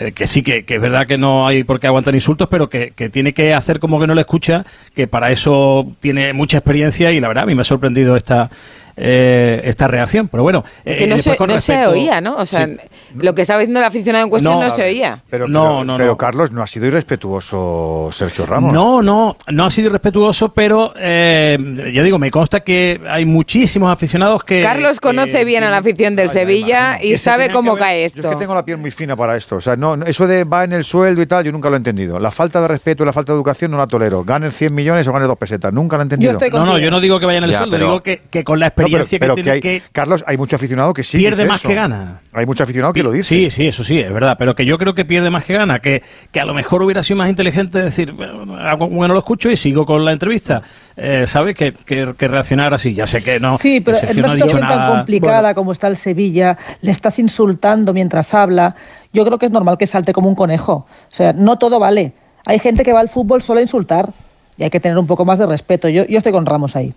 eh, 0.00 0.12
que 0.12 0.26
sí, 0.26 0.42
que, 0.42 0.66
que 0.66 0.74
es 0.74 0.80
verdad 0.82 1.06
que 1.06 1.16
no 1.16 1.46
hay 1.46 1.64
por 1.64 1.80
qué 1.80 1.86
aguantar 1.86 2.14
insultos, 2.14 2.46
pero 2.50 2.68
que, 2.68 2.92
que 2.94 3.08
tiene 3.08 3.32
que 3.32 3.54
hacer 3.54 3.80
como 3.80 3.98
que 3.98 4.06
no 4.06 4.14
le 4.14 4.20
escucha, 4.20 4.66
que 4.94 5.06
para 5.06 5.30
eso 5.32 5.86
tiene 6.00 6.34
mucha 6.34 6.58
experiencia 6.58 7.10
y 7.10 7.20
la 7.20 7.28
verdad 7.28 7.44
a 7.44 7.46
mí 7.46 7.54
me 7.54 7.62
ha 7.62 7.64
sorprendido 7.64 8.16
esta, 8.16 8.50
eh, 8.98 9.62
esta 9.64 9.86
reacción. 9.88 10.28
Pero 10.28 10.42
bueno, 10.42 10.64
eh, 10.84 10.96
que 10.96 11.06
no, 11.06 11.16
se, 11.18 11.86
oía, 11.86 12.20
¿no? 12.20 12.36
O 12.36 12.46
sea, 12.46 12.68
lo 13.16 13.34
que 13.34 13.42
estaba 13.42 13.60
diciendo 13.60 13.80
el 13.80 13.86
aficionado 13.86 14.24
en 14.24 14.30
cuestión 14.30 14.54
no, 14.60 14.70
se 14.70 14.82
oía. 14.82 15.22
Pero, 15.30 15.46
No, 15.48 15.62
pero- 15.62 15.84
no, 15.84 15.96
pero, 15.96 16.10
no. 16.10 16.16
Carlos, 16.16 16.52
no 16.52 16.62
ha 16.62 16.66
sido 16.66 16.86
irrespetuoso 16.86 18.08
Sergio 18.12 18.46
Ramos. 18.46 18.72
No, 18.72 19.02
no, 19.02 19.36
no 19.48 19.64
ha 19.66 19.70
sido 19.70 19.88
irrespetuoso, 19.88 20.50
pero 20.52 20.92
eh, 20.96 21.56
ya 21.92 22.02
digo, 22.02 22.18
me 22.18 22.30
consta 22.30 22.60
que 22.60 23.00
hay 23.08 23.24
muchísimos 23.24 23.90
aficionados 23.92 24.44
que... 24.44 24.62
Carlos 24.62 25.00
conoce 25.00 25.44
bien 25.44 25.62
a 25.64 25.70
la 25.70 25.78
afición 25.78 26.16
del 26.16 26.28
Sevilla 26.28 26.98
y 27.02 27.16
sabe 27.16 27.50
cómo 27.50 27.76
cae 27.76 28.00
Yo 28.00 28.06
es 28.06 28.16
esto. 28.16 28.30
que 28.30 28.36
tengo 28.36 28.54
la 28.54 28.64
piel 28.64 28.78
muy 28.78 28.90
fina 28.90 29.16
para 29.16 29.36
esto. 29.36 29.56
O 29.56 29.60
sea, 29.60 29.76
no, 29.76 29.94
eso 30.04 30.26
de 30.26 30.44
va 30.44 30.64
en 30.64 30.72
el 30.72 30.84
sueldo 30.84 31.22
y 31.22 31.26
tal, 31.26 31.44
yo 31.44 31.52
nunca 31.52 31.68
lo 31.68 31.76
he 31.76 31.78
entendido. 31.78 32.18
La 32.18 32.30
falta 32.30 32.60
de 32.60 32.68
respeto 32.68 33.02
y 33.02 33.06
la 33.06 33.12
falta 33.12 33.32
de 33.32 33.36
educación 33.36 33.70
no 33.70 33.76
la 33.78 33.86
tolero. 33.86 34.24
Gane 34.24 34.50
100 34.50 34.74
millones 34.74 35.06
o 35.08 35.12
gane 35.12 35.26
dos 35.26 35.38
pesetas. 35.38 35.72
Nunca 35.72 35.96
lo 35.96 36.02
he 36.02 36.04
entendido. 36.04 36.38
No, 36.52 36.64
no, 36.64 36.78
yo 36.78 36.90
no 36.90 37.00
digo 37.00 37.20
que 37.20 37.26
vayan 37.26 37.44
al 37.44 37.50
Ya, 37.50 37.58
sueldo, 37.58 37.76
pero- 37.76 37.86
digo 37.86 38.02
que, 38.02 38.22
que 38.30 38.44
con 38.44 38.58
la 38.60 38.70
pero- 38.70 38.87
experiencia 38.96 39.18
pero 39.18 39.34
que 39.34 39.40
que 39.40 39.42
tiene 39.42 39.54
hay- 39.54 39.60
que... 39.60 39.82
Carlos, 39.92 40.24
hay 40.26 40.36
mucho 40.36 40.56
aficionado 40.56 40.92
que 40.94 41.02
sí 41.02 41.18
Pierde 41.18 41.42
dice 41.42 41.48
más 41.48 41.60
eso. 41.60 41.68
que 41.68 41.74
gana. 41.74 42.20
Hay 42.32 42.46
mucho 42.46 42.62
aficionado 42.62 42.92
que 42.92 43.02
lo 43.02 43.10
dice. 43.12 43.28
Sí, 43.34 43.50
sí, 43.50 43.66
eso 43.68 43.84
sí, 43.84 43.98
es 44.00 44.12
verdad, 44.12 44.36
pero 44.38 44.54
que 44.54 44.64
yo 44.64 44.78
creo 44.78 44.94
que 44.94 45.04
pierde 45.04 45.30
más 45.30 45.44
que 45.44 45.54
gana, 45.54 45.78
que, 45.80 46.02
que 46.32 46.40
a 46.40 46.44
lo 46.44 46.54
mejor 46.54 46.82
hubiera 46.82 47.02
sido 47.02 47.18
más 47.18 47.28
inteligente 47.28 47.80
decir, 47.82 48.12
bueno, 48.12 49.12
lo 49.14 49.18
escucho 49.18 49.50
y 49.50 49.56
sigo 49.56 49.84
con 49.86 50.04
la 50.04 50.12
entrevista, 50.12 50.62
eh, 50.96 51.24
¿sabes? 51.26 51.56
Que, 51.56 51.72
que, 51.72 52.14
que 52.16 52.28
reaccionar 52.28 52.74
así, 52.74 52.94
ya 52.94 53.06
sé 53.06 53.22
que 53.22 53.38
no. 53.40 53.58
Sí, 53.58 53.80
pero 53.80 53.98
en 53.98 54.18
una 54.18 54.26
no 54.28 54.32
ha 54.32 54.34
dicho 54.34 54.46
situación 54.48 54.68
tan 54.68 54.78
nada. 54.78 54.96
complicada 54.96 55.54
como 55.54 55.72
está 55.72 55.88
el 55.88 55.96
Sevilla, 55.96 56.56
le 56.80 56.90
estás 56.92 57.18
insultando 57.18 57.92
mientras 57.92 58.34
habla. 58.34 58.74
Yo 59.12 59.24
creo 59.24 59.38
que 59.38 59.46
es 59.46 59.52
normal 59.52 59.78
que 59.78 59.86
salte 59.86 60.12
como 60.12 60.28
un 60.28 60.34
conejo. 60.34 60.86
O 61.10 61.14
sea, 61.14 61.32
no 61.32 61.56
todo 61.58 61.78
vale. 61.78 62.12
Hay 62.46 62.58
gente 62.58 62.84
que 62.84 62.92
va 62.92 63.00
al 63.00 63.08
fútbol 63.08 63.42
solo 63.42 63.58
a 63.58 63.62
insultar 63.62 64.10
y 64.56 64.64
hay 64.64 64.70
que 64.70 64.80
tener 64.80 64.98
un 64.98 65.06
poco 65.06 65.24
más 65.24 65.38
de 65.38 65.46
respeto. 65.46 65.88
Yo, 65.88 66.04
yo 66.06 66.18
estoy 66.18 66.32
con 66.32 66.46
Ramos 66.46 66.76
ahí. 66.76 66.92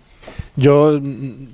Yo, 0.56 1.00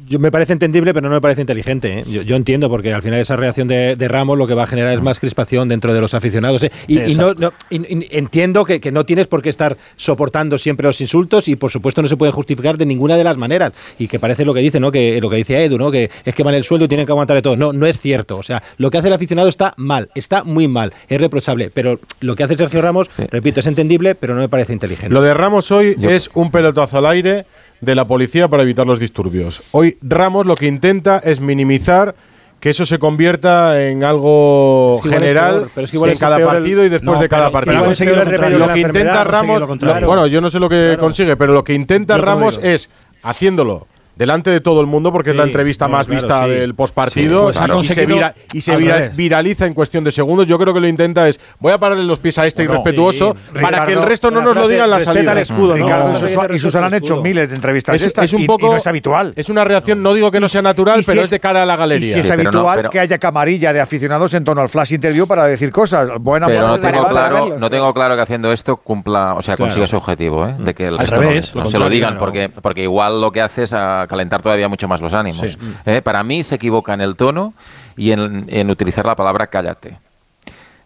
yo 0.09 0.19
me 0.19 0.33
parece 0.33 0.53
entendible, 0.53 0.93
pero 0.93 1.09
no 1.09 1.15
me 1.15 1.21
parece 1.21 1.41
inteligente. 1.41 2.01
¿eh? 2.01 2.05
Yo, 2.09 2.23
yo 2.23 2.35
entiendo, 2.37 2.69
porque 2.69 2.93
al 2.93 3.03
final 3.03 3.21
esa 3.21 3.37
reacción 3.37 3.69
de, 3.69 3.95
de 3.97 4.09
Ramos 4.09 4.37
lo 4.37 4.47
que 4.47 4.55
va 4.55 4.65
a 4.65 4.67
generar 4.67 4.93
es 4.95 5.01
más 5.01 5.21
crispación 5.21 5.69
dentro 5.69 5.95
de 5.95 6.01
los 6.01 6.15
aficionados. 6.15 6.65
¿eh? 6.65 6.73
Y, 6.89 7.01
y 7.01 7.15
no, 7.15 7.29
no- 7.39 7.53
y- 7.71 7.77
y 7.77 8.07
entiendo 8.11 8.65
que, 8.65 8.81
que 8.81 8.91
no 8.91 9.07
tienes 9.07 9.27
por 9.29 9.41
qué 9.41 9.51
estar 9.51 9.77
soportando 9.97 10.59
siempre 10.59 10.87
los 10.87 11.01
insultos 11.01 11.47
y 11.49 11.55
por 11.57 11.71
supuesto 11.71 12.03
no 12.03 12.09
se 12.09 12.17
puede 12.17 12.33
justificar 12.33 12.77
de 12.77 12.87
ninguna 12.87 13.17
de 13.17 13.25
las 13.25 13.37
maneras. 13.37 13.73
Y 13.99 14.09
que 14.09 14.19
parece 14.19 14.45
lo 14.45 14.53
que 14.55 14.61
dice, 14.61 14.81
¿no? 14.81 14.91
Que 14.91 15.21
lo 15.21 15.31
que 15.31 15.37
dice 15.37 15.65
Edu, 15.65 15.79
¿no? 15.79 15.91
Que 15.91 16.11
es 16.25 16.35
que 16.35 16.43
van 16.43 16.55
el 16.55 16.65
sueldo 16.65 16.87
y 16.87 16.89
tienen 16.89 17.07
que 17.07 17.13
aguantar 17.13 17.37
de 17.37 17.43
todo. 17.43 17.57
No, 17.57 17.73
no 17.73 17.87
es 17.87 17.99
cierto. 17.99 18.37
O 18.37 18.43
sea, 18.43 18.63
lo 18.79 18.91
que 18.91 18.99
hace 18.99 19.09
el 19.09 19.15
aficionado 19.15 19.49
está 19.49 19.75
mal, 19.77 20.11
está 20.15 20.43
muy 20.45 20.67
mal, 20.67 20.93
es 21.09 21.21
reprochable. 21.21 21.71
Pero 21.73 22.01
lo 22.21 22.35
que 22.35 22.43
hace 22.43 22.57
Sergio 22.57 22.83
Ramos, 22.83 23.09
repito, 23.31 23.61
es 23.61 23.67
entendible, 23.67 24.15
pero 24.17 24.35
no 24.35 24.41
me 24.41 24.49
parece 24.49 24.73
inteligente. 24.73 25.15
Lo 25.15 25.23
de 25.23 25.35
Ramos 25.35 25.71
hoy 25.71 25.95
es 26.01 26.31
un 26.35 26.51
pelotazo 26.51 26.99
al 26.99 27.07
aire 27.07 27.47
de 27.81 27.95
la 27.95 28.07
policía 28.07 28.49
para 28.49 28.63
evitar 28.63 28.87
los 28.87 28.99
disturbios. 28.99 29.63
Hoy 29.73 29.99
Ramos 30.03 30.47
lo 30.47 30.55
que 30.57 30.67
intenta 30.67 31.19
es 31.19 31.41
minimizar 31.41 32.15
que 32.61 32.71
eso 32.71 32.85
se 32.85 32.99
convierta 32.99 33.81
en 33.89 34.03
algo 34.03 34.97
Es 34.97 35.03
que 35.11 35.17
general 35.17 35.55
peor, 35.59 35.71
pero 35.75 35.85
es 35.85 35.91
que 35.93 35.97
igual 35.97 36.11
en 36.11 36.15
es 36.15 36.21
cada 36.21 36.39
el- 36.39 36.45
partido 36.45 36.85
y 36.85 36.89
después 36.89 37.17
No, 37.17 37.23
de 37.23 37.29
cada 37.29 37.51
pero 37.53 37.91
es 37.93 37.99
que 37.99 38.05
partido. 38.07 38.59
lo 38.59 38.73
que 38.73 38.81
intenta 38.81 38.99
enfermedad, 39.23 39.25
Ramos, 39.27 39.61
lo 39.81 40.07
bueno, 40.07 40.27
yo 40.27 40.41
no 40.41 40.51
sé 40.51 40.59
lo 40.59 40.69
que 40.69 40.97
consigue, 40.99 41.37
pero 41.37 41.53
lo 41.53 41.63
que 41.63 41.75
intenta 41.75 42.17
Yo 42.17 42.23
Ramos 42.25 42.59
es 42.63 42.91
haciéndolo 43.23 43.87
delante 44.19 44.51
de 44.51 44.61
todo 44.61 44.81
el 44.81 44.87
mundo 44.87 45.13
porque 45.13 45.31
es 45.31 45.37
la 45.37 45.45
entrevista 45.45 45.87
no, 45.87 45.93
más 45.93 46.07
claro, 46.07 46.21
vista 46.21 46.45
sí. 46.45 46.51
del 46.51 46.75
postpartido 46.75 47.53
Sí, 47.53 47.59
pues 47.59 47.71
ha 47.71 47.79
y 47.79 47.85
se, 47.85 48.07
vira- 48.07 48.35
y 48.53 48.61
se 48.61 48.77
vira- 48.77 49.11
viraliza 49.15 49.67
en 49.67 49.75
cuestión 49.75 50.03
de 50.05 50.11
segundos. 50.11 50.47
Yo 50.47 50.59
creo 50.59 50.75
que 50.75 50.81
lo 50.81 50.89
intenta 50.89 51.29
es 51.29 51.39
voy 51.61 51.73
a 51.73 51.79
pararle 51.79 52.05
los 52.05 52.19
pies 52.19 52.37
a 52.39 52.47
este 52.47 52.65
Bueno, 52.67 52.81
irrespetuoso 52.81 53.37
sí, 53.55 53.61
para 53.61 53.87
que 53.87 53.93
el 53.93 54.03
resto 54.03 54.31
no 54.31 54.41
nos 54.41 54.49
lo 54.57 54.63
frase, 54.63 54.73
diga 54.73 54.85
en 54.85 54.91
la 54.91 55.01
salida. 55.01 55.33
el 55.33 55.39
escudo, 55.39 55.77
¿no? 55.77 55.85
Ricardo 55.87 56.13
y 56.13 56.17
Susa- 56.21 56.55
y 56.55 56.59
Susana 56.59 56.87
han 56.89 56.95
hecho 56.95 57.23
miles 57.23 57.49
de 57.49 57.55
entrevistas 57.55 57.95
Es, 57.95 58.03
estas 58.07 58.25
es 58.27 58.33
un 58.33 58.41
y- 58.41 58.45
y 58.45 58.47
poco 58.49 58.67
no 58.73 58.77
es 58.77 58.87
habitual. 58.87 59.33
Es 59.37 59.49
una 59.49 59.65
reacción, 59.65 60.03
no 60.03 60.13
digo 60.15 60.31
que 60.33 60.41
no 60.41 60.49
sea 60.49 60.63
natural, 60.63 61.01
y 61.01 61.03
si 61.05 61.07
pero 61.07 61.21
es- 61.21 61.25
es 61.27 61.31
de 61.31 61.41
cara 61.41 61.63
a 61.63 61.67
la 61.67 61.75
Y 61.75 61.79
galería. 61.79 62.15
si 62.15 62.21
es 62.21 62.31
habitual 62.31 62.91
que 62.91 62.99
haya 63.01 63.19
camarilla 63.19 63.73
de 63.73 63.81
aficionados 63.81 64.35
en 64.35 64.43
torno 64.43 64.63
al 64.63 64.69
flash 64.69 64.93
interview 64.95 65.27
para 65.29 65.45
decir 65.47 65.71
cosas. 65.71 66.09
Buena 66.21 66.47
Pero 66.49 66.67
no 66.67 66.81
tengo, 66.81 67.07
claro, 67.09 67.35
verlos. 67.43 67.61
no 67.61 67.71
tengo 67.71 67.95
claro 67.95 68.17
que 68.17 68.23
haciendo 68.23 68.53
esto 68.53 68.77
cumpla, 68.79 69.35
o 69.35 69.43
sea, 69.43 69.55
Claro. 69.55 69.69
consiga 69.69 69.87
su 69.87 69.97
objetivo, 69.97 70.47
¿eh? 70.47 70.57
de 70.59 70.75
que 70.75 70.87
el 70.87 70.99
resto 70.99 71.21
no, 71.55 71.67
se 71.69 71.79
lo 71.79 71.89
digan, 71.89 72.19
porque, 72.19 72.49
porque 72.49 72.83
igual 72.83 73.21
lo 73.21 73.31
que 73.31 73.41
hace 73.43 73.63
es 73.63 73.73
a 73.73 74.07
calentar 74.09 74.43
todavía 74.43 74.69
mucho 74.69 74.89
más 74.89 75.01
los 75.01 75.15
ánimos. 75.15 75.53
Sí. 75.53 75.59
¿eh? 75.87 76.03
Para 76.03 76.23
mí 76.25 76.43
se 76.43 76.57
equivoca 76.57 76.95
en 76.95 77.01
el 77.01 77.17
tono 77.17 77.55
y 77.97 78.11
en, 78.13 78.47
en 78.49 78.71
utilizar 78.71 79.07
la 79.07 79.15
palabra 79.15 79.47
cállate. 79.47 79.99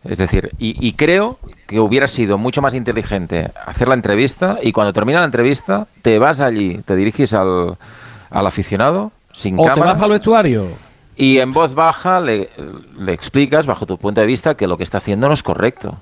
Es 0.04 0.18
decir, 0.18 0.50
y, 0.58 0.86
y 0.86 0.94
creo 0.94 1.38
que 1.66 1.78
hubiera 1.78 2.08
sido 2.08 2.36
mucho 2.36 2.60
más 2.60 2.74
inteligente 2.74 3.52
hacer 3.64 3.86
la 3.86 3.94
entrevista 3.94 4.58
y 4.60 4.72
cuando 4.72 4.92
termina 4.92 5.20
la 5.20 5.26
entrevista 5.26 5.86
te 6.02 6.18
vas 6.18 6.40
allí, 6.40 6.78
te 6.84 6.96
diriges 6.96 7.32
al, 7.34 7.76
al 8.30 8.46
aficionado 8.46 9.12
sin 9.32 9.58
O 9.58 9.72
te 9.72 9.80
vas 9.80 10.00
al 10.00 10.10
vestuario. 10.10 10.68
Y 11.16 11.38
en 11.38 11.52
voz 11.52 11.74
baja 11.74 12.20
le, 12.20 12.50
le 12.98 13.12
explicas, 13.12 13.66
bajo 13.66 13.86
tu 13.86 13.96
punto 13.96 14.20
de 14.20 14.26
vista, 14.26 14.54
que 14.56 14.66
lo 14.66 14.76
que 14.76 14.84
está 14.84 14.98
haciendo 14.98 15.28
no 15.28 15.34
es 15.34 15.42
correcto. 15.42 15.98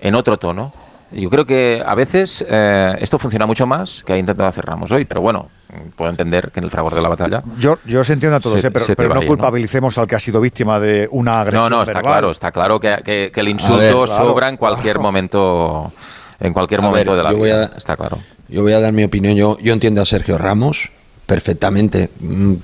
En 0.00 0.14
otro 0.14 0.38
tono. 0.38 0.72
Yo 1.12 1.28
creo 1.28 1.44
que 1.44 1.82
a 1.84 1.94
veces 1.96 2.44
eh, 2.48 2.94
esto 3.00 3.18
funciona 3.18 3.44
mucho 3.46 3.66
más 3.66 4.02
que 4.04 4.12
ha 4.12 4.16
intentado 4.18 4.48
hacer 4.48 4.64
Ramos 4.64 4.92
hoy, 4.92 5.04
pero 5.04 5.20
bueno, 5.20 5.48
puedo 5.96 6.10
entender 6.10 6.50
que 6.52 6.60
en 6.60 6.64
el 6.64 6.70
fragor 6.70 6.94
de 6.94 7.02
la 7.02 7.08
batalla. 7.08 7.42
Yo, 7.58 7.78
yo 7.84 8.00
os 8.00 8.10
entiendo 8.10 8.36
a 8.36 8.40
todos, 8.40 8.60
Se- 8.60 8.68
eh, 8.68 8.70
pero, 8.70 9.08
no 9.08 9.14
vaya, 9.16 9.20
¿no? 9.22 9.26
culpabilicemos 9.26 9.98
al 9.98 10.06
que 10.06 10.14
ha 10.14 10.20
sido 10.20 10.40
víctima 10.40 10.78
de 10.78 11.08
una 11.10 11.40
agresión. 11.40 11.68
No, 11.70 11.76
no, 11.78 11.82
está 11.82 11.94
verbal. 11.94 12.12
claro, 12.12 12.30
está 12.30 12.52
claro 12.52 12.78
que, 12.78 12.96
que- 13.04 13.30
que 13.34 13.40
el 13.40 13.48
insulto 13.48 13.78
ver, 13.78 13.92
claro, 13.92 14.24
sobra 14.24 14.48
en 14.48 14.56
cualquier 14.56 14.98
momento, 15.00 15.92
en 16.38 16.52
cualquier 16.52 16.80
A 16.80 16.84
momento 16.84 17.10
ver, 17.12 17.18
de 17.18 17.24
la 17.24 17.30
yo 17.32 17.38
voy 17.38 17.48
vida. 17.48 17.70
a- 17.74 17.76
está 17.76 17.96
claro. 17.96 18.18
Yo 18.48 18.62
voy 18.62 18.72
a 18.72 18.80
dar 18.80 18.92
mi 18.92 19.02
opinión. 19.04 19.34
Yo, 19.34 19.58
yo 19.60 19.72
entiendo 19.72 20.02
a 20.02 20.04
Sergio 20.04 20.38
Ramos 20.38 20.90
perfectamente. 21.26 22.10
Mm, 22.20 22.54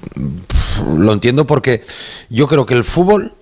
Lo 0.98 1.12
entiendo 1.12 1.46
porque 1.46 1.82
yo 2.28 2.46
creo 2.48 2.66
que 2.66 2.74
el 2.74 2.84
fútbol 2.84 3.32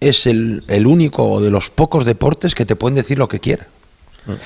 es 0.00 0.26
el, 0.26 0.62
el 0.68 0.86
único 0.86 1.24
o 1.28 1.40
de 1.40 1.50
los 1.50 1.70
pocos 1.70 2.04
deportes 2.04 2.54
que 2.54 2.64
te 2.64 2.76
pueden 2.76 2.94
decir 2.94 3.18
lo 3.18 3.26
que 3.28 3.40
quieran. 3.40 3.66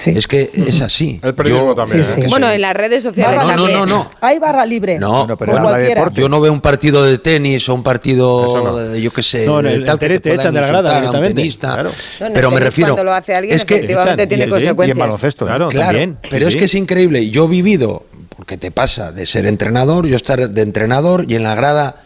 Es 0.06 0.26
que 0.26 0.50
es 0.54 0.80
así. 0.80 1.18
El 1.22 1.34
periodismo 1.34 1.70
Yo- 1.70 1.74
también, 1.74 2.02
que 2.14 2.26
Bueno, 2.28 2.46
soy- 2.46 2.54
en 2.56 2.60
las 2.62 2.74
redes 2.74 3.02
sociales 3.02 3.36
No, 3.42 3.48
no, 3.48 3.56
también. 3.56 3.78
no, 3.80 3.86
no. 3.86 4.10
Hay 4.20 4.38
barra 4.38 4.64
libre. 4.64 4.98
No, 4.98 5.26
Por 5.26 5.36
pero 5.38 5.60
cualquiera. 5.60 6.10
yo 6.12 6.28
no 6.28 6.40
veo 6.40 6.52
un 6.52 6.60
partido 6.60 7.02
de 7.04 7.18
tenis 7.18 7.68
o 7.68 7.74
un 7.74 7.82
partido, 7.82 8.94
eh, 8.94 9.00
yo 9.00 9.10
qué 9.12 9.22
sé, 9.22 9.46
No, 9.46 9.60
en 9.60 9.66
el 9.66 9.84
tal 9.84 9.98
que 9.98 10.08
te 10.08 10.20
puedan 10.20 10.40
echan 10.40 10.54
de 10.54 10.60
la 10.60 10.66
grada 10.68 10.94
directamente, 10.96 11.34
tenista. 11.34 11.72
claro. 11.74 11.90
No, 12.20 12.26
Pero 12.32 12.50
me 12.50 12.60
refiero, 12.60 12.94
Cuando 12.94 13.04
lo 13.10 13.12
hace 13.16 13.34
alguien, 13.34 13.56
es 13.56 13.64
que 13.64 13.74
efectivamente 13.76 14.26
tiene 14.26 14.48
consecuencias. 14.48 15.34
claro, 15.36 15.68
Claro, 15.68 15.86
también. 15.86 16.18
pero 16.30 16.48
Sí, 16.48 16.54
es 16.56 16.60
que 16.62 16.68
sí. 16.68 16.76
es 16.76 16.82
increíble. 16.82 17.30
Yo 17.30 17.44
he 17.44 17.48
vivido, 17.48 18.04
porque 18.36 18.56
te 18.56 18.70
pasa, 18.70 19.12
de 19.12 19.26
ser 19.26 19.46
entrenador, 19.46 20.06
yo 20.06 20.16
estar 20.16 20.48
de 20.48 20.62
entrenador 20.62 21.26
y 21.28 21.34
en 21.34 21.42
la 21.42 21.54
grada 21.54 22.02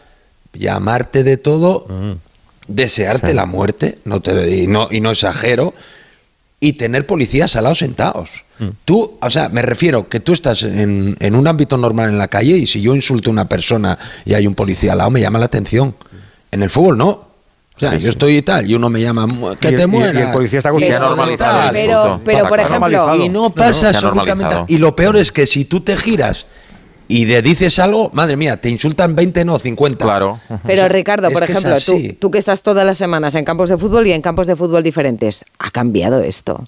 llamarte 0.55 1.25
de 1.25 1.37
todo, 1.37 1.87
desearte 2.69 3.29
Sí. 3.29 3.35
la 3.35 3.47
muerte, 3.47 3.99
no 4.05 4.21
te, 4.21 4.51
y, 4.51 4.67
no, 4.67 4.89
y 4.91 5.01
no 5.01 5.11
exagero, 5.13 5.75
y 6.61 6.73
tener 6.75 7.07
policías 7.07 7.55
al 7.57 7.65
lado 7.65 7.75
sentados. 7.75 8.31
Tú, 8.87 9.19
o 9.21 9.31
sea, 9.31 9.51
me 9.51 9.61
refiero 9.61 10.09
que 10.09 10.21
tú 10.21 10.33
estás 10.33 10.63
en, 10.63 11.15
en 11.21 11.35
un 11.35 11.47
ámbito 11.47 11.77
normal 11.77 12.09
en 12.09 12.17
la 12.19 12.29
calle 12.29 12.57
y 12.57 12.67
si 12.67 12.81
yo 12.81 12.95
insulto 12.95 13.29
a 13.29 13.33
una 13.33 13.45
persona 13.47 13.99
y 14.25 14.33
hay 14.33 14.47
un 14.47 14.55
policía 14.55 14.93
al 14.93 14.99
lado, 14.99 15.11
me 15.11 15.21
llama 15.21 15.39
la 15.39 15.45
atención. 15.45 15.95
En 16.51 16.63
el 16.63 16.71
fútbol 16.71 16.97
no. 16.97 17.09
O 17.09 17.79
sea, 17.79 17.91
Sí, 17.91 17.97
yo 17.97 18.03
sí. 18.05 18.09
estoy 18.09 18.37
y 18.39 18.43
tal, 18.43 18.71
y 18.71 18.75
uno 18.75 18.89
me 18.89 19.03
llama, 19.03 19.27
"Mu- 19.27 19.55
que 19.57 19.73
te 19.73 19.83
el- 19.83 19.93
y 19.95 20.19
el 20.23 20.31
policía 20.33 20.61
está 20.61 20.71
acostumbrado. 20.71 21.15
tal". 21.15 21.17
Se 21.17 21.23
ha 21.23 21.27
normalizado 21.27 21.73
Pero- 21.75 22.21
pero, 22.25 22.49
por 22.49 22.61
ejemplo- 22.61 23.17
Y 23.17 23.29
no 23.29 23.35
No, 23.35 23.43
no, 23.49 23.51
pasa 23.55 23.73
se 23.81 23.87
ha 23.87 23.89
absolutamente 23.91 24.45
nada. 24.45 24.65
Y 24.67 24.79
lo 24.79 24.97
peor 24.97 25.19
es 25.19 25.31
que 25.31 25.47
si 25.47 25.67
tú 25.67 25.83
te 25.83 25.95
giras 25.99 26.47
y 27.09 27.25
le 27.27 27.43
dices 27.43 27.79
algo, 27.79 28.11
madre 28.13 28.37
mía, 28.37 28.61
te 28.61 28.69
insultan 28.69 29.15
20, 29.15 29.45
no 29.45 29.59
50. 29.59 30.05
Claro. 30.05 30.41
Pero 30.67 30.89
Ricardo, 30.89 31.31
por 31.31 31.45
es 31.45 31.51
ejemplo, 31.51 31.77
tú, 31.85 32.17
tú 32.19 32.31
que 32.31 32.39
estás 32.39 32.63
todas 32.63 32.85
las 32.85 32.99
semanas 32.99 33.35
en 33.35 33.45
campos 33.45 33.71
de 33.71 33.77
fútbol 33.77 34.07
y 34.07 34.13
en 34.13 34.23
campos 34.23 34.47
de 34.47 34.57
fútbol 34.57 34.83
diferentes, 34.83 35.45
¿ha 35.59 35.71
cambiado 35.71 36.21
esto? 36.21 36.65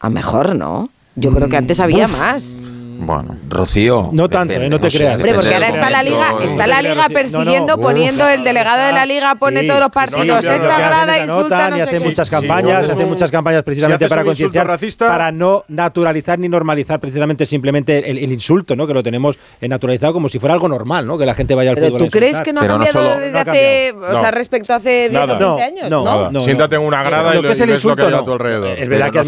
A 0.00 0.10
mejor, 0.10 0.56
¿no? 0.56 0.90
Yo 1.16 1.32
creo 1.32 1.48
que 1.48 1.56
antes 1.56 1.80
había 1.80 2.06
Uf. 2.06 2.18
más. 2.18 2.60
Bueno, 2.96 3.36
Rocío. 3.48 4.10
No 4.12 4.28
tanto, 4.28 4.54
eh, 4.54 4.68
no 4.68 4.78
te 4.80 4.88
creas. 4.88 5.16
Hombre, 5.16 5.34
porque 5.34 5.54
ahora 5.54 5.68
está 5.68 5.90
la 5.90 6.02
liga, 6.02 6.34
está 6.42 6.66
la 6.66 6.80
liga 6.82 7.08
persiguiendo, 7.08 7.76
no. 7.76 7.82
poniendo 7.82 8.26
el 8.28 8.44
delegado 8.44 8.86
de 8.86 8.92
la 8.92 9.04
liga 9.06 9.34
pone 9.34 9.60
Sí, 9.60 9.66
todos 9.66 9.80
los 9.80 9.90
partidos, 9.90 10.44
sí, 10.44 10.50
esta 10.50 10.78
grada 10.78 11.18
insulta, 11.18 11.70
no 11.70 11.76
y 11.78 11.86
qué. 11.86 12.00
muchas 12.00 12.28
Sí, 12.28 12.34
campañas, 12.34 12.88
haces 12.88 13.06
muchas 13.06 13.30
campañas 13.30 13.62
precisamente 13.62 14.08
para 14.08 14.24
concienciar, 14.24 14.66
racista- 14.66 15.08
para 15.08 15.32
no 15.32 15.64
naturalizar 15.68 16.38
ni 16.38 16.48
normalizar 16.48 17.00
precisamente 17.00 17.46
simplemente 17.46 18.10
el, 18.10 18.18
el 18.18 18.32
insulto, 18.32 18.76
¿no? 18.76 18.86
Que 18.86 18.94
lo 18.94 19.02
tenemos 19.02 19.36
eh, 19.60 19.68
naturalizado 19.68 20.12
como 20.12 20.28
si 20.28 20.38
fuera 20.38 20.54
algo 20.54 20.68
normal, 20.68 21.06
¿no? 21.06 21.18
Que 21.18 21.26
la 21.26 21.34
gente 21.34 21.54
vaya 21.54 21.70
al 21.70 21.76
Pero 21.76 21.86
fútbol. 21.88 21.98
¿tú 22.00 22.04
a 22.06 22.10
crees 22.10 22.40
que 22.40 22.52
no 22.52 22.60
ha 22.60 22.66
cambiado 22.66 22.92
solo- 23.02 23.18
desde 23.20 23.38
hace, 23.38 23.92
o 23.92 24.16
sea, 24.16 24.30
respecto 24.30 24.72
a 24.72 24.76
hace 24.76 25.08
10 25.08 25.12
Nada. 25.12 25.34
o 25.34 25.56
15 25.56 25.88
No, 25.90 25.98
años? 25.98 26.04
no, 26.04 26.30
¿no? 26.30 26.42
Siéntate 26.42 26.76
en 26.76 26.82
una 26.82 27.02
grada 27.02 27.32
y 27.32 27.36
lo 27.36 27.42
que 27.42 27.52
es 27.52 27.60
el 27.60 27.70
insulto, 27.70 28.06
hay 28.06 28.12
a 28.14 28.16
no. 28.18 28.24
tu 28.24 28.32
alrededor. 28.32 28.78
Es 28.78 28.88
verdad 28.88 29.10
que 29.10 29.20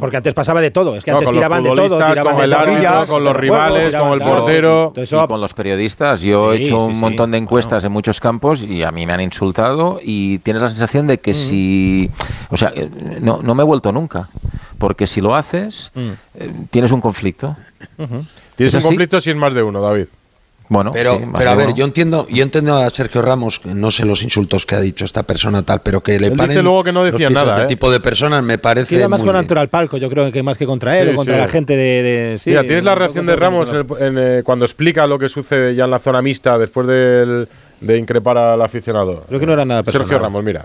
porque 0.00 0.16
antes 0.16 0.34
pasaba 0.34 0.60
de 0.60 0.70
todo, 0.70 0.96
es 0.96 1.04
que 1.04 1.10
antes 1.10 1.30
tiraban 1.30 1.62
de 1.62 1.70
todo, 1.70 1.96
tiraban 1.98 2.36
de 2.38 2.46
con 3.06 3.24
los 3.24 3.36
rivales, 3.36 3.94
con 3.94 4.12
el 4.12 4.18
portero. 4.20 4.92
Y 4.96 5.26
con 5.26 5.40
los 5.40 5.54
periodistas. 5.54 6.20
Yo 6.20 6.52
Sí, 6.52 6.58
he 6.58 6.62
hecho 6.64 6.76
sí, 6.78 6.86
un 6.90 6.94
sí. 6.94 7.00
montón 7.00 7.30
de 7.32 7.38
encuestas 7.38 7.84
en 7.84 7.92
muchos 7.92 8.20
campos 8.20 8.62
y 8.62 8.82
a 8.82 8.90
mí 8.90 9.06
me 9.06 9.12
han 9.12 9.20
insultado 9.20 10.00
y 10.02 10.38
tienes 10.38 10.62
la 10.62 10.68
sensación 10.68 11.06
de 11.06 11.18
que 11.18 11.34
si... 11.34 12.10
O 12.50 12.56
sea, 12.56 12.72
eh, 12.74 12.88
no, 13.20 13.40
no 13.42 13.54
me 13.54 13.62
he 13.62 13.66
vuelto 13.66 13.92
nunca. 13.92 14.28
Porque 14.78 15.06
si 15.06 15.20
lo 15.20 15.34
haces, 15.36 15.92
eh, 15.94 16.50
tienes 16.70 16.90
un 16.92 17.00
conflicto. 17.00 17.56
Tienes 18.56 18.74
¿Es 18.74 18.84
un 18.84 18.90
conflicto 18.90 19.20
si 19.20 19.30
es 19.30 19.36
más 19.36 19.54
de 19.54 19.62
uno, 19.62 19.80
David. 19.80 20.06
Bueno, 20.68 20.90
Pero, 20.92 21.16
sí, 21.18 21.24
pero 21.36 21.50
a 21.50 21.54
ver, 21.54 21.66
uno. 21.68 21.76
yo 21.76 21.84
entiendo, 21.84 22.26
yo 22.30 22.42
entiendo 22.42 22.76
a 22.78 22.88
Sergio 22.88 23.20
Ramos, 23.20 23.60
no 23.64 23.90
sé 23.90 24.06
los 24.06 24.22
insultos 24.22 24.64
que 24.64 24.74
ha 24.74 24.80
dicho 24.80 25.04
esta 25.04 25.22
persona 25.22 25.62
tal, 25.62 25.80
pero 25.82 26.00
que 26.02 26.18
le 26.18 26.28
Él 26.28 26.32
paren 26.32 26.50
dice 26.50 26.62
luego 26.62 26.82
que 26.82 26.92
no 26.92 27.04
decía 27.04 27.28
nada, 27.28 27.52
este 27.56 27.64
¿eh? 27.64 27.68
tipo 27.68 27.90
de 27.90 28.00
personas 28.00 28.42
me 28.42 28.56
parece 28.56 28.96
iba 28.96 29.06
más 29.08 29.20
muy 29.20 29.28
con. 29.28 29.36
Antonio 29.36 29.60
al 29.60 29.68
palco, 29.68 29.98
yo 29.98 30.08
creo 30.08 30.32
que 30.32 30.42
más 30.42 30.56
que 30.56 30.64
contra 30.64 30.98
él 30.98 31.08
Sí, 31.08 31.12
o 31.12 31.16
contra 31.16 31.34
sí. 31.34 31.40
la 31.40 31.48
gente 31.48 31.76
de. 31.76 32.02
de- 32.02 32.38
sí, 32.38 32.50
Mira, 32.50 32.62
tienes 32.62 32.84
la 32.84 32.94
reacción 32.94 33.26
de 33.26 33.36
Ramos 33.36 33.68
en 33.68 33.74
el- 33.76 33.86
en, 34.02 34.14
eh, 34.18 34.42
cuando 34.44 34.64
explica 34.64 35.06
lo 35.06 35.18
que 35.18 35.28
sucede 35.28 35.74
ya 35.74 35.84
en 35.84 35.90
la 35.90 35.98
zona 35.98 36.22
mixta 36.22 36.56
después 36.56 36.86
del- 36.86 37.48
de 37.80 37.98
increpar 37.98 38.38
al 38.38 38.62
aficionado. 38.62 39.24
Creo 39.28 39.40
que 39.40 39.46
no 39.46 39.52
era 39.52 39.64
nada 39.66 39.82
personal. 39.82 40.06
Sergio 40.08 40.22
Ramos, 40.22 40.42
mira. 40.42 40.64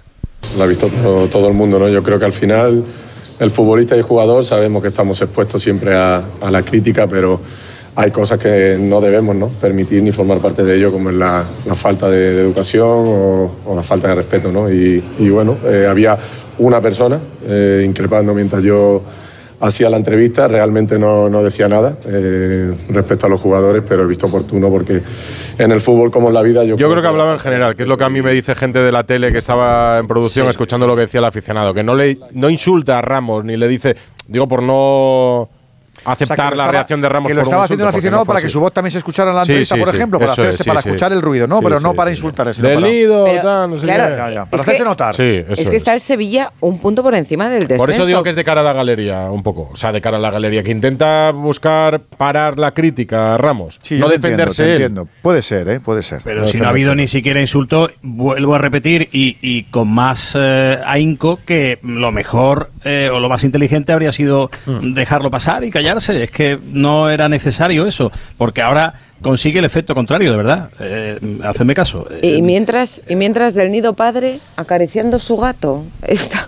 Lo 0.58 0.64
ha 0.64 0.68
visto 0.68 0.88
todo, 0.88 1.28
todo 1.28 1.48
el 1.50 1.54
mundo, 1.54 1.80
¿no? 1.80 1.90
Yo 1.90 2.02
creo 2.04 2.18
que 2.18 2.26
al 2.26 2.32
final 2.32 2.84
el 3.40 3.52
futbolista 3.52 3.96
y 3.96 4.00
el 4.00 4.04
jugador 4.06 4.46
sabemos 4.46 4.82
que 4.82 4.88
estamos 4.88 5.22
expuestos 5.22 5.62
siempre 5.62 5.96
a, 5.96 6.22
a 6.42 6.50
la 6.52 6.62
crítica, 6.64 7.08
pero 7.08 7.42
hay 8.00 8.12
cosas 8.12 8.38
que 8.38 8.78
no 8.80 9.02
debemos 9.02 9.36
¿no? 9.36 9.48
permitir 9.50 10.04
ni 10.04 10.12
formar 10.12 10.38
parte 10.38 10.64
de 10.64 10.76
ello, 10.78 10.92
como 10.92 11.10
es 11.10 11.16
la, 11.16 11.44
la 11.66 11.74
falta 11.74 12.08
de, 12.12 12.36
de 12.36 12.42
educación 12.44 12.88
o, 12.88 13.52
o 13.66 13.76
la 13.76 13.82
falta 13.82 14.10
de 14.10 14.16
respeto, 14.16 14.52
¿no? 14.52 14.72
Y, 14.72 15.04
y 15.18 15.30
bueno, 15.30 15.58
eh, 15.66 15.88
había 15.90 16.16
una 16.60 16.80
persona 16.80 17.18
eh, 17.48 17.84
increpando 17.84 18.36
mientras 18.36 18.62
yo 18.62 19.02
hacía 19.60 19.90
la 19.90 19.98
entrevista, 19.98 20.48
realmente 20.48 21.00
no, 21.00 21.28
no 21.28 21.42
decía 21.42 21.68
nada 21.68 21.96
eh, 22.06 22.72
respecto 22.90 23.26
a 23.26 23.30
los 23.30 23.42
jugadores, 23.42 23.82
pero 23.90 24.04
he 24.04 24.06
visto 24.06 24.28
oportuno 24.28 24.70
porque 24.70 25.02
en 25.58 25.72
el 25.72 25.82
fútbol 25.82 26.12
como 26.12 26.28
en 26.28 26.36
la 26.36 26.44
vida 26.44 26.64
yo, 26.64 26.78
Yo 26.78 26.92
creo 26.92 27.02
que 27.02 27.08
hablaba 27.08 27.34
en 27.34 27.40
general, 27.40 27.76
que 27.76 27.82
es 27.82 27.90
lo 27.90 27.98
que 27.98 28.04
a 28.04 28.10
mí 28.10 28.22
me 28.22 28.32
dice 28.32 28.54
gente 28.54 28.78
de 28.78 28.92
la 28.92 29.06
tele 29.06 29.32
que 29.32 29.40
estaba 29.40 29.98
en 29.98 30.08
producción 30.08 30.46
Sí. 30.46 30.52
escuchando 30.52 30.86
lo 30.86 30.94
que 30.96 31.02
decía 31.02 31.18
el 31.18 31.26
aficionado, 31.26 31.74
que 31.74 31.82
no 31.84 31.96
le 31.96 32.20
no 32.34 32.52
insulta 32.52 33.00
a 33.00 33.02
Ramos 33.02 33.44
ni 33.44 33.58
le 33.58 33.68
dice, 33.68 33.96
digo 34.28 34.48
por 34.48 34.62
no 34.62 35.50
aceptar 36.06 36.38
la 36.52 36.64
estaba- 36.64 36.72
reacción 36.72 37.02
de 37.02 37.10
Ramos 37.10 37.28
Que 37.30 37.34
lo 37.34 37.42
por 37.42 37.48
un 37.48 37.50
estaba 37.50 37.64
haciendo 37.66 37.84
porque 37.86 37.96
aficionado 37.98 38.24
no 38.24 38.26
para 38.28 38.42
que 38.42 38.50
su 38.50 38.60
voz 38.60 38.74
también 38.74 38.92
se 38.92 38.98
escuchara 39.00 39.30
en 39.32 39.36
la 39.36 39.42
entrevista, 39.44 39.76
sí, 39.76 39.82
por 39.82 39.90
sí, 39.90 39.96
ejemplo, 39.98 40.20
para 40.20 40.32
hacerse, 40.32 40.62
es, 40.64 40.68
para 40.68 40.80
escuchar 40.80 41.12
sí. 41.12 41.16
el 41.18 41.22
ruido, 41.22 41.48
¿no? 41.48 41.58
Sí, 41.60 41.64
pero 41.64 41.78
sí, 41.78 41.84
no 41.84 41.94
para 41.94 42.12
insultar, 42.12 42.54
sino 42.54 42.68
Del 42.68 42.80
para, 42.82 42.88
nido, 42.94 43.26
Pero, 43.26 43.42
tal, 43.42 43.70
no 43.70 43.78
sé 43.78 43.84
claro, 43.86 44.04
qué. 44.04 44.10
Ya, 44.18 44.30
ya, 44.30 44.30
es 44.30 44.36
para 44.36 44.50
que- 44.50 44.56
hacerse 44.72 44.84
notar. 44.84 45.16
Sí, 45.16 45.24
eso 45.24 45.62
es 45.62 45.70
que 45.70 45.76
es. 45.76 45.82
está 45.82 45.94
el 45.94 46.02
Sevilla 46.02 46.52
un 46.60 46.80
punto 46.80 47.04
por 47.04 47.14
encima 47.16 47.50
del 47.50 47.62
descenso. 47.62 47.82
Por 47.84 47.90
eso 47.92 48.06
digo 48.06 48.24
que 48.24 48.30
es 48.32 48.36
de 48.36 48.44
cara 48.44 48.62
a 48.62 48.64
la 48.64 48.74
galería, 48.74 49.30
un 49.32 49.44
poco. 49.44 49.70
O 49.72 49.76
sea, 49.76 49.92
de 49.92 50.02
cara 50.02 50.18
a 50.18 50.20
la 50.20 50.32
galería, 50.32 50.64
que 50.64 50.72
intenta 50.72 51.32
buscar 51.32 52.02
parar 52.18 52.58
la 52.60 52.72
crítica 52.74 53.36
a 53.36 53.38
Ramos. 53.38 53.80
Sí, 53.84 53.98
no 54.00 54.08
defenderse 54.10 54.64
él. 54.66 54.72
entiendo. 54.74 55.08
Puede 55.22 55.42
ser, 55.42 55.68
¿eh? 55.70 55.80
Puede 55.80 56.02
ser. 56.04 56.22
Pero 56.24 56.46
si 56.48 56.58
no 56.60 56.66
ha 56.66 56.70
habido 56.70 56.96
ni 56.96 57.08
siquiera 57.08 57.40
insulto, 57.42 57.90
vuelvo 58.02 58.56
a 58.56 58.58
repetir, 58.60 59.10
y, 59.12 59.64
con 59.72 59.88
más 59.90 60.34
eh, 60.40 60.80
ahínco 60.86 61.40
que 61.46 61.80
lo 61.84 62.12
mejor 62.12 62.70
eh, 62.84 63.10
o 63.12 63.20
lo 63.20 63.28
más 63.30 63.44
inteligente 63.44 63.92
habría 63.92 64.12
sido 64.12 64.50
Hmm. 64.66 64.94
dejarlo 64.94 65.30
pasar 65.32 65.64
y 65.64 65.72
Es 65.98 66.32
que 66.32 66.60
no 66.64 67.10
era 67.10 67.28
necesario 67.30 67.86
eso, 67.88 68.12
porque 68.38 68.62
ahora 68.62 68.94
consigue 69.22 69.60
el 69.60 69.66
efecto 69.66 69.94
contrario, 69.96 70.32
de 70.32 70.38
verdad. 70.38 70.70
Eh, 70.80 71.20
hacedme 71.44 71.74
caso. 71.74 72.08
Y 72.22 72.42
mientras, 72.42 73.02
y 73.08 73.16
mientras 73.16 73.54
del 73.54 73.72
nido 73.72 73.94
padre 73.94 74.40
acariciando 74.56 75.20
su 75.20 75.38
gato, 75.38 75.84
está, 76.04 76.48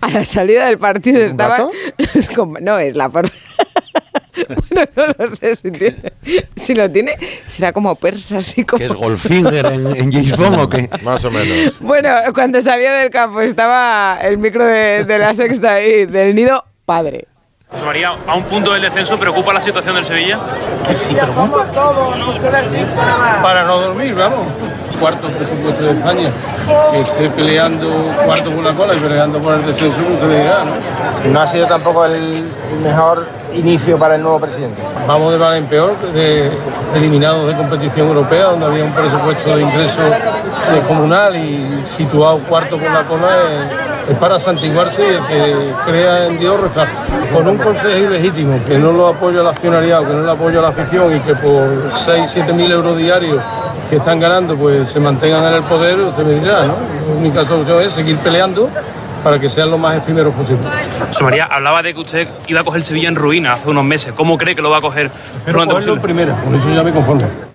a 0.00 0.10
la 0.10 0.24
salida 0.24 0.66
del 0.66 0.78
partido 0.78 1.20
estaban 1.20 1.68
los 2.14 2.30
no 2.60 2.78
es 2.78 2.96
la 2.96 3.08
par- 3.08 3.30
bueno, 4.70 4.90
no 4.96 5.06
lo 5.16 5.28
sé 5.34 5.54
si 5.54 5.70
tiene, 5.70 6.12
si 6.56 6.74
lo 6.74 6.90
tiene, 6.90 7.14
será 7.46 7.72
como 7.72 7.94
persa, 7.94 8.38
así 8.38 8.64
como. 8.64 8.78
¿Que 8.78 8.86
es 8.86 8.92
Goldfinger 8.92 9.66
en, 9.66 9.86
en 9.96 10.12
James 10.12 10.36
Bond 10.36 10.58
o 10.60 10.68
qué? 10.68 10.90
Más 11.04 11.24
o 11.24 11.30
menos. 11.30 11.74
Bueno, 11.80 12.08
cuando 12.34 12.60
salía 12.60 12.92
del 12.94 13.10
campo 13.10 13.40
estaba 13.40 14.18
el 14.22 14.38
micro 14.38 14.64
de, 14.64 15.04
de 15.04 15.18
la 15.18 15.32
sexta 15.34 15.74
ahí, 15.74 16.06
del 16.06 16.34
nido 16.34 16.64
padre. 16.84 17.26
José 17.74 17.86
María, 17.86 18.12
a 18.26 18.34
un 18.36 18.44
punto 18.44 18.72
del 18.72 18.82
descenso, 18.82 19.18
¿preocupa 19.18 19.52
la 19.52 19.60
situación 19.60 19.96
del 19.96 20.04
Sevilla? 20.04 20.38
Que 20.86 20.96
sí, 20.96 21.12
preocupa. 21.12 21.66
Para 23.42 23.64
no 23.64 23.78
dormir, 23.78 24.14
vamos. 24.14 24.46
Cuarto 25.00 25.28
presupuesto 25.28 25.84
de 25.84 25.90
España. 25.90 26.30
Que 26.92 27.00
esté 27.00 27.28
peleando 27.30 27.88
cuarto 28.24 28.50
por 28.52 28.64
la 28.64 28.72
cola 28.72 28.94
y 28.94 28.98
peleando 28.98 29.40
por 29.40 29.54
el 29.54 29.66
descenso, 29.66 29.98
no 30.08 30.16
te 30.16 30.28
dirá, 30.28 30.64
¿no? 30.64 31.32
No 31.32 31.40
ha 31.40 31.46
sido 31.48 31.66
tampoco 31.66 32.04
el 32.04 32.44
mejor 32.80 33.26
inicio 33.52 33.98
para 33.98 34.14
el 34.14 34.22
nuevo 34.22 34.38
presidente. 34.38 34.80
Vamos 35.06 35.32
de 35.32 35.38
mal 35.38 35.56
en 35.56 35.66
peor, 35.66 35.96
de 36.14 36.50
eliminados 36.94 37.48
de 37.48 37.56
competición 37.56 38.06
europea, 38.06 38.44
donde 38.44 38.66
había 38.66 38.84
un 38.84 38.92
presupuesto 38.92 39.56
de 39.56 39.62
ingreso 39.62 40.02
comunal 40.86 41.34
y 41.36 41.84
situado 41.84 42.38
cuarto 42.38 42.78
por 42.78 42.90
la 42.90 43.02
cola, 43.02 43.28
es, 43.28 43.93
es 44.08 44.16
para 44.18 44.38
santiguarse 44.38 45.02
y 45.02 45.14
el 45.14 45.22
que 45.26 45.72
crea 45.86 46.26
en 46.26 46.38
Dios 46.38 46.60
rezar. 46.60 46.88
Con 47.32 47.48
un 47.48 47.58
consejo 47.58 47.96
ilegítimo 47.96 48.58
que 48.68 48.78
no 48.78 48.92
lo 48.92 49.08
apoya 49.08 49.40
el 49.40 49.46
accionariado, 49.46 50.06
que 50.06 50.12
no 50.12 50.20
lo 50.20 50.32
apoya 50.32 50.60
la 50.60 50.68
afición 50.68 51.16
y 51.16 51.20
que 51.20 51.34
por 51.34 51.90
6, 51.92 52.22
7 52.26 52.52
mil 52.52 52.70
euros 52.70 52.96
diarios 52.96 53.40
que 53.90 53.96
están 53.96 54.20
ganando, 54.20 54.56
pues 54.56 54.90
se 54.90 55.00
mantengan 55.00 55.44
en 55.46 55.54
el 55.54 55.62
poder, 55.64 55.98
usted 56.00 56.24
me 56.24 56.34
dirá, 56.34 56.64
¿no? 56.64 56.74
La 57.08 57.14
única 57.18 57.44
solución 57.44 57.82
es 57.82 57.92
seguir 57.92 58.16
peleando 58.18 58.68
para 59.22 59.38
que 59.38 59.48
sean 59.48 59.70
lo 59.70 59.78
más 59.78 59.96
efímeros 59.96 60.34
posible. 60.34 60.62
José 61.08 61.24
María, 61.24 61.46
hablaba 61.50 61.82
de 61.82 61.94
que 61.94 62.00
usted 62.00 62.28
iba 62.46 62.60
a 62.60 62.64
coger 62.64 62.84
Sevilla 62.84 63.08
en 63.08 63.16
ruina 63.16 63.54
hace 63.54 63.70
unos 63.70 63.84
meses. 63.84 64.12
¿Cómo 64.14 64.36
cree 64.36 64.54
que 64.54 64.62
lo 64.62 64.70
va 64.70 64.78
a 64.78 64.80
coger 64.82 65.10
Pero 65.44 65.56
pronto 65.56 65.74
cogerlo 65.74 65.94
en 65.94 66.00
posible? 66.00 66.24
primera, 66.24 66.42
por 66.44 66.54
eso 66.54 66.74
ya 66.74 66.82
me 66.82 66.92
conformo. 66.92 67.53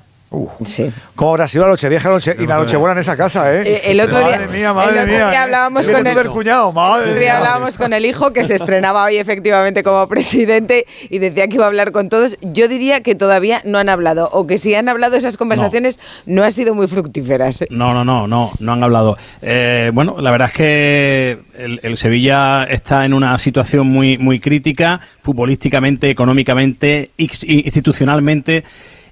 Sí. 0.64 0.92
¿Cómo 1.16 1.32
habrá 1.32 1.48
sido 1.48 1.64
la 1.64 1.72
noche 1.72 1.90
vieja 1.90 2.08
noche, 2.08 2.36
y 2.38 2.46
la 2.46 2.58
noche 2.58 2.78
buena 2.78 2.94
en 2.94 3.00
esa 3.00 3.18
casa, 3.18 3.52
eh? 3.52 3.64
Eh, 3.66 3.82
el 3.86 4.00
otro 4.02 4.20
día- 4.20 4.38
madre 4.38 4.48
mía, 4.48 4.74
madre 4.74 4.90
el 4.92 4.98
otro 5.00 5.08
mía. 5.08 5.28
día 5.30 5.34
eh. 5.34 5.38
hablábamos 5.38 5.90
con 5.90 6.06
el- 6.08 6.16
del 6.16 6.30
cuñado, 6.30 6.72
madre 6.72 7.04
El 7.06 7.10
otro 7.10 7.20
día 7.22 7.30
mía. 7.32 7.38
hablábamos 7.40 7.78
con 7.80 7.94
el 7.94 8.06
hijo 8.06 8.32
que 8.32 8.44
se 8.44 8.54
estrenaba 8.54 9.04
hoy 9.06 9.18
efectivamente 9.18 9.82
como 9.84 10.08
presidente 10.08 10.86
y 11.10 11.18
decía 11.18 11.48
que 11.48 11.56
iba 11.56 11.66
a 11.66 11.68
hablar 11.68 11.92
con 11.92 12.10
todos. 12.10 12.38
Yo 12.42 12.68
diría 12.68 13.02
que 13.02 13.16
todavía 13.16 13.62
no 13.66 13.80
han 13.80 13.90
hablado 13.90 14.30
o 14.32 14.46
que 14.46 14.60
si 14.60 14.76
han 14.76 14.88
hablado 14.88 15.16
esas 15.18 15.36
conversaciones 15.36 16.00
no, 16.28 16.44
han 16.44 16.52
sido 16.52 16.76
muy 16.76 16.88
fructíferas. 16.88 17.64
No, 17.72 17.96
no, 17.96 18.06
no, 18.06 18.28
no, 18.28 18.52
no 18.60 18.72
han 18.74 18.84
hablado. 18.84 19.18
Eh, 19.42 19.90
bueno, 19.96 20.18
la 20.22 20.30
verdad 20.30 20.50
es 20.50 20.54
que 20.54 21.40
el, 21.58 21.80
el 21.82 21.98
Sevilla 21.98 22.66
está 22.66 23.04
en 23.04 23.16
una 23.16 23.40
situación 23.40 23.88
muy, 23.88 24.20
muy 24.20 24.40
crítica, 24.40 25.00
futbolísticamente, 25.24 26.08
económicamente, 26.10 27.10
institucionalmente. 27.18 28.64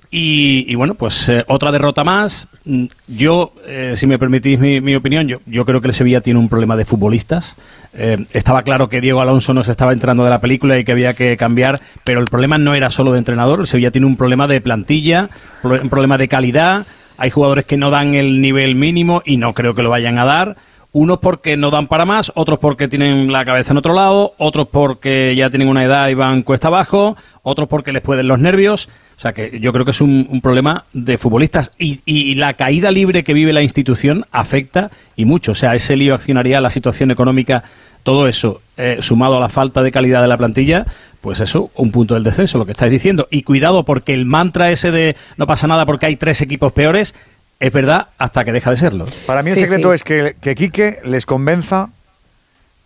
Y, 0.09 0.65
y 0.69 0.75
bueno, 0.75 0.93
pues 0.93 1.27
eh, 1.27 1.43
otra 1.47 1.71
derrota 1.71 2.03
más. 2.03 2.47
Mm, 2.65 2.85
Yo, 3.07 3.53
eh, 3.65 3.93
si 3.95 4.07
me 4.07 4.17
permitís 4.17 4.59
mi, 4.59 4.95
opinión, 4.95 5.27
yo, 5.45 5.65
creo 5.65 5.81
que 5.81 5.87
el 5.89 5.93
Sevilla 5.93 6.21
tiene 6.21 6.39
un 6.39 6.47
problema 6.47 6.77
de 6.77 6.85
futbolistas. 6.85 7.57
Eh, 7.93 8.25
estaba 8.31 8.63
claro 8.63 8.87
que 8.87 9.01
Diego 9.01 9.21
Alonso 9.21 9.53
no 9.53 9.63
se 9.63 9.71
estaba 9.71 9.91
entrando 9.91 10.23
de 10.23 10.29
la 10.29 10.39
película 10.39 10.77
y 10.77 10.85
que 10.85 10.93
había 10.93 11.13
que 11.13 11.35
cambiar, 11.35 11.81
pero 12.03 12.21
el 12.21 12.27
problema 12.27 12.57
no 12.57 12.73
era 12.73 12.89
solo 12.89 13.11
de 13.11 13.19
entrenador. 13.19 13.59
El 13.59 13.67
Sevilla 13.67 13.91
tiene 13.91 14.07
un 14.07 14.17
problema 14.17 14.47
de 14.47 14.61
plantilla, 14.61 15.29
un 15.63 15.89
problema 15.89 16.17
de 16.17 16.27
calidad. 16.27 16.85
Hay 17.17 17.31
jugadores 17.31 17.65
que 17.65 17.77
no 17.77 17.89
dan 17.89 18.13
el 18.13 18.41
nivel 18.41 18.75
mínimo 18.75 19.23
y 19.25 19.37
no 19.37 19.53
creo 19.53 19.73
que 19.73 19.81
lo 19.81 19.89
vayan 19.89 20.19
a 20.19 20.25
dar. 20.25 20.55
Unos 20.97 21.19
porque 21.19 21.57
no 21.57 21.69
dan 21.69 21.85
para 21.85 22.05
más, 22.05 22.31
otros 22.33 22.57
porque 22.57 22.87
tienen 22.87 23.31
la 23.31 23.45
cabeza 23.45 23.71
en 23.71 23.77
otro 23.77 23.93
lado, 23.93 24.33
otros 24.39 24.67
porque 24.67 25.35
ya 25.37 25.51
tienen 25.51 25.67
una 25.67 25.83
edad 25.83 26.09
y 26.09 26.15
van 26.15 26.41
cuesta 26.41 26.69
abajo, 26.69 27.15
otros 27.43 27.69
porque 27.69 27.91
les 27.91 28.01
pueden 28.01 28.27
los 28.27 28.39
nervios. 28.39 28.89
O 29.15 29.21
sea 29.21 29.31
que 29.31 29.59
yo 29.59 29.71
creo 29.71 29.85
que 29.85 29.91
es 29.91 30.01
un, 30.01 30.41
problema 30.41 30.85
de 30.93 31.19
futbolistas 31.19 31.71
y, 31.77 32.01
y 32.03 32.33
la 32.33 32.55
caída 32.55 32.89
libre 32.89 33.23
que 33.23 33.35
vive 33.35 33.53
la 33.53 33.61
institución 33.61 34.25
afecta 34.31 34.89
y 35.15 35.25
mucho. 35.25 35.51
O 35.51 35.55
sea, 35.55 35.75
ese 35.75 35.95
lío 35.95 36.15
accionarial, 36.15 36.63
la 36.63 36.71
situación 36.71 37.11
económica, 37.11 37.63
todo 38.01 38.27
eso, 38.27 38.61
eh, 38.77 38.97
sumado 39.01 39.37
a 39.37 39.39
la 39.39 39.49
falta 39.49 39.83
de 39.83 39.91
calidad 39.91 40.23
de 40.23 40.29
la 40.29 40.37
plantilla, 40.37 40.87
pues 41.21 41.41
eso, 41.41 41.69
un 41.75 41.91
punto 41.91 42.13
del 42.13 42.23
descenso, 42.23 42.57
lo 42.57 42.65
que 42.65 42.71
estáis 42.71 42.89
diciendo. 42.89 43.27
Y 43.29 43.43
cuidado 43.43 43.85
porque 43.85 44.15
el 44.15 44.25
mantra 44.25 44.71
ese 44.71 44.91
de 44.91 45.15
no 45.35 45.45
pasa 45.45 45.67
nada 45.67 45.85
porque 45.85 46.07
hay 46.07 46.15
tres 46.15 46.41
equipos 46.41 46.71
peores, 46.71 47.13
es 47.59 47.71
verdad 47.73 48.07
hasta 48.17 48.43
que 48.43 48.51
deja 48.51 48.71
de 48.71 48.77
serlo. 48.77 49.05
Para 49.25 49.43
mí 49.43 49.49
el 49.51 49.55
Sí, 49.55 49.61
secreto 49.65 49.89
sí. 49.89 49.95
es 49.95 50.03
que, 50.03 50.35
que 50.39 50.55
Quique 50.55 50.99
les 51.03 51.25
convenza 51.25 51.89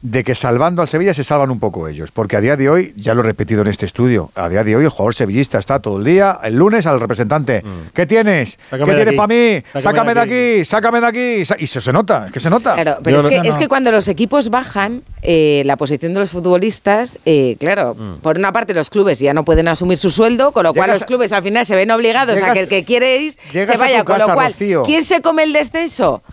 de 0.02 0.24
que 0.24 0.34
salvando 0.34 0.82
al 0.82 0.88
Sevilla 0.88 1.14
se 1.14 1.24
salvan 1.24 1.52
un 1.52 1.60
poco 1.60 1.88
ellos. 1.88 2.12
Porque 2.12 2.36
a 2.36 2.42
día 2.42 2.58
de 2.58 2.70
hoy, 2.70 2.94
ya 2.98 3.14
lo 3.14 3.22
he 3.22 3.24
repetido 3.26 3.62
en 3.62 3.68
este 3.68 3.86
estudio, 3.86 4.32
a 4.36 4.50
día 4.50 4.64
de 4.64 4.76
hoy 4.76 4.84
el 4.84 4.90
jugador 4.90 5.14
sevillista 5.14 5.60
está 5.60 5.80
todo 5.80 5.98
el 6.00 6.04
día, 6.06 6.40
el 6.44 6.56
lunes 6.56 6.86
al 6.88 7.00
representante. 7.00 7.64
¿Qué 7.94 8.06
tienes? 8.08 8.58
Mm. 8.58 8.62
Sácame 8.72 8.86
¿Qué 8.86 8.92
de 8.92 8.96
tienes 8.96 9.08
aquí. 9.10 9.18
para 9.18 9.28
mí? 9.28 9.64
Sácame 9.74 9.82
Sácame, 9.82 10.10
de 10.10 10.14
de 10.14 10.22
aquí, 10.56 10.66
sácame 10.66 11.02
de 11.02 11.08
aquí. 11.08 11.54
Y 11.60 11.64
eso 11.66 11.82
se 11.82 11.94
nota, 11.94 12.26
es 12.28 12.32
que 12.32 12.40
se 12.40 12.50
nota. 12.50 12.74
Claro, 12.74 12.98
pero 13.04 13.22
es, 13.22 13.28
que, 13.28 13.42
es 13.48 13.58
que 13.58 13.68
cuando 13.68 13.92
los 13.92 14.08
equipos 14.08 14.50
bajan, 14.50 15.04
eh, 15.22 15.62
la 15.66 15.78
posición 15.78 16.14
de 16.16 16.20
los 16.22 16.32
futbolistas, 16.32 17.20
eh, 17.26 17.56
claro, 17.60 17.96
por 18.24 18.38
una 18.38 18.52
parte 18.52 18.74
los 18.74 18.90
clubes 18.90 19.20
ya 19.20 19.34
no 19.34 19.46
pueden 19.46 19.68
asumir 19.68 19.98
su 20.00 20.10
sueldo, 20.10 20.52
con 20.52 20.64
lo 20.64 20.74
cual 20.74 20.90
los 20.90 21.04
a- 21.04 21.06
clubes 21.06 21.32
al 21.32 21.44
final 21.44 21.66
se 21.66 21.76
ven 21.76 21.92
obligados 21.92 22.42
a 22.42 22.54
que 22.54 22.62
el 22.62 22.68
que 22.68 22.84
quiere 22.84 23.18
ir 23.18 23.34
se 23.52 23.78
vaya, 23.78 24.04
con 24.04 24.18
lo 24.18 24.34
cual, 24.34 24.52
Rocío. 24.54 24.84
¿quién 24.84 25.04
se 25.04 25.22
come 25.22 25.44
el 25.44 25.54
descenso? 25.54 26.24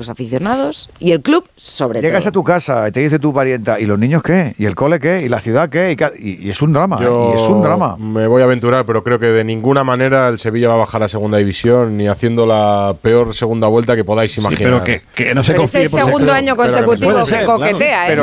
Los 0.00 0.08
aficionados 0.08 0.88
y 0.98 1.12
el 1.12 1.20
club 1.20 1.44
sobre 1.56 2.00
Llegas 2.00 2.22
todo. 2.22 2.30
a 2.30 2.32
tu 2.32 2.42
casa 2.42 2.88
y 2.88 2.92
te 2.92 3.00
dice 3.00 3.18
tu 3.18 3.34
parienta, 3.34 3.78
¿y 3.78 3.84
los 3.84 3.98
niños 3.98 4.22
qué? 4.22 4.54
¿Y 4.58 4.64
el 4.64 4.74
cole 4.74 4.98
qué? 4.98 5.20
¿Y 5.20 5.28
la 5.28 5.42
ciudad 5.42 5.68
qué? 5.68 5.90
Y, 5.92 5.96
ca- 5.96 6.12
y- 6.18 6.46
y 6.46 6.50
es 6.50 6.62
un 6.62 6.72
drama, 6.72 6.96
¿eh? 6.98 7.04
Yo 7.04 7.32
y 7.34 7.36
es 7.36 7.42
un 7.42 7.60
drama. 7.60 7.98
Me 7.98 8.26
voy 8.26 8.40
a 8.40 8.46
aventurar, 8.46 8.86
pero 8.86 9.04
creo 9.04 9.18
que 9.18 9.26
de 9.26 9.44
ninguna 9.44 9.84
manera 9.84 10.28
el 10.28 10.38
Sevilla 10.38 10.68
va 10.68 10.74
a 10.74 10.78
bajar 10.78 11.02
a 11.02 11.08
segunda 11.08 11.36
división 11.36 11.98
ni 11.98 12.08
haciendo 12.08 12.46
la 12.46 12.94
peor 13.02 13.34
segunda 13.34 13.66
vuelta 13.66 13.94
que 13.94 14.02
podáis 14.04 14.34
imaginar. 14.38 14.82
pero 14.82 14.84
que- 14.84 15.02
que 15.14 15.34
no 15.34 15.44
se 15.44 15.52
Pero 15.52 15.64
es 15.64 15.74
el 15.74 15.88
segundo 15.90 16.32
año 16.32 16.56
consecutivo 16.56 17.22
que 17.26 17.44
coquetea, 17.44 18.10
¿eh? 18.10 18.16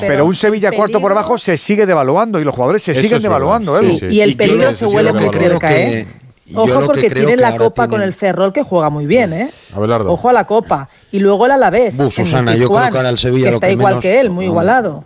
Pero, 0.00 0.24
un 0.26 0.34
Sevilla 0.34 0.72
cuarto 0.72 1.00
por 1.00 1.12
abajo 1.12 1.38
se 1.38 1.56
sigue 1.56 1.86
devaluando 1.86 2.40
y 2.40 2.44
los 2.44 2.52
jugadores 2.52 2.82
se 2.82 2.90
Eso 2.92 3.00
siguen 3.00 3.22
devaluando. 3.22 3.78
Sí, 3.78 3.86
Edu. 3.86 3.98
sí. 3.98 4.06
Y 4.06 4.20
el 4.22 4.36
peligro 4.36 4.72
se 4.72 4.86
huele 4.86 5.12
muy 5.12 5.22
que 5.24 5.30
creo 5.30 5.50
cerca, 5.50 5.68
que- 5.68 6.06
yo 6.46 6.60
Ojo 6.60 6.66
lo 6.74 6.80
que 6.80 6.86
porque 6.86 7.00
creo 7.08 7.26
tienen 7.26 7.36
que 7.36 7.42
la 7.42 7.56
copa 7.56 7.84
tienen- 7.84 7.90
con 7.90 8.02
el 8.02 8.12
Ferrol 8.12 8.52
que 8.52 8.62
juega 8.62 8.90
muy 8.90 9.06
bien, 9.06 9.32
¿eh? 9.32 9.50
Abelardo. 9.74 10.10
Ojo 10.12 10.28
a 10.28 10.32
la 10.32 10.44
copa. 10.46 10.88
Y 11.12 11.18
luego 11.18 11.46
el 11.46 11.52
Alavés. 11.52 11.94
Susana, 11.96 12.54
yo 12.54 12.68
creo 12.68 12.90
que 12.90 12.96
ahora 12.98 13.08
el 13.10 13.18
Sevilla 13.18 13.46
que 13.46 13.50
lo 13.52 13.56
está 13.56 13.66
que 13.68 13.72
igual 13.72 13.92
menos- 13.94 14.02
que 14.02 14.20
él, 14.20 14.30
muy 14.30 14.44
igualado. 14.46 15.04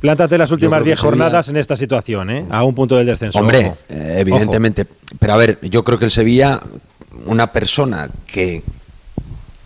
Plántate 0.00 0.36
las 0.36 0.50
últimas 0.50 0.78
creo 0.78 0.84
que 0.84 0.88
10 0.90 0.98
Sevilla- 1.00 1.10
jornadas 1.24 1.48
en 1.48 1.56
esta 1.56 1.76
situación, 1.76 2.30
¿eh? 2.30 2.44
A 2.50 2.62
un 2.64 2.74
punto 2.74 2.96
del 2.96 3.06
descenso. 3.06 3.38
Hombre, 3.38 3.66
ojo. 3.68 3.76
eh, 3.88 4.16
evidentemente. 4.18 4.86
Pero 5.18 5.32
a 5.32 5.36
ver, 5.36 5.58
yo 5.62 5.82
creo 5.84 5.98
que 5.98 6.04
el 6.06 6.10
Sevilla, 6.10 6.60
una 7.26 7.52
persona 7.52 8.08
que, 8.26 8.62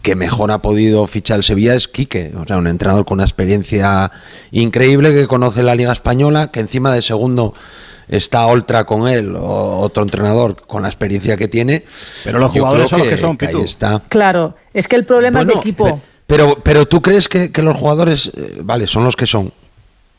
que 0.03 0.15
mejor 0.15 0.53
ha 0.53 0.59
podido 0.63 1.07
fichar 1.09 1.39
el 1.39 1.43
Sevilla 1.43 1.75
es 1.75 1.89
Quique. 1.89 2.33
O 2.41 2.47
sea, 2.47 2.57
un 2.59 2.67
entrenador 2.69 3.05
con 3.05 3.17
una 3.17 3.25
experiencia 3.25 4.13
increíble 4.53 5.13
que 5.13 5.27
conoce 5.27 5.63
la 5.65 5.75
Liga 5.75 5.93
Española, 5.93 6.53
que 6.53 6.61
encima 6.61 6.93
de 6.93 7.03
segundo 7.03 7.53
está 8.09 8.47
Oltra 8.47 8.85
con 8.85 9.07
él, 9.09 9.35
o 9.37 9.79
otro 9.81 10.03
entrenador 10.03 10.57
con 10.67 10.83
la 10.83 10.89
experiencia 10.89 11.37
que 11.37 11.49
tiene. 11.49 11.85
Pero 12.25 12.39
los 12.39 12.51
jugadores 12.51 12.89
son 12.91 12.99
los 13.01 13.09
que 13.09 13.17
son, 13.17 13.31
ahí 13.41 13.47
Pitu. 13.49 13.63
está. 13.65 14.03
Claro, 14.09 14.57
es 14.73 14.89
que 14.89 14.97
el 14.97 15.05
problema 15.05 15.41
es 15.41 15.47
de 15.47 15.55
equipo. 15.55 16.01
Pero, 16.27 16.59
pero 16.63 16.87
tú 16.87 17.01
crees 17.01 17.27
que, 17.29 17.51
que 17.53 17.63
los 17.63 17.77
jugadores, 17.77 18.31
eh, 18.37 18.59
vale, 18.63 18.87
son 18.87 19.05
los 19.05 19.17
que 19.17 19.27
son. 19.27 19.53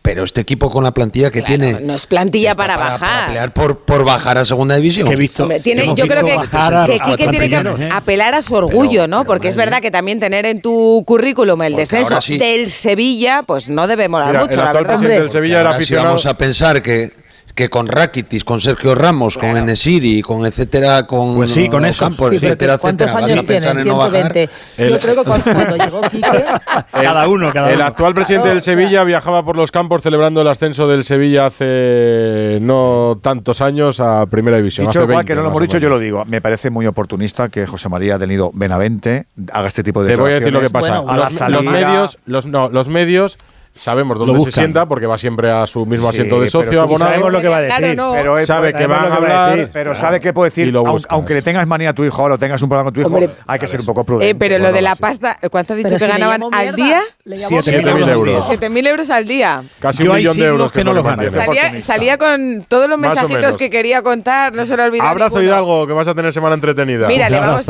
Pero 0.02 0.24
este 0.24 0.40
equipo 0.42 0.72
con 0.72 0.84
la 0.84 0.92
plantilla 0.94 1.30
que 1.30 1.42
tiene 1.42 1.82
No 1.82 1.94
es 1.94 2.08
plantilla 2.08 2.56
para, 2.56 2.78
para 2.78 2.92
bajar. 2.92 3.28
pelear 3.28 3.54
por, 3.54 3.80
por 3.80 4.06
bajar 4.06 4.38
a 4.38 4.46
segunda 4.46 4.76
división. 4.78 5.08
Que 5.10 5.14
he 5.14 5.18
visto. 5.18 5.44
Hombre, 5.44 5.60
tiene, 5.60 5.84
hemos 5.84 5.96
yo 6.00 6.08
creo 6.08 6.24
que, 6.24 6.32
a- 6.32 6.86
que 6.88 7.28
tiene 7.28 7.50
que 7.50 7.56
¿eh? 7.84 7.90
apelar 7.92 8.34
a 8.34 8.42
su 8.42 8.56
orgullo, 8.56 9.08
¿no? 9.08 9.26
Porque 9.26 9.50
es 9.50 9.56
verdad 9.58 9.82
que 9.82 9.92
también 9.92 10.20
tener 10.20 10.46
en 10.46 10.62
tu 10.62 11.04
currículum 11.06 11.62
el 11.62 11.74
Porque 11.74 11.82
descenso 11.82 12.22
sí. 12.22 12.38
del 12.40 12.70
Sevilla, 12.70 13.44
pues 13.46 13.70
no 13.70 13.88
debe 13.88 14.08
molar 14.08 14.30
Mira, 14.30 14.40
mucho, 14.40 14.60
el 14.62 14.66
la 14.66 14.72
verdad. 14.72 15.00
del 15.00 15.30
Sevilla 15.30 15.60
era 15.62 15.70
aficionado. 15.72 16.08
vamos 16.08 16.26
a 16.26 16.38
pensar 16.38 16.82
que 16.82 17.12
que 17.56 17.70
con 17.70 17.88
Rakitic, 17.88 18.44
con 18.46 18.62
Sergio 18.62 18.96
Ramos, 18.96 19.38
con 19.38 19.58
Enesiri, 19.58 20.22
con 20.22 20.46
etcétera, 20.46 21.04
con 21.04 21.36
Pues 21.36 21.52
sí, 21.52 21.68
con 21.70 21.84
eso. 21.86 22.06
Campos, 22.06 22.30
Sí, 22.30 22.36
etcétera, 22.38 22.78
¿Cuántos 22.78 23.08
etcétera, 23.08 23.26
años 23.28 23.38
vas 23.38 23.44
a 23.44 23.48
pensar 23.48 23.80
en 23.80 23.88
no 23.88 23.98
bajar. 23.98 24.12
120. 24.32 24.50
El- 24.78 24.90
Yo 24.92 25.00
creo 25.00 25.16
que 25.16 25.24
cuando, 25.24 25.54
cuando 25.54 25.76
llegó 25.78 26.02
Quique, 26.10 26.46
Cada 26.92 27.28
uno, 27.28 27.52
cada 27.52 27.70
el 27.72 27.76
uno. 27.78 27.86
actual 27.86 28.14
presidente 28.14 28.48
del 28.50 28.62
Sevilla 28.62 29.04
viajaba 29.04 29.44
por 29.44 29.56
los 29.58 29.72
campos 29.72 30.02
celebrando 30.02 30.42
el 30.42 30.48
ascenso 30.48 30.88
del 30.88 31.04
Sevilla 31.04 31.48
hace 31.48 32.60
no 32.62 33.20
tantos 33.22 33.62
años 33.62 34.00
a 34.00 34.26
Primera 34.28 34.58
División. 34.58 34.88
Dicho 34.88 35.00
hace 35.00 35.04
igual 35.06 35.18
20 35.26 35.28
que 35.28 35.36
no 35.36 35.42
lo 35.42 35.48
hemos 35.50 35.58
o 35.60 35.62
dicho, 35.62 35.78
yo 35.80 35.90
lo 35.90 36.00
digo. 36.00 36.24
Me 36.26 36.42
parece 36.42 36.70
muy 36.70 36.86
oportunista 36.88 37.50
que 37.50 37.66
José 37.68 37.90
María 37.90 38.18
del 38.18 38.30
Nido 38.30 38.52
Benavente 38.54 39.26
haga 39.52 39.68
este 39.68 39.84
tipo 39.84 40.04
de 40.04 40.10
Te 40.10 40.16
voy 40.16 40.32
a 40.32 40.36
decir 40.36 40.54
lo 40.54 40.62
que 40.62 40.70
pasa. 40.70 41.00
declaraciones. 41.02 41.42
a 41.42 41.50
la 41.50 41.50
los, 41.50 41.66
los 41.66 41.66
salida- 41.66 41.88
medios, 41.90 42.18
los, 42.26 42.46
no, 42.46 42.70
los 42.70 42.88
medios 42.90 43.38
sabemos 43.80 44.20
dónde 44.20 44.40
se 44.42 44.52
sienta 44.52 44.86
porque 44.86 45.06
va 45.08 45.18
siempre 45.18 45.50
a 45.52 45.66
su 45.66 45.86
mismo 45.86 46.08
Sí, 46.12 46.18
asiento 46.18 46.40
de 46.42 46.50
socio 46.50 46.82
abonado. 46.82 47.12
sabemos 47.12 47.32
lo 47.32 47.42
que 47.42 47.48
va 47.48 47.58
a 47.58 47.62
decir. 47.62 47.78
Claro, 47.78 47.96
no. 47.96 48.12
Pero 48.14 48.38
él 48.38 48.46
sabe 48.46 48.74
que 48.74 48.86
van 48.88 49.06
a 49.06 49.10
va 49.10 49.16
hablar, 49.16 49.52
decir, 49.52 49.70
pero 49.74 49.92
claro, 49.92 50.00
sabe 50.00 50.20
que 50.22 50.34
puede 50.34 50.50
decir, 50.50 50.74
aunque 51.10 51.34
le 51.34 51.42
tengas 51.42 51.66
manía 51.68 51.90
a 51.90 51.94
tu 51.94 52.04
hijo 52.04 52.24
o 52.24 52.30
lo 52.30 52.38
tengas 52.38 52.62
un 52.62 52.70
problema 52.70 52.86
con 52.86 52.94
tu 52.94 53.00
hijo, 53.02 53.10
Hombre, 53.10 53.30
hay 53.48 53.60
que 53.60 53.68
ser 53.68 53.80
un 53.80 53.86
poco 53.86 54.04
prudente. 54.04 54.30
Eh, 54.32 54.36
pero 54.36 54.58
lo 54.60 54.72
de 54.72 54.82
la 54.82 54.96
sí. 54.96 55.02
pasta, 55.02 55.38
¿cuánto 55.50 55.74
has 55.74 55.78
dicho 55.78 55.90
Pero 55.90 55.98
que 56.00 56.06
si 56.06 56.12
ganaban 56.12 56.44
al 56.52 56.76
día? 56.76 57.02
le 57.24 57.36
llamo 57.38 57.58
7.000 57.58 57.94
mierda. 57.96 58.12
euros. 58.12 58.50
7.000 58.50 58.88
euros 58.88 59.10
al 59.10 59.26
día. 59.26 59.64
Casi 59.80 60.04
Yo 60.04 60.12
un 60.12 60.18
millón 60.18 60.38
de 60.38 60.46
euros 60.46 60.72
que 60.72 60.84
no 60.84 60.94
lo 60.94 61.04
mantiene. 61.04 61.32
Salía, 61.32 61.80
salía 61.82 62.18
con 62.18 62.66
todos 62.68 62.90
los 62.90 63.00
mensajitos 63.00 63.58
que 63.58 63.70
quería 63.70 64.02
contar, 64.02 64.54
no 64.54 64.66
se 64.66 64.76
lo 64.78 64.84
olvidó 64.84 65.04
Abrazo. 65.04 65.42
Hidalgo, 65.42 65.88
que 65.88 65.94
vas 65.94 66.08
a 66.08 66.16
tener 66.16 66.34
semana 66.34 66.56
entretenida. 66.56 67.08
Mira, 67.08 67.30
le 67.30 67.40
vamos, 67.40 67.70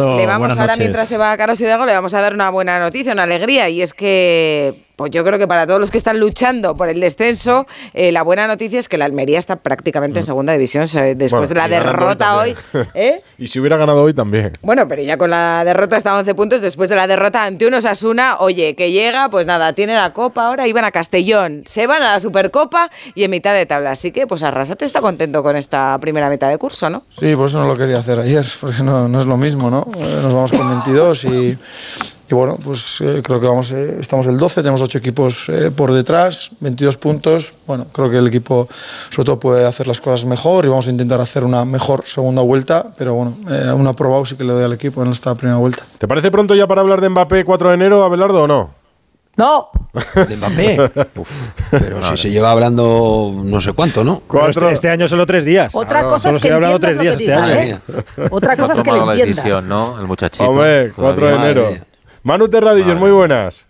ahora 0.57 0.75
mientras 0.77 1.07
se 1.07 1.17
va 1.17 1.31
a 1.33 1.37
Carlos 1.37 1.59
Hidalgo, 1.61 1.85
le 1.85 1.93
vamos 1.93 2.13
a 2.13 2.21
dar 2.21 2.33
una 2.33 2.49
buena 2.49 2.79
noticia, 2.79 3.13
una 3.13 3.23
alegría, 3.23 3.69
y 3.69 3.81
es 3.81 3.93
que 3.93 4.73
pues 4.99 5.11
yo 5.11 5.23
creo 5.23 5.39
que 5.39 5.47
para 5.47 5.65
todos 5.65 5.79
los 5.79 5.91
que 5.91 5.97
están 5.97 6.19
luchando 6.19 6.75
por 6.75 6.89
el 6.89 6.99
descenso, 6.99 7.65
eh, 7.93 8.11
la 8.11 8.21
buena 8.21 8.47
noticia 8.47 8.81
es 8.81 8.89
que 8.89 8.97
la 8.97 9.05
Almería 9.05 9.39
está 9.39 9.55
prácticamente 9.55 10.19
en 10.19 10.25
segunda 10.25 10.51
división 10.51 10.83
después. 10.83 11.31
Bueno, 11.31 11.47
de 11.47 11.55
la 11.55 11.67
derrota 11.69 12.35
hoy. 12.35 12.53
¿eh? 12.93 13.23
y 13.37 13.47
si 13.47 13.61
hubiera 13.61 13.77
ganado 13.77 14.03
hoy 14.03 14.13
también. 14.13 14.51
Bueno, 14.61 14.89
pero 14.89 15.01
ya 15.01 15.15
con 15.15 15.29
la 15.29 15.63
derrota 15.63 15.95
está 15.95 16.11
a 16.11 16.19
11 16.19 16.35
puntos. 16.35 16.59
Después 16.59 16.89
de 16.89 16.97
la 16.97 17.07
derrota 17.07 17.45
ante 17.45 17.65
un 17.65 17.75
Osasuna, 17.75 18.39
oye, 18.39 18.75
que 18.75 18.91
llega, 18.91 19.29
pues 19.29 19.47
nada, 19.47 19.71
tiene 19.71 19.95
la 19.95 20.11
Copa 20.11 20.47
ahora, 20.47 20.67
iban 20.67 20.83
a 20.83 20.91
Castellón, 20.91 21.63
se 21.65 21.87
van 21.87 22.03
a 22.03 22.11
la 22.11 22.19
Supercopa 22.19 22.91
y 23.15 23.23
en 23.23 23.31
mitad 23.31 23.53
de 23.53 23.65
tabla. 23.65 23.91
Así 23.91 24.11
que, 24.11 24.27
pues 24.27 24.43
Arrasate 24.43 24.83
está 24.83 24.99
contento 24.99 25.41
con 25.43 25.55
esta 25.55 25.97
primera 26.01 26.29
mitad 26.29 26.49
de 26.49 26.57
curso, 26.57 26.89
¿no? 26.89 27.03
Sí, 27.17 27.37
por 27.37 27.45
eso 27.45 27.57
no 27.57 27.67
lo 27.67 27.77
quería 27.77 27.99
hacer 27.99 28.19
ayer, 28.19 28.45
porque 28.59 28.83
no, 28.83 29.07
no 29.07 29.17
es 29.17 29.25
lo 29.25 29.37
mismo, 29.37 29.69
¿no? 29.69 29.87
Nos 29.97 30.33
vamos 30.33 30.51
con 30.51 30.67
22 30.67 31.23
y, 31.23 31.57
y 32.29 32.35
bueno, 32.35 32.57
pues 32.63 33.01
eh, 33.01 33.21
creo 33.23 33.39
que 33.39 33.47
vamos, 33.47 33.71
eh, 33.71 33.97
estamos 33.99 34.27
el 34.27 34.37
12, 34.37 34.61
tenemos 34.61 34.81
8 34.81 34.97
equipos 34.99 35.49
eh, 35.49 35.71
por 35.75 35.91
detrás, 35.91 36.51
22 36.59 36.97
puntos. 36.97 37.53
Bueno, 37.65 37.87
creo 37.91 38.09
que 38.09 38.17
el 38.17 38.27
equipo 38.27 38.67
sobre 39.09 39.25
todo 39.25 39.39
puede 39.39 39.65
hacer 39.65 39.87
las 39.87 39.99
cosas 39.99 40.25
mejor 40.25 40.65
y 40.65 40.67
vamos 40.67 40.85
a 40.87 40.91
intentar 40.91 41.19
hacer 41.21 41.43
una 41.43 41.65
mejor 41.65 42.03
segunda 42.05 42.43
vuelta, 42.43 42.85
pero 42.97 43.15
bueno, 43.15 43.35
eh, 43.49 43.71
un 43.73 43.87
aprobado 43.87 44.25
sí 44.25 44.35
que 44.35 44.43
le 44.43 44.53
doy 44.53 44.63
al 44.63 44.73
equipo 44.73 45.03
en 45.03 45.11
esta 45.11 45.33
primera 45.33 45.57
vuelta. 45.57 45.83
¿Te 45.97 46.07
parece 46.07 46.29
pronto 46.29 46.53
ya 46.53 46.67
para 46.67 46.81
hablar 46.81 47.01
de 47.01 47.09
Mbappé 47.09 47.43
4 47.43 47.69
de 47.69 47.73
enero, 47.75 48.03
Abelardo, 48.03 48.43
o 48.43 48.47
no? 48.47 48.79
No, 49.37 49.69
De 50.27 50.35
Mbappé. 50.35 50.91
Pero 51.71 52.03
si 52.11 52.17
se 52.23 52.29
lleva 52.29 52.51
hablando 52.51 53.31
no 53.43 53.61
sé 53.61 53.71
cuánto, 53.73 54.03
¿no? 54.03 54.21
Este, 54.49 54.71
este 54.71 54.89
año 54.89 55.07
solo 55.07 55.25
tres 55.25 55.45
días. 55.45 55.73
otra 55.73 56.03
cosa 56.03 56.19
Solo 56.23 56.35
es 56.35 56.41
se 56.41 56.47
que 56.47 56.51
ha 56.51 56.55
hablado 56.55 56.79
tres 56.79 56.99
días 56.99 57.15
este 57.15 57.33
año. 57.33 57.75
¿eh? 57.87 58.03
Otra 58.31 58.57
cosa 58.57 58.73
es 58.73 58.81
que 58.81 58.91
le 58.91 58.97
la 58.97 59.03
entiendas. 59.13 59.35
decisión, 59.37 59.69
¿no? 59.69 59.97
El 59.99 60.07
muchachito. 60.07 60.43
Hombre, 60.43 60.91
4 60.95 61.27
de 61.27 61.35
enero. 61.35 61.69
Mía. 61.69 61.85
Manu 62.23 62.49
Terradillos, 62.49 62.97
muy 62.97 63.11
buenas. 63.11 63.67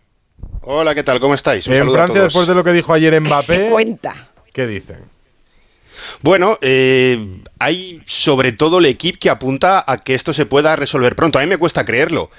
Hola, 0.62 0.94
¿qué 0.96 1.04
tal? 1.04 1.20
¿Cómo 1.20 1.34
estáis? 1.34 1.68
Un 1.68 1.74
En 1.74 1.82
a 1.82 1.94
Francia, 1.94 2.16
todos. 2.16 2.24
después 2.28 2.48
de 2.48 2.56
lo 2.56 2.64
que 2.64 2.72
dijo 2.74 2.94
ayer 2.94 3.14
se 3.14 3.20
Mbappé, 3.20 3.70
cuenta. 3.70 4.14
¿qué 4.54 4.68
dicen? 4.68 4.98
Bueno, 6.22 6.58
eh, 6.62 7.42
hay 7.60 8.02
sobre 8.06 8.52
todo 8.52 8.80
el 8.80 8.86
equipo 8.86 9.20
que 9.20 9.30
apunta 9.30 9.84
a 9.86 9.98
que 10.00 10.16
esto 10.16 10.34
se 10.34 10.46
pueda 10.46 10.76
resolver 10.76 11.16
pronto. 11.16 11.40
A 11.40 11.42
mí 11.42 11.48
me 11.48 11.58
cuesta 11.58 11.86
creerlo. 11.86 12.32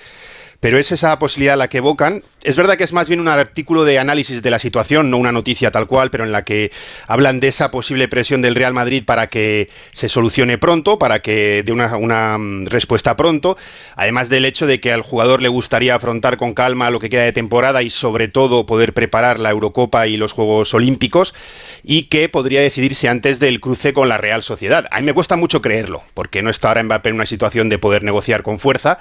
Pero 0.61 0.79
es 0.79 0.93
esa 0.93 1.19
posibilidad 1.19 1.57
la 1.57 1.69
que 1.69 1.79
evocan. 1.79 2.23
Es 2.43 2.57
verdad 2.57 2.77
que 2.77 2.85
es 2.85 2.93
más 2.93 3.09
bien 3.09 3.21
un 3.21 3.29
artículo 3.29 3.85
de 3.85 3.99
análisis 3.99 4.43
de 4.43 4.51
la 4.51 4.59
situación, 4.59 5.11
no 5.11 5.17
una 5.17 5.33
noticia 5.33 5.71
tal 5.71 5.87
cual, 5.87 6.11
pero 6.11 6.25
en 6.25 6.33
la 6.33 6.45
que 6.45 6.71
hablan 7.07 7.41
de 7.41 7.49
esa 7.49 7.71
posible 7.71 8.09
presión 8.09 8.43
del 8.43 8.55
Real 8.55 8.75
Madrid 8.75 9.03
para 9.05 9.29
que 9.29 9.71
se 9.93 10.11
solucione 10.11 10.59
pronto, 10.59 10.99
para 10.99 11.21
que 11.21 11.63
dé 11.65 11.73
una, 11.73 12.37
mm, 12.37 12.67
respuesta 12.67 13.17
pronto. 13.17 13.57
Además 13.97 14.29
del 14.29 14.45
hecho 14.45 14.67
de 14.67 14.81
que 14.81 14.93
al 14.93 15.01
jugador 15.01 15.41
le 15.41 15.49
gustaría 15.49 15.95
afrontar 15.95 16.37
con 16.37 16.53
calma 16.53 16.91
lo 16.91 17.01
que 17.01 17.09
queda 17.09 17.23
de 17.23 17.33
temporada 17.33 17.83
y 17.83 17.89
sobre 17.89 18.29
todo 18.29 18.67
poder 18.67 18.93
preparar 18.93 19.39
la 19.39 19.51
Eurocopa 19.51 20.07
y 20.07 20.19
los 20.19 20.33
Juegos 20.33 20.75
Olímpicos 20.75 21.35
y 21.83 22.05
que 22.05 22.29
podría 22.29 22.61
decidirse 22.61 23.09
antes 23.09 23.41
del 23.41 23.61
cruce 23.61 23.95
con 23.95 24.11
la 24.11 24.19
Real 24.19 24.43
Sociedad. 24.43 24.87
A 24.91 25.01
mí 25.01 25.07
me 25.07 25.15
cuesta 25.15 25.37
mucho 25.37 25.63
creerlo, 25.63 26.05
porque 26.13 26.43
no 26.43 26.51
está 26.51 26.69
ahora 26.69 26.83
Mbappé 26.83 27.09
en 27.09 27.15
una 27.15 27.27
situación 27.27 27.71
de 27.71 27.79
poder 27.79 28.03
negociar 28.03 28.43
con 28.43 28.59
fuerza 28.59 28.99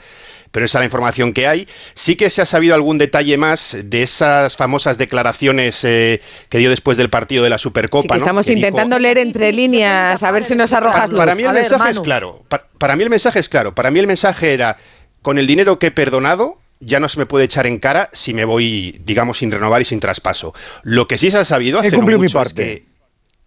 pero 0.51 0.65
esa 0.65 0.77
es 0.77 0.81
la 0.81 0.85
información 0.85 1.33
que 1.33 1.47
hay. 1.47 1.67
Sí 1.93 2.15
que 2.15 2.29
se 2.29 2.41
ha 2.41 2.45
sabido 2.45 2.75
algún 2.75 2.97
detalle 2.97 3.37
más 3.37 3.77
de 3.83 4.01
esas 4.03 4.55
famosas 4.55 4.97
declaraciones 4.97 5.83
eh, 5.83 6.21
que 6.49 6.57
dio 6.57 6.69
después 6.69 6.97
del 6.97 7.09
partido 7.09 7.43
de 7.43 7.49
la 7.49 7.57
Supercopa. 7.57 8.01
Así 8.01 8.07
que 8.07 8.13
¿no? 8.13 8.17
estamos 8.17 8.45
Que 8.45 8.55
dijo- 8.55 8.67
intentando 8.67 8.99
leer 8.99 9.17
entre 9.19 9.51
líneas, 9.53 10.23
a 10.23 10.31
ver 10.31 10.43
si 10.43 10.55
nos 10.55 10.73
arrojas 10.73 11.11
luz. 11.11 11.19
para 11.19 11.35
mí 11.35 11.43
el 11.43 11.49
A 11.49 11.51
ver, 11.53 11.61
mensaje 11.63 11.91
es 11.91 11.99
claro. 11.99 12.43
Pa- 12.49 12.65
para 12.77 12.95
mí 12.95 13.03
el 13.03 13.09
mensaje 13.09 13.39
es 13.39 13.49
claro. 13.49 13.75
Para 13.75 13.91
mí 13.91 13.99
el 13.99 14.07
mensaje 14.07 14.53
era, 14.53 14.77
con 15.21 15.37
el 15.37 15.47
dinero 15.47 15.79
que 15.79 15.87
he 15.87 15.91
perdonado, 15.91 16.57
ya 16.81 16.99
no 17.01 17.09
se 17.09 17.19
me 17.19 17.25
puede 17.25 17.45
echar 17.45 17.67
en 17.67 17.77
cara 17.77 18.09
si 18.13 18.33
me 18.33 18.45
voy, 18.45 19.01
digamos, 19.05 19.37
sin 19.39 19.51
renovar 19.51 19.81
y 19.81 19.85
sin 19.85 19.99
traspaso. 19.99 20.53
Lo 20.83 21.07
que 21.07 21.17
sí 21.17 21.29
se 21.29 21.37
ha 21.37 21.45
sabido 21.45 21.83
He 21.83 21.87
hace 21.87 21.97
no 21.97 22.03
mi 22.03 22.13
mucho 22.15 22.25
es 22.25 22.33
parte. 22.33 22.63
que- 22.63 22.88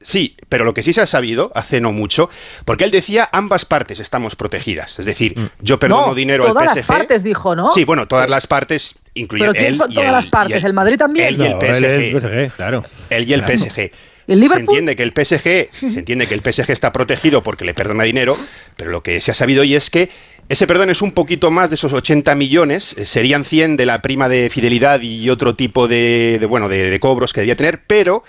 Sí, 0.03 0.36
pero 0.48 0.64
lo 0.64 0.74
que 0.74 0.82
sí 0.82 0.92
se 0.92 1.00
ha 1.00 1.07
sabido 1.07 1.50
hace 1.55 1.80
no 1.80 1.92
mucho, 1.92 2.28
porque 2.64 2.84
él 2.84 2.90
decía 2.90 3.28
ambas 3.32 3.64
partes 3.64 4.00
estamos 4.00 4.36
protegidas. 4.36 4.98
Es 4.98 5.07
decir, 5.07 5.34
yo 5.61 5.78
perdono 5.78 6.09
no, 6.09 6.14
dinero 6.14 6.44
al 6.44 6.53
todas 6.53 6.68
PSG. 6.72 6.76
las 6.76 6.86
partes 6.86 7.22
dijo, 7.22 7.55
¿no? 7.57 7.70
Sí, 7.72 7.84
bueno, 7.84 8.07
todas 8.09 8.28
las 8.28 8.46
partes, 8.46 8.94
incluyendo 9.14 9.53
Pero 9.53 9.61
¿quién 9.61 9.72
él 9.72 9.78
son 9.78 9.90
y 9.90 9.94
todas 9.94 10.09
el- 10.09 10.14
las 10.14 10.26
partes? 10.26 10.59
el- 10.59 10.66
¿El 10.66 10.72
Madrid 10.74 10.96
también? 10.98 11.26
Él 11.28 11.36
y 11.40 11.44
el 11.44 11.53
No, 11.53 11.59
PSG. 11.61 11.84
el 11.84 12.20
PSG, 12.20 12.57
claro. 12.57 12.84
Él 13.11 13.28
y 13.28 13.32
el 13.32 13.40
Claro. 13.44 13.59
PSG. 13.59 13.90
¿El 14.28 14.38
Liverpool? 14.38 14.57
Se 14.57 14.61
entiende 14.61 14.96
que 14.96 15.03
el 15.03 15.12
PSG, 15.12 15.70
se 15.92 15.98
entiende 15.98 16.26
que 16.28 16.34
el 16.34 16.42
PSG 16.42 16.70
está 16.70 16.92
protegido 16.92 17.42
porque 17.42 17.64
le 17.64 17.74
perdona 17.74 18.05
dinero, 18.05 18.36
pero 18.76 18.90
lo 18.90 19.03
que 19.03 19.20
se 19.20 19.32
ha 19.32 19.34
sabido 19.34 19.62
hoy 19.62 19.74
es 19.74 19.90
que 19.90 20.11
ese 20.48 20.66
perdón 20.68 20.90
es 20.90 21.03
un 21.03 21.11
poquito 21.12 21.50
más 21.50 21.70
de 21.70 21.74
esos 21.74 21.92
80 21.92 22.34
millones, 22.36 22.94
eh, 22.96 23.05
serían 23.05 23.44
100 23.44 23.76
de 23.76 23.84
la 23.86 24.00
prima 24.00 24.28
de 24.28 24.48
fidelidad 24.48 25.00
y 25.00 25.28
otro 25.28 25.55
tipo 25.57 25.88
de, 25.88 26.38
de, 26.38 26.46
bueno, 26.46 26.68
de, 26.68 26.88
de 26.90 27.00
cobros 27.00 27.32
que 27.32 27.40
debía 27.40 27.57
tener, 27.57 27.82
pero 27.86 28.22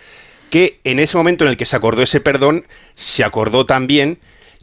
que 0.54 0.80
en 0.84 1.00
ese 1.00 1.18
momento 1.18 1.46
en 1.46 1.50
el 1.50 1.58
que 1.58 1.66
se 1.66 1.76
acordó 1.76 2.04
ese 2.04 2.22
perdón, 2.22 2.68
se 2.94 3.24
acordó 3.24 3.66
también 3.66 4.20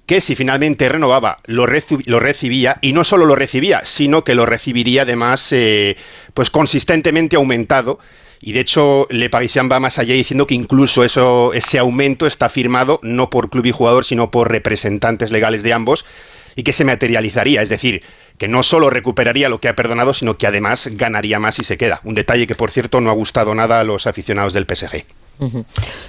que 0.06 0.20
si 0.20 0.36
finalmente 0.36 0.88
renovaba, 0.88 1.38
lo, 1.46 1.66
lo 1.66 2.20
recibía, 2.20 2.78
y 2.80 2.92
no 2.92 3.02
solo 3.02 3.26
lo 3.26 3.34
recibía, 3.34 3.80
sino 3.82 4.22
que 4.22 4.36
lo 4.36 4.46
recibiría 4.46 5.02
además 5.02 5.48
eh, 5.50 5.96
pues 6.32 6.48
consistentemente 6.48 7.34
aumentado. 7.34 7.98
Y 8.40 8.52
de 8.52 8.60
hecho, 8.60 9.08
Le 9.10 9.30
Parisien 9.30 9.68
va 9.68 9.80
más 9.80 9.98
allá 9.98 10.14
diciendo 10.14 10.46
que 10.46 10.54
incluso 10.54 11.02
eso, 11.02 11.52
ese 11.54 11.80
aumento 11.80 12.28
está 12.28 12.48
firmado 12.48 13.00
no 13.02 13.28
por 13.28 13.50
club 13.50 13.66
y 13.66 13.72
jugador, 13.72 14.04
sino 14.04 14.30
por 14.30 14.48
representantes 14.48 15.32
legales 15.32 15.64
de 15.64 15.72
ambos, 15.72 16.04
y 16.54 16.62
que 16.62 16.72
se 16.72 16.84
materializaría. 16.84 17.62
Es 17.62 17.68
decir, 17.68 18.04
que 18.38 18.46
no 18.46 18.62
solo 18.62 18.90
recuperaría 18.90 19.48
lo 19.48 19.60
que 19.60 19.66
ha 19.66 19.74
perdonado, 19.74 20.14
sino 20.14 20.38
que 20.38 20.46
además 20.46 20.88
ganaría 20.92 21.40
más 21.40 21.56
si 21.56 21.64
se 21.64 21.76
queda. 21.76 22.00
Un 22.04 22.14
detalle 22.14 22.46
que, 22.46 22.54
por 22.54 22.70
cierto, 22.70 23.00
no 23.00 23.10
ha 23.10 23.14
gustado 23.14 23.56
nada 23.56 23.80
a 23.80 23.84
los 23.84 24.06
aficionados 24.06 24.52
del 24.52 24.66
PSG. 24.72 25.04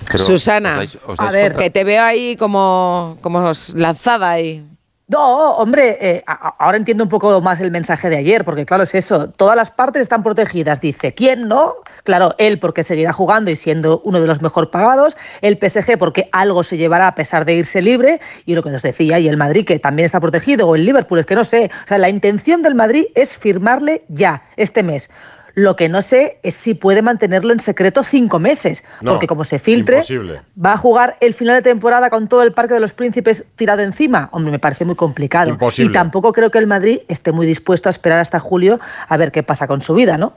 Pero, 0.08 0.18
Susana, 0.24 0.80
¿os 0.80 0.96
dais- 0.96 1.00
os 1.08 1.20
A 1.20 1.32
ver. 1.32 1.56
que 1.56 1.70
te 1.70 1.84
veo 1.84 2.04
ahí 2.04 2.36
como, 2.38 3.18
como 3.22 3.52
lanzada 3.76 4.30
ahí. 4.32 4.66
No, 5.08 5.52
hombre, 5.58 5.98
eh, 6.00 6.24
ahora 6.26 6.78
entiendo 6.78 7.04
un 7.04 7.10
poco 7.10 7.42
más 7.42 7.60
el 7.60 7.70
mensaje 7.70 8.10
de 8.10 8.16
ayer, 8.16 8.46
porque 8.46 8.66
claro, 8.66 8.84
es 8.84 8.96
eso, 8.96 9.28
todas 9.30 9.58
las 9.58 9.70
partes 9.70 10.04
están 10.04 10.24
protegidas, 10.24 10.80
dice, 10.80 11.14
¿quién 11.14 11.50
no? 11.50 11.74
Claro, 12.06 12.34
él 12.38 12.60
porque 12.60 12.82
seguirá 12.84 13.12
jugando 13.12 13.52
y 13.52 13.58
siendo 13.58 14.02
uno 14.06 14.22
de 14.22 14.28
los 14.28 14.42
mejor 14.42 14.72
pagados, 14.72 15.18
el 15.42 15.58
PSG 15.58 15.98
porque 15.98 16.30
algo 16.32 16.64
se 16.64 16.78
llevará 16.78 17.08
a 17.08 17.16
pesar 17.16 17.44
de 17.44 17.56
irse 17.56 17.82
libre, 17.82 18.22
y 18.46 18.56
lo 18.56 18.64
que 18.64 18.70
nos 18.70 18.84
decía, 18.84 19.20
y 19.20 19.28
el 19.28 19.36
Madrid 19.36 19.66
que 19.66 19.80
también 19.80 20.06
está 20.06 20.22
protegido, 20.22 20.66
o 20.66 20.76
el 20.76 20.86
Liverpool, 20.86 21.20
es 21.20 21.26
que 21.26 21.36
no 21.36 21.44
sé, 21.44 21.70
o 21.84 21.88
sea, 21.90 21.98
la 21.98 22.08
intención 22.08 22.62
del 22.62 22.76
Madrid 22.76 23.08
es 23.14 23.38
firmarle 23.38 24.04
ya, 24.08 24.44
este 24.56 24.82
mes. 24.82 25.10
Lo 25.54 25.76
que 25.76 25.90
no 25.90 26.02
sé 26.02 26.40
es 26.44 26.56
si 26.56 26.74
puede 26.74 27.02
mantenerlo 27.02 27.54
en 27.54 27.60
secreto 27.60 28.04
cinco 28.04 28.40
meses, 28.40 28.84
No, 29.02 29.12
porque 29.12 29.28
como 29.28 29.44
se 29.44 29.60
filtre, 29.60 29.98
imposible. 29.98 30.42
¿Va 30.64 30.74
a 30.74 30.78
jugar 30.78 31.18
el 31.20 31.34
final 31.34 31.56
de 31.56 31.62
temporada 31.62 32.10
con 32.10 32.28
todo 32.28 32.44
el 32.44 32.54
Parque 32.54 32.74
de 32.74 32.80
los 32.80 32.94
Príncipes 32.94 33.46
tirado 33.56 33.82
encima? 33.82 34.30
Hombre, 34.32 34.52
me 34.52 34.60
parece 34.60 34.86
muy 34.86 34.96
complicado. 34.96 35.50
Imposible. 35.50 35.90
Y 35.90 35.94
tampoco 35.94 36.32
creo 36.32 36.52
que 36.52 36.58
el 36.58 36.68
Madrid 36.68 37.00
esté 37.08 37.32
muy 37.32 37.46
dispuesto 37.46 37.90
a 37.90 37.92
esperar 37.92 38.20
hasta 38.20 38.40
julio 38.40 38.80
a 39.08 39.18
ver 39.18 39.32
qué 39.32 39.44
pasa 39.44 39.68
con 39.68 39.82
su 39.82 39.94
vida, 39.94 40.18
¿no? 40.18 40.34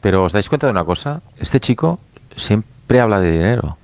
Pero 0.00 0.24
os 0.24 0.32
dais 0.32 0.48
cuenta 0.48 0.66
de 0.66 0.72
una 0.72 0.84
cosa, 0.84 1.20
este 1.38 1.60
chico 1.60 1.98
siempre 2.36 3.00
habla 3.00 3.20
de 3.20 3.32
dinero. 3.32 3.76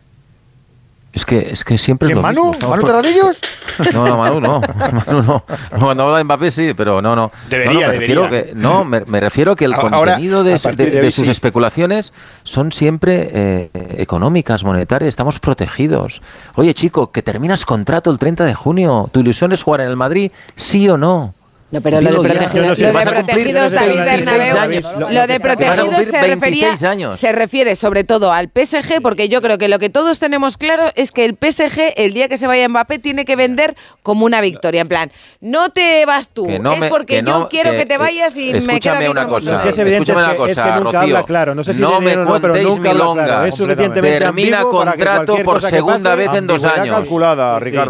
Es 1.16 1.24
que, 1.24 1.38
es 1.50 1.64
que 1.64 1.78
siempre 1.78 2.06
es 2.06 2.10
¿Quién, 2.10 2.16
lo 2.18 2.22
Manu? 2.22 2.50
mismo. 2.52 2.68
¿Manu 2.68 2.84
Terradillos? 2.84 3.40
No, 3.94 4.06
no, 4.06 4.18
Manu 4.18 4.38
no. 4.40 4.60
Manu 5.06 5.22
no. 5.22 5.44
Cuando 5.80 6.04
habla 6.04 6.18
de 6.18 6.24
Mbappé 6.24 6.50
sí, 6.50 6.72
pero 6.76 7.00
no, 7.02 7.16
no. 7.16 7.32
Debería, 7.48 7.72
no, 7.72 7.80
no, 7.80 7.86
me 7.88 7.92
debería. 7.94 8.20
Refiero 8.20 8.30
que, 8.30 8.52
no, 8.54 8.84
me, 8.84 9.00
me 9.06 9.20
refiero 9.20 9.56
que 9.56 9.64
el 9.64 9.72
Ahora, 9.74 10.12
contenido 10.12 10.44
de, 10.44 10.52
a 10.54 10.58
su- 10.58 10.64
partir 10.64 10.86
de- 10.86 10.92
de 10.92 10.98
de 11.00 11.04
hoy, 11.06 11.10
sus 11.10 11.24
sí. 11.24 11.30
especulaciones 11.30 12.12
son 12.44 12.70
siempre 12.70 13.30
eh, 13.32 13.70
económicas, 13.96 14.62
monetarias. 14.62 15.08
Estamos 15.08 15.40
protegidos. 15.40 16.20
Oye, 16.54 16.74
chico, 16.74 17.10
que 17.10 17.22
terminas 17.22 17.64
contrato 17.64 18.10
el 18.10 18.18
30 18.18 18.44
de 18.44 18.54
junio. 18.54 19.08
¿Tu 19.10 19.20
ilusión 19.20 19.52
es 19.52 19.62
jugar 19.62 19.80
en 19.80 19.88
el 19.88 19.96
Madrid? 19.96 20.30
¿Sí 20.54 20.86
o 20.88 20.96
no? 20.98 21.32
No, 21.68 21.80
pero 21.80 22.00
lo 22.00 22.22
de, 22.22 22.28
ya. 22.28 22.46
No, 22.92 22.92
no, 22.92 22.92
lo 22.92 23.10
protegidos, 23.10 23.72
David 23.72 23.96
26 23.96 24.06
Bernabéu, 24.06 24.58
años. 24.58 24.84
lo, 24.98 25.10
Lo- 25.10 25.26
de 25.26 25.40
protegidos 25.40 26.06
se 26.06 26.22
refería, 26.22 26.68
26 26.68 26.82
años. 26.84 27.16
se 27.16 27.32
refiere 27.32 27.74
sobre 27.74 28.04
todo 28.04 28.32
al 28.32 28.49
PSG, 28.54 29.03
porque 29.03 29.28
yo 29.28 29.42
creo 29.42 29.58
que 29.58 29.66
lo 29.66 29.80
que 29.80 29.91
todos 29.91 30.20
tenemos 30.20 30.58
claro 30.58 30.84
es 30.95 31.11
que 31.11 31.24
el 31.24 31.32
PSG, 31.36 31.95
el 31.96 32.14
día 32.14 32.28
que 32.28 32.36
se 32.36 32.46
vaya 32.46 32.68
Mbappé, 32.68 33.00
tiene 33.00 33.24
que 33.24 33.34
vender 33.34 33.74
como 34.04 34.24
una 34.24 34.41
victoria. 34.41 34.80
En 34.80 34.86
plan, 34.88 35.11
no 35.41 35.70
te 35.70 36.07
vas 36.07 36.28
tú, 36.28 36.46
no 36.61 36.72
es 36.72 36.84
porque 36.88 37.22
que 37.24 37.28
yo 37.28 37.49
quiero 37.50 37.72
que, 37.72 37.78
que- 37.78 37.86
te 37.86 37.99
vayas 37.99 38.36
y 38.36 38.53
me 38.64 38.78
quedo 38.78 38.95
aquí 38.95 39.07
una 39.08 39.22
con 39.26 39.30
cosa. 39.41 39.68
Es 39.68 39.76
escúchame 39.76 39.91
es 39.96 40.08
una 40.08 40.30
es 40.32 40.36
cosa, 40.36 40.64
que 40.64 40.70
nunca 40.70 40.82
Rocío. 40.84 41.00
habla 41.00 41.22
claro. 41.24 41.54
No 41.57 41.64
sé 41.64 41.74
si 41.74 41.82
me 41.82 41.88
dinero 41.99 42.22
o 42.22 42.24
no, 42.26 42.41
pero 42.41 42.54
contéis 42.54 42.76
nunca 42.76 42.91
habla 42.91 43.24
claro. 43.24 43.42
milongas. 43.42 44.18
Termina 44.20 44.62
contrato 44.62 45.36
por 45.42 45.61
segunda 45.62 46.14
vez 46.14 46.30
en 46.32 46.46
dos 46.46 46.64
años. 46.64 47.08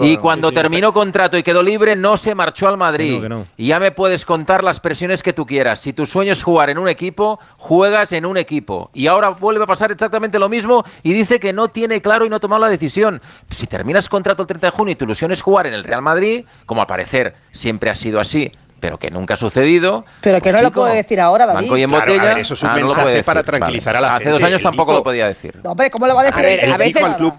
Y 0.00 0.16
cuando 0.16 0.50
terminó 0.50 0.94
contrato 0.94 1.36
y 1.36 1.42
quedó 1.42 1.62
libre, 1.62 1.94
no 1.94 2.16
se 2.16 2.34
marchó 2.34 2.68
al 2.68 2.78
Madrid. 2.78 3.22
Y 3.66 3.70
ya 3.70 3.80
me 3.80 3.90
puedes 3.90 4.24
contar 4.24 4.62
las 4.62 4.78
presiones 4.78 5.24
que 5.24 5.32
tú 5.32 5.44
quieras. 5.44 5.80
Si 5.80 5.92
tu 5.92 6.06
sueño 6.06 6.30
es 6.30 6.40
jugar 6.44 6.70
en 6.70 6.78
un 6.78 6.88
equipo, 6.88 7.40
juegas 7.56 8.12
en 8.12 8.24
un 8.24 8.36
equipo. 8.36 8.90
Y 8.94 9.08
ahora 9.08 9.30
vuelve 9.30 9.64
a 9.64 9.66
pasar 9.66 9.90
exactamente 9.90 10.38
lo 10.38 10.48
mismo 10.48 10.84
y 11.02 11.12
dice 11.12 11.40
que 11.40 11.52
no 11.52 11.66
tiene 11.66 12.00
claro 12.00 12.24
y 12.24 12.28
no 12.28 12.36
ha 12.36 12.38
tomado 12.38 12.60
la 12.60 12.68
decisión. 12.68 13.20
Si 13.50 13.66
terminas 13.66 14.08
contrato 14.08 14.44
el 14.44 14.46
30 14.46 14.68
de 14.68 14.70
junio 14.70 14.92
y 14.92 14.94
tu 14.94 15.04
ilusión 15.04 15.32
es 15.32 15.42
jugar 15.42 15.66
en 15.66 15.74
el 15.74 15.82
Real 15.82 16.00
Madrid, 16.00 16.44
como 16.64 16.80
al 16.80 16.86
parecer 16.86 17.34
siempre 17.50 17.90
ha 17.90 17.96
sido 17.96 18.20
así, 18.20 18.52
pero 18.78 19.00
que 19.00 19.10
nunca 19.10 19.34
ha 19.34 19.36
sucedido. 19.36 20.04
Pero 20.20 20.36
que 20.40 20.50
pues, 20.50 20.62
no 20.62 20.68
lo 20.68 20.70
puede 20.72 20.94
decir 20.94 21.20
ahora, 21.20 21.44
David. 21.46 21.62
Banco 21.62 21.76
y 21.76 21.82
en 21.82 21.88
Claro, 21.90 22.04
a 22.04 22.06
botella. 22.06 22.24
ver, 22.34 22.38
eso 22.38 22.54
es 22.54 22.62
un 22.62 22.68
ah, 22.70 22.74
mensaje 22.76 23.24
para 23.24 23.42
tranquilizar 23.42 23.96
a 23.96 24.00
la 24.00 24.08
Hace 24.14 24.18
gente. 24.26 24.30
dos 24.30 24.42
años 24.44 24.62
tampoco 24.62 24.92
lo 24.92 25.02
podía 25.02 25.26
decir. 25.26 25.58
No, 25.64 25.72
hombre, 25.72 25.90
¿cómo 25.90 26.06
lo 26.06 26.14
va 26.14 26.20
a 26.20 26.24
decir? 26.26 26.38
A 26.38 26.48
ver, 26.48 26.64
Él 26.66 26.72
a 26.72 26.76
veces- 26.76 26.94
dijo 26.94 27.06
al 27.06 27.16
club, 27.16 27.34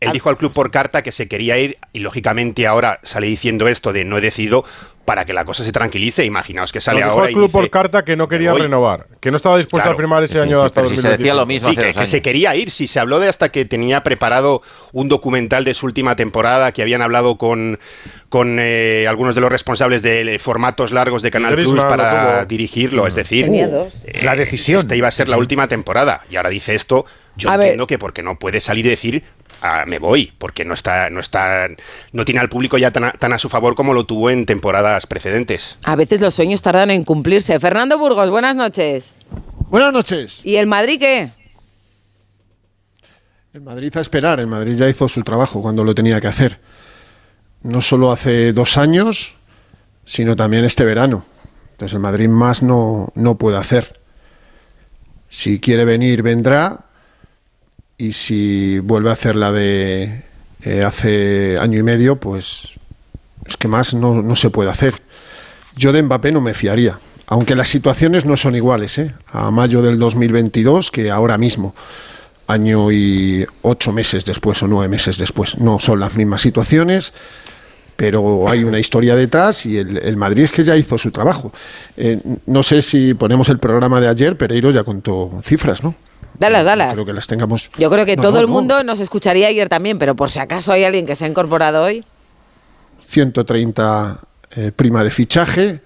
él 0.00 0.12
dijo 0.12 0.28
al 0.30 0.36
club 0.38 0.52
por 0.52 0.70
carta 0.70 1.02
que 1.02 1.12
se 1.12 1.26
quería 1.28 1.58
ir 1.58 1.76
y 1.92 1.98
lógicamente 2.00 2.66
ahora 2.66 3.00
sale 3.02 3.26
diciendo 3.26 3.66
esto 3.68 3.92
de 3.92 4.04
no 4.04 4.18
he 4.18 4.20
decidido 4.20 4.64
para 5.04 5.24
que 5.24 5.32
la 5.32 5.46
cosa 5.46 5.64
se 5.64 5.72
tranquilice. 5.72 6.24
Imaginaos 6.26 6.70
que 6.70 6.82
sale 6.82 6.98
dijo 6.98 7.10
ahora 7.12 7.26
el 7.26 7.30
y 7.32 7.34
club 7.34 7.46
dice, 7.46 7.58
por 7.58 7.70
carta 7.70 8.04
que 8.04 8.14
no 8.14 8.28
quería 8.28 8.52
renovar, 8.52 9.06
que 9.20 9.30
no 9.30 9.38
estaba 9.38 9.56
dispuesto 9.56 9.84
Claro. 9.84 9.94
a 9.94 9.96
firmar 9.96 10.22
ese 10.22 10.34
Sí, 10.34 10.38
año 10.40 10.60
sí, 10.60 10.66
hasta 10.66 10.80
pero 10.82 10.90
si 10.90 10.96
se 10.96 11.02
2025. 11.08 11.22
decía 11.22 11.34
lo 11.34 11.46
mismo 11.46 11.68
Sí, 11.70 11.72
hace 11.76 11.80
que, 11.80 11.86
dos 11.86 11.94
que 11.94 12.00
años. 12.00 12.10
se 12.10 12.22
quería 12.22 12.54
ir. 12.56 12.70
Si 12.70 12.86
se 12.86 13.00
habló 13.00 13.18
de 13.18 13.28
hasta 13.28 13.48
que 13.48 13.64
tenía 13.64 14.02
preparado 14.02 14.60
un 14.92 15.08
documental 15.08 15.64
de 15.64 15.72
su 15.72 15.86
última 15.86 16.14
temporada, 16.14 16.72
que 16.72 16.82
habían 16.82 17.00
hablado 17.00 17.38
con, 17.38 17.78
con 18.28 18.58
eh, 18.60 19.06
algunos 19.08 19.34
de 19.34 19.40
los 19.40 19.50
responsables 19.50 20.02
de 20.02 20.38
formatos 20.38 20.92
largos 20.92 21.22
de 21.22 21.30
Canal 21.30 21.54
Plus 21.54 21.82
para 21.84 22.44
dirigirlo. 22.44 23.06
Es 23.06 23.14
decir, 23.14 23.46
Tenía 23.46 23.66
dos. 23.68 24.04
eh, 24.06 24.20
La 24.24 24.36
decisión. 24.36 24.80
Esta 24.80 24.94
iba 24.94 25.08
a 25.08 25.10
ser 25.12 25.30
la 25.30 25.38
última 25.38 25.66
temporada. 25.68 26.20
Y 26.30 26.36
ahora 26.36 26.50
dice 26.50 26.74
esto. 26.74 27.06
Yo 27.34 27.48
A 27.50 27.56
ver. 27.56 27.68
entiendo 27.68 27.86
que 27.86 27.98
porque 27.98 28.22
no 28.22 28.38
puede 28.38 28.60
salir 28.60 28.84
y 28.84 28.90
decir 28.90 29.22
"Ah, 29.60 29.84
me 29.86 29.98
voy, 29.98 30.32
porque 30.38 30.64
no 30.64 30.74
está, 30.74 31.10
no 31.10 31.20
está, 31.20 31.68
no 32.12 32.24
tiene 32.24 32.40
al 32.40 32.48
público 32.48 32.78
ya 32.78 32.90
tan 32.90 33.04
a, 33.04 33.12
tan 33.12 33.32
a 33.32 33.38
su 33.38 33.48
favor 33.48 33.74
como 33.74 33.92
lo 33.92 34.04
tuvo 34.04 34.30
en 34.30 34.46
temporadas 34.46 35.06
precedentes. 35.06 35.78
A 35.84 35.96
veces 35.96 36.20
los 36.20 36.34
sueños 36.34 36.62
tardan 36.62 36.90
en 36.90 37.04
cumplirse. 37.04 37.58
Fernando 37.60 37.98
Burgos, 37.98 38.30
buenas 38.30 38.54
noches. 38.54 39.14
Buenas 39.70 39.92
noches. 39.92 40.40
¿Y 40.44 40.56
el 40.56 40.66
Madrid 40.66 40.98
qué? 40.98 41.30
El 43.52 43.62
Madrid 43.62 43.96
a 43.96 44.00
esperar. 44.00 44.40
El 44.40 44.46
Madrid 44.46 44.74
ya 44.76 44.88
hizo 44.88 45.08
su 45.08 45.22
trabajo 45.22 45.60
cuando 45.62 45.84
lo 45.84 45.94
tenía 45.94 46.20
que 46.20 46.26
hacer. 46.26 46.60
No 47.62 47.82
solo 47.82 48.12
hace 48.12 48.52
dos 48.52 48.78
años, 48.78 49.34
sino 50.04 50.36
también 50.36 50.64
este 50.64 50.84
verano. 50.84 51.24
Entonces 51.72 51.94
el 51.94 52.00
Madrid 52.00 52.28
más 52.28 52.62
no, 52.62 53.12
no 53.14 53.36
puede 53.36 53.56
hacer. 53.56 54.00
Si 55.28 55.60
quiere 55.60 55.84
venir, 55.84 56.22
vendrá. 56.22 56.86
Y 57.98 58.12
si 58.12 58.78
vuelve 58.78 59.10
a 59.10 59.14
hacer 59.14 59.34
la 59.34 59.50
de 59.50 60.22
eh, 60.62 60.84
hace 60.86 61.58
año 61.58 61.80
y 61.80 61.82
medio, 61.82 62.16
pues 62.16 62.78
es 63.44 63.56
que 63.56 63.66
más 63.66 63.92
no, 63.92 64.22
no 64.22 64.36
se 64.36 64.50
puede 64.50 64.70
hacer. 64.70 65.02
Yo 65.76 65.92
de 65.92 66.02
Mbappé 66.02 66.30
no 66.30 66.40
me 66.40 66.54
fiaría. 66.54 67.00
Aunque 67.26 67.56
las 67.56 67.68
situaciones 67.68 68.24
no 68.24 68.36
son 68.36 68.54
iguales, 68.54 68.98
¿eh? 68.98 69.12
A 69.32 69.50
mayo 69.50 69.82
del 69.82 69.98
2022 69.98 70.90
que 70.90 71.10
ahora 71.10 71.36
mismo 71.38 71.74
año 72.46 72.90
y 72.90 73.46
ocho 73.62 73.92
meses 73.92 74.24
después 74.24 74.62
o 74.62 74.68
nueve 74.68 74.88
meses 74.88 75.18
después. 75.18 75.58
No 75.58 75.78
son 75.78 76.00
las 76.00 76.14
mismas 76.14 76.40
situaciones, 76.40 77.12
pero 77.96 78.48
hay 78.48 78.64
una 78.64 78.78
historia 78.78 79.14
detrás 79.16 79.66
y 79.66 79.76
el, 79.76 80.16
Madrid 80.16 80.44
es 80.44 80.52
que 80.52 80.62
ya 80.62 80.76
hizo 80.76 80.96
su 80.98 81.10
trabajo. 81.10 81.52
Eh, 81.96 82.18
no 82.46 82.62
sé 82.62 82.80
si 82.80 83.12
ponemos 83.14 83.48
el 83.48 83.58
programa 83.58 84.00
de 84.00 84.08
ayer, 84.08 84.36
Pereiro 84.36 84.70
ya 84.70 84.84
contó 84.84 85.40
cifras, 85.42 85.82
¿no? 85.82 85.94
Dalas, 86.38 86.64
dalas. 86.64 86.92
Creo 86.94 87.04
que 87.06 87.12
las 87.12 87.26
tengamos. 87.26 87.70
Yo 87.78 87.90
creo 87.90 88.06
que 88.06 88.16
No, 88.16 88.22
todo 88.22 88.32
no, 88.32 88.38
el 88.40 88.46
no. 88.46 88.52
mundo 88.52 88.84
nos 88.84 89.00
escucharía 89.00 89.48
ayer 89.48 89.68
también, 89.68 89.98
pero 89.98 90.14
por 90.14 90.30
si 90.30 90.38
acaso 90.38 90.72
hay 90.72 90.84
alguien 90.84 91.04
que 91.06 91.14
se 91.16 91.24
ha 91.24 91.28
incorporado 91.28 91.82
hoy. 91.82 92.04
130 93.06 94.20
eh, 94.56 94.72
prima 94.74 95.02
de 95.02 95.10
fichaje, 95.10 95.80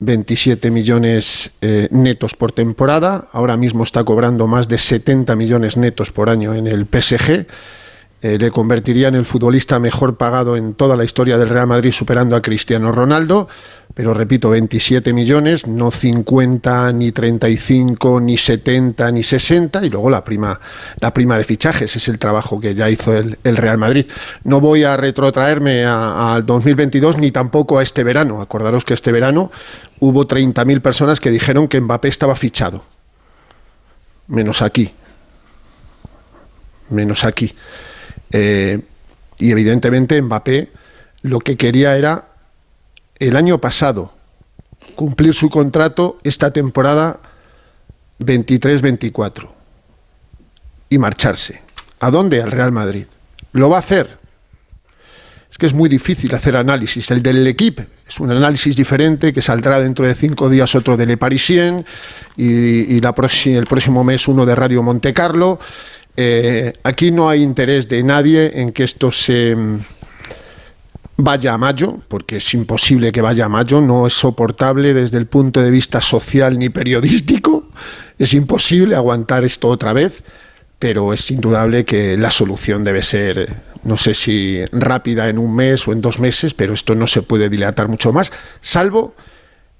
27 0.00 0.70
millones 0.70 1.50
eh, 1.60 1.88
netos 1.90 2.34
por 2.34 2.52
temporada. 2.52 3.26
Ahora 3.32 3.56
mismo 3.56 3.84
está 3.84 4.04
cobrando 4.04 4.46
más 4.46 4.68
de 4.68 4.78
70 4.78 5.34
millones 5.36 5.76
netos 5.76 6.12
por 6.12 6.30
año 6.30 6.54
en 6.54 6.66
el 6.66 6.86
PSG. 6.86 7.46
Eh, 8.20 8.36
le 8.36 8.50
convertiría 8.50 9.06
en 9.06 9.14
el 9.14 9.24
futbolista 9.24 9.78
mejor 9.78 10.16
pagado 10.16 10.56
en 10.56 10.74
toda 10.74 10.96
la 10.96 11.04
historia 11.04 11.38
del 11.38 11.50
Real 11.50 11.68
Madrid, 11.68 11.92
superando 11.92 12.34
a 12.34 12.42
Cristiano 12.42 12.90
Ronaldo. 12.90 13.48
Pero 13.94 14.12
repito, 14.12 14.50
27 14.50 15.12
millones, 15.12 15.68
no 15.68 15.92
50, 15.92 16.92
ni 16.92 17.12
35, 17.12 18.20
ni 18.20 18.36
70, 18.36 19.12
ni 19.12 19.22
60. 19.22 19.86
Y 19.86 19.90
luego 19.90 20.10
la 20.10 20.24
prima, 20.24 20.58
la 20.98 21.14
prima 21.14 21.38
de 21.38 21.44
fichajes, 21.44 21.94
es 21.94 22.08
el 22.08 22.18
trabajo 22.18 22.58
que 22.58 22.74
ya 22.74 22.90
hizo 22.90 23.16
el, 23.16 23.38
el 23.44 23.56
Real 23.56 23.78
Madrid. 23.78 24.06
No 24.42 24.60
voy 24.60 24.82
a 24.82 24.96
retrotraerme 24.96 25.84
al 25.84 26.44
2022 26.44 27.18
ni 27.18 27.30
tampoco 27.30 27.78
a 27.78 27.84
este 27.84 28.02
verano. 28.02 28.40
Acordaros 28.40 28.84
que 28.84 28.94
este 28.94 29.12
verano 29.12 29.52
hubo 30.00 30.26
30.000 30.26 30.80
personas 30.80 31.20
que 31.20 31.30
dijeron 31.30 31.68
que 31.68 31.80
Mbappé 31.80 32.08
estaba 32.08 32.34
fichado. 32.34 32.82
Menos 34.26 34.60
aquí. 34.60 34.92
Menos 36.90 37.24
aquí. 37.24 37.54
Eh, 38.32 38.80
y 39.38 39.50
evidentemente 39.50 40.20
Mbappé 40.20 40.70
lo 41.22 41.40
que 41.40 41.56
quería 41.56 41.96
era 41.96 42.28
el 43.18 43.36
año 43.36 43.60
pasado 43.60 44.12
cumplir 44.94 45.34
su 45.34 45.48
contrato 45.48 46.18
esta 46.24 46.52
temporada 46.52 47.20
23-24 48.20 49.48
y 50.90 50.98
marcharse. 50.98 51.62
¿A 52.00 52.10
dónde? 52.10 52.42
Al 52.42 52.52
Real 52.52 52.72
Madrid. 52.72 53.06
¿Lo 53.52 53.70
va 53.70 53.76
a 53.76 53.80
hacer? 53.80 54.18
Es 55.50 55.56
que 55.56 55.66
es 55.66 55.74
muy 55.74 55.88
difícil 55.88 56.34
hacer 56.34 56.56
análisis. 56.56 57.10
El 57.10 57.22
del 57.22 57.46
equipo 57.46 57.82
es 58.06 58.20
un 58.20 58.30
análisis 58.30 58.76
diferente 58.76 59.32
que 59.32 59.42
saldrá 59.42 59.80
dentro 59.80 60.06
de 60.06 60.14
cinco 60.14 60.48
días 60.48 60.74
otro 60.74 60.96
de 60.96 61.06
Le 61.06 61.16
Parisien 61.16 61.84
y, 62.36 62.96
el 62.96 63.66
próximo 63.66 64.04
mes 64.04 64.28
uno 64.28 64.46
de 64.46 64.54
Radio 64.54 64.82
Monte 64.82 65.12
Carlo. 65.12 65.58
Eh, 66.20 66.72
aquí 66.82 67.12
no 67.12 67.28
hay 67.28 67.44
interés 67.44 67.86
de 67.86 68.02
nadie 68.02 68.60
en 68.60 68.72
que 68.72 68.82
esto 68.82 69.12
se 69.12 69.54
mm, 69.54 69.78
vaya 71.16 71.54
a 71.54 71.58
mayo, 71.58 72.00
porque 72.08 72.38
es 72.38 72.54
imposible 72.54 73.12
que 73.12 73.20
vaya 73.20 73.44
a 73.44 73.48
mayo, 73.48 73.80
no 73.80 74.04
es 74.04 74.14
soportable 74.14 74.94
desde 74.94 75.16
el 75.16 75.26
punto 75.26 75.62
de 75.62 75.70
vista 75.70 76.00
social 76.00 76.58
ni 76.58 76.70
periodístico, 76.70 77.68
es 78.18 78.34
imposible 78.34 78.96
aguantar 78.96 79.44
esto 79.44 79.68
otra 79.68 79.92
vez, 79.92 80.24
pero 80.80 81.12
es 81.12 81.30
indudable 81.30 81.84
que 81.84 82.16
la 82.16 82.32
solución 82.32 82.82
debe 82.82 83.02
ser, 83.02 83.54
no 83.84 83.96
sé 83.96 84.12
si 84.14 84.64
rápida 84.72 85.28
en 85.28 85.38
un 85.38 85.54
mes 85.54 85.86
o 85.86 85.92
en 85.92 86.00
dos 86.00 86.18
meses, 86.18 86.52
pero 86.52 86.74
esto 86.74 86.96
no 86.96 87.06
se 87.06 87.22
puede 87.22 87.48
dilatar 87.48 87.86
mucho 87.86 88.12
más, 88.12 88.32
salvo 88.60 89.14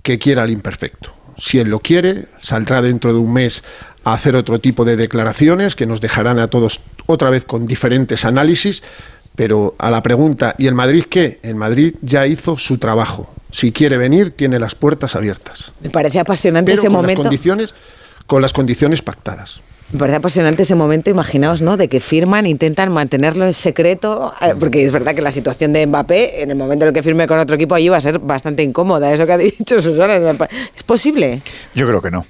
que 0.05 0.21
quiera 0.21 0.45
el 0.45 0.51
imperfecto. 0.51 1.18
Si 1.39 1.59
él 1.59 1.69
lo 1.69 1.81
quiere, 1.81 2.27
saldrá 2.39 2.83
dentro 2.83 3.13
de 3.13 3.19
un 3.21 3.33
mes 3.33 3.63
a 4.05 4.13
hacer 4.13 4.37
otro 4.37 4.61
tipo 4.61 4.85
de 4.85 4.97
declaraciones 4.97 5.77
que 5.77 5.87
nos 5.87 6.01
dejarán 6.01 6.39
a 6.39 6.49
todos 6.49 6.81
otra 7.07 7.31
vez 7.31 7.45
con 7.45 7.67
diferentes 7.67 8.25
análisis, 8.25 8.83
pero 9.37 9.75
a 9.79 9.91
la 9.91 10.03
pregunta, 10.03 10.55
¿y 10.59 10.67
el 10.67 10.75
Madrid 10.75 11.05
qué? 11.09 11.39
El 11.43 11.55
Madrid 11.55 11.95
ya 12.03 12.27
hizo 12.27 12.59
su 12.59 12.79
trabajo. 12.79 13.33
Si 13.51 13.73
quiere 13.73 13.97
venir, 13.97 14.33
tiene 14.33 14.59
las 14.59 14.75
puertas 14.75 15.15
abiertas. 15.17 15.73
Me 15.81 15.91
parece 15.91 16.19
apasionante 16.21 16.73
Pero 16.73 16.81
ese 16.83 16.89
con 16.89 16.97
las 16.97 17.03
momento. 17.03 17.23
condiciones, 17.23 17.75
con 18.27 18.43
las 18.43 18.53
condiciones 18.53 19.01
pactadas. 19.01 19.61
Me 19.91 19.99
parece 19.99 20.17
apasionante 20.17 20.63
ese 20.63 20.75
momento, 20.75 21.09
imaginaos, 21.09 21.63
¿no? 21.63 21.79
De 21.79 21.89
que 21.89 21.99
firman, 21.99 22.45
intentan 22.45 22.93
mantenerlo 22.93 23.47
en 23.47 23.55
secreto, 23.55 24.35
eh, 24.43 24.55
porque 24.59 24.85
es 24.85 24.93
verdad 24.93 25.15
que 25.15 25.23
la 25.23 25.33
situación 25.33 25.73
de 25.73 25.87
Mbappé, 25.87 26.43
en 26.43 26.51
el 26.51 26.57
momento 26.57 26.85
en 26.85 26.89
el 26.89 26.95
que 26.95 27.03
firme 27.03 27.27
con 27.27 27.39
otro 27.39 27.57
equipo, 27.57 27.75
allí 27.75 27.89
va 27.89 27.97
a 27.97 28.01
ser 28.01 28.19
bastante 28.19 28.63
incómoda. 28.63 29.11
Eso 29.13 29.25
que 29.27 29.33
ha 29.33 29.39
dicho 29.39 29.81
Susana, 29.81 30.19
¿es 30.77 30.83
posible? 30.83 31.41
Yo 31.75 31.87
creo 31.87 32.03
que 32.03 32.11
no. 32.11 32.27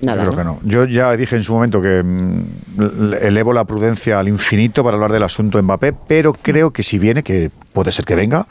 Nada, 0.00 0.24
Yo 0.24 0.32
creo 0.32 0.44
¿no? 0.44 0.58
que 0.58 0.64
no. 0.66 0.70
Yo 0.70 0.84
ya 0.86 1.16
dije 1.16 1.36
en 1.36 1.44
su 1.44 1.52
momento 1.52 1.80
que 1.80 2.02
mm, 2.02 3.14
elevo 3.20 3.52
la 3.52 3.64
prudencia 3.64 4.18
al 4.18 4.28
infinito 4.28 4.82
para 4.82 4.96
hablar 4.96 5.12
del 5.12 5.22
asunto 5.22 5.62
Mbappé, 5.62 5.92
pero 5.92 6.32
creo 6.32 6.72
que 6.72 6.82
si 6.82 6.98
viene, 6.98 7.22
que 7.22 7.50
puede 7.72 7.92
ser 7.92 8.04
que 8.04 8.16
venga, 8.16 8.40
mm, 8.40 8.44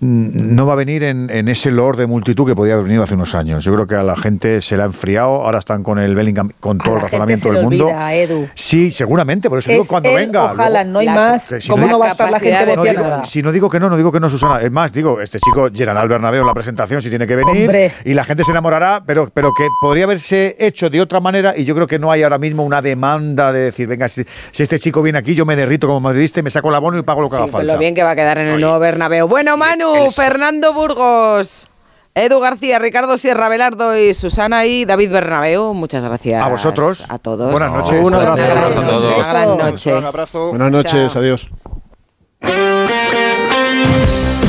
no 0.00 0.64
va 0.66 0.74
a 0.74 0.76
venir 0.76 1.02
en, 1.02 1.28
en 1.28 1.48
ese 1.48 1.70
lord 1.72 1.96
de 1.98 2.06
multitud 2.06 2.46
que 2.46 2.54
podía 2.54 2.74
haber 2.74 2.84
venido 2.84 3.02
hace 3.02 3.14
unos 3.14 3.34
años. 3.34 3.64
Yo 3.64 3.74
creo 3.74 3.86
que 3.86 3.96
a 3.96 4.02
la 4.04 4.14
gente 4.16 4.60
se 4.60 4.76
le 4.76 4.84
ha 4.84 4.86
enfriado, 4.86 5.42
ahora 5.42 5.58
están 5.58 5.82
con 5.82 5.98
el 5.98 6.14
Bellingham, 6.14 6.50
con 6.60 6.78
todo 6.78 6.90
el 6.94 6.98
la 6.98 7.02
razonamiento 7.04 7.50
del 7.52 7.62
mundo. 7.64 7.86
olvida, 7.86 8.14
Edu. 8.14 8.48
Sí, 8.54 8.90
seguramente, 8.92 9.48
por 9.48 9.58
eso 9.58 9.70
digo 9.72 9.84
cuando 9.88 10.10
él 10.10 10.14
venga. 10.26 10.52
o 10.52 10.60
Haaland, 10.60 10.92
no 10.92 10.98
hay 11.00 11.06
más. 11.08 11.48
que 11.48 11.60
si 11.60 11.68
¿Cómo 11.68 11.86
no 11.86 11.98
va 11.98 12.06
a 12.06 12.10
estar 12.12 12.30
la 12.30 12.38
gente 12.38 12.66
de 12.66 12.76
no 12.76 12.84
digo- 12.84 13.00
nada? 13.02 13.24
Si 13.24 13.42
no 13.42 13.50
digo 13.50 13.68
que 13.68 13.80
no, 13.80 13.90
no 13.90 13.96
digo 13.96 14.12
que 14.12 14.20
no, 14.20 14.30
Susana. 14.30 14.60
Es 14.60 14.70
más, 14.70 14.92
digo, 14.92 15.20
este 15.20 15.40
chico 15.40 15.68
llenará 15.68 16.00
al 16.00 16.08
Bernabéu 16.08 16.42
en 16.42 16.46
la 16.46 16.54
presentación 16.54 17.02
si 17.02 17.08
tiene 17.10 17.26
que 17.26 17.34
venir 17.36 17.62
Hombre. 17.66 17.92
y 18.04 18.14
la 18.14 18.24
gente 18.24 18.44
se 18.44 18.52
enamorará, 18.52 19.02
pero, 19.04 19.30
pero 19.34 19.52
que 19.52 19.66
podría 19.80 20.04
haberse 20.04 20.56
hecho 20.60 20.90
de 20.90 21.00
otra 21.00 21.18
manera 21.20 21.56
y 21.56 21.64
yo 21.64 21.74
creo 21.74 21.86
que 21.88 21.98
no 21.98 22.12
hay 22.12 22.22
ahora 22.22 22.38
mismo 22.38 22.62
una 22.62 22.80
demanda 22.80 23.52
de 23.52 23.60
decir, 23.60 23.88
venga, 23.88 24.08
si, 24.08 24.24
si 24.52 24.62
este 24.62 24.78
chico 24.78 25.02
viene 25.02 25.18
aquí, 25.18 25.34
yo 25.34 25.44
me 25.44 25.56
derrito 25.56 25.86
como 25.88 25.98
madridista 26.00 26.38
y 26.40 26.42
me 26.44 26.50
saco 26.50 26.68
el 26.68 26.76
abono 26.76 26.98
y 26.98 27.02
pago 27.02 27.22
lo 27.22 27.28
que 27.28 27.36
Sí, 27.36 27.42
haga 27.42 27.50
falta. 27.52 27.72
lo 27.72 27.78
bien 27.78 27.94
que 27.96 28.02
va 28.04 28.12
a 28.12 28.16
quedar 28.16 28.38
en 28.38 28.48
el 28.48 28.60
nuevo 28.60 28.78
Bernabéu. 28.78 29.26
Bueno, 29.26 29.56
Manu, 29.56 29.87
Fernando 30.14 30.72
Burgos, 30.72 31.68
Edu 32.14 32.40
García, 32.40 32.78
Ricardo 32.78 33.16
Sierra 33.18 33.48
Belardo 33.48 33.96
y 33.96 34.12
Susana 34.14 34.64
y 34.66 34.84
David 34.84 35.12
Bernabéu. 35.12 35.74
Muchas 35.74 36.04
gracias. 36.04 36.42
A 36.42 36.48
vosotros. 36.48 37.04
A 37.08 37.18
todos. 37.18 37.50
Buenas 37.52 37.74
noches. 37.74 38.00
Una 38.02 38.16
Buenas 38.18 38.36
gran 38.36 38.74
noches 38.74 38.78
a 38.78 38.82
noche. 38.84 39.00
todos. 39.00 39.16
Una 39.18 39.32
gran 39.32 39.58
noche. 39.58 39.94
Un 39.94 40.04
abrazo. 40.04 40.48
Buenas 40.50 40.72
noches, 40.72 41.16
adiós. 41.16 41.48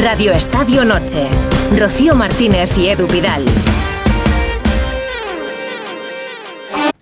Radio 0.02 0.32
Estadio 0.32 0.86
Noche. 0.86 1.28
Rocío 1.78 2.16
Martínez 2.16 2.78
y 2.78 2.90
Edu 2.90 3.08
Pidal. 3.08 3.46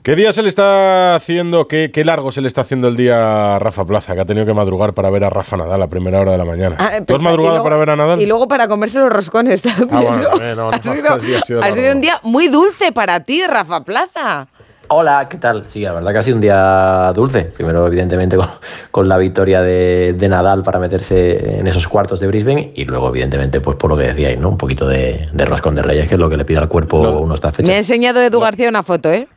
¿Qué 0.08 0.16
día 0.16 0.32
se 0.32 0.42
le 0.42 0.48
está 0.48 1.16
haciendo, 1.16 1.68
qué, 1.68 1.92
qué 1.92 2.06
largo 2.06 2.32
se 2.32 2.40
le 2.40 2.48
está 2.48 2.62
haciendo 2.62 2.88
el 2.88 2.96
día 2.96 3.56
a 3.58 3.60
Rafa 3.60 3.84
Plaza, 3.84 4.16
que 4.16 4.22
ha 4.22 4.26
tenido 4.26 4.46
que 4.46 4.54
madrugar 4.54 4.94
para 4.94 5.10
ver 5.10 5.26
a 5.26 5.30
Rafa 5.30 5.58
Nadal 5.58 5.82
a 5.82 5.88
primera 5.90 6.22
hora 6.22 6.32
de 6.32 6.38
la 6.38 6.46
mañana? 6.46 6.78
Ah, 6.80 6.92
¿Tú 6.92 6.94
has 6.94 7.00
pensaba- 7.02 7.20
y 7.20 7.24
madrugado 7.26 7.56
luego- 7.56 7.64
para 7.66 7.76
ver 7.76 7.90
a 7.90 7.96
Nadal? 7.98 8.22
Y 8.22 8.26
luego 8.26 8.48
para 8.48 8.70
comerse 8.70 9.00
los 9.00 9.12
roscones 9.12 9.62
también. 9.62 9.90
Ah, 9.92 10.00
bueno, 10.00 10.30
¿no? 10.30 10.56
no, 10.56 10.70
ha 10.70 10.78
no, 10.78 10.82
sido, 10.82 11.16
el 11.18 11.26
día 11.26 11.40
ha 11.40 11.42
sido 11.42 11.60
ha 11.62 11.72
sido 11.74 11.82
largo. 11.84 11.96
un 11.98 12.02
día 12.02 12.20
muy 12.24 12.48
dulce 12.48 12.94
para 12.94 13.20
ti, 13.26 13.42
Rafa 13.46 13.84
Plaza. 13.84 14.48
Hola, 14.88 15.28
¿qué 15.30 15.40
tal? 15.40 15.66
Sí, 15.68 15.82
la 15.82 15.92
verdad 15.92 16.14
que 16.14 16.18
ha 16.20 16.22
sido 16.22 16.36
un 16.38 16.42
día 16.42 17.12
dulce. 17.14 17.42
Primero, 17.42 17.86
evidentemente, 17.86 18.38
con, 18.38 18.48
con 18.92 19.10
la 19.10 19.18
victoria 19.18 19.62
de, 19.62 20.14
de 20.18 20.30
Nadal 20.30 20.64
para 20.64 20.80
meterse 20.80 21.60
en 21.60 21.68
esos 21.68 21.86
cuartos 21.90 22.22
de 22.22 22.28
Brisbane 22.28 22.72
y 22.74 22.86
luego, 22.86 23.10
evidentemente, 23.10 23.60
pues 23.60 23.76
por 23.76 23.90
lo 23.90 23.98
que 23.98 24.04
decíais, 24.04 24.40
¿no? 24.40 24.48
Un 24.48 24.58
poquito 24.58 24.88
de, 24.88 25.28
de 25.34 25.46
roscón 25.46 25.76
de 25.76 25.82
reyes, 25.82 26.08
que 26.08 26.14
es 26.16 26.20
lo 26.20 26.30
que 26.30 26.38
le 26.38 26.46
pide 26.46 26.60
al 26.60 26.70
cuerpo 26.70 26.98
uno 27.20 27.36
estas 27.36 27.60
Me 27.60 27.74
ha 27.74 27.78
enseñado 27.78 28.22
Edu 28.22 28.40
García 28.40 28.70
una 28.70 28.84
foto, 28.84 29.12
¿eh? 29.12 29.28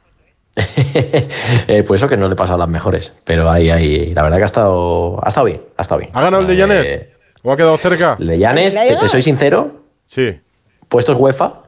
Eh, 1.69 1.85
pues 1.87 2.01
eso 2.01 2.09
que 2.09 2.17
no 2.17 2.27
le 2.29 2.35
he 2.35 2.37
pasado 2.37 2.59
las 2.59 2.69
mejores, 2.69 3.15
pero 3.25 3.51
ahí, 3.51 3.71
ahí, 3.71 4.13
la 4.15 4.23
verdad 4.23 4.37
que 4.39 4.43
ha 4.43 4.47
estado, 4.47 5.19
ha 5.25 5.29
estado 5.29 5.47
bien, 5.47 5.63
ha 5.77 5.83
estado 5.83 5.99
bien. 6.01 6.11
¿Ha 6.15 6.23
ganado 6.23 6.43
el 6.43 6.49
de 6.49 6.57
Llanes? 6.57 7.01
¿O 7.43 7.53
ha 7.53 7.57
quedado 7.57 7.77
cerca? 7.77 8.17
El 8.19 8.27
de 8.27 8.39
Llanes, 8.39 8.75
¿Le 8.75 8.81
ha 8.81 8.99
te, 8.99 9.09
soy 9.09 9.23
sincero, 9.23 9.83
Sí. 10.05 10.41
puestos 10.89 11.17
UEFA, 11.19 11.63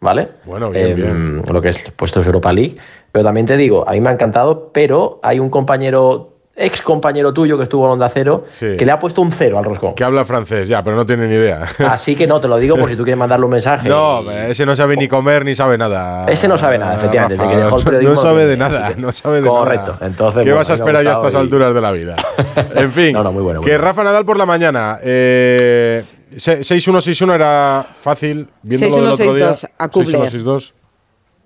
¿vale? 0.00 0.28
Bueno, 0.44 0.70
bien, 0.70 0.98
Em, 1.00 1.42
Lo 1.52 1.60
que 1.60 1.70
es 1.70 1.78
puestos 1.96 2.24
Europa 2.26 2.52
League. 2.52 2.76
Pero 3.12 3.24
también 3.24 3.46
te 3.46 3.56
digo, 3.56 3.88
a 3.88 3.92
mí 3.92 4.00
me 4.00 4.10
ha 4.10 4.12
encantado, 4.12 4.70
pero 4.72 5.18
hay 5.22 5.38
un 5.40 5.50
compañero, 5.50 6.37
ex 6.58 6.82
compañero 6.82 7.32
tuyo 7.32 7.56
que 7.56 7.62
estuvo 7.62 7.86
en 7.86 7.92
Onda 7.92 8.08
Cero, 8.08 8.44
Sí. 8.48 8.76
que 8.76 8.84
le 8.84 8.92
ha 8.92 8.98
puesto 8.98 9.22
un 9.22 9.30
cero 9.32 9.58
al 9.58 9.64
roscón. 9.64 9.94
Que 9.94 10.04
habla 10.04 10.24
francés, 10.24 10.66
ya, 10.68 10.82
pero 10.82 10.96
no 10.96 11.06
tiene 11.06 11.28
ni 11.28 11.34
idea. 11.36 11.62
Así 11.88 12.16
que 12.16 12.26
no, 12.26 12.40
te 12.40 12.48
lo 12.48 12.56
digo 12.58 12.76
por 12.76 12.88
si 12.90 12.96
tú 12.96 13.04
quieres 13.04 13.18
mandarle 13.18 13.46
un 13.46 13.52
mensaje. 13.52 13.88
No, 13.88 14.30
ese 14.30 14.66
no 14.66 14.74
sabe 14.76 14.96
ni 14.96 15.06
comer 15.08 15.44
ni 15.44 15.54
sabe 15.54 15.78
nada. 15.78 16.26
Ese 16.28 16.48
no 16.48 16.58
sabe 16.58 16.78
nada, 16.78 16.96
efectivamente, 16.96 17.36
Rafa, 17.36 17.46
desde 17.48 17.58
que 17.58 17.64
dejó 17.64 17.78
el 17.78 17.84
periodismo 17.84 18.14
no 18.14 18.20
sabe 18.20 18.46
de 18.46 18.56
nada, 18.56 18.88
que- 18.94 19.00
no 19.00 19.12
sabe 19.12 19.40
de 19.40 19.48
Correcto, 19.48 19.92
nada. 19.94 20.06
entonces, 20.06 20.42
¿Qué 20.42 20.48
bueno, 20.50 20.56
vas 20.56 20.70
a 20.70 20.74
esperar 20.74 21.04
ya 21.04 21.10
a 21.10 21.12
estas 21.12 21.34
y- 21.34 21.36
alturas 21.36 21.72
de 21.74 21.80
la 21.80 21.92
vida? 21.92 22.16
En 22.74 22.92
fin, 22.92 23.12
No, 23.12 23.22
no, 23.22 23.32
muy 23.32 23.42
bueno, 23.42 23.60
muy 23.60 23.64
que 23.66 23.72
bueno. 23.76 23.84
Rafa 23.84 24.04
Nadal 24.04 24.24
por 24.24 24.36
la 24.36 24.46
mañana. 24.46 24.98
Eh, 25.02 26.04
se- 26.36 26.60
6-1-6-1 26.60 27.34
era 27.34 27.86
fácil, 27.98 28.48
viendo 28.62 28.88
lo 28.88 28.96
del 28.96 29.12
otro 29.12 29.34
día. 29.34 29.50
6-1-6-2 29.52 29.68
a 29.78 29.88
Kubler. 29.88 30.20
6-1-6-2. 30.32 30.72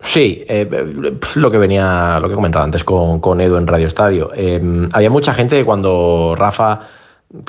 Sí, 0.02 0.44
eh, 0.48 0.68
lo 1.36 1.50
que 1.50 1.58
venía, 1.58 2.18
lo 2.20 2.26
que 2.28 2.32
he 2.32 2.36
comentado 2.36 2.64
antes 2.64 2.82
con, 2.82 3.20
con 3.20 3.40
Edu 3.40 3.56
en 3.56 3.66
Radio 3.66 3.86
Estadio. 3.86 4.30
Eh, 4.34 4.88
había 4.92 5.10
mucha 5.10 5.32
gente 5.32 5.56
que 5.56 5.64
cuando 5.64 6.34
Rafa, 6.36 6.80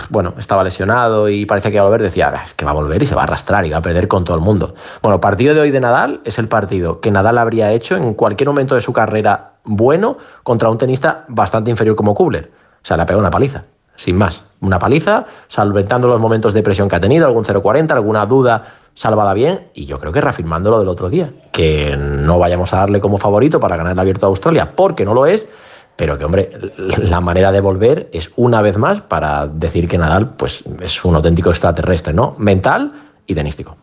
bueno, 0.09 0.35
estaba 0.37 0.63
lesionado 0.63 1.27
y 1.29 1.45
parecía 1.47 1.71
que 1.71 1.77
iba 1.77 1.83
a 1.83 1.85
volver, 1.87 2.03
decía, 2.03 2.31
"Ah, 2.33 2.43
es 2.45 2.53
que 2.53 2.63
va 2.63 2.71
a 2.71 2.75
volver 2.75 3.01
y 3.01 3.05
se 3.07 3.15
va 3.15 3.21
a 3.21 3.23
arrastrar 3.25 3.65
y 3.65 3.71
va 3.71 3.77
a 3.77 3.81
perder 3.81 4.07
con 4.07 4.23
todo 4.23 4.37
el 4.37 4.43
mundo. 4.43 4.75
Bueno, 5.01 5.15
el 5.15 5.19
partido 5.19 5.55
de 5.55 5.61
hoy 5.61 5.71
de 5.71 5.79
Nadal 5.79 6.21
es 6.23 6.37
el 6.37 6.47
partido 6.47 7.01
que 7.01 7.09
Nadal 7.11 7.39
habría 7.39 7.71
hecho 7.71 7.97
en 7.97 8.13
cualquier 8.13 8.49
momento 8.49 8.75
de 8.75 8.81
su 8.81 8.93
carrera 8.93 9.53
bueno 9.65 10.17
contra 10.43 10.69
un 10.69 10.77
tenista 10.77 11.25
bastante 11.29 11.71
inferior 11.71 11.95
como 11.95 12.13
Kubler. 12.13 12.51
O 12.83 12.85
sea, 12.85 12.97
le 12.97 13.03
ha 13.03 13.05
pegado 13.07 13.19
una 13.21 13.31
paliza, 13.31 13.63
sin 13.95 14.15
más. 14.17 14.45
Una 14.61 14.77
paliza, 14.77 15.25
solventando 15.47 16.07
los 16.07 16.19
momentos 16.19 16.53
de 16.53 16.61
presión 16.61 16.87
que 16.87 16.97
ha 16.97 17.01
tenido, 17.01 17.25
algún 17.25 17.43
0-40, 17.45 17.91
alguna 17.93 18.25
duda 18.25 18.63
salvada 18.95 19.33
bien, 19.33 19.67
y 19.73 19.85
yo 19.85 19.99
creo 19.99 20.11
que 20.11 20.21
reafirmando 20.21 20.69
lo 20.69 20.79
del 20.79 20.87
otro 20.87 21.09
día, 21.09 21.31
que 21.51 21.95
no 21.97 22.39
vayamos 22.39 22.73
a 22.73 22.77
darle 22.77 22.99
como 22.99 23.17
favorito 23.17 23.59
para 23.59 23.75
ganar 23.75 23.93
el 23.93 23.99
abierto 23.99 24.27
de 24.27 24.31
Australia, 24.31 24.73
porque 24.75 25.05
no 25.05 25.13
lo 25.13 25.25
es, 25.25 25.47
pero 25.95 26.17
que, 26.17 26.25
hombre, 26.25 26.49
la 26.77 27.21
manera 27.21 27.51
de 27.51 27.61
volver 27.61 28.09
es 28.13 28.31
una 28.35 28.61
vez 28.61 28.77
más 28.77 29.01
para 29.01 29.47
decir 29.47 29.87
que 29.87 29.97
Nadal 29.97 30.35
pues, 30.35 30.63
es 30.81 31.05
un 31.05 31.15
auténtico 31.15 31.49
extraterrestre, 31.49 32.13
¿no? 32.13 32.35
Mental 32.37 32.91
y 33.27 33.35
tenístico. 33.35 33.77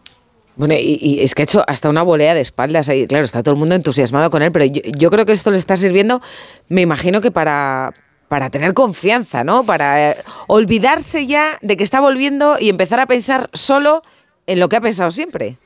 Bueno, 0.57 0.75
y, 0.77 1.21
es 1.21 1.35
que 1.35 1.43
ha 1.43 1.45
hecho 1.45 1.65
hasta 1.67 1.89
una 1.89 2.03
volea 2.03 2.35
de 2.35 2.41
espaldas 2.41 2.89
ahí. 2.89 3.07
Claro, 3.07 3.25
está 3.25 3.43
todo 3.43 3.55
el 3.55 3.61
mundo 3.61 3.75
entusiasmado 3.75 4.31
con 4.31 4.43
él, 4.43 4.51
pero 4.53 4.65
yo, 4.65 4.83
yo 4.85 5.11
creo 5.11 5.25
que 5.25 5.33
esto 5.33 5.51
le 5.51 5.59
está 5.59 5.77
sirviendo, 5.77 6.21
me 6.69 6.81
imagino 6.83 7.21
que 7.21 7.31
para, 7.31 7.95
para 8.29 8.51
tener 8.51 8.75
confianza, 8.75 9.43
¿no? 9.43 9.65
Para 9.65 10.11
eh, 10.11 10.17
olvidarse 10.49 11.27
ya 11.27 11.59
de 11.63 11.77
que 11.77 11.85
está 11.85 12.01
volviendo 12.01 12.57
y 12.61 12.69
empezar 12.69 13.01
a 13.01 13.07
pensar 13.07 13.49
solo 13.53 14.03
en 14.51 14.59
lo 14.59 14.69
que 14.69 14.75
ha 14.75 14.81
pensado 14.81 15.13
siempre. 15.13 15.57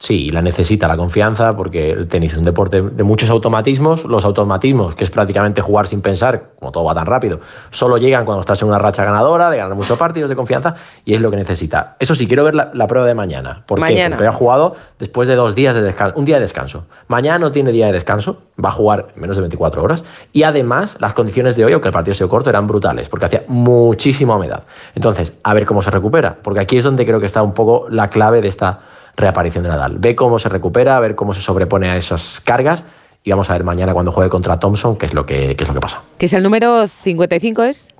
Sí, 0.00 0.30
la 0.30 0.40
necesita 0.40 0.86
la 0.86 0.96
confianza 0.96 1.56
porque 1.56 1.90
el 1.90 2.06
tenis 2.06 2.30
es 2.30 2.38
un 2.38 2.44
deporte 2.44 2.82
de 2.82 3.02
muchos 3.02 3.30
automatismos. 3.30 4.04
Los 4.04 4.24
automatismos, 4.24 4.94
que 4.94 5.02
es 5.02 5.10
prácticamente 5.10 5.60
jugar 5.60 5.88
sin 5.88 6.02
pensar, 6.02 6.50
como 6.60 6.70
todo 6.70 6.84
va 6.84 6.94
tan 6.94 7.04
rápido, 7.04 7.40
solo 7.72 7.98
llegan 7.98 8.24
cuando 8.24 8.42
estás 8.42 8.62
en 8.62 8.68
una 8.68 8.78
racha 8.78 9.04
ganadora, 9.04 9.50
de 9.50 9.56
ganar 9.56 9.74
muchos 9.74 9.98
partidos 9.98 10.30
de 10.30 10.36
confianza, 10.36 10.76
y 11.04 11.14
es 11.14 11.20
lo 11.20 11.32
que 11.32 11.36
necesita. 11.36 11.96
Eso 11.98 12.14
sí, 12.14 12.28
quiero 12.28 12.44
ver 12.44 12.54
la, 12.54 12.70
la 12.74 12.86
prueba 12.86 13.08
de 13.08 13.14
mañana. 13.14 13.64
¿Por 13.66 13.78
qué? 13.78 13.86
Mañana. 13.86 14.14
Porque 14.14 14.28
ha 14.28 14.32
jugado 14.32 14.76
después 15.00 15.26
de 15.26 15.34
dos 15.34 15.56
días 15.56 15.74
de 15.74 15.82
descanso, 15.82 16.16
un 16.16 16.24
día 16.24 16.36
de 16.36 16.42
descanso. 16.42 16.84
Mañana 17.08 17.40
no 17.40 17.50
tiene 17.50 17.72
día 17.72 17.86
de 17.86 17.92
descanso, 17.92 18.42
va 18.64 18.68
a 18.68 18.72
jugar 18.72 19.08
en 19.16 19.20
menos 19.20 19.36
de 19.36 19.42
24 19.42 19.82
horas. 19.82 20.04
Y 20.32 20.44
además, 20.44 20.96
las 21.00 21.12
condiciones 21.12 21.56
de 21.56 21.64
hoy, 21.64 21.72
aunque 21.72 21.88
el 21.88 21.92
partido 21.92 22.14
sido 22.14 22.28
corto, 22.28 22.50
eran 22.50 22.68
brutales, 22.68 23.08
porque 23.08 23.26
hacía 23.26 23.42
muchísima 23.48 24.36
humedad. 24.36 24.62
Entonces, 24.94 25.32
a 25.42 25.54
ver 25.54 25.66
cómo 25.66 25.82
se 25.82 25.90
recupera, 25.90 26.36
porque 26.40 26.60
aquí 26.60 26.76
es 26.76 26.84
donde 26.84 27.04
creo 27.04 27.18
que 27.18 27.26
está 27.26 27.42
un 27.42 27.52
poco 27.52 27.88
la 27.90 28.06
clave 28.06 28.40
de 28.40 28.46
esta 28.46 28.78
reaparición 29.18 29.64
de 29.64 29.70
Nadal. 29.70 29.98
Ve 29.98 30.16
cómo 30.16 30.38
se 30.38 30.48
recupera, 30.48 30.96
a 30.96 31.00
ver 31.00 31.14
cómo 31.14 31.34
se 31.34 31.42
sobrepone 31.42 31.90
a 31.90 31.96
esas 31.96 32.40
cargas 32.40 32.84
y 33.22 33.30
vamos 33.30 33.50
a 33.50 33.52
ver 33.52 33.64
mañana 33.64 33.92
cuando 33.92 34.12
juegue 34.12 34.30
contra 34.30 34.58
Thompson 34.58 34.96
qué 34.96 35.06
es 35.06 35.14
lo 35.14 35.26
que, 35.26 35.56
qué 35.56 35.64
es 35.64 35.68
lo 35.68 35.74
que 35.74 35.80
pasa. 35.80 36.02
Que 36.16 36.26
es 36.26 36.32
el 36.32 36.42
número 36.42 36.86
55, 36.88 37.62
¿es? 37.64 37.90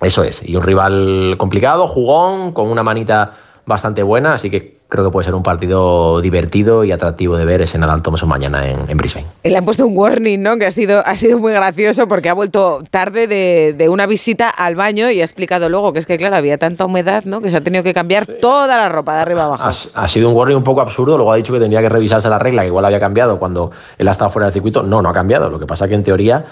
Eso 0.00 0.24
es, 0.24 0.42
y 0.42 0.56
un 0.56 0.62
rival 0.62 1.36
complicado, 1.38 1.86
jugón, 1.86 2.52
con 2.52 2.68
una 2.68 2.82
manita 2.82 3.34
bastante 3.64 4.02
buena, 4.02 4.34
así 4.34 4.50
que 4.50 4.75
creo 4.88 5.04
que 5.04 5.10
puede 5.10 5.24
ser 5.24 5.34
un 5.34 5.42
partido 5.42 6.20
divertido 6.20 6.84
y 6.84 6.92
atractivo 6.92 7.36
de 7.36 7.44
ver 7.44 7.60
ese 7.62 7.76
Nadal 7.78 8.02
Thompson 8.02 8.28
mañana 8.28 8.66
en, 8.68 8.88
en 8.88 8.96
Brisbane. 8.96 9.26
Le 9.42 9.56
han 9.56 9.64
puesto 9.64 9.86
un 9.86 9.96
warning, 9.96 10.40
¿no? 10.40 10.56
Que 10.58 10.66
ha 10.66 10.70
sido, 10.70 11.02
ha 11.04 11.16
sido 11.16 11.38
muy 11.38 11.52
gracioso 11.52 12.06
porque 12.06 12.28
ha 12.28 12.34
vuelto 12.34 12.82
tarde 12.90 13.26
de, 13.26 13.74
de 13.76 13.88
una 13.88 14.06
visita 14.06 14.48
al 14.48 14.76
baño 14.76 15.10
y 15.10 15.20
ha 15.20 15.24
explicado 15.24 15.68
luego 15.68 15.92
que 15.92 15.98
es 15.98 16.06
que, 16.06 16.16
claro, 16.16 16.36
había 16.36 16.58
tanta 16.58 16.84
humedad, 16.84 17.24
¿no? 17.24 17.40
Que 17.40 17.50
se 17.50 17.56
ha 17.56 17.60
tenido 17.62 17.82
que 17.82 17.92
cambiar 17.92 18.26
toda 18.26 18.76
la 18.76 18.88
ropa 18.88 19.16
de 19.16 19.22
arriba 19.22 19.44
abajo. 19.44 19.64
Ha, 19.64 20.02
ha 20.02 20.08
sido 20.08 20.28
un 20.28 20.36
warning 20.36 20.56
un 20.56 20.64
poco 20.64 20.80
absurdo, 20.80 21.16
luego 21.16 21.32
ha 21.32 21.36
dicho 21.36 21.52
que 21.52 21.58
tendría 21.58 21.80
que 21.80 21.88
revisarse 21.88 22.28
la 22.28 22.38
regla, 22.38 22.62
que 22.62 22.68
igual 22.68 22.84
había 22.84 23.00
cambiado 23.00 23.38
cuando 23.38 23.72
él 23.98 24.06
ha 24.06 24.12
estado 24.12 24.30
fuera 24.30 24.46
del 24.46 24.52
circuito. 24.52 24.82
No, 24.82 25.02
no 25.02 25.08
ha 25.08 25.12
cambiado. 25.12 25.50
Lo 25.50 25.58
que 25.58 25.66
pasa 25.66 25.88
que 25.88 25.94
en 25.94 26.04
teoría 26.04 26.44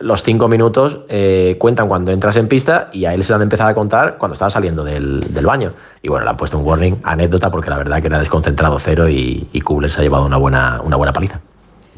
los 0.00 0.22
cinco 0.22 0.48
minutos 0.48 1.00
eh, 1.08 1.56
cuentan 1.58 1.88
cuando 1.88 2.12
entras 2.12 2.36
en 2.36 2.46
pista 2.48 2.88
y 2.92 3.04
a 3.04 3.14
él 3.14 3.24
se 3.24 3.32
le 3.32 3.36
han 3.36 3.42
empezado 3.42 3.70
a 3.70 3.74
contar 3.74 4.16
cuando 4.18 4.34
estaba 4.34 4.50
saliendo 4.50 4.84
del, 4.84 5.20
del 5.32 5.44
baño. 5.46 5.72
Y 6.02 6.08
bueno, 6.08 6.24
le 6.24 6.30
han 6.30 6.36
puesto 6.36 6.58
un 6.58 6.64
warning, 6.64 6.96
anécdota, 7.02 7.50
porque 7.50 7.70
la 7.70 7.78
verdad 7.78 8.00
que 8.00 8.06
era 8.06 8.18
desconcentrado 8.18 8.78
cero 8.78 9.08
y, 9.08 9.48
y 9.52 9.60
Kubler 9.60 9.90
se 9.90 10.00
ha 10.00 10.02
llevado 10.02 10.24
una 10.26 10.36
buena, 10.36 10.80
una 10.84 10.96
buena 10.96 11.12
paliza. 11.12 11.40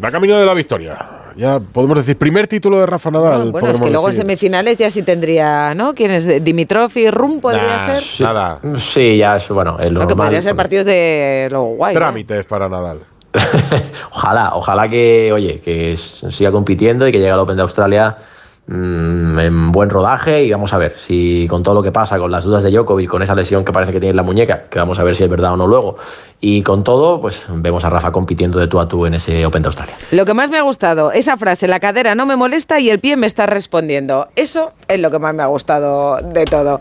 Va 0.03 0.11
camino 0.11 0.39
de 0.39 0.47
la 0.47 0.55
victoria. 0.55 0.99
Ya 1.37 1.61
podemos 1.61 1.97
decir, 1.99 2.17
primer 2.19 2.47
título 2.49 2.81
de 2.81 2.87
Rafa 2.87 3.11
Nadal. 3.11 3.43
Ah, 3.49 3.51
bueno, 3.51 3.69
es 3.69 3.81
que 3.81 3.91
luego 3.91 4.09
en 4.09 4.15
semifinales 4.15 4.77
ya 4.79 4.91
sí 4.91 5.03
tendría, 5.03 5.75
¿no? 5.75 5.93
¿Quién 5.95 6.11
es? 6.11 6.43
Dimitrov 6.43 6.91
y 6.97 7.09
Rum 7.11 7.41
podría 7.41 7.77
Nah, 7.77 7.79
ser. 8.01 8.25
Nada. 8.27 8.61
Sí, 8.79 9.19
ya 9.19 9.37
es 9.37 9.49
bueno, 9.49 9.79
es 9.79 9.93
lo 9.93 10.01
Lo 10.01 10.07
que 10.07 10.13
normal, 10.13 10.27
podría 10.27 10.43
ser 10.43 10.57
partidos 10.57 10.87
de 10.87 11.49
lo 11.51 11.63
guay. 11.65 11.95
¿no? 11.95 12.01
Trámites 12.01 12.47
para 12.47 12.69
Nadal. 12.69 12.99
Ojalá, 14.13 14.53
ojalá 14.55 14.89
que, 14.89 15.31
oye, 15.33 15.61
que 15.61 15.97
siga 15.97 16.51
compitiendo 16.51 17.07
y 17.07 17.13
que 17.13 17.19
llegue 17.19 17.31
al 17.31 17.39
Open 17.39 17.57
de 17.57 17.63
Australia 17.63 18.19
mm, 18.67 19.39
en 19.39 19.73
buen 19.73 19.91
rodaje 19.91 20.45
y 20.45 20.51
vamos 20.53 20.73
a 20.73 20.79
ver 20.79 20.95
si 20.97 21.47
con 21.49 21.63
todo 21.63 21.75
lo 21.75 21.83
que 21.83 21.93
pasa, 21.93 22.19
con 22.19 22.31
las 22.31 22.45
dudas 22.45 22.63
de 22.63 22.71
Djokovic, 22.71 23.09
con 23.09 23.23
esa 23.23 23.35
lesión 23.35 23.65
que 23.65 23.73
parece 23.73 23.93
que 23.93 24.01
tiene 24.01 24.11
en 24.11 24.17
la 24.17 24.23
muñeca, 24.23 24.65
que 24.71 24.79
vamos 24.79 24.99
a 24.99 25.05
ver 25.05 25.17
si 25.17 25.25
es 25.25 25.31
verdad 25.31 25.53
o 25.53 25.57
no 25.57 25.67
luego, 25.67 25.97
y 26.41 26.63
con 26.63 26.85
todo, 26.85 27.21
pues 27.21 27.47
vemos 27.51 27.85
a 27.85 27.91
Rafa 27.91 28.13
compitiendo 28.13 28.59
de 28.59 28.67
tú 28.67 28.81
a 28.81 28.89
tú 28.89 29.07
en 29.07 29.15
ese 29.15 29.45
Open 29.45 29.63
de 29.63 29.67
Australia. 29.69 29.95
Lo 30.13 30.25
que 30.25 30.35
más 30.35 30.51
me 30.51 30.59
ha 30.59 30.63
gustado, 30.63 31.13
esa 31.13 31.37
frase, 31.37 31.69
la 31.69 31.81
cadera 31.81 32.15
no 32.15 32.27
me 32.27 32.37
molesta 32.37 32.81
y 32.81 32.91
el 32.91 32.99
pie 32.99 33.17
me 33.17 33.27
está 33.27 33.47
respondiendo. 33.47 34.29
Eso 34.37 34.73
es 34.89 35.01
lo 35.01 35.11
que 35.11 35.19
más 35.19 35.35
me 35.35 35.43
ha 35.43 35.47
gustado 35.47 36.17
de 36.23 36.45
todo. 36.45 36.81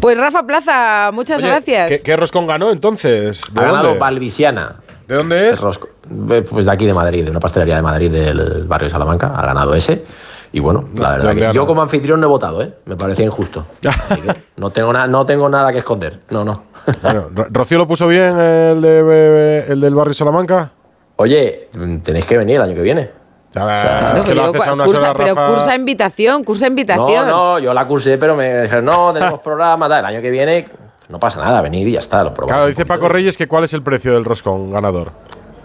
Pues 0.00 0.16
Rafa 0.16 0.46
Plaza, 0.46 1.10
muchas 1.12 1.38
Oye, 1.38 1.48
gracias. 1.48 1.88
¿qué, 1.88 2.00
qué 2.00 2.16
roscón 2.16 2.46
ganó 2.46 2.70
entonces? 2.70 3.42
¿De 3.52 3.60
Ha 3.60 3.64
ganado 3.64 3.84
dónde? 3.88 3.98
Valvisiana. 4.00 4.76
¿De 5.08 5.16
dónde 5.16 5.50
es? 5.50 5.60
Rosco. 5.60 5.88
Eh, 6.30 6.42
Pues 6.48 6.66
de 6.66 6.72
aquí 6.72 6.86
de 6.86 6.94
Madrid, 6.94 7.24
de 7.24 7.30
una 7.32 7.40
pastelería 7.40 7.74
de 7.76 7.82
Madrid 7.82 8.10
del 8.12 8.64
barrio 8.68 8.86
de 8.86 8.90
Salamanca. 8.92 9.32
Ha 9.36 9.44
ganado 9.44 9.74
ese. 9.74 10.04
Y 10.52 10.58
bueno, 10.60 10.84
la 10.94 11.10
verdad 11.12 11.26
¿dónde 11.28 11.46
que 11.48 11.52
yo 11.54 11.66
como 11.66 11.80
anfitrión 11.82 12.20
no 12.20 12.26
he 12.26 12.28
votado, 12.30 12.60
¿eh? 12.62 12.74
Me 12.84 12.96
parecía 12.96 13.24
injusto. 13.24 13.66
Así 13.86 14.20
que 14.20 14.34
no, 14.56 14.70
tengo 14.70 14.92
na- 14.92 15.06
no 15.06 15.24
tengo 15.24 15.48
nada 15.48 15.70
que 15.72 15.78
esconder. 15.78 16.20
No, 16.30 16.44
no. 16.44 16.64
Bueno, 17.02 17.28
Ro- 17.32 17.46
¿Rocío 17.50 17.78
lo 17.78 17.86
puso 17.86 18.08
bien 18.08 18.36
el, 18.38 18.80
de, 18.82 19.64
el 19.68 19.80
del 19.80 19.94
barrio 19.94 20.14
Salamanca? 20.14 20.72
Oye, 21.16 21.68
tenéis 22.02 22.24
que 22.26 22.36
venir 22.38 22.56
el 22.56 22.62
año 22.62 22.74
que 22.74 22.82
viene. 22.82 23.10
Claro, 23.52 24.16
es 24.16 24.24
que 24.24 24.34
lo 24.34 24.42
yo 24.44 24.48
haces 24.50 24.66
a 24.68 24.72
una 24.74 24.84
cursa- 24.86 25.00
sola, 25.08 25.14
pero 25.14 25.34
cursa 25.34 25.74
invitación, 25.74 26.44
cursa 26.44 26.66
invitación. 26.68 27.26
No, 27.28 27.54
no, 27.54 27.58
yo 27.58 27.74
la 27.74 27.86
cursé, 27.86 28.16
pero 28.16 28.36
me 28.36 28.62
dijeron, 28.62 28.84
no, 28.84 29.12
tenemos 29.12 29.40
programa, 29.40 29.88
tal. 29.88 30.00
El 30.00 30.04
año 30.06 30.22
que 30.22 30.30
viene 30.30 30.68
no 31.08 31.18
pasa 31.18 31.40
nada, 31.40 31.60
venid 31.60 31.86
y 31.86 31.92
ya 31.92 31.98
está, 31.98 32.22
lo 32.24 32.32
probamos. 32.32 32.52
Claro, 32.52 32.66
dice 32.68 32.86
Paco 32.86 33.08
Reyes 33.08 33.36
que 33.36 33.48
cuál 33.48 33.64
es 33.64 33.72
el 33.72 33.82
precio 33.82 34.14
del 34.14 34.24
roscón 34.24 34.70
ganador. 34.70 35.10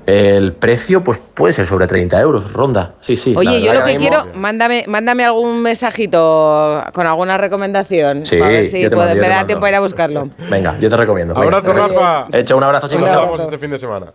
El 0.05 0.53
precio, 0.53 1.03
pues 1.03 1.19
puede 1.33 1.51
ser 1.53 1.65
sobre 1.65 1.87
30 1.87 2.19
euros, 2.21 2.53
ronda. 2.53 2.93
Sí, 3.01 3.17
sí. 3.17 3.33
Oye, 3.35 3.59
yo 3.61 3.73
lo 3.73 3.81
que 3.83 3.95
quiero, 3.97 4.27
mándame, 4.35 4.83
mándame 4.87 5.25
algún 5.25 5.63
mensajito 5.63 6.83
con 6.93 7.07
alguna 7.07 7.37
recomendación. 7.39 8.23
Sí, 8.25 8.39
a 8.39 8.47
ver 8.47 8.65
si 8.65 8.81
yo 8.83 8.89
te 8.91 8.95
puedo- 8.95 9.15
me 9.15 9.27
da 9.27 9.47
tiempo 9.47 9.65
a 9.65 9.69
ir 9.69 9.75
a 9.75 9.79
buscarlo. 9.79 10.29
Venga, 10.49 10.77
yo 10.79 10.89
te 10.89 10.97
recomiendo. 10.97 11.33
venga. 11.33 11.57
Abrazo, 11.57 11.73
Rafa. 11.73 12.27
Hecho 12.37 12.55
un 12.55 12.63
abrazo, 12.63 12.87
chicos. 12.87 13.11
Nos 13.11 13.15
vemos 13.23 13.39
este 13.39 13.57
fin 13.57 13.71
de 13.71 13.77
semana. 13.79 14.11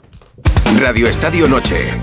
Radio 0.81 1.09
Estadio 1.09 1.49
Noche. 1.49 2.01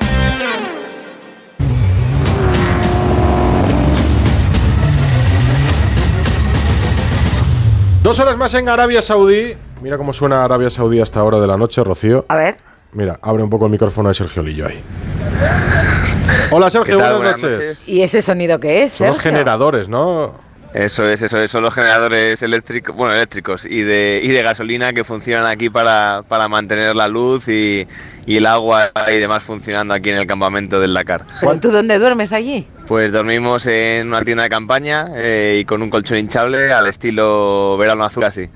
Dos 8.03 8.19
horas 8.19 8.37
más 8.37 8.53
en 8.53 8.69
Arabia 8.69 9.01
Saudí. 9.01 9.55
Mira 9.81 9.97
cómo 9.97 10.13
suena 10.13 10.43
Arabia 10.43 10.69
Saudí 10.69 11.01
hasta 11.01 11.19
ahora 11.19 11.39
de 11.39 11.47
la 11.47 11.57
noche, 11.57 11.83
Rocío. 11.83 12.25
A 12.29 12.37
ver. 12.37 12.57
Mira, 12.93 13.19
abre 13.21 13.43
un 13.43 13.49
poco 13.49 13.65
el 13.65 13.71
micrófono 13.71 14.09
de 14.09 14.15
Sergio 14.15 14.41
Lillo 14.43 14.67
ahí. 14.67 14.81
Hola 16.51 16.69
Sergio, 16.69 16.95
buenas, 16.97 17.17
Buenas 17.17 17.43
noches. 17.43 17.57
noches. 17.57 17.89
¿Y 17.89 18.01
ese 18.01 18.21
sonido 18.21 18.59
qué 18.59 18.83
es? 18.83 18.93
Son 18.93 19.07
los 19.07 19.19
generadores, 19.19 19.89
¿no? 19.89 20.33
Eso 20.73 21.07
es, 21.07 21.21
eso 21.21 21.39
es, 21.39 21.49
son 21.49 21.63
los 21.63 21.73
generadores 21.73 22.41
eléctricos, 22.41 22.95
bueno, 22.95 23.13
eléctricos 23.13 23.65
y 23.65 23.81
de, 23.81 24.19
y 24.23 24.27
de 24.27 24.43
gasolina 24.43 24.93
que 24.93 25.03
funcionan 25.03 25.45
aquí 25.47 25.69
para, 25.69 26.23
para 26.27 26.47
mantener 26.49 26.95
la 26.95 27.07
luz 27.07 27.47
y, 27.47 27.87
y 28.25 28.37
el 28.37 28.45
agua 28.45 28.91
y 29.07 29.17
demás 29.17 29.43
funcionando 29.43 29.93
aquí 29.93 30.11
en 30.11 30.17
el 30.17 30.27
campamento 30.27 30.79
del 30.79 30.93
Dakar. 30.93 31.25
¿Pero 31.39 31.57
tú 31.59 31.71
dónde 31.71 31.97
duermes 31.97 32.31
allí? 32.33 32.67
Pues 32.85 33.11
dormimos 33.11 33.65
en 33.65 34.07
una 34.09 34.23
tienda 34.23 34.43
de 34.43 34.49
campaña 34.49 35.07
eh, 35.15 35.57
y 35.61 35.65
con 35.65 35.81
un 35.81 35.89
colchón 35.89 36.17
hinchable 36.17 36.71
al 36.71 36.87
estilo 36.87 37.77
verano 37.77 38.03
azul 38.03 38.25
así. 38.25 38.47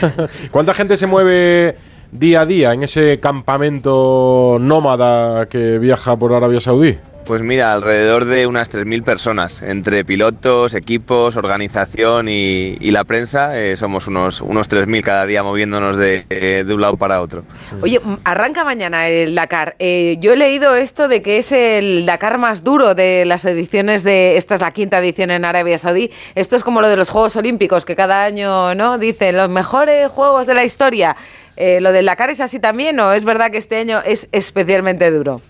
¿Cuánta 0.50 0.74
gente 0.74 0.96
se 0.96 1.06
mueve 1.06 1.76
día 2.12 2.42
a 2.42 2.46
día 2.46 2.72
en 2.72 2.82
ese 2.82 3.20
campamento 3.20 4.58
nómada 4.60 5.46
que 5.46 5.78
viaja 5.78 6.16
por 6.16 6.32
Arabia 6.32 6.60
Saudí? 6.60 6.98
Pues 7.28 7.42
mira, 7.42 7.74
alrededor 7.74 8.24
de 8.24 8.46
unas 8.46 8.72
3.000 8.72 9.04
personas, 9.04 9.60
entre 9.60 10.02
pilotos, 10.02 10.72
equipos, 10.72 11.36
organización 11.36 12.26
y, 12.26 12.78
y 12.80 12.90
la 12.90 13.04
prensa, 13.04 13.60
eh, 13.60 13.76
somos 13.76 14.06
unos, 14.06 14.40
unos 14.40 14.70
3.000 14.70 15.02
cada 15.02 15.26
día 15.26 15.42
moviéndonos 15.42 15.98
de, 15.98 16.24
eh, 16.30 16.64
de 16.66 16.74
un 16.74 16.80
lado 16.80 16.96
para 16.96 17.20
otro. 17.20 17.44
Oye, 17.82 18.00
arranca 18.24 18.64
mañana 18.64 19.08
el 19.08 19.34
Dakar. 19.34 19.76
Eh, 19.78 20.16
yo 20.20 20.32
he 20.32 20.36
leído 20.36 20.74
esto 20.74 21.06
de 21.06 21.20
que 21.20 21.36
es 21.36 21.52
el 21.52 22.06
Dakar 22.06 22.38
más 22.38 22.64
duro 22.64 22.94
de 22.94 23.26
las 23.26 23.44
ediciones 23.44 24.04
de. 24.04 24.38
Esta 24.38 24.54
es 24.54 24.62
la 24.62 24.70
quinta 24.70 24.98
edición 24.98 25.30
en 25.30 25.44
Arabia 25.44 25.76
Saudí. 25.76 26.10
Esto 26.34 26.56
es 26.56 26.64
como 26.64 26.80
lo 26.80 26.88
de 26.88 26.96
los 26.96 27.10
Juegos 27.10 27.36
Olímpicos, 27.36 27.84
que 27.84 27.94
cada 27.94 28.24
año, 28.24 28.74
¿no? 28.74 28.96
Dicen 28.96 29.36
los 29.36 29.50
mejores 29.50 30.08
Juegos 30.08 30.46
de 30.46 30.54
la 30.54 30.64
historia. 30.64 31.14
Eh, 31.60 31.80
¿Lo 31.80 31.90
del 31.90 32.06
Dakar 32.06 32.30
es 32.30 32.40
así 32.40 32.60
también 32.60 33.00
o 33.00 33.12
es 33.12 33.24
verdad 33.24 33.50
que 33.50 33.58
este 33.58 33.78
año 33.78 34.00
es 34.04 34.28
especialmente 34.30 35.10
duro? 35.10 35.42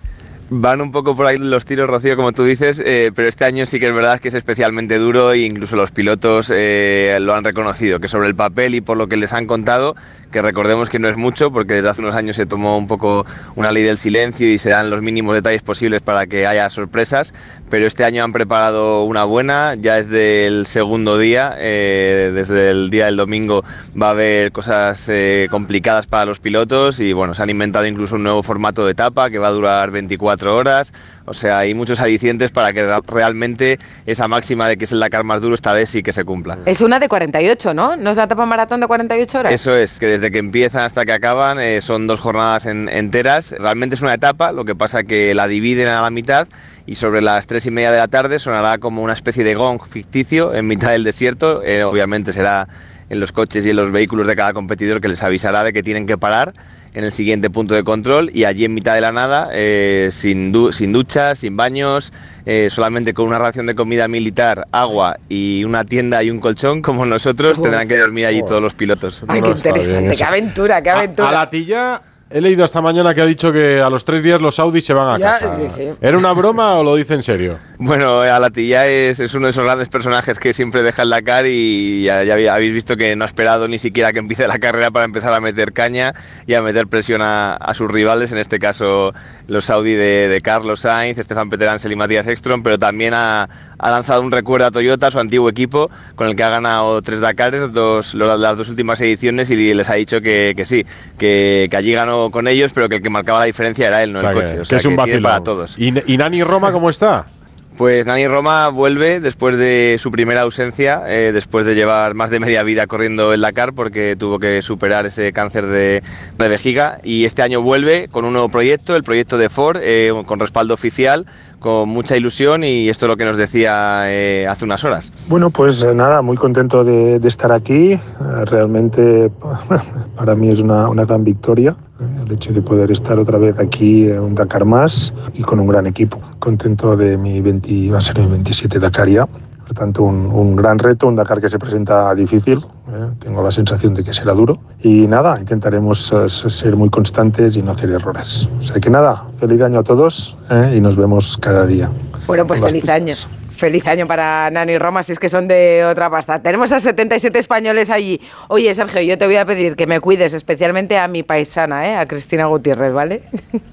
Van 0.51 0.81
un 0.81 0.93
poco 0.93 1.15
por 1.15 1.27
ahí 1.27 1.37
los 1.37 1.67
tiros, 1.67 1.91
Rocío, 1.91 2.17
como 2.17 2.33
tú 2.33 2.43
dices, 2.43 2.81
eh, 2.83 3.13
pero 3.15 3.29
este 3.29 3.45
año 3.45 3.67
sí 3.67 3.79
que 3.79 3.89
es 3.89 3.95
verdad 3.95 4.19
que 4.19 4.29
es 4.29 4.35
especialmente 4.35 4.97
duro 4.97 5.33
e 5.33 5.41
incluso 5.41 5.77
los 5.77 5.91
pilotos 5.91 6.51
eh, 6.55 7.19
lo 7.21 7.35
han 7.35 7.45
reconocido, 7.45 8.01
que 8.01 8.09
sobre 8.09 8.29
el 8.29 8.35
papel 8.35 8.75
y 8.75 8.81
por 8.81 8.97
lo 8.97 9.09
que 9.09 9.19
les 9.19 9.35
han 9.35 9.47
contado, 9.47 9.95
que 10.33 10.41
recordemos 10.41 10.89
que 10.89 10.99
no 10.99 11.09
es 11.09 11.19
mucho, 11.19 11.51
porque 11.51 11.75
desde 11.75 11.91
hace 11.91 12.01
unos 12.01 12.15
años 12.15 12.35
se 12.35 12.47
tomó 12.47 12.79
un 12.79 12.87
poco 12.87 13.27
una 13.57 13.73
ley 13.73 13.83
del 13.83 13.99
silencio 13.99 14.49
y 14.49 14.57
se 14.57 14.71
dan 14.71 14.89
los 14.89 15.03
mínimos 15.03 15.35
detalles 15.35 15.63
posibles 15.63 16.01
para 16.01 16.27
que 16.27 16.47
haya 16.47 16.71
sorpresas, 16.71 17.35
pero 17.69 17.87
este 17.87 18.05
año 18.05 18.25
han 18.25 18.33
preparado 18.33 19.05
una 19.05 19.25
buena, 19.25 19.75
ya 19.75 19.99
es 19.99 20.09
del 20.09 20.65
segundo 20.65 21.19
día, 21.19 21.57
eh, 21.59 22.33
desde 22.35 22.71
el 22.71 22.89
día 22.89 23.05
del 23.05 23.19
domingo 23.19 23.65
va 24.01 24.09
a 24.09 24.11
haber 24.13 24.51
cosas 24.53 25.11
eh, 25.11 25.47
complicadas 25.51 26.07
para 26.07 26.25
los 26.25 26.39
pilotos 26.39 27.01
y 27.01 27.13
bueno, 27.13 27.35
se 27.35 27.43
han 27.43 27.51
inventado 27.51 27.85
incluso 27.85 28.15
un 28.15 28.23
nuevo 28.23 28.43
formato 28.43 28.87
de 28.87 28.93
etapa 28.93 29.29
que 29.29 29.39
va 29.39 29.49
a 29.49 29.53
durar 29.53 29.91
24 29.91 30.38
horas, 30.47 30.93
o 31.27 31.35
sea, 31.35 31.59
hay 31.59 31.75
muchos 31.75 31.99
alicientes 32.01 32.51
para 32.53 32.73
que 32.73 32.87
realmente 33.07 33.79
esa 34.07 34.29
máxima 34.29 34.69
de 34.69 34.77
que 34.77 34.85
es 34.85 34.93
el 34.93 35.01
Dakar 35.01 35.25
más 35.25 35.43
duro 35.43 35.55
esta 35.55 35.73
vez 35.73 35.89
sí 35.91 36.03
que 36.03 36.13
se 36.13 36.25
cumpla. 36.25 36.59
Es 36.67 36.81
una 36.81 36.99
de 37.01 37.09
48, 37.09 37.75
¿no? 37.75 37.97
¿No 37.97 38.11
es 38.11 38.17
la 38.17 38.25
etapa 38.25 38.47
maratón 38.47 38.81
de 38.81 38.87
48 38.87 39.39
horas? 39.39 39.53
Eso 39.53 39.75
es, 39.75 39.99
que 39.99 40.07
desde 40.07 40.31
que 40.31 40.39
empiezan 40.39 40.85
hasta 40.85 41.05
que 41.05 41.13
acaban 41.13 41.59
eh, 41.61 41.81
son 41.81 42.07
dos 42.07 42.21
jornadas 42.21 42.67
en- 42.67 42.89
enteras. 42.89 43.55
Realmente 43.59 43.95
es 43.97 44.03
una 44.03 44.15
etapa, 44.15 44.53
lo 44.53 44.65
que 44.65 44.75
pasa 44.75 45.03
que 45.05 45.35
la 45.35 45.49
dividen 45.49 45.89
a 45.89 46.03
la 46.03 46.11
mitad 46.11 46.49
y 46.87 46.95
sobre 46.95 47.21
las 47.21 47.47
tres 47.47 47.67
y 47.67 47.71
media 47.71 47.91
de 47.93 47.99
la 47.99 48.09
tarde 48.09 48.39
sonará 48.39 48.79
como 48.79 49.03
una 49.03 49.13
especie 49.13 49.45
de 49.45 49.55
gong 49.55 49.81
ficticio 49.83 50.55
en 50.55 50.67
mitad 50.67 50.91
del 50.93 51.05
desierto. 51.05 51.63
Eh, 51.63 51.85
obviamente 51.85 52.33
será 52.33 52.67
en 53.11 53.21
los 53.21 53.33
coches 53.33 53.65
y 53.67 53.71
en 53.71 53.77
los 53.77 53.91
vehículos 53.91 54.27
de 54.27 54.37
cada 54.37 54.53
competidor 54.53 55.01
que 55.01 55.09
les 55.09 55.23
avisará 55.23 55.63
de 55.65 55.73
que 55.73 55.83
tienen 55.83 56.07
que 56.07 56.19
parar 56.19 56.53
en 56.95 57.05
el 57.05 57.13
siguiente 57.13 57.51
punto 57.51 57.75
de 57.75 57.85
control 57.85 58.31
y 58.33 58.45
allí 58.45 58.65
en 58.65 58.75
mitad 58.75 58.95
de 58.95 59.01
la 59.01 59.13
nada, 59.13 59.51
eh, 59.53 60.09
sin, 60.11 60.51
du- 60.53 60.73
sin 60.73 60.93
duchas, 60.93 61.39
sin 61.39 61.57
baños, 61.57 62.13
eh, 62.47 62.69
solamente 62.71 63.15
con 63.15 63.27
una 63.29 63.39
ración 63.39 63.67
de 63.67 63.75
comida 63.75 64.09
militar, 64.09 64.67
agua 64.73 65.19
y 65.29 65.63
una 65.65 65.85
tienda 65.85 66.23
y 66.23 66.31
un 66.31 66.41
colchón, 66.41 66.81
como 66.83 67.05
nosotros, 67.07 67.57
tendrán 67.63 67.87
que 67.89 67.99
dormir 67.99 68.27
allí 68.27 68.41
todos 68.49 68.63
los 68.63 68.75
pilotos. 68.75 69.23
Ay, 69.29 69.41
qué 69.43 69.49
interesante, 69.51 70.17
qué 70.17 70.25
aventura, 70.25 70.83
qué 70.83 70.91
aventura. 70.91 71.29
A 71.29 71.33
la 71.33 71.51
tilla 71.51 72.01
he 72.31 72.41
leído 72.41 72.65
esta 72.65 72.81
mañana 72.83 73.15
que 73.15 73.23
ha 73.23 73.27
dicho 73.27 73.53
que 73.53 73.81
a 73.81 73.89
los 73.89 74.05
tres 74.05 74.23
días 74.23 74.41
los 74.41 74.57
saudis 74.57 74.85
se 74.85 74.93
van 74.93 75.15
a 75.15 75.19
Ya, 75.19 75.33
casa. 75.33 75.57
sí, 75.57 75.69
sí. 75.69 75.89
¿Era 76.01 76.19
una 76.19 76.33
broma 76.33 76.75
o 76.75 76.85
lo 76.85 76.95
dice 76.97 77.15
en 77.15 77.23
serio? 77.23 77.59
Bueno, 77.79 78.21
Alatilla 78.21 78.87
es, 78.87 79.21
es 79.21 79.33
uno 79.35 79.47
de 79.47 79.51
esos 79.51 79.65
grandes 79.65 79.89
personajes 79.89 80.39
que 80.39 80.53
siempre 80.53 80.83
deja 80.83 81.03
el 81.03 81.11
Dakar 81.11 81.47
y 81.47 82.03
ya, 82.05 82.25
ya 82.25 82.35
habéis 82.55 82.75
visto 82.75 82.97
que 82.97 83.15
no 83.17 83.25
ha 83.25 83.27
esperado 83.27 83.69
ni 83.69 83.79
siquiera 83.79 84.13
que 84.13 84.19
empiece 84.19 84.47
la 84.49 84.59
carrera 84.59 84.91
para 84.91 85.05
empezar 85.05 85.33
a 85.33 85.41
meter 85.41 85.73
caña 85.73 86.13
y 86.47 86.55
a 86.55 86.61
meter 86.63 86.87
presión 86.89 87.23
a, 87.23 87.55
a 87.55 87.75
sus 87.75 87.91
rivales, 87.91 88.33
en 88.33 88.39
este 88.39 88.59
caso 88.59 89.15
los 89.47 89.65
Saudi 89.65 89.95
de, 89.95 90.29
de 90.29 90.41
Carlos 90.41 90.81
Sainz, 90.81 91.19
Stefan 91.19 91.49
Peter 91.49 91.69
Ansel 91.69 91.93
y 91.93 91.97
Matías 91.97 92.27
Ekstrom, 92.27 92.63
pero 92.63 92.79
también 92.79 93.15
ha, 93.15 93.49
ha 93.79 93.91
lanzado 93.91 94.21
un 94.23 94.31
recuerdo 94.33 94.67
a 94.67 94.71
Toyota, 94.71 95.11
su 95.11 95.19
antiguo 95.21 95.49
equipo, 95.49 95.89
con 96.17 96.27
el 96.27 96.37
que 96.37 96.43
ha 96.43 96.51
ganado 96.51 97.01
tres 97.01 97.21
Dakares, 97.21 97.73
dos, 97.73 98.13
las 98.15 98.59
dos 98.59 98.69
últimas 98.69 99.01
ediciones 99.01 99.49
y 99.51 99.73
les 99.73 99.89
ha 99.89 99.95
dicho 99.95 100.21
que, 100.21 100.53
que 100.57 100.67
sí, 100.67 100.85
que, 101.19 101.69
que 101.71 101.77
allí 101.77 101.93
ganó 101.93 102.18
con 102.33 102.49
ellos, 102.49 102.73
pero 102.75 102.89
que 102.89 102.97
el 102.97 103.03
que 103.03 103.11
marcaba 103.11 103.41
la 103.41 103.45
diferencia 103.47 103.87
era 103.89 104.03
él, 104.03 104.13
no 104.13 104.19
O 104.19 104.23
sea 104.23 104.31
el 104.33 104.37
que- 104.37 104.43
coche. 104.43 104.55
O 104.57 104.59
que 104.61 104.65
sea, 104.67 104.79
es 104.79 104.85
un 104.85 104.93
que 104.93 104.97
vacilón. 104.97 105.23
para 105.23 105.41
todos. 105.43 105.79
¿Y, 105.79 106.13
y 106.13 106.17
Nani 106.17 106.43
Roma 106.43 106.73
cómo 106.73 106.91
está? 106.91 107.25
Pues 107.79 108.07
Nani 108.07 108.27
Roma 108.27 108.71
vuelve 108.71 109.21
después 109.21 109.57
de 109.57 109.99
su 110.01 110.11
primera 110.11 110.41
ausencia, 110.41 111.03
eh, 111.07 111.31
después 111.33 111.65
de 111.65 111.77
llevar 111.77 112.15
más 112.15 112.29
de 112.29 112.41
media 112.41 112.65
vida 112.65 112.89
corriendo 112.89 113.33
el 113.33 113.41
Dakar 113.41 113.73
porque 113.73 114.17
tuvo 114.19 114.41
que 114.41 114.63
superar 114.63 115.07
ese 115.07 115.33
cáncer 115.33 115.65
de, 115.67 116.03
de 116.37 116.49
vejiga 116.49 116.99
y 117.05 117.25
este 117.25 117.43
año 117.43 117.63
vuelve 117.63 118.09
con 118.09 118.25
un 118.25 118.33
nuevo 118.33 118.49
proyecto, 118.49 118.97
el 118.97 119.05
proyecto 119.05 119.39
de 119.39 119.49
Ford, 119.49 119.79
eh, 119.81 120.13
con 120.27 120.41
respaldo 120.41 120.75
oficial, 120.75 121.27
con 121.61 121.89
mucha 121.89 122.17
ilusión 122.17 122.65
y 122.65 122.89
esto 122.89 123.07
es 123.07 123.11
lo 123.11 123.17
que 123.17 123.25
nos 123.25 123.37
decía 123.37 124.11
eh, 124.11 124.45
hace 124.51 124.65
unas 124.65 124.83
horas. 124.83 125.13
Bueno, 125.29 125.51
pues 125.51 125.81
eh, 125.85 125.95
nada, 125.95 126.21
muy 126.21 126.37
contento 126.37 126.83
de, 126.83 127.21
de 127.21 127.29
estar 127.29 127.53
aquí. 127.53 127.93
Eh, 127.93 128.01
Realmente 128.47 129.31
para 130.17 130.35
mí 130.35 130.51
es 130.51 130.59
una, 130.59 130.89
una 130.89 131.05
gran 131.05 131.23
victoria 131.23 131.77
el 132.01 132.33
hecho 132.33 132.53
de 132.53 132.63
poder 132.63 132.91
estar 132.91 133.19
otra 133.19 133.39
vez 133.39 133.59
aquí 133.59 134.09
en 134.09 134.21
un 134.21 134.35
Dakar 134.35 134.65
más 134.65 135.13
y 135.35 135.43
con 135.43 135.59
un 135.61 135.67
gran 135.67 135.87
equipo. 135.87 136.19
Contento 136.39 136.97
de 136.97 137.17
mi 137.17 137.41
20, 137.41 137.91
va 137.91 137.99
a 137.99 138.01
ser 138.01 138.19
mi 138.21 138.27
27 138.27 138.79
Dakar 138.79 139.09
ya. 139.09 139.27
Por 139.27 139.77
tanto, 139.77 140.03
un, 140.05 140.27
un 140.27 140.57
gran 140.57 140.79
reto, 140.79 141.07
un 141.09 141.15
Dakar 141.17 141.41
que 141.43 141.49
se 141.51 141.59
presenta 141.59 142.15
difícil. 142.15 142.59
eh, 142.91 143.09
Tengo 143.19 143.43
la 143.43 143.51
sensación 143.51 143.93
de 143.93 144.03
que 144.03 144.15
será 144.15 144.33
duro. 144.33 144.59
Y 144.83 145.07
nada, 145.07 145.39
intentaremos 145.39 146.11
eh, 146.13 146.29
ser 146.29 146.75
muy 146.77 146.89
constantes 146.89 147.57
y 147.57 147.63
no 147.63 147.73
hacer 147.73 147.91
errores. 147.91 148.49
O 148.59 148.63
sea 148.63 148.81
que 148.81 148.89
nada, 148.89 149.25
feliz 149.39 149.61
año 149.61 149.81
a 149.81 149.83
todos 149.83 150.37
eh, 150.51 150.75
y 150.77 150.81
nos 150.81 150.97
vemos 150.97 151.37
cada 151.37 151.67
día. 151.67 151.91
Bueno, 152.27 152.47
pues 152.47 152.63
feliz 152.63 152.89
año. 152.89 153.13
Feliz 153.59 153.85
año 153.89 154.07
para 154.07 154.49
Nani 154.53 154.79
Roma, 154.79 155.03
si 155.03 155.11
es 155.11 155.19
que 155.19 155.29
son 155.29 155.49
de 155.49 155.85
otra 155.85 156.09
pasta. 156.09 156.39
Tenemos 156.41 156.71
a 156.71 156.79
77 156.79 157.41
españoles 157.41 157.91
allí. 157.91 158.21
Oye, 158.47 158.73
Sergio, 158.73 159.01
yo 159.03 159.19
te 159.19 159.27
voy 159.27 159.35
a 159.35 159.45
pedir 159.45 159.75
que 159.75 159.89
me 159.89 159.99
cuides 159.99 160.33
especialmente 160.33 160.97
a 160.97 161.09
mi 161.09 161.25
paisana, 161.25 161.85
¿eh? 161.89 161.97
a 161.97 162.07
Cristina 162.07 162.47
Gutiérrez, 162.47 162.93
¿vale? 162.93 163.23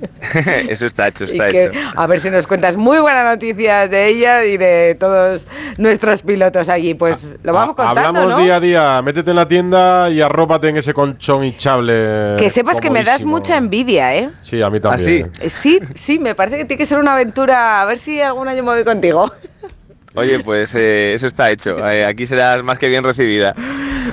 Eso 0.70 0.88
está 0.88 1.08
hecho, 1.08 1.24
está 1.26 1.50
que, 1.50 1.66
hecho. 1.66 1.80
a 1.96 2.08
ver 2.08 2.20
si 2.20 2.32
nos 2.32 2.48
cuentas 2.48 2.76
muy 2.78 2.98
buenas 2.98 3.26
noticias 3.26 3.88
de 3.92 4.08
ella 4.08 4.44
y 4.44 4.58
de 4.58 4.96
todos 5.00 5.48
nuestros 5.78 6.24
pilotos 6.24 6.68
allí. 6.68 6.96
Pues 6.96 7.38
lo 7.44 7.54
vamos 7.54 7.76
contando, 7.76 8.02
Hablamos 8.02 8.34
¿no? 8.34 8.44
día 8.44 8.56
a 8.56 8.60
día. 8.60 9.02
Métete 9.04 9.30
en 9.30 9.36
la 9.36 9.48
tienda 9.48 10.10
y 10.10 10.20
arrópate 10.20 10.70
en 10.70 10.78
ese 10.78 10.96
colchón 10.96 11.46
hinchable. 11.46 12.38
Que 12.40 12.50
sepas 12.50 12.82
que 12.82 12.90
me 12.90 13.04
das 13.04 13.24
mucha 13.24 13.56
envidia, 13.56 14.16
¿eh? 14.16 14.30
Sí, 14.42 14.62
a 14.64 14.70
mí 14.72 14.80
también. 14.80 15.32
Eh, 15.42 15.50
Sí, 15.52 15.80
sí, 15.94 16.18
me 16.18 16.34
parece 16.34 16.58
que 16.58 16.66
tiene 16.66 16.80
que 16.80 16.86
ser 16.88 16.98
una 16.98 17.14
aventura. 17.14 17.82
A 17.82 17.86
ver 17.86 18.00
si 18.00 18.20
algún 18.20 18.48
año 18.48 18.64
me 18.64 18.72
voy 18.72 18.84
contigo. 18.84 19.32
Oye, 20.16 20.40
pues 20.40 20.74
eh, 20.76 21.14
eso 21.14 21.28
está 21.28 21.52
hecho. 21.52 21.78
Eh, 21.86 22.04
aquí 22.06 22.26
serás 22.26 22.64
más 22.64 22.80
que 22.80 22.88
bien 22.90 23.04
recibida. 23.04 23.54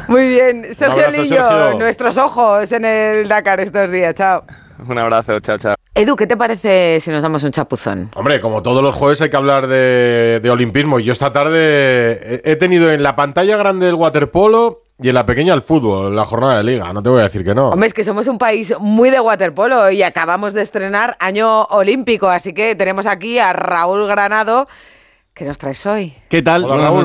Muy 0.08 0.28
bien. 0.28 0.74
Sergio 0.74 1.04
abrazo, 1.04 1.22
Lillo, 1.22 1.36
Sergio. 1.48 1.78
nuestros 1.78 2.16
ojos 2.18 2.70
en 2.72 2.84
el 2.84 3.28
Dakar 3.28 3.60
estos 3.60 3.90
días. 3.90 4.14
Chao. 4.14 4.44
Un 4.88 4.98
abrazo, 4.98 5.38
chao, 5.40 5.58
chao. 5.58 5.74
Edu, 5.94 6.16
¿qué 6.16 6.26
te 6.26 6.36
parece 6.36 6.98
si 7.00 7.10
nos 7.10 7.22
damos 7.22 7.42
un 7.44 7.52
chapuzón? 7.52 8.10
Hombre, 8.14 8.40
como 8.40 8.62
todos 8.62 8.82
los 8.82 8.94
jueves 8.94 9.20
hay 9.20 9.30
que 9.30 9.36
hablar 9.36 9.66
de, 9.66 10.40
de 10.42 10.50
olimpismo. 10.50 10.98
Y 10.98 11.04
yo 11.04 11.12
esta 11.12 11.32
tarde 11.32 12.40
he, 12.44 12.52
he 12.52 12.56
tenido 12.56 12.90
en 12.92 13.02
la 13.02 13.14
pantalla 13.14 13.56
grande 13.56 13.88
el 13.88 13.94
waterpolo 13.94 14.82
y 15.00 15.08
en 15.08 15.14
la 15.14 15.26
pequeña 15.26 15.52
el 15.54 15.62
fútbol, 15.62 16.14
la 16.16 16.24
jornada 16.24 16.58
de 16.58 16.64
liga. 16.64 16.92
No 16.92 17.02
te 17.02 17.08
voy 17.10 17.20
a 17.20 17.24
decir 17.24 17.44
que 17.44 17.54
no. 17.54 17.70
Hombre, 17.70 17.88
es 17.88 17.94
que 17.94 18.04
somos 18.04 18.26
un 18.28 18.38
país 18.38 18.74
muy 18.78 19.10
de 19.10 19.20
waterpolo 19.20 19.90
y 19.90 20.02
acabamos 20.02 20.54
de 20.54 20.62
estrenar 20.62 21.16
año 21.20 21.64
olímpico, 21.64 22.28
así 22.28 22.52
que 22.52 22.74
tenemos 22.74 23.06
aquí 23.06 23.38
a 23.38 23.52
Raúl 23.52 24.06
Granado. 24.08 24.68
¿Qué 25.34 25.46
nos 25.46 25.56
traes 25.56 25.86
hoy? 25.86 26.21
¿Qué 26.32 26.40
tal? 26.40 26.64
Hola, 26.64 26.84
Raúl, 26.84 27.04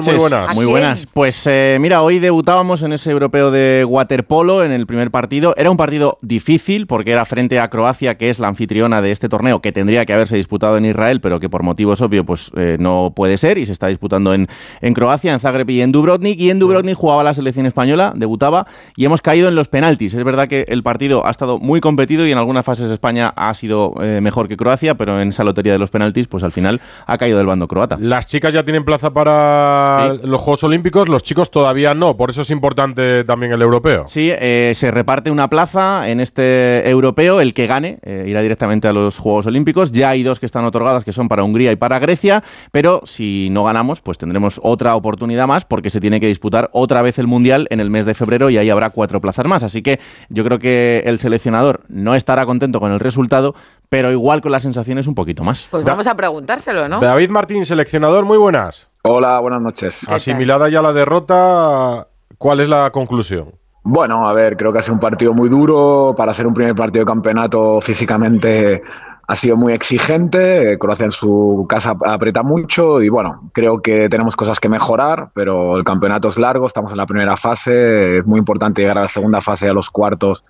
muy 0.56 0.66
buenas. 0.66 1.06
Pues 1.06 1.46
eh, 1.48 1.80
mira, 1.82 2.02
hoy 2.02 2.20
debutábamos 2.20 2.82
en 2.82 2.94
ese 2.94 3.12
europeo 3.12 3.52
de 3.52 3.84
waterpolo 3.84 4.64
en 4.64 4.72
el 4.72 4.88
primer 4.88 5.12
partido. 5.12 5.54
Era 5.58 5.70
un 5.70 5.76
partido 5.76 6.18
difícil 6.22 6.88
porque 6.88 7.12
era 7.12 7.26
frente 7.26 7.60
a 7.60 7.70
Croacia, 7.70 8.16
que 8.16 8.30
es 8.30 8.40
la 8.40 8.48
anfitriona 8.48 9.02
de 9.02 9.12
este 9.12 9.28
torneo, 9.28 9.62
que 9.62 9.74
tendría 9.74 10.06
que 10.06 10.14
haberse 10.14 10.38
disputado 10.38 10.78
en 10.78 10.86
Israel, 10.86 11.20
pero 11.20 11.42
que 11.42 11.50
por 11.50 11.62
motivos 11.62 12.00
obvios 12.00 12.26
pues, 12.26 12.52
eh, 12.56 12.78
no 12.80 13.12
puede 13.14 13.38
ser 13.38 13.58
y 13.58 13.66
se 13.66 13.74
está 13.74 13.88
disputando 13.88 14.34
en, 14.34 14.48
en 14.80 14.94
Croacia, 14.94 15.34
en 15.34 15.42
Zagreb 15.42 15.70
y 15.72 15.82
en 15.82 15.92
Dubrovnik. 15.92 16.40
Y 16.40 16.50
en 16.50 16.60
Dubrovnik 16.60 16.96
jugaba 16.96 17.22
la 17.22 17.34
selección 17.34 17.66
española, 17.66 18.14
debutaba 18.16 18.66
y 18.96 19.04
hemos 19.04 19.22
caído 19.22 19.50
en 19.50 19.56
los 19.56 19.68
penaltis. 19.68 20.14
Es 20.14 20.24
verdad 20.24 20.48
que 20.48 20.64
el 20.70 20.84
partido 20.84 21.28
ha 21.28 21.32
estado 21.32 21.60
muy 21.60 21.82
competido 21.82 22.26
y 22.26 22.32
en 22.32 22.38
algunas 22.38 22.64
fases 22.64 22.90
España 22.92 23.34
ha 23.36 23.54
sido 23.56 23.94
eh, 24.02 24.22
mejor 24.22 24.48
que 24.48 24.56
Croacia, 24.56 24.96
pero 24.96 25.20
en 25.22 25.28
esa 25.28 25.44
lotería 25.44 25.74
de 25.74 25.80
los 25.80 25.92
penaltis, 25.92 26.30
pues 26.30 26.46
al 26.46 26.54
final 26.54 26.80
ha 27.06 27.18
caído 27.18 27.38
del 27.38 27.48
bando 27.48 27.68
croata. 27.68 27.98
Las 28.00 28.28
chicas 28.28 28.54
ya 28.54 28.64
tienen 28.64 28.86
plaza 28.86 29.17
para 29.18 30.14
los 30.22 30.40
Juegos 30.40 30.64
Olímpicos, 30.64 31.10
los 31.10 31.24
chicos 31.24 31.50
todavía 31.50 31.96
no. 31.96 32.16
Por 32.16 32.30
eso 32.30 32.44
es 32.44 32.52
importante 32.52 33.24
también 33.24 33.52
el 33.52 33.64
europeo. 33.64 34.04
Sí, 34.08 34.30
eh, 34.32 34.74
se 34.76 34.92
reparte 34.92 35.32
una 35.32 35.50
plaza 35.50 36.08
en 36.08 36.20
este 36.20 36.88
europeo. 36.88 37.42
El 37.42 37.56
que 37.56 37.66
gane 37.66 37.98
eh, 38.04 38.26
irá 38.28 38.44
directamente 38.44 38.88
a 38.88 38.94
los 38.94 39.18
Juegos 39.18 39.48
Olímpicos. 39.48 39.92
Ya 39.92 40.10
hay 40.10 40.22
dos 40.22 40.40
que 40.40 40.46
están 40.46 40.66
otorgadas, 40.66 41.04
que 41.04 41.14
son 41.14 41.30
para 41.30 41.44
Hungría 41.44 41.72
y 41.72 41.76
para 41.76 41.98
Grecia. 41.98 42.44
Pero 42.72 43.02
si 43.06 43.48
no 43.50 43.64
ganamos, 43.64 44.02
pues 44.02 44.20
tendremos 44.20 44.60
otra 44.62 44.96
oportunidad 44.96 45.48
más, 45.48 45.66
porque 45.66 45.90
se 45.90 46.00
tiene 46.00 46.20
que 46.20 46.28
disputar 46.28 46.70
otra 46.72 47.02
vez 47.02 47.18
el 47.18 47.26
Mundial 47.26 47.66
en 47.72 47.80
el 47.80 47.90
mes 47.90 48.06
de 48.06 48.14
febrero 48.14 48.52
y 48.52 48.60
ahí 48.60 48.70
habrá 48.70 48.92
cuatro 48.92 49.20
plazas 49.20 49.48
más. 49.48 49.64
Así 49.64 49.82
que 49.82 50.00
yo 50.30 50.44
creo 50.44 50.60
que 50.60 51.02
el 51.08 51.18
seleccionador 51.18 51.82
no 51.88 52.14
estará 52.14 52.46
contento 52.46 52.80
con 52.80 52.92
el 52.92 53.00
resultado, 53.00 53.56
pero 53.90 54.12
igual 54.12 54.42
con 54.42 54.52
las 54.52 54.64
sensaciones 54.64 55.08
un 55.08 55.16
poquito 55.16 55.44
más. 55.44 55.68
Pues 55.70 55.84
vamos 55.84 56.08
a 56.08 56.16
preguntárselo, 56.16 56.88
¿no? 56.88 57.00
David 57.00 57.30
Martín, 57.30 57.66
seleccionador, 57.66 58.26
muy 58.26 58.38
buenas. 58.38 58.90
Hola, 59.04 59.40
buenas 59.40 59.62
noches. 59.62 60.08
Asimilada 60.10 60.70
ya 60.70 60.82
la 60.82 60.94
derrota, 60.94 62.08
¿cuál 62.38 62.60
es 62.60 62.70
la 62.70 62.90
conclusión? 62.92 63.54
Bueno, 63.84 64.28
a 64.28 64.34
ver, 64.34 64.58
creo 64.58 64.74
que 64.74 64.80
ha 64.80 64.82
sido 64.82 64.96
un 64.96 65.00
partido 65.00 65.34
muy 65.34 65.48
duro. 65.48 66.14
Para 66.18 66.34
ser 66.34 66.46
un 66.46 66.54
primer 66.54 66.76
partido 66.76 67.06
de 67.06 67.10
campeonato 67.10 67.80
físicamente 67.80 68.82
ha 69.26 69.36
sido 69.38 69.56
muy 69.56 69.72
exigente. 69.72 70.78
Croacia 70.78 71.06
en 71.06 71.12
su 71.12 71.66
casa 71.70 71.94
aprieta 72.06 72.44
mucho 72.44 73.02
y 73.02 73.08
bueno, 73.08 73.50
creo 73.54 73.82
que 73.82 74.10
tenemos 74.10 74.36
cosas 74.36 74.60
que 74.60 74.68
mejorar, 74.68 75.30
pero 75.34 75.78
el 75.78 75.86
campeonato 75.86 76.28
es 76.28 76.38
largo, 76.38 76.68
estamos 76.68 76.92
en 76.92 76.98
la 76.98 77.06
primera 77.06 77.38
fase, 77.38 78.18
es 78.18 78.26
muy 78.26 78.40
importante 78.40 78.82
llegar 78.82 78.98
a 78.98 79.04
la 79.04 79.08
segunda 79.08 79.40
fase, 79.40 79.70
a 79.70 79.74
los 79.74 79.90
cuartos 79.90 80.44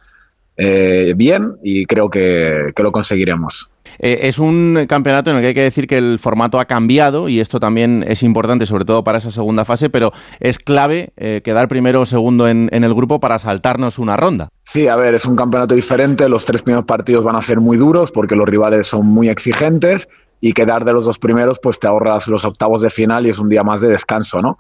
eh, 0.58 1.14
bien 1.16 1.54
y 1.64 1.86
creo 1.86 2.10
que, 2.10 2.72
que 2.76 2.84
lo 2.84 2.92
conseguiremos. 2.92 3.70
Eh, 4.00 4.20
es 4.24 4.38
un 4.38 4.86
campeonato 4.88 5.30
en 5.30 5.38
el 5.38 5.42
que 5.42 5.48
hay 5.48 5.54
que 5.54 5.62
decir 5.62 5.88
que 5.88 5.98
el 5.98 6.20
formato 6.20 6.60
ha 6.60 6.66
cambiado 6.66 7.30
y 7.30 7.40
esto 7.40 7.60
también 7.60 8.04
es 8.08 8.24
importante, 8.24 8.66
sobre 8.66 8.86
todo 8.86 9.04
para 9.04 9.18
esa 9.18 9.32
segunda 9.32 9.66
fase, 9.66 9.90
pero 9.90 10.12
es 10.40 10.60
clave 10.60 11.10
eh, 11.18 11.42
quedar 11.44 11.68
primero 11.68 12.02
o 12.02 12.06
segundo 12.06 12.48
en, 12.48 12.70
en 12.72 12.84
el 12.84 12.94
grupo 12.94 13.20
para 13.20 13.40
saltarnos 13.40 13.98
una 14.00 14.18
ronda. 14.18 14.50
Sí, 14.62 14.88
a 14.88 14.96
ver, 14.96 15.16
es 15.16 15.26
un 15.26 15.36
campeonato 15.36 15.74
diferente. 15.74 16.28
Los 16.30 16.46
tres 16.46 16.62
primeros 16.62 16.86
partidos 16.86 17.24
van 17.24 17.36
a 17.36 17.42
ser 17.42 17.60
muy 17.60 17.78
duros 17.78 18.12
porque 18.12 18.36
los 18.36 18.48
rivales 18.48 18.88
son 18.88 19.06
muy 19.06 19.30
exigentes 19.30 20.08
y 20.40 20.54
quedar 20.54 20.86
de 20.86 20.94
los 20.94 21.06
dos 21.06 21.18
primeros, 21.18 21.60
pues 21.60 21.80
te 21.80 21.88
ahorras 21.88 22.28
los 22.28 22.46
octavos 22.46 22.82
de 22.82 22.90
final 22.90 23.26
y 23.26 23.30
es 23.30 23.40
un 23.40 23.50
día 23.50 23.64
más 23.64 23.82
de 23.82 23.88
descanso, 23.88 24.42
¿no? 24.42 24.58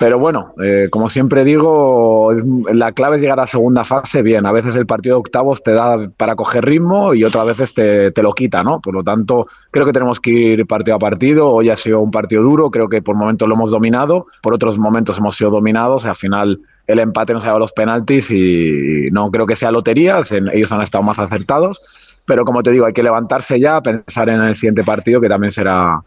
Pero 0.00 0.18
bueno, 0.18 0.54
eh, 0.62 0.88
como 0.90 1.10
siempre 1.10 1.44
digo, 1.44 2.32
la 2.72 2.92
clave 2.92 3.16
es 3.16 3.22
llegar 3.22 3.38
a 3.38 3.46
segunda 3.46 3.84
fase 3.84 4.22
bien. 4.22 4.46
A 4.46 4.50
veces 4.50 4.74
el 4.74 4.86
partido 4.86 5.16
de 5.16 5.20
octavos 5.20 5.62
te 5.62 5.74
da 5.74 6.08
para 6.16 6.36
coger 6.36 6.64
ritmo 6.64 7.12
y 7.12 7.22
otras 7.22 7.44
veces 7.44 7.74
te, 7.74 8.10
te 8.10 8.22
lo 8.22 8.32
quita, 8.32 8.62
¿no? 8.62 8.80
Por 8.80 8.94
lo 8.94 9.04
tanto, 9.04 9.46
creo 9.70 9.84
que 9.84 9.92
tenemos 9.92 10.18
que 10.18 10.30
ir 10.30 10.66
partido 10.66 10.96
a 10.96 10.98
partido. 10.98 11.50
Hoy 11.50 11.68
ha 11.68 11.76
sido 11.76 12.00
un 12.00 12.10
partido 12.10 12.42
duro, 12.42 12.70
creo 12.70 12.88
que 12.88 13.02
por 13.02 13.14
momentos 13.14 13.46
lo 13.46 13.54
hemos 13.54 13.70
dominado, 13.70 14.26
por 14.40 14.54
otros 14.54 14.78
momentos 14.78 15.18
hemos 15.18 15.36
sido 15.36 15.50
dominados. 15.50 16.06
Al 16.06 16.16
final 16.16 16.62
el 16.86 16.98
empate 16.98 17.34
nos 17.34 17.44
ha 17.44 17.48
dado 17.48 17.58
los 17.58 17.72
penaltis 17.72 18.30
y 18.30 19.10
no 19.12 19.30
creo 19.30 19.44
que 19.44 19.54
sea 19.54 19.70
lotería, 19.70 20.22
ellos 20.54 20.72
han 20.72 20.80
estado 20.80 21.04
más 21.04 21.18
acertados. 21.18 22.18
Pero 22.24 22.46
como 22.46 22.62
te 22.62 22.70
digo, 22.70 22.86
hay 22.86 22.94
que 22.94 23.02
levantarse 23.02 23.60
ya, 23.60 23.82
pensar 23.82 24.30
en 24.30 24.40
el 24.40 24.54
siguiente 24.54 24.82
partido 24.82 25.20
que 25.20 25.28
también 25.28 25.50
será, 25.50 26.00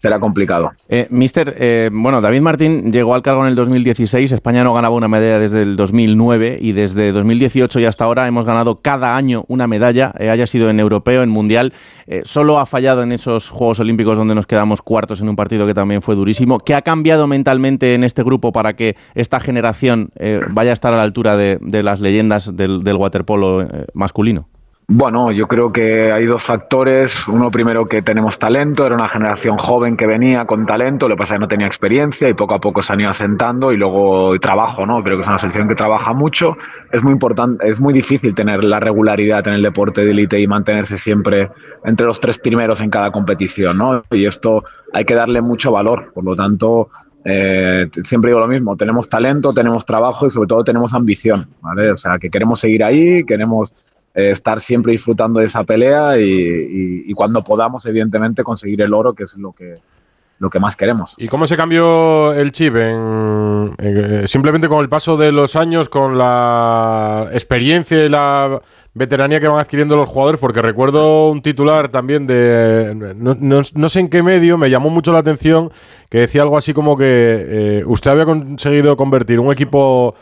será 0.00 0.18
complicado. 0.18 0.72
Eh, 0.88 1.06
mister, 1.10 1.54
eh, 1.58 1.90
bueno, 1.92 2.22
David 2.22 2.40
Martín 2.40 2.90
llegó 2.90 3.14
al 3.14 3.20
cargo 3.20 3.42
en 3.42 3.48
el 3.48 3.54
2016, 3.54 4.32
España 4.32 4.64
no 4.64 4.72
ganaba 4.72 4.94
una 4.94 5.08
medalla 5.08 5.38
desde 5.38 5.60
el 5.60 5.76
2009 5.76 6.56
y 6.58 6.72
desde 6.72 7.12
2018 7.12 7.80
y 7.80 7.84
hasta 7.84 8.06
ahora 8.06 8.26
hemos 8.26 8.46
ganado 8.46 8.76
cada 8.76 9.14
año 9.14 9.44
una 9.48 9.66
medalla, 9.66 10.14
eh, 10.18 10.30
haya 10.30 10.46
sido 10.46 10.70
en 10.70 10.80
europeo, 10.80 11.22
en 11.22 11.28
mundial. 11.28 11.74
Eh, 12.06 12.22
solo 12.24 12.58
ha 12.58 12.64
fallado 12.64 13.02
en 13.02 13.12
esos 13.12 13.50
Juegos 13.50 13.78
Olímpicos 13.80 14.16
donde 14.16 14.34
nos 14.34 14.46
quedamos 14.46 14.80
cuartos 14.80 15.20
en 15.20 15.28
un 15.28 15.36
partido 15.36 15.66
que 15.66 15.74
también 15.74 16.00
fue 16.00 16.14
durísimo. 16.14 16.60
¿Qué 16.60 16.74
ha 16.74 16.80
cambiado 16.80 17.26
mentalmente 17.26 17.92
en 17.92 18.02
este 18.02 18.22
grupo 18.22 18.52
para 18.52 18.72
que 18.72 18.96
esta 19.14 19.38
generación 19.38 20.10
vaya 20.50 20.70
a 20.70 20.72
estar 20.72 20.94
a 20.94 20.96
la 20.96 21.02
altura 21.02 21.36
de, 21.36 21.82
las 21.82 22.00
leyendas 22.00 22.56
del, 22.56 22.96
waterpolo 22.96 23.68
masculino? 23.92 24.48
Bueno, 24.92 25.30
yo 25.30 25.46
creo 25.46 25.72
que 25.72 26.10
hay 26.10 26.26
dos 26.26 26.42
factores. 26.42 27.28
Uno 27.28 27.48
primero 27.52 27.86
que 27.86 28.02
tenemos 28.02 28.40
talento, 28.40 28.84
era 28.84 28.96
una 28.96 29.06
generación 29.06 29.56
joven 29.56 29.96
que 29.96 30.04
venía 30.04 30.46
con 30.46 30.66
talento, 30.66 31.08
lo 31.08 31.14
que 31.14 31.18
pasa 31.20 31.34
es 31.34 31.38
que 31.38 31.42
no 31.42 31.46
tenía 31.46 31.68
experiencia 31.68 32.28
y 32.28 32.34
poco 32.34 32.54
a 32.54 32.60
poco 32.60 32.82
se 32.82 32.92
han 32.92 32.98
ido 32.98 33.10
asentando 33.10 33.70
y 33.70 33.76
luego 33.76 34.36
trabajo, 34.40 34.84
¿no? 34.86 35.00
Creo 35.04 35.16
que 35.16 35.22
es 35.22 35.28
una 35.28 35.38
selección 35.38 35.68
que 35.68 35.76
trabaja 35.76 36.12
mucho. 36.12 36.56
Es 36.90 37.04
muy 37.04 37.12
importante, 37.12 37.68
es 37.68 37.78
muy 37.78 37.94
difícil 37.94 38.34
tener 38.34 38.64
la 38.64 38.80
regularidad 38.80 39.46
en 39.46 39.54
el 39.54 39.62
deporte 39.62 40.04
de 40.04 40.10
élite 40.10 40.40
y 40.40 40.48
mantenerse 40.48 40.98
siempre 40.98 41.48
entre 41.84 42.04
los 42.04 42.18
tres 42.18 42.38
primeros 42.38 42.80
en 42.80 42.90
cada 42.90 43.12
competición, 43.12 43.78
¿no? 43.78 44.02
Y 44.10 44.26
esto 44.26 44.64
hay 44.92 45.04
que 45.04 45.14
darle 45.14 45.40
mucho 45.40 45.70
valor. 45.70 46.10
Por 46.12 46.24
lo 46.24 46.34
tanto, 46.34 46.88
eh, 47.24 47.88
siempre 48.02 48.30
digo 48.30 48.40
lo 48.40 48.48
mismo, 48.48 48.76
tenemos 48.76 49.08
talento, 49.08 49.52
tenemos 49.52 49.86
trabajo 49.86 50.26
y 50.26 50.30
sobre 50.30 50.48
todo 50.48 50.64
tenemos 50.64 50.92
ambición, 50.94 51.46
¿vale? 51.60 51.92
O 51.92 51.96
sea, 51.96 52.18
que 52.18 52.28
queremos 52.28 52.58
seguir 52.58 52.82
ahí, 52.82 53.22
queremos 53.22 53.72
eh, 54.20 54.30
estar 54.32 54.60
siempre 54.60 54.92
disfrutando 54.92 55.40
de 55.40 55.46
esa 55.46 55.64
pelea 55.64 56.18
y, 56.18 57.12
cuando 57.14 57.42
podamos, 57.42 57.84
evidentemente, 57.86 58.42
conseguir 58.42 58.80
el 58.82 58.94
oro, 58.94 59.14
que 59.14 59.24
es 59.24 59.36
lo 59.36 59.52
que, 59.52 59.74
lo 60.38 60.48
que 60.48 60.58
más 60.58 60.74
queremos. 60.76 61.14
¿Y 61.18 61.28
cómo 61.28 61.46
se 61.46 61.56
cambió 61.56 62.32
el 62.32 62.52
chip? 62.52 62.76
En, 62.76 63.74
eh, 63.78 64.22
simplemente 64.26 64.68
con 64.68 64.80
el 64.80 64.88
paso 64.88 65.16
de 65.16 65.32
los 65.32 65.56
años, 65.56 65.88
con 65.88 66.16
la 66.16 67.28
experiencia 67.32 68.04
y 68.04 68.08
la 68.08 68.60
veteranía 68.94 69.38
que 69.38 69.48
van 69.48 69.60
adquiriendo 69.60 69.96
los 69.96 70.08
jugadores, 70.08 70.40
porque 70.40 70.62
recuerdo 70.62 71.30
un 71.30 71.42
titular 71.42 71.88
también 71.90 72.26
de, 72.26 72.94
no, 73.16 73.36
no- 73.38 73.88
sé 73.88 74.00
en 74.00 74.08
qué 74.08 74.22
medio, 74.22 74.56
me 74.58 74.70
llamó 74.70 74.90
mucho 74.90 75.12
la 75.12 75.20
atención, 75.20 75.70
que 76.08 76.18
decía 76.20 76.42
algo 76.42 76.56
así 76.56 76.72
como 76.72 76.96
que 76.96 77.04
eh, 77.06 77.84
usted 77.86 78.10
había 78.10 78.24
conseguido 78.24 78.96
convertir 78.96 79.38
un 79.40 79.52
equipo 79.52 80.14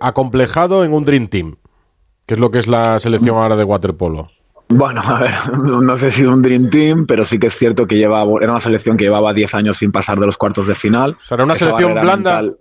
acomplejado 0.00 0.84
en 0.84 0.92
un 0.92 1.04
Dream 1.04 1.26
Team, 1.26 1.56
que 2.26 2.34
es 2.34 2.40
lo 2.40 2.50
que 2.50 2.58
es 2.58 2.66
la 2.66 2.98
selección 2.98 3.36
ahora 3.36 3.56
de 3.56 3.64
waterpolo. 3.64 4.28
Bueno, 4.68 5.02
a 5.04 5.20
ver, 5.20 5.30
no 5.82 5.96
sé 5.96 6.10
si 6.10 6.24
un 6.24 6.40
Dream 6.42 6.70
Team, 6.70 7.06
pero 7.06 7.24
sí 7.24 7.38
que 7.38 7.48
es 7.48 7.56
cierto 7.56 7.86
que 7.86 7.96
llevaba, 7.96 8.30
era 8.40 8.50
una 8.52 8.60
selección 8.60 8.96
que 8.96 9.04
llevaba 9.04 9.32
10 9.34 9.54
años 9.54 9.76
sin 9.76 9.92
pasar 9.92 10.18
de 10.18 10.26
los 10.26 10.36
cuartos 10.36 10.66
de 10.66 10.74
final. 10.74 11.16
O 11.22 11.26
sea, 11.26 11.34
era 11.36 11.44
una 11.44 11.52
Esa 11.52 11.66
selección 11.66 11.92
blanda. 11.92 12.40
mental- 12.42 12.56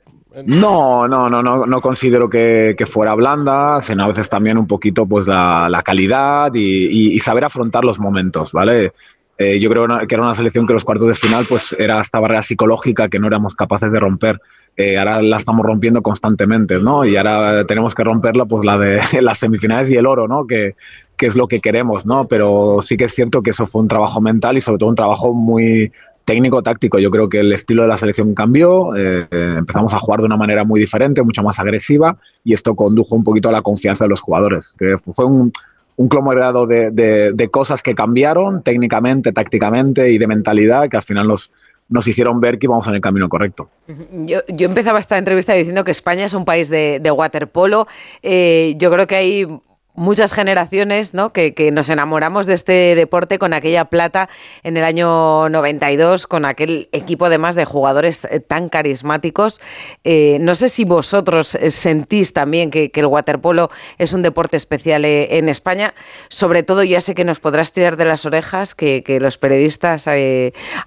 No, 0.45 1.07
no, 1.07 1.29
no, 1.29 1.41
no, 1.43 1.65
no 1.65 1.81
considero 1.81 2.27
que, 2.29 2.75
que 2.77 2.85
fuera 2.85 3.13
blanda, 3.15 3.79
sino 3.81 4.03
a 4.03 4.07
veces 4.07 4.27
también 4.27 4.57
un 4.57 4.67
poquito 4.67 5.05
pues 5.05 5.27
la, 5.27 5.69
la 5.69 5.81
calidad 5.83 6.53
y, 6.55 6.59
y- 6.87 7.13
y 7.15 7.19
saber 7.19 7.45
afrontar 7.45 7.85
los 7.85 7.99
momentos, 7.99 8.51
¿vale? 8.51 8.91
eh, 9.37 9.59
yo 9.59 9.67
creo 9.69 9.87
que 10.07 10.13
era 10.15 10.23
una 10.23 10.33
selección 10.35 10.67
que 10.67 10.73
los 10.73 10.83
cuartos 10.83 11.07
de 11.07 11.15
final 11.15 11.45
pues 11.49 11.75
era 11.79 11.99
esta 12.01 12.19
barrera 12.19 12.41
psicológica 12.43 13.09
que 13.09 13.17
no 13.19 13.25
éramos 13.27 13.55
capaces 13.55 13.91
de 13.91 13.99
romper. 13.99 14.39
Eh, 14.75 14.97
ahora 14.97 15.21
la 15.21 15.37
estamos 15.37 15.65
rompiendo 15.65 16.01
constantemente, 16.01 16.79
¿no? 16.79 17.05
Y 17.05 17.15
ahora 17.15 17.65
tenemos 17.65 17.93
que 17.93 18.03
romperla, 18.03 18.45
pues 18.45 18.65
la 18.65 18.77
de 18.77 18.99
las 19.21 19.37
semifinales 19.37 19.91
y 19.91 19.95
el 19.95 20.07
oro, 20.07 20.27
¿no? 20.27 20.47
Que, 20.47 20.75
que 21.15 21.27
es 21.27 21.35
lo 21.35 21.47
que 21.47 21.59
queremos, 21.59 22.05
¿no? 22.05 22.27
Pero 22.27 22.79
sí 22.81 22.97
que 22.97 23.05
es 23.05 23.13
cierto 23.13 23.43
que 23.43 23.51
eso 23.51 23.65
fue 23.65 23.81
un 23.81 23.87
trabajo 23.87 24.19
mental 24.19 24.57
y 24.57 24.61
sobre 24.61 24.79
todo 24.79 24.89
un 24.89 24.95
trabajo 24.95 25.33
muy 25.33 25.91
técnico-táctico. 26.25 26.99
Yo 26.99 27.11
creo 27.11 27.29
que 27.29 27.41
el 27.41 27.53
estilo 27.53 27.83
de 27.83 27.89
la 27.89 27.97
selección 27.97 28.33
cambió, 28.33 28.95
eh, 28.95 29.27
empezamos 29.29 29.93
a 29.93 29.99
jugar 29.99 30.21
de 30.21 30.25
una 30.25 30.37
manera 30.37 30.63
muy 30.63 30.79
diferente, 30.79 31.21
mucho 31.21 31.43
más 31.43 31.59
agresiva 31.59 32.17
y 32.43 32.53
esto 32.53 32.75
condujo 32.75 33.15
un 33.15 33.23
poquito 33.23 33.49
a 33.49 33.51
la 33.51 33.61
confianza 33.61 34.05
de 34.05 34.09
los 34.09 34.21
jugadores. 34.21 34.75
Fue 35.13 35.25
un, 35.25 35.51
un 35.97 36.07
conglomerado 36.07 36.65
de, 36.65 36.91
de, 37.33 37.49
cosas 37.49 37.81
que 37.83 37.93
cambiaron 37.93 38.63
técnicamente, 38.63 39.31
tácticamente 39.31 40.11
y 40.11 40.17
de 40.17 40.27
mentalidad 40.27 40.89
que 40.89 40.97
al 40.97 41.03
final 41.03 41.27
nos, 41.27 41.51
nos 41.89 42.07
hicieron 42.07 42.39
ver 42.39 42.59
que 42.59 42.65
íbamos 42.65 42.87
en 42.87 42.95
el 42.95 43.01
camino 43.01 43.29
correcto. 43.29 43.69
Yo, 44.11 44.39
yo 44.47 44.65
empezaba 44.67 44.99
esta 44.99 45.17
entrevista 45.17 45.53
diciendo 45.53 45.83
que 45.83 45.91
España 45.91 46.25
es 46.25 46.33
un 46.33 46.45
país 46.45 46.69
de, 46.69 46.99
de 46.99 47.11
waterpolo. 47.11 47.87
Eh, 48.21 48.75
yo 48.77 48.91
creo 48.91 49.07
que 49.07 49.15
hay 49.15 49.47
muchas 49.95 50.33
generaciones 50.33 51.13
¿no? 51.13 51.31
que, 51.31 51.53
nos 51.71 51.89
enamoramos 51.89 52.47
de 52.47 52.53
este 52.53 52.95
deporte 52.95 53.39
con 53.39 53.53
aquella 53.53 53.85
plata 53.85 54.29
en 54.63 54.77
el 54.77 54.83
año 54.83 55.49
92, 55.49 56.27
con 56.27 56.45
aquel 56.45 56.89
equipo 56.91 57.25
además 57.25 57.55
de 57.55 57.65
jugadores 57.65 58.25
eh, 58.25 58.39
tan 58.39 58.69
carismáticos. 58.69 59.61
Eh, 60.03 60.37
no 60.41 60.55
sé 60.55 60.69
si 60.69 60.83
vosotros 60.83 61.55
eh, 61.55 61.69
sentís 61.69 62.33
también 62.33 62.71
que, 62.71 62.91
el 62.93 63.05
waterpolo 63.05 63.69
es 63.97 64.13
un 64.13 64.21
deporte 64.21 64.55
especial 64.55 65.03
en 65.03 65.49
España. 65.49 65.93
Sobre 66.29 66.63
todo, 66.63 66.83
ya 66.83 67.01
sé 67.01 67.15
que 67.15 67.25
nos 67.25 67.39
podrás 67.39 67.73
tirar 67.73 67.97
de 67.97 68.05
las 68.05 68.25
orejas, 68.25 68.75
que, 68.75 69.03
los 69.19 69.37
periodistas 69.37 70.07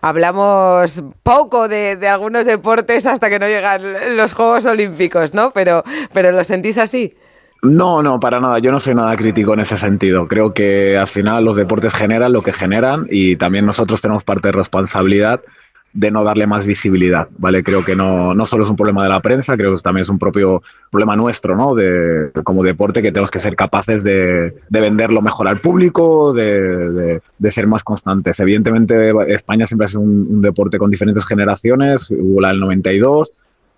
hablamos 0.01 1.03
poco 1.23 1.69
de, 1.69 1.97
de, 1.97 2.09
algunos 2.09 2.45
deportes 2.45 3.07
hasta 3.07 3.28
que 3.28 3.39
no 3.39 3.47
llegan 3.47 4.16
los 4.16 4.33
Juegos 4.33 4.66
Olímpicos, 4.66 5.35
¿no? 5.35 5.51
Pero, 5.53 5.85
pero 6.12 6.33
¿lo 6.33 6.43
sentís 6.43 6.78
así? 6.78 7.15
No, 7.70 8.02
no, 8.02 8.20
para 8.20 8.40
nada. 8.40 8.59
Yo 8.59 8.70
no 8.70 8.78
soy 8.78 8.94
nada 8.94 9.16
crítico 9.16 9.55
en 9.55 9.60
ese 9.60 9.76
sentido. 9.76 10.28
Creo 10.28 10.52
que 10.52 10.97
al 10.97 11.06
final 11.06 11.44
los 11.44 11.56
deportes 11.56 11.94
generan 11.94 12.32
lo 12.32 12.43
que 12.43 12.52
generan 12.52 13.06
y 13.10 13.36
también 13.36 13.66
nosotros 13.66 14.01
tenemos 14.01 14.24
parte 14.24 14.48
de 14.48 14.52
responsabilidad 14.52 15.40
de 15.93 16.10
no 16.10 16.24
darle 16.24 16.47
más 16.47 16.66
visibilidad, 16.66 17.26
¿vale? 17.38 17.64
Creo 17.64 17.82
que 17.82 17.97
no, 17.97 18.34
no 18.34 18.44
solo 18.44 18.64
es 18.64 18.70
un 18.70 18.76
problema 18.76 19.02
de 19.02 19.09
la 19.09 19.20
prensa, 19.20 19.56
creo 19.56 19.74
que 19.74 19.80
también 19.80 20.02
es 20.02 20.10
un 20.10 20.18
propio 20.18 20.62
problema 20.90 21.16
nuestro, 21.16 21.56
¿no? 21.56 21.74
De, 21.74 22.32
como 22.44 22.62
deporte 22.62 23.01
que 23.01 23.12
tenemos 23.12 23.30
que 23.30 23.38
ser 23.38 23.56
capaces 23.56 24.05
de, 24.05 24.55
de 24.68 24.80
venderlo 24.80 25.22
mejor 25.22 25.48
al 25.48 25.62
público, 25.62 26.34
de, 26.34 27.20
de, 27.38 27.51
ser 27.51 27.66
más 27.66 27.82
constantes. 27.82 28.38
Evidentemente 28.40 29.10
España 29.32 29.64
siempre 29.64 29.86
ha 29.86 29.88
sido 29.88 30.02
un, 30.02 30.26
un 30.28 30.43
deporte 30.43 30.76
con 30.76 30.90
diferentes 30.90 31.24
generaciones, 31.24 32.10
hubo 32.10 32.43
la 32.43 32.48
del 32.48 32.60
92, 32.60 33.32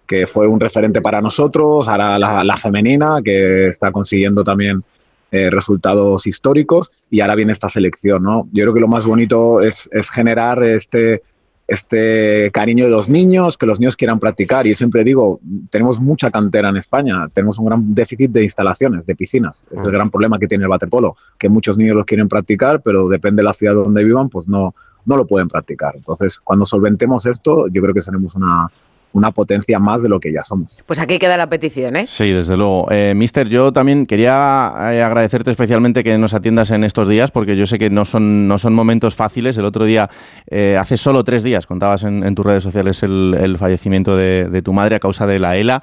que 0.09 0.27
fue 0.27 0.49
un 0.49 0.59
referente 0.59 1.03
para 1.03 1.21
nosotros, 1.21 1.87
ahora 1.87 2.19
la, 2.19 2.57
femenina, 2.57 3.19
que 3.23 3.69
está 3.69 3.93
consiguiendo 3.93 4.43
también 4.43 4.83
eh, 5.31 5.51
resultados 5.51 6.27
históricos, 6.27 6.91
y 7.11 7.21
ahora 7.21 7.35
viene 7.35 7.53
esta 7.53 7.69
selección, 7.69 8.23
¿no? 8.23 8.47
Yo 8.51 8.65
creo 8.65 8.75
que 8.75 8.81
lo 8.81 8.89
más 8.89 9.05
bonito 9.05 9.61
es, 9.61 9.89
generar 10.11 10.65
este, 10.65 11.23
este 11.69 12.51
cariño 12.53 12.87
de 12.87 12.91
los 12.91 13.11
niños, 13.11 13.59
que 13.59 13.67
los 13.67 13.79
niños 13.79 13.97
quieran 13.97 14.19
practicar. 14.19 14.67
Y 14.67 14.73
siempre 14.73 15.05
digo, 15.05 15.41
tenemos 15.69 16.01
mucha 16.01 16.31
cantera 16.31 16.71
en 16.71 16.79
España, 16.79 17.29
tenemos 17.35 17.59
un 17.59 17.67
gran 17.67 17.95
déficit 17.95 18.31
de 18.31 18.45
instalaciones, 18.45 19.05
de 19.05 19.15
piscinas. 19.15 19.67
Es 19.71 19.85
el 19.85 19.93
gran 19.93 20.11
problema 20.11 20.39
que 20.39 20.49
tiene 20.49 20.65
el 20.65 20.71
waterpolo, 20.71 21.17
que 21.39 21.51
muchos 21.51 21.77
niños 21.77 21.97
los 21.97 22.07
quieren 22.07 22.31
practicar, 22.31 22.81
pero 22.81 23.11
depende 23.11 23.41
de 23.41 23.45
la 23.45 23.53
ciudad 23.53 23.75
donde 23.75 24.03
vivan, 24.03 24.31
pues 24.31 24.49
no, 24.49 24.75
no 25.05 25.17
lo 25.19 25.27
pueden 25.27 25.49
practicar. 25.49 25.95
Entonces, 25.97 26.41
cuando 26.41 26.65
solventemos 26.65 27.27
esto, 27.27 27.69
yo 27.69 27.83
creo 27.83 27.93
que 27.93 28.01
seremos 28.01 28.35
una, 28.35 28.71
una 29.13 29.33
potencia 29.33 29.79
más 29.79 30.03
de 30.03 30.09
lo 30.09 30.21
que 30.21 30.33
ya 30.33 30.43
somos. 30.45 30.79
Pues 30.87 30.99
aquí 31.01 31.19
queda 31.19 31.37
la 31.37 31.49
petición, 31.49 31.97
¿eh? 31.97 32.07
Sí, 32.07 32.31
desde 32.31 32.57
luego. 32.57 32.89
Eh, 32.91 33.15
Mister, 33.17 33.49
yo 33.49 33.73
también 33.73 34.07
quería 34.07 34.73
eh, 34.93 35.03
agradecerte 35.03 35.51
especialmente 35.51 36.05
que 36.05 36.19
nos 36.19 36.35
atiendas 36.35 36.71
en 36.71 36.85
estos 36.85 37.09
días, 37.09 37.31
porque 37.31 37.57
yo 37.57 37.67
sé 37.67 37.79
que 37.79 37.91
no 37.91 38.05
son, 38.05 38.49
no 38.49 38.59
son 38.59 38.75
momentos 38.75 39.15
fáciles. 39.15 39.57
El 39.59 39.65
otro 39.65 39.85
día, 39.85 40.11
eh, 40.47 40.77
hace 40.79 40.97
solo 40.97 41.25
tres 41.25 41.43
días, 41.43 41.67
contabas 41.67 42.05
en, 42.05 42.35
tus 42.35 42.45
redes 42.45 42.63
sociales 42.63 43.03
el, 43.03 43.57
fallecimiento 43.59 44.17
de, 44.17 44.63
tu 44.63 44.73
madre 44.73 44.97
a 44.97 45.01
causa 45.01 45.27
de 45.27 45.39
la 45.39 45.57
ELA. 45.57 45.83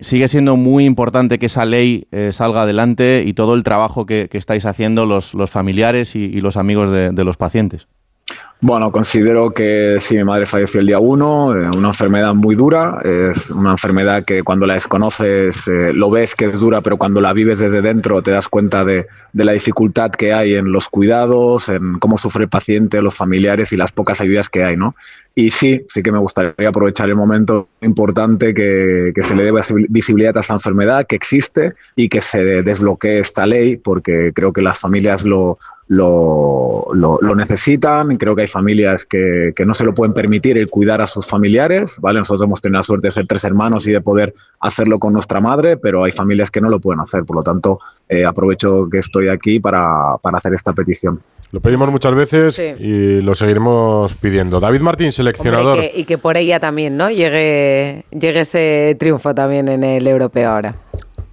sigue 0.00 0.28
siendo 0.28 0.56
muy 0.56 0.84
importante 0.84 1.38
que 1.38 1.46
esa 1.46 1.64
ley 1.64 2.08
salga 2.32 2.62
adelante 2.62 3.22
y 3.24 3.34
todo 3.34 3.54
el 3.54 3.62
trabajo 3.62 4.06
que, 4.06 4.28
estáis 4.32 4.64
haciendo 4.64 5.04
los, 5.04 5.34
los 5.34 5.50
familiares 5.50 6.16
y, 6.16 6.40
los 6.40 6.56
amigos 6.56 6.90
de 6.90 7.24
los 7.24 7.36
pacientes. 7.36 7.86
Bueno, 8.62 8.92
considero 8.92 9.52
que 9.52 9.96
sí, 10.00 10.16
mi 10.16 10.24
madre 10.24 10.44
falleció 10.44 10.80
el 10.80 10.86
día 10.86 10.98
1, 10.98 11.56
eh, 11.56 11.70
una 11.78 11.88
enfermedad 11.88 12.34
muy 12.34 12.54
dura, 12.54 12.98
es 13.02 13.48
una 13.50 13.70
enfermedad 13.70 14.22
que 14.26 14.42
cuando 14.42 14.66
la 14.66 14.74
desconoces 14.74 15.66
eh, 15.66 15.94
lo 15.94 16.10
ves 16.10 16.34
que 16.34 16.44
es 16.44 16.60
dura, 16.60 16.82
pero 16.82 16.98
cuando 16.98 17.22
la 17.22 17.32
vives 17.32 17.60
desde 17.60 17.80
dentro 17.80 18.20
te 18.20 18.32
das 18.32 18.48
cuenta 18.48 18.84
de, 18.84 19.06
la 19.32 19.52
dificultad 19.52 20.10
que 20.10 20.34
hay 20.34 20.56
en 20.56 20.72
los 20.72 20.90
cuidados, 20.90 21.70
en 21.70 21.98
cómo 22.00 22.18
sufre 22.18 22.44
el 22.44 22.50
paciente, 22.50 23.00
los 23.00 23.14
familiares 23.14 23.72
y 23.72 23.78
las 23.78 23.92
pocas 23.92 24.20
ayudas 24.20 24.50
que 24.50 24.62
hay, 24.62 24.76
¿no? 24.76 24.94
Y 25.34 25.52
sí, 25.52 25.86
sí 25.88 26.02
que 26.02 26.12
me 26.12 26.18
gustaría 26.18 26.68
aprovechar 26.68 27.08
el 27.08 27.16
momento 27.16 27.68
importante 27.80 28.52
que, 28.52 29.12
que 29.14 29.22
se 29.22 29.34
le 29.34 29.44
dé 29.44 29.52
visibilidad 29.88 30.36
a 30.36 30.40
esta 30.40 30.52
enfermedad, 30.52 31.06
que 31.06 31.16
existe 31.16 31.72
y 31.96 32.10
que 32.10 32.20
se 32.20 32.62
desbloquee 32.62 33.20
esta 33.20 33.46
ley, 33.46 33.76
porque 33.78 34.32
creo 34.34 34.52
que 34.52 34.60
las 34.60 34.78
familias 34.78 35.24
lo 35.24 35.58
lo, 35.90 36.86
lo, 36.94 37.34
necesitan. 37.34 38.16
Creo 38.16 38.36
que 38.36 38.42
hay 38.42 38.46
familias 38.46 39.04
que, 39.04 39.52
que, 39.56 39.66
no 39.66 39.74
se 39.74 39.82
lo 39.82 39.92
pueden 39.92 40.14
permitir 40.14 40.56
el 40.56 40.70
cuidar 40.70 41.02
a 41.02 41.06
sus 41.06 41.26
familiares. 41.26 41.96
¿vale? 41.98 42.18
Nosotros 42.18 42.46
hemos 42.46 42.60
tenido 42.60 42.78
la 42.78 42.84
suerte 42.84 43.08
de 43.08 43.10
ser 43.10 43.26
tres 43.26 43.42
hermanos 43.42 43.88
y 43.88 43.92
de 43.92 44.00
poder 44.00 44.32
hacerlo 44.60 45.00
con 45.00 45.12
nuestra 45.12 45.40
madre, 45.40 45.76
pero 45.76 46.04
hay 46.04 46.12
familias 46.12 46.48
que 46.48 46.60
no 46.60 46.68
lo 46.68 46.78
pueden 46.78 47.00
hacer. 47.00 47.24
Por 47.24 47.34
lo 47.34 47.42
tanto, 47.42 47.80
eh, 48.08 48.24
aprovecho 48.24 48.86
que 48.88 48.98
estoy 48.98 49.28
aquí 49.28 49.58
para, 49.58 50.16
para, 50.22 50.38
hacer 50.38 50.54
esta 50.54 50.72
petición. 50.72 51.20
Lo 51.50 51.58
pedimos 51.58 51.90
muchas 51.90 52.14
veces 52.14 52.56
y 52.78 53.20
lo 53.20 53.34
seguiremos 53.34 54.14
pidiendo. 54.14 54.60
David 54.60 54.82
Martín, 54.82 55.10
seleccionador. 55.10 55.76
y, 55.92 56.04
que, 56.04 56.18
por 56.18 56.36
ella 56.36 56.60
también 56.60 56.96
¿no? 56.96 57.10
llegue, 57.10 58.04
llegue 58.12 58.40
ese 58.40 58.96
triunfo 58.96 59.34
también 59.34 59.66
en 59.66 59.82
el 59.82 60.06
europeo 60.06 60.50
ahora. 60.50 60.76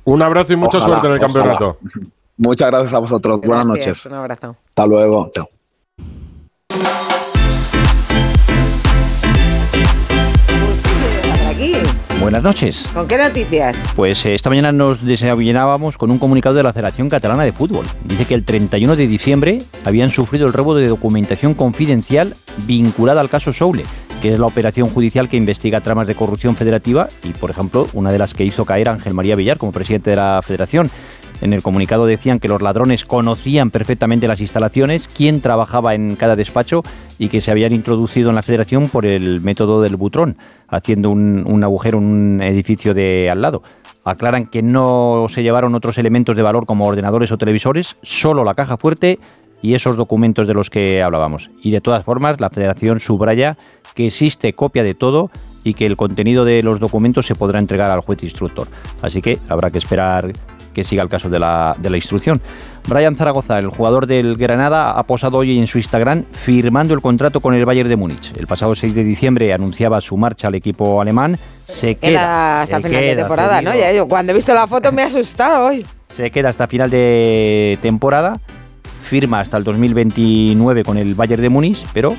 Un 0.04 0.24
abrazo 0.24 0.54
y 0.54 0.56
mucha 0.56 0.80
suerte 0.80 1.06
en 1.06 1.14
el 1.14 1.20
campeonato. 1.20 1.78
Muchas 2.38 2.70
gracias 2.70 2.94
a 2.94 3.00
vosotros. 3.00 3.42
Buenas 3.42 3.66
noches. 3.66 4.06
Un 4.06 4.14
abrazo. 4.14 4.56
Hasta 4.70 4.86
luego. 4.86 5.32
Chao. 5.34 5.50
Buenas 12.20 12.44
noches. 12.44 12.90
¿Con 12.94 13.08
qué 13.08 13.18
noticias? 13.18 13.78
Pues 13.96 14.26
eh, 14.26 14.34
esta 14.34 14.50
mañana 14.50 14.72
nos 14.72 15.06
desayunábamos 15.06 15.98
con 15.98 16.12
un 16.12 16.18
comunicado 16.20 16.56
de 16.56 16.64
la 16.64 16.74
Federación 16.74 17.10
Catalana 17.10 17.44
de 17.44 17.54
Fútbol. 17.54 17.86
Dice 18.04 18.26
que 18.26 18.34
el 18.34 18.44
31 18.44 18.96
de 18.96 19.08
diciembre 19.08 19.60
habían 19.86 20.10
sufrido 20.10 20.46
el 20.46 20.54
robo 20.54 20.76
de 20.76 20.88
documentación 20.88 21.54
confidencial 21.54 22.36
vinculada 22.66 23.22
al 23.22 23.30
caso 23.30 23.54
Soule, 23.54 23.86
que 24.22 24.34
es 24.34 24.40
la 24.40 24.48
operación 24.48 24.90
judicial 24.90 25.30
que 25.30 25.38
investiga 25.38 25.80
tramas 25.82 26.08
de 26.08 26.16
corrupción 26.16 26.56
federativa 26.56 27.08
y, 27.24 27.30
por 27.30 27.50
ejemplo, 27.50 27.88
una 27.94 28.12
de 28.12 28.18
las 28.18 28.34
que 28.34 28.44
hizo 28.44 28.66
caer 28.66 28.90
a 28.90 28.94
Ángel 28.94 29.14
María 29.14 29.36
Villar 29.36 29.58
como 29.58 29.72
presidente 29.72 30.10
de 30.10 30.16
la 30.18 30.42
Federación. 30.42 30.90
En 31.42 31.54
el 31.54 31.62
comunicado 31.62 32.06
decían 32.06 32.40
que 32.40 32.48
los 32.48 32.62
ladrones 32.62 33.06
conocían 33.06 33.70
perfectamente 33.70 34.28
las 34.28 34.42
instalaciones, 34.42 35.08
quién 35.08 35.42
trabajaba 35.42 35.94
en 35.94 36.16
cada 36.16 36.36
despacho 36.36 36.84
y 37.20 37.30
que 37.30 37.42
se 37.42 37.52
habían 37.52 37.74
introducido 37.74 38.30
en 38.30 38.36
la 38.36 38.42
federación 38.42 38.90
por 38.90 39.06
el 39.06 39.42
método 39.42 39.82
del 39.82 39.96
butrón, 39.96 40.38
haciendo 40.68 41.12
un, 41.12 41.64
agujero 41.64 42.00
en 42.00 42.04
un 42.06 42.42
edificio 42.42 42.94
de 42.94 43.30
al 43.30 43.42
lado. 43.42 43.62
Aclaran 44.04 44.48
que 44.48 44.64
no 44.64 45.28
se 45.30 45.44
llevaron 45.44 45.76
otros 45.76 45.98
elementos 45.98 46.36
de 46.36 46.42
valor 46.42 46.66
como 46.66 46.86
ordenadores 46.86 47.32
o 47.32 47.38
televisores, 47.38 47.98
solo 48.02 48.44
la 48.44 48.56
caja 48.56 48.78
fuerte 48.78 49.20
y 49.62 49.74
esos 49.74 49.98
documentos 49.98 50.48
de 50.48 50.54
los 50.54 50.70
que 50.70 51.04
hablábamos. 51.04 51.50
Y 51.62 51.72
de 51.72 51.82
todas 51.82 52.04
formas, 52.04 52.40
la 52.40 52.50
federación 52.50 53.00
subraya 53.00 53.58
que 53.96 54.06
existe 54.08 54.54
copia 54.54 54.84
de 54.84 54.94
todo 54.94 55.30
y 55.64 55.74
que 55.74 55.86
el 55.86 55.98
contenido 55.98 56.46
de 56.46 56.64
los 56.64 56.80
documentos 56.80 57.26
se 57.26 57.36
podrá 57.36 57.60
entregar 57.60 57.92
al 57.92 58.02
juez 58.02 58.24
instructor. 58.24 58.68
Así 59.02 59.22
que 59.22 59.40
habrá 59.50 59.72
que 59.72 59.80
esperar 59.80 60.32
que 60.78 60.84
siga 60.84 61.02
el 61.02 61.10
caso 61.10 61.28
de 61.28 61.40
la, 61.40 61.76
de 61.80 61.90
la 61.90 61.98
instrucción. 61.98 62.40
Brian 62.88 63.16
Zaragoza, 63.16 63.58
el 63.58 63.70
jugador 63.70 64.06
del 64.06 64.36
Granada, 64.36 64.92
ha 64.92 65.02
posado 65.08 65.40
hoy 65.40 65.58
en 65.58 65.66
su 65.66 65.80
Instagram 65.80 66.24
firmando 66.32 66.94
el 66.94 67.02
contrato 67.02 67.40
con 67.40 67.56
el 67.56 67.66
Bayern 67.66 67.90
de 67.90 67.96
Múnich. 67.96 68.32
El 68.38 68.46
pasado 68.46 68.76
6 68.76 68.94
de 68.94 69.04
diciembre 69.04 69.52
anunciaba 69.54 70.00
su 70.02 70.16
marcha 70.18 70.50
al 70.50 70.54
equipo 70.54 71.02
alemán. 71.02 71.36
Se 71.66 71.96
queda, 71.96 72.62
hasta 72.62 72.80
final 72.80 73.02
de 73.02 73.16
temporada, 73.16 73.60
¿no? 73.60 73.74
Ya, 73.74 74.06
cuando 74.06 74.34
he 74.34 74.36
visto 74.36 74.54
la 74.54 74.68
foto 74.68 74.92
me 74.92 75.02
he 75.02 75.06
asustado 75.06 75.66
hoy. 75.66 75.84
Se 76.10 76.30
queda 76.30 76.50
hasta 76.50 76.68
final 76.68 76.92
de 76.92 77.80
temporada, 77.82 78.40
firma 79.02 79.40
hasta 79.40 79.58
el 79.58 79.64
2029 79.64 80.84
con 80.84 81.00
el 81.00 81.16
Bayern 81.16 81.42
de 81.42 81.50
Múnich, 81.50 81.88
pero 81.92 82.16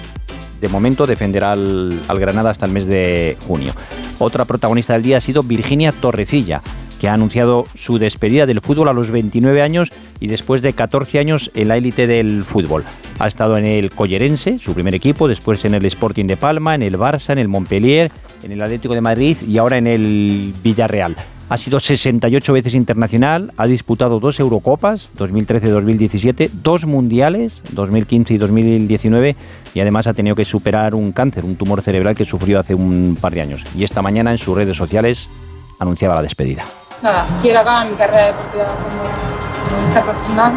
de 0.60 0.68
momento 0.68 1.06
defenderá 1.06 1.52
al, 1.52 1.96
al 2.08 2.18
Granada 2.18 2.50
hasta 2.50 2.66
el 2.66 2.72
mes 2.72 2.86
de 2.86 3.36
junio. 3.46 3.72
Otra 4.18 4.44
protagonista 4.44 4.94
del 4.94 5.04
día 5.04 5.18
ha 5.18 5.20
sido 5.20 5.44
Virginia 5.44 5.92
Torrecilla 5.92 6.60
que 6.98 7.08
ha 7.08 7.14
anunciado 7.14 7.66
su 7.74 7.98
despedida 7.98 8.46
del 8.46 8.60
fútbol 8.60 8.88
a 8.88 8.92
los 8.92 9.10
29 9.10 9.62
años 9.62 9.90
y 10.20 10.26
después 10.26 10.62
de 10.62 10.72
14 10.72 11.18
años 11.18 11.50
en 11.54 11.68
la 11.68 11.76
élite 11.76 12.06
del 12.06 12.42
fútbol. 12.42 12.84
Ha 13.18 13.26
estado 13.26 13.56
en 13.56 13.64
el 13.64 13.90
Collerense, 13.90 14.58
su 14.58 14.74
primer 14.74 14.94
equipo, 14.94 15.28
después 15.28 15.64
en 15.64 15.74
el 15.74 15.84
Sporting 15.86 16.26
de 16.26 16.36
Palma, 16.36 16.74
en 16.74 16.82
el 16.82 16.98
Barça, 16.98 17.32
en 17.32 17.38
el 17.38 17.48
Montpellier, 17.48 18.10
en 18.42 18.52
el 18.52 18.62
Atlético 18.62 18.94
de 18.94 19.00
Madrid 19.00 19.36
y 19.46 19.58
ahora 19.58 19.78
en 19.78 19.86
el 19.86 20.52
Villarreal. 20.62 21.16
Ha 21.50 21.56
sido 21.56 21.80
68 21.80 22.52
veces 22.52 22.74
internacional, 22.74 23.54
ha 23.56 23.66
disputado 23.66 24.20
dos 24.20 24.38
Eurocopas, 24.38 25.12
2013-2017, 25.16 26.50
dos 26.50 26.84
Mundiales, 26.84 27.62
2015 27.72 28.34
y 28.34 28.38
2019, 28.38 29.36
y 29.72 29.80
además 29.80 30.06
ha 30.06 30.12
tenido 30.12 30.36
que 30.36 30.44
superar 30.44 30.94
un 30.94 31.12
cáncer, 31.12 31.46
un 31.46 31.56
tumor 31.56 31.80
cerebral 31.80 32.14
que 32.14 32.26
sufrió 32.26 32.60
hace 32.60 32.74
un 32.74 33.16
par 33.18 33.32
de 33.32 33.40
años. 33.40 33.64
Y 33.74 33.84
esta 33.84 34.02
mañana 34.02 34.30
en 34.30 34.38
sus 34.38 34.54
redes 34.54 34.76
sociales 34.76 35.30
anunciaba 35.78 36.14
la 36.14 36.22
despedida. 36.22 36.66
Nada, 37.00 37.24
quiero 37.40 37.60
acabar 37.60 37.88
mi 37.88 37.94
carrera 37.94 38.26
deportiva 38.26 38.64
como 38.64 39.88
esta 39.88 40.02
profesional. 40.02 40.52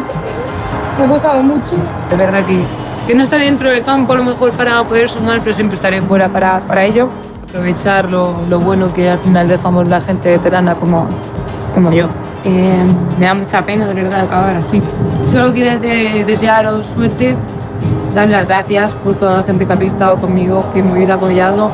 Me 0.98 1.04
ha 1.04 1.08
costado 1.08 1.42
mucho, 1.42 1.76
de 2.10 2.16
verdad 2.16 2.44
que, 2.44 2.60
que 3.06 3.14
no 3.14 3.22
estaré 3.22 3.44
dentro 3.44 3.70
del 3.70 3.84
campo 3.84 4.12
a 4.12 4.16
lo 4.16 4.24
mejor 4.24 4.50
para 4.52 4.82
poder 4.82 5.08
sumar, 5.08 5.40
pero 5.40 5.54
siempre 5.54 5.76
estaré 5.76 6.02
fuera 6.02 6.28
para, 6.28 6.58
para 6.60 6.84
ello 6.84 7.08
aprovechar 7.44 8.10
lo, 8.10 8.34
lo, 8.48 8.58
bueno 8.58 8.92
que 8.92 9.10
al 9.10 9.18
final 9.18 9.46
dejamos 9.46 9.86
la 9.88 10.00
gente 10.00 10.30
veterana 10.30 10.74
como, 10.74 11.06
como 11.74 11.92
yo. 11.92 12.08
Eh, 12.44 12.84
me 13.20 13.26
da 13.26 13.34
mucha 13.34 13.62
pena 13.62 13.86
de 13.86 13.94
verdad 13.94 14.22
acabar 14.22 14.56
así. 14.56 14.82
Solo 15.26 15.52
quiero 15.52 15.78
de, 15.78 16.24
desearos 16.24 16.86
suerte, 16.86 17.36
darle 18.14 18.32
las 18.32 18.48
gracias 18.48 18.92
por 19.04 19.14
toda 19.14 19.38
la 19.38 19.42
gente 19.44 19.64
que 19.64 19.72
ha 19.72 19.76
estado 19.76 20.16
conmigo, 20.20 20.64
que 20.74 20.82
me 20.82 20.92
hubiera 20.92 21.14
apoyado. 21.14 21.70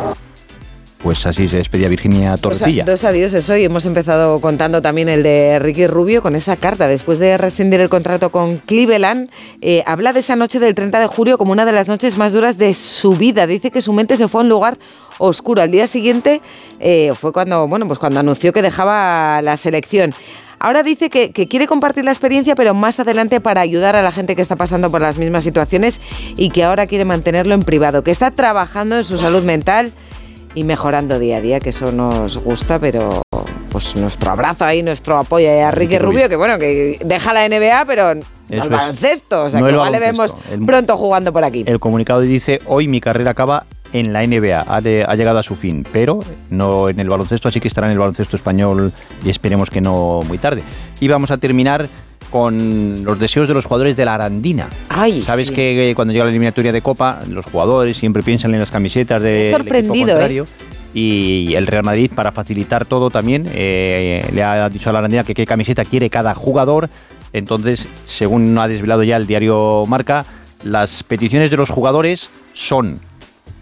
Pues 1.03 1.25
así 1.27 1.47
se 1.47 1.59
despedía 1.59 1.89
Virginia 1.89 2.37
Torcilla. 2.37 2.85
Dos, 2.85 3.01
dos 3.01 3.05
adioses 3.05 3.49
hoy. 3.51 3.63
Hemos 3.65 3.87
empezado 3.87 4.41
contando 4.41 4.83
también 4.83 5.09
el 5.09 5.23
de 5.23 5.61
Ricky 5.61 5.87
Rubio 5.87 6.23
con 6.23 6.35
esa 6.35 6.57
carta. 6.57 6.89
Después 6.89 7.21
de 7.21 7.39
rescindir 7.39 7.81
el 7.81 7.89
contrato 7.89 8.31
con 8.31 8.57
Cleveland, 8.59 9.31
eh, 9.61 9.85
habla 9.87 10.13
de 10.13 10.21
esa 10.21 10.35
noche 10.35 10.59
del 10.59 10.75
30 10.75 10.99
de 10.99 11.07
julio 11.07 11.39
como 11.39 11.53
una 11.53 11.65
de 11.65 11.71
las 11.71 11.87
noches 11.87 12.19
más 12.19 12.33
duras 12.33 12.59
de 12.59 12.75
su 12.75 13.13
vida. 13.13 13.47
Dice 13.47 13.71
que 13.71 13.81
su 13.81 13.93
mente 13.93 14.17
se 14.17 14.27
fue 14.27 14.41
a 14.41 14.43
un 14.43 14.49
lugar 14.49 14.77
oscuro. 15.19 15.63
Al 15.63 15.71
día 15.71 15.87
siguiente 15.87 16.41
eh, 16.81 17.13
fue 17.15 17.33
cuando, 17.33 17.69
bueno, 17.69 17.87
pues 17.87 18.01
cuando 18.01 18.19
anunció 18.19 18.53
que 18.53 18.61
dejaba 18.61 19.41
la 19.41 19.57
selección. 19.57 20.13
Ahora 20.59 20.83
dice 20.83 21.11
que, 21.11 21.31
que, 21.31 21.47
quiere 21.47 21.69
compartir 21.69 22.05
la 22.05 22.11
experiencia, 22.11 22.57
pero 22.57 22.75
más 22.75 22.99
adelante 22.99 23.41
para 23.41 23.61
ayudar 23.61 23.95
a 23.95 24.03
la 24.03 24.11
gente 24.11 24.35
que 24.35 24.43
está 24.43 24.57
pasando 24.57 24.91
por 24.91 25.01
las 25.01 25.17
mismas 25.17 25.45
situaciones 25.45 26.01
y 26.37 26.51
que 26.51 26.65
ahora 26.65 26.89
quiere 26.89 27.05
mantenerlo 27.05 27.55
en 27.55 27.63
privado, 27.63 28.03
que 28.03 28.11
está 28.11 28.33
trabajando 28.33 28.97
en 28.97 29.05
su 29.05 29.17
salud 29.19 29.45
mental 29.45 29.93
y 30.55 30.65
mejorando 30.65 31.19
día 31.19 31.39
a 31.39 31.41
día, 31.41 31.61
que 31.61 31.71
eso 31.71 31.93
nos 31.93 32.39
gusta, 32.39 32.79
pero 32.79 33.23
pues 33.71 33.97
nuestro 33.97 34.31
abrazo 34.31 34.65
ahí, 34.65 34.83
nuestro 34.83 35.19
apoyo 35.19 35.49
a 35.65 35.71
Ricky 35.71 35.99
Rubio, 35.99 36.29
que 36.29 36.37
bueno, 36.37 36.59
que 36.59 36.99
deja 37.05 37.33
la 37.33 37.47
NBA, 37.49 37.85
pero 37.87 38.15
no 38.15 38.23
el 38.51 38.69
baloncesto, 38.69 39.45
o 39.45 39.51
sea, 39.51 39.61
no 39.61 39.67
que 39.67 39.73
igual 39.73 39.93
le 39.93 40.01
vemos 40.01 40.35
el- 40.51 40.65
pronto 40.65 40.97
jugando 40.97 41.33
por 41.33 41.45
aquí. 41.45 41.65
El 41.67 41.79
comunicado 41.79 42.21
dice, 42.23 42.61
hoy 42.67 42.89
mi 42.89 43.01
carrera 43.01 43.33
acaba 43.33 43.67
en 43.93 44.13
la 44.13 44.23
NBA, 44.27 44.65
ha, 44.67 44.81
de- 44.81 45.05
ha 45.07 45.15
llegado 45.17 45.39
a 45.39 45.43
su 45.43 45.55
fin, 45.55 45.87
pero 45.93 46.21
no 46.51 46.89
en 46.89 46.99
el 46.99 47.09
baloncesto, 47.09 47.49
así 47.49 47.61
que 47.61 47.69
estará 47.69 47.87
en 47.89 47.93
el 47.93 47.99
baloncesto 47.99 48.37
español 48.37 48.93
y 49.25 49.31
esperemos 49.31 49.69
que 49.71 49.81
no 49.83 50.21
muy 50.27 50.39
tarde. 50.39 50.63
Y 51.01 51.09
vamos 51.09 51.31
a 51.31 51.37
terminar 51.37 51.89
con 52.31 53.05
los 53.05 53.19
deseos 53.19 53.49
de 53.49 53.55
los 53.55 53.65
jugadores 53.65 53.97
de 53.97 54.05
la 54.05 54.15
Arandina. 54.15 54.69
Ay, 54.89 55.21
Sabes 55.21 55.49
sí. 55.49 55.55
que 55.55 55.91
eh, 55.91 55.95
cuando 55.95 56.13
llega 56.13 56.25
la 56.25 56.31
eliminatoria 56.31 56.73
de 56.73 56.83
Copa, 56.83 57.21
los 57.29 57.47
jugadores 57.47 57.97
siempre 57.97 58.23
piensan 58.23 58.55
en 58.55 58.61
las 58.61 58.71
camisetas 58.71 59.21
he 59.23 59.25
del 59.25 59.43
equipo 59.43 59.57
sorprendido, 59.59 60.21
¿eh? 60.21 60.45
Y 60.95 61.55
el 61.55 61.67
Real 61.67 61.85
Madrid, 61.85 62.11
para 62.15 62.33
facilitar 62.33 62.87
todo 62.87 63.11
también, 63.11 63.47
eh, 63.53 64.27
le 64.33 64.43
ha 64.43 64.69
dicho 64.71 64.89
a 64.89 64.93
la 64.93 65.01
Arandina 65.01 65.23
que 65.23 65.35
qué 65.35 65.45
camiseta 65.45 65.85
quiere 65.85 66.09
cada 66.09 66.35
jugador. 66.35 66.89
Entonces, 67.33 67.87
según 68.05 68.59
ha 68.59 68.69
desvelado 68.69 69.03
ya 69.03 69.17
el 69.17 69.27
diario 69.27 69.85
Marca, 69.87 70.25
las 70.63 71.03
peticiones 71.03 71.51
de 71.51 71.59
los 71.59 71.71
jugadores 71.71 72.31
son 72.55 73.01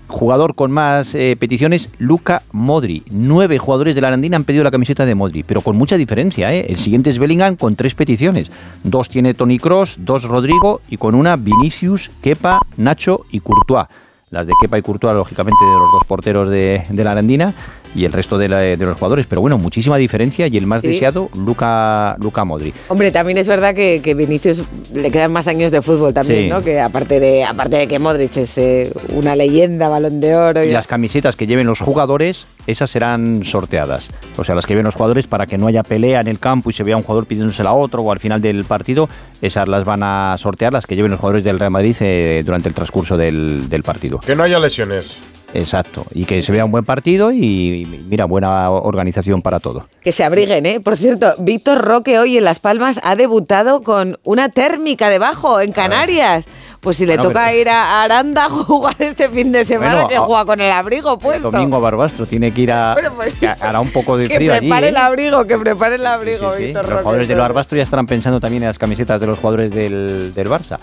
jugador 0.06 0.54
con 0.54 0.70
más 0.70 1.14
eh, 1.14 1.36
peticiones, 1.38 1.90
Luca 1.98 2.42
Modri. 2.52 3.02
Nueve 3.10 3.58
jugadores 3.58 3.94
de 3.94 4.00
la 4.00 4.08
Arandina 4.08 4.36
han 4.36 4.44
pedido 4.44 4.64
la 4.64 4.70
camiseta 4.70 5.06
de 5.06 5.14
Modri, 5.14 5.42
pero 5.42 5.60
con 5.60 5.76
mucha 5.76 5.96
diferencia. 5.96 6.52
¿eh? 6.52 6.66
El 6.68 6.78
siguiente 6.78 7.10
es 7.10 7.18
Bellingham 7.18 7.56
con 7.56 7.76
tres 7.76 7.94
peticiones. 7.94 8.50
Dos 8.82 9.08
tiene 9.08 9.34
Tony 9.34 9.58
Cross, 9.58 9.96
dos 9.98 10.24
Rodrigo 10.24 10.80
y 10.88 10.96
con 10.96 11.14
una 11.14 11.36
Vinicius, 11.36 12.10
Kepa, 12.22 12.60
Nacho 12.76 13.20
y 13.30 13.40
Courtois. 13.40 13.86
Las 14.30 14.46
de 14.46 14.54
Kepa 14.60 14.78
y 14.78 14.82
Courtois, 14.82 15.14
lógicamente, 15.14 15.64
de 15.64 15.78
los 15.78 15.92
dos 15.92 16.02
porteros 16.06 16.50
de, 16.50 16.82
de 16.88 17.04
la 17.04 17.12
Arandina 17.12 17.54
y 17.97 18.05
el 18.05 18.12
resto 18.12 18.36
de, 18.39 18.48
la- 18.48 18.60
de 18.60 18.77
los 18.77 18.94
jugadores. 18.97 19.27
Pero 19.27 19.40
bueno, 19.40 19.59
muchísima 19.59 19.97
diferencia 19.97 20.47
y 20.47 20.56
el 20.56 20.66
más 20.66 20.81
Sí. 20.82 20.89
deseado, 20.89 21.31
Luca, 21.36 22.16
Luca 22.20 22.44
Modri. 22.44 22.73
Hombre, 22.89 23.10
también 23.10 23.39
es 23.39 23.48
verdad 23.48 23.74
que, 23.74 24.01
que 24.05 24.14
Vinicius 24.14 24.62
le 24.94 25.10
quedan 25.10 25.32
más 25.32 25.48
años 25.48 25.73
de 25.73 25.81
fútbol 25.82 26.12
también, 26.14 26.44
Sí. 26.44 26.48
¿no? 26.51 26.62
Que 26.62 26.81
aparte 26.81 27.18
de, 27.20 27.44
aparte 27.44 27.77
de 27.77 27.89
que 27.89 27.98
Modric 27.98 28.36
es 28.36 28.59
eh, 28.59 28.93
una 29.14 29.35
leyenda, 29.35 29.89
balón 29.89 30.20
de 30.20 30.36
oro. 30.36 30.62
Y 30.64 30.70
las 30.70 30.86
camisetas 30.86 31.35
que 31.36 31.47
lleven 31.47 31.66
los 31.66 31.81
jugadores, 31.81 32.47
esas 32.66 32.90
serán 32.90 33.44
sorteadas. 33.44 34.10
O 34.36 34.44
sea, 34.44 34.55
las 34.55 34.66
que 34.66 34.74
lleven 34.74 34.85
los 34.86 34.94
jugadores 34.94 35.27
para 35.27 35.47
que 35.47 35.56
no 35.59 35.66
haya 35.66 35.82
pelea 35.82 36.20
en 36.20 36.28
el 36.28 36.39
campo 36.39 36.70
y 36.70 36.73
se 36.73 36.82
vea 36.82 36.97
un 36.97 37.02
jugador 37.02 37.27
pidiéndosela 37.27 37.70
a 37.70 37.74
otro 37.74 38.02
o 38.02 38.12
al 38.12 38.20
final 38.20 38.40
del 38.43 38.64
partido, 38.64 39.09
esas 39.40 39.68
las 39.68 39.85
van 39.85 40.02
a 40.02 40.36
sortear 40.39 40.73
las 40.73 40.86
que 40.86 40.97
lleven 40.97 41.10
los 41.10 41.20
jugadores 41.20 41.44
del 41.44 41.59
Real 41.59 41.70
Madrid 41.70 41.97
eh, 42.01 42.43
durante 42.44 42.68
el 42.68 42.74
transcurso 42.74 43.16
del, 43.16 43.68
del 43.68 43.82
partido. 43.82 44.18
Que 44.20 44.35
no 44.36 44.43
haya 44.43 44.59
lesiones. 44.59 45.16
Exacto. 45.55 46.05
Y 46.12 46.24
que 46.24 46.43
se 46.43 46.52
vea 46.52 46.64
un 46.64 46.70
buen 46.73 46.85
partido 46.85 47.32
y, 47.32 47.86
mira, 48.09 48.24
buena 48.27 48.70
organización 48.70 49.43
para 49.43 49.59
todo. 49.60 49.89
Que 50.02 50.12
se 50.12 50.24
abriguen, 50.24 50.66
¿eh? 50.66 50.81
Por 50.81 50.97
cierto, 50.97 51.35
Víctor 51.39 51.78
Roque 51.82 52.18
hoy 52.18 52.36
en 52.36 52.44
Las 52.44 52.60
Palmas 52.60 53.01
ha 53.02 53.16
debutado 53.16 53.82
con 53.82 54.18
una 54.24 54.48
térmica 54.51 55.09
debajo 55.09 55.60
en 55.60 55.73
Canarias. 55.73 56.44
Pues 56.81 56.98
si 56.98 57.06
le 57.06 57.14
Bueno, 57.16 57.31
toca 57.31 57.47
pero- 57.47 57.59
ir 57.59 57.68
a 57.68 58.02
Aranda 58.02 58.44
a 58.44 58.51
jugar 58.51 58.94
este 59.01 59.28
fin 59.31 59.51
de 59.51 59.64
semana, 59.64 59.94
Bueno, 59.94 60.09
que 60.09 60.16
a- 60.16 60.20
juega 60.20 60.44
con 60.44 60.60
el 60.60 60.70
abrigo 60.70 61.14
El 61.14 61.18
puesto. 61.18 61.51
domingo 61.51 61.81
Barbastro 61.81 62.27
tiene 62.27 62.52
que 62.52 62.60
ir 62.60 62.70
a... 62.73 62.93
Bueno, 62.93 63.12
pues- 63.16 63.35
que 63.36 63.48
hará 63.48 63.81
un 63.81 63.90
poco 63.90 64.16
de 64.16 64.28
que 64.28 64.36
frío 64.36 64.52
allí. 64.52 64.68
prepare 64.68 64.86
¿eh? 64.86 64.90
el 64.90 64.97
abrigo, 64.97 65.44
que 65.47 65.59
prepare 65.59 65.94
el 65.97 66.06
abrigo, 66.06 66.52
Sí, 66.55 66.66
Víctor 66.66 66.82
los 66.85 66.90
Roque. 66.90 67.02
jugadores 67.02 67.28
del 67.28 67.39
Barbastro 67.39 67.77
ya 67.77 67.82
estarán 67.82 68.06
pensando 68.06 68.39
también 68.39 68.62
en 68.62 68.68
las 68.68 68.78
camisetas 68.78 69.20
de 69.20 69.27
los 69.27 69.39
jugadores 69.39 69.73
del, 69.73 70.32
del 70.35 70.48
Barça. 70.48 70.78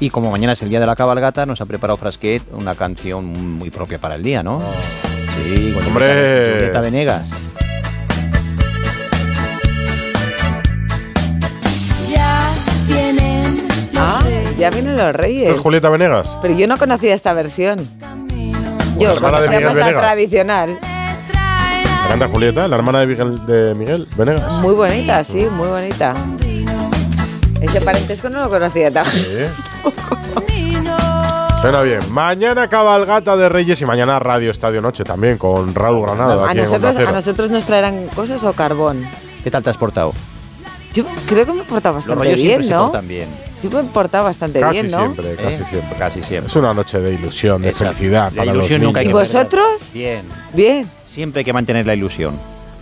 Y 0.00 0.10
como 0.10 0.30
mañana 0.30 0.52
es 0.52 0.62
el 0.62 0.68
día 0.68 0.78
de 0.80 0.86
la 0.86 0.94
cabalgata, 0.94 1.44
nos 1.44 1.60
ha 1.60 1.66
preparado 1.66 1.96
Frasquet 1.96 2.42
una 2.52 2.74
canción 2.74 3.24
muy 3.58 3.70
propia 3.70 3.98
para 3.98 4.14
el 4.14 4.22
día, 4.22 4.42
¿no? 4.42 4.60
Sí, 5.36 5.72
con 5.74 5.86
Hombre. 5.88 6.54
Julieta- 6.54 6.80
Venegas. 6.80 7.32
Ya 12.10 12.50
vienen 12.86 13.68
los 13.92 14.02
Ah, 14.02 14.22
ya 14.58 14.70
vienen 14.70 14.96
los 14.96 15.14
reyes. 15.14 15.44
¿Esto 15.44 15.56
es 15.56 15.60
Julieta 15.62 15.88
Venegas? 15.88 16.28
Pero 16.42 16.54
yo 16.56 16.66
no 16.66 16.78
conocía 16.78 17.14
esta 17.14 17.32
versión. 17.32 17.86
Yo 18.98 19.12
hermana 19.12 19.40
de 19.40 19.48
Miguel 19.48 19.64
la 19.64 19.72
Venegas. 19.74 20.02
tradicional. 20.02 20.78
¿La 21.32 22.08
canta 22.08 22.28
Julieta, 22.28 22.66
la 22.68 22.76
hermana 22.76 23.00
de 23.00 23.06
Miguel, 23.06 23.46
de 23.46 23.74
Miguel 23.74 24.06
Venegas? 24.16 24.52
Muy 24.62 24.74
bonita, 24.74 25.22
sí, 25.24 25.46
muy 25.50 25.68
bonita. 25.68 26.14
Ese 27.60 27.80
parentesco 27.80 28.28
no 28.28 28.40
lo 28.40 28.50
conocía 28.50 28.90
también. 28.90 29.24
Sí. 29.24 29.90
Suena 31.60 31.82
bien. 31.82 32.00
Mañana 32.12 32.68
cabalgata 32.68 33.36
de 33.36 33.48
Reyes 33.48 33.80
y 33.80 33.84
mañana 33.84 34.20
Radio 34.20 34.52
Estadio 34.52 34.80
Noche 34.80 35.02
también 35.02 35.38
con 35.38 35.74
Raúl 35.74 36.02
Granado. 36.02 36.44
¿A 36.44 36.50
aquí 36.50 36.58
en 36.58 36.64
nosotros, 36.64 36.96
¿A 36.96 37.12
nosotros 37.12 37.50
nos 37.50 37.64
traerán 37.64 38.06
cosas 38.14 38.44
o 38.44 38.52
carbón? 38.52 39.04
¿Qué 39.42 39.50
tal 39.50 39.64
te 39.64 39.70
has 39.70 39.76
portado? 39.76 40.12
Yo 40.92 41.04
creo 41.26 41.44
que 41.46 41.52
me 41.52 41.62
he 41.62 41.64
portado 41.64 41.96
bastante 41.96 42.34
bien, 42.36 42.68
¿no? 42.68 42.84
portan 42.84 43.08
bien. 43.08 43.28
Yo 43.60 43.70
me 43.70 43.80
he 43.80 43.84
portado 43.84 44.24
bastante 44.24 44.60
Casi 44.60 44.72
bien, 44.82 44.90
¿no? 44.92 44.98
siempre, 45.00 45.34
casi 45.34 45.62
¿Eh? 45.62 45.66
siempre. 45.68 45.98
Casi 45.98 46.22
siempre. 46.22 46.48
Es 46.50 46.56
una 46.56 46.72
noche 46.72 47.00
de 47.00 47.12
ilusión, 47.14 47.60
de 47.62 47.70
Exacto. 47.70 47.94
felicidad 47.94 48.30
La 48.30 48.36
para 48.42 48.52
ilusión 48.52 48.80
los 48.80 48.86
nunca 48.86 49.00
hay 49.00 49.06
¿Y 49.06 49.08
niños. 49.08 49.32
vosotros? 49.32 49.66
Bien. 49.92 50.22
Bien. 50.52 50.88
Siempre 51.06 51.40
hay 51.40 51.44
que 51.44 51.52
mantener 51.52 51.84
la 51.86 51.94
ilusión. 51.96 52.38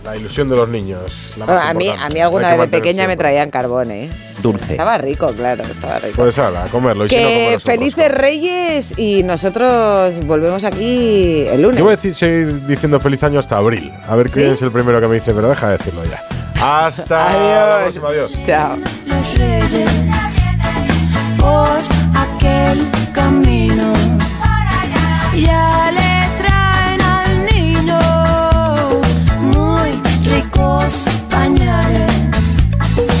La 0.07 0.15
ilusión 0.15 0.47
de 0.47 0.55
los 0.55 0.69
niños. 0.69 1.33
la 1.35 1.45
más 1.45 1.61
a, 1.65 1.73
mí, 1.73 1.89
a 1.89 2.07
mí 2.07 2.21
alguna 2.21 2.51
vez 2.51 2.59
de 2.61 2.67
pequeña 2.69 3.07
me 3.07 3.17
traían 3.17 3.49
carbón, 3.51 3.91
¿eh? 3.91 4.09
Dulce. 4.41 4.71
Estaba 4.71 4.97
rico, 4.97 5.27
claro, 5.35 5.63
estaba 5.63 5.99
rico. 5.99 6.13
Pues 6.15 6.39
ala, 6.39 6.63
a 6.63 6.67
comerlo. 6.67 7.07
Y 7.07 7.09
si 7.09 7.15
no, 7.15 7.21
que 7.21 7.57
felices 7.59 8.09
reyes 8.09 8.97
y 8.97 9.23
nosotros 9.23 10.25
volvemos 10.25 10.63
aquí 10.63 11.45
el 11.49 11.61
lunes. 11.61 11.77
Yo 11.77 11.83
voy 11.83 11.95
a 11.95 11.97
decir- 11.97 12.15
seguir 12.15 12.65
diciendo 12.65 13.01
feliz 13.01 13.21
año 13.23 13.37
hasta 13.39 13.57
abril. 13.57 13.91
A 14.07 14.15
ver 14.15 14.29
quién 14.29 14.53
es 14.53 14.61
el 14.61 14.71
primero 14.71 15.01
que 15.01 15.07
me 15.07 15.15
dice, 15.15 15.33
pero 15.33 15.49
deja 15.49 15.71
de 15.71 15.77
decirlo 15.77 16.01
ya. 16.05 16.23
Hasta 16.85 17.33
la 17.33 17.79
próxima. 17.81 18.07
Adiós. 18.07 18.31
Chao. 18.45 18.77
los 19.07 19.37
reyes 19.37 19.89
por 21.37 21.79
aquel 22.15 22.87
camino. 23.11 23.91
Ya 25.35 25.91
нас 30.87 31.09
поняли 31.29 32.16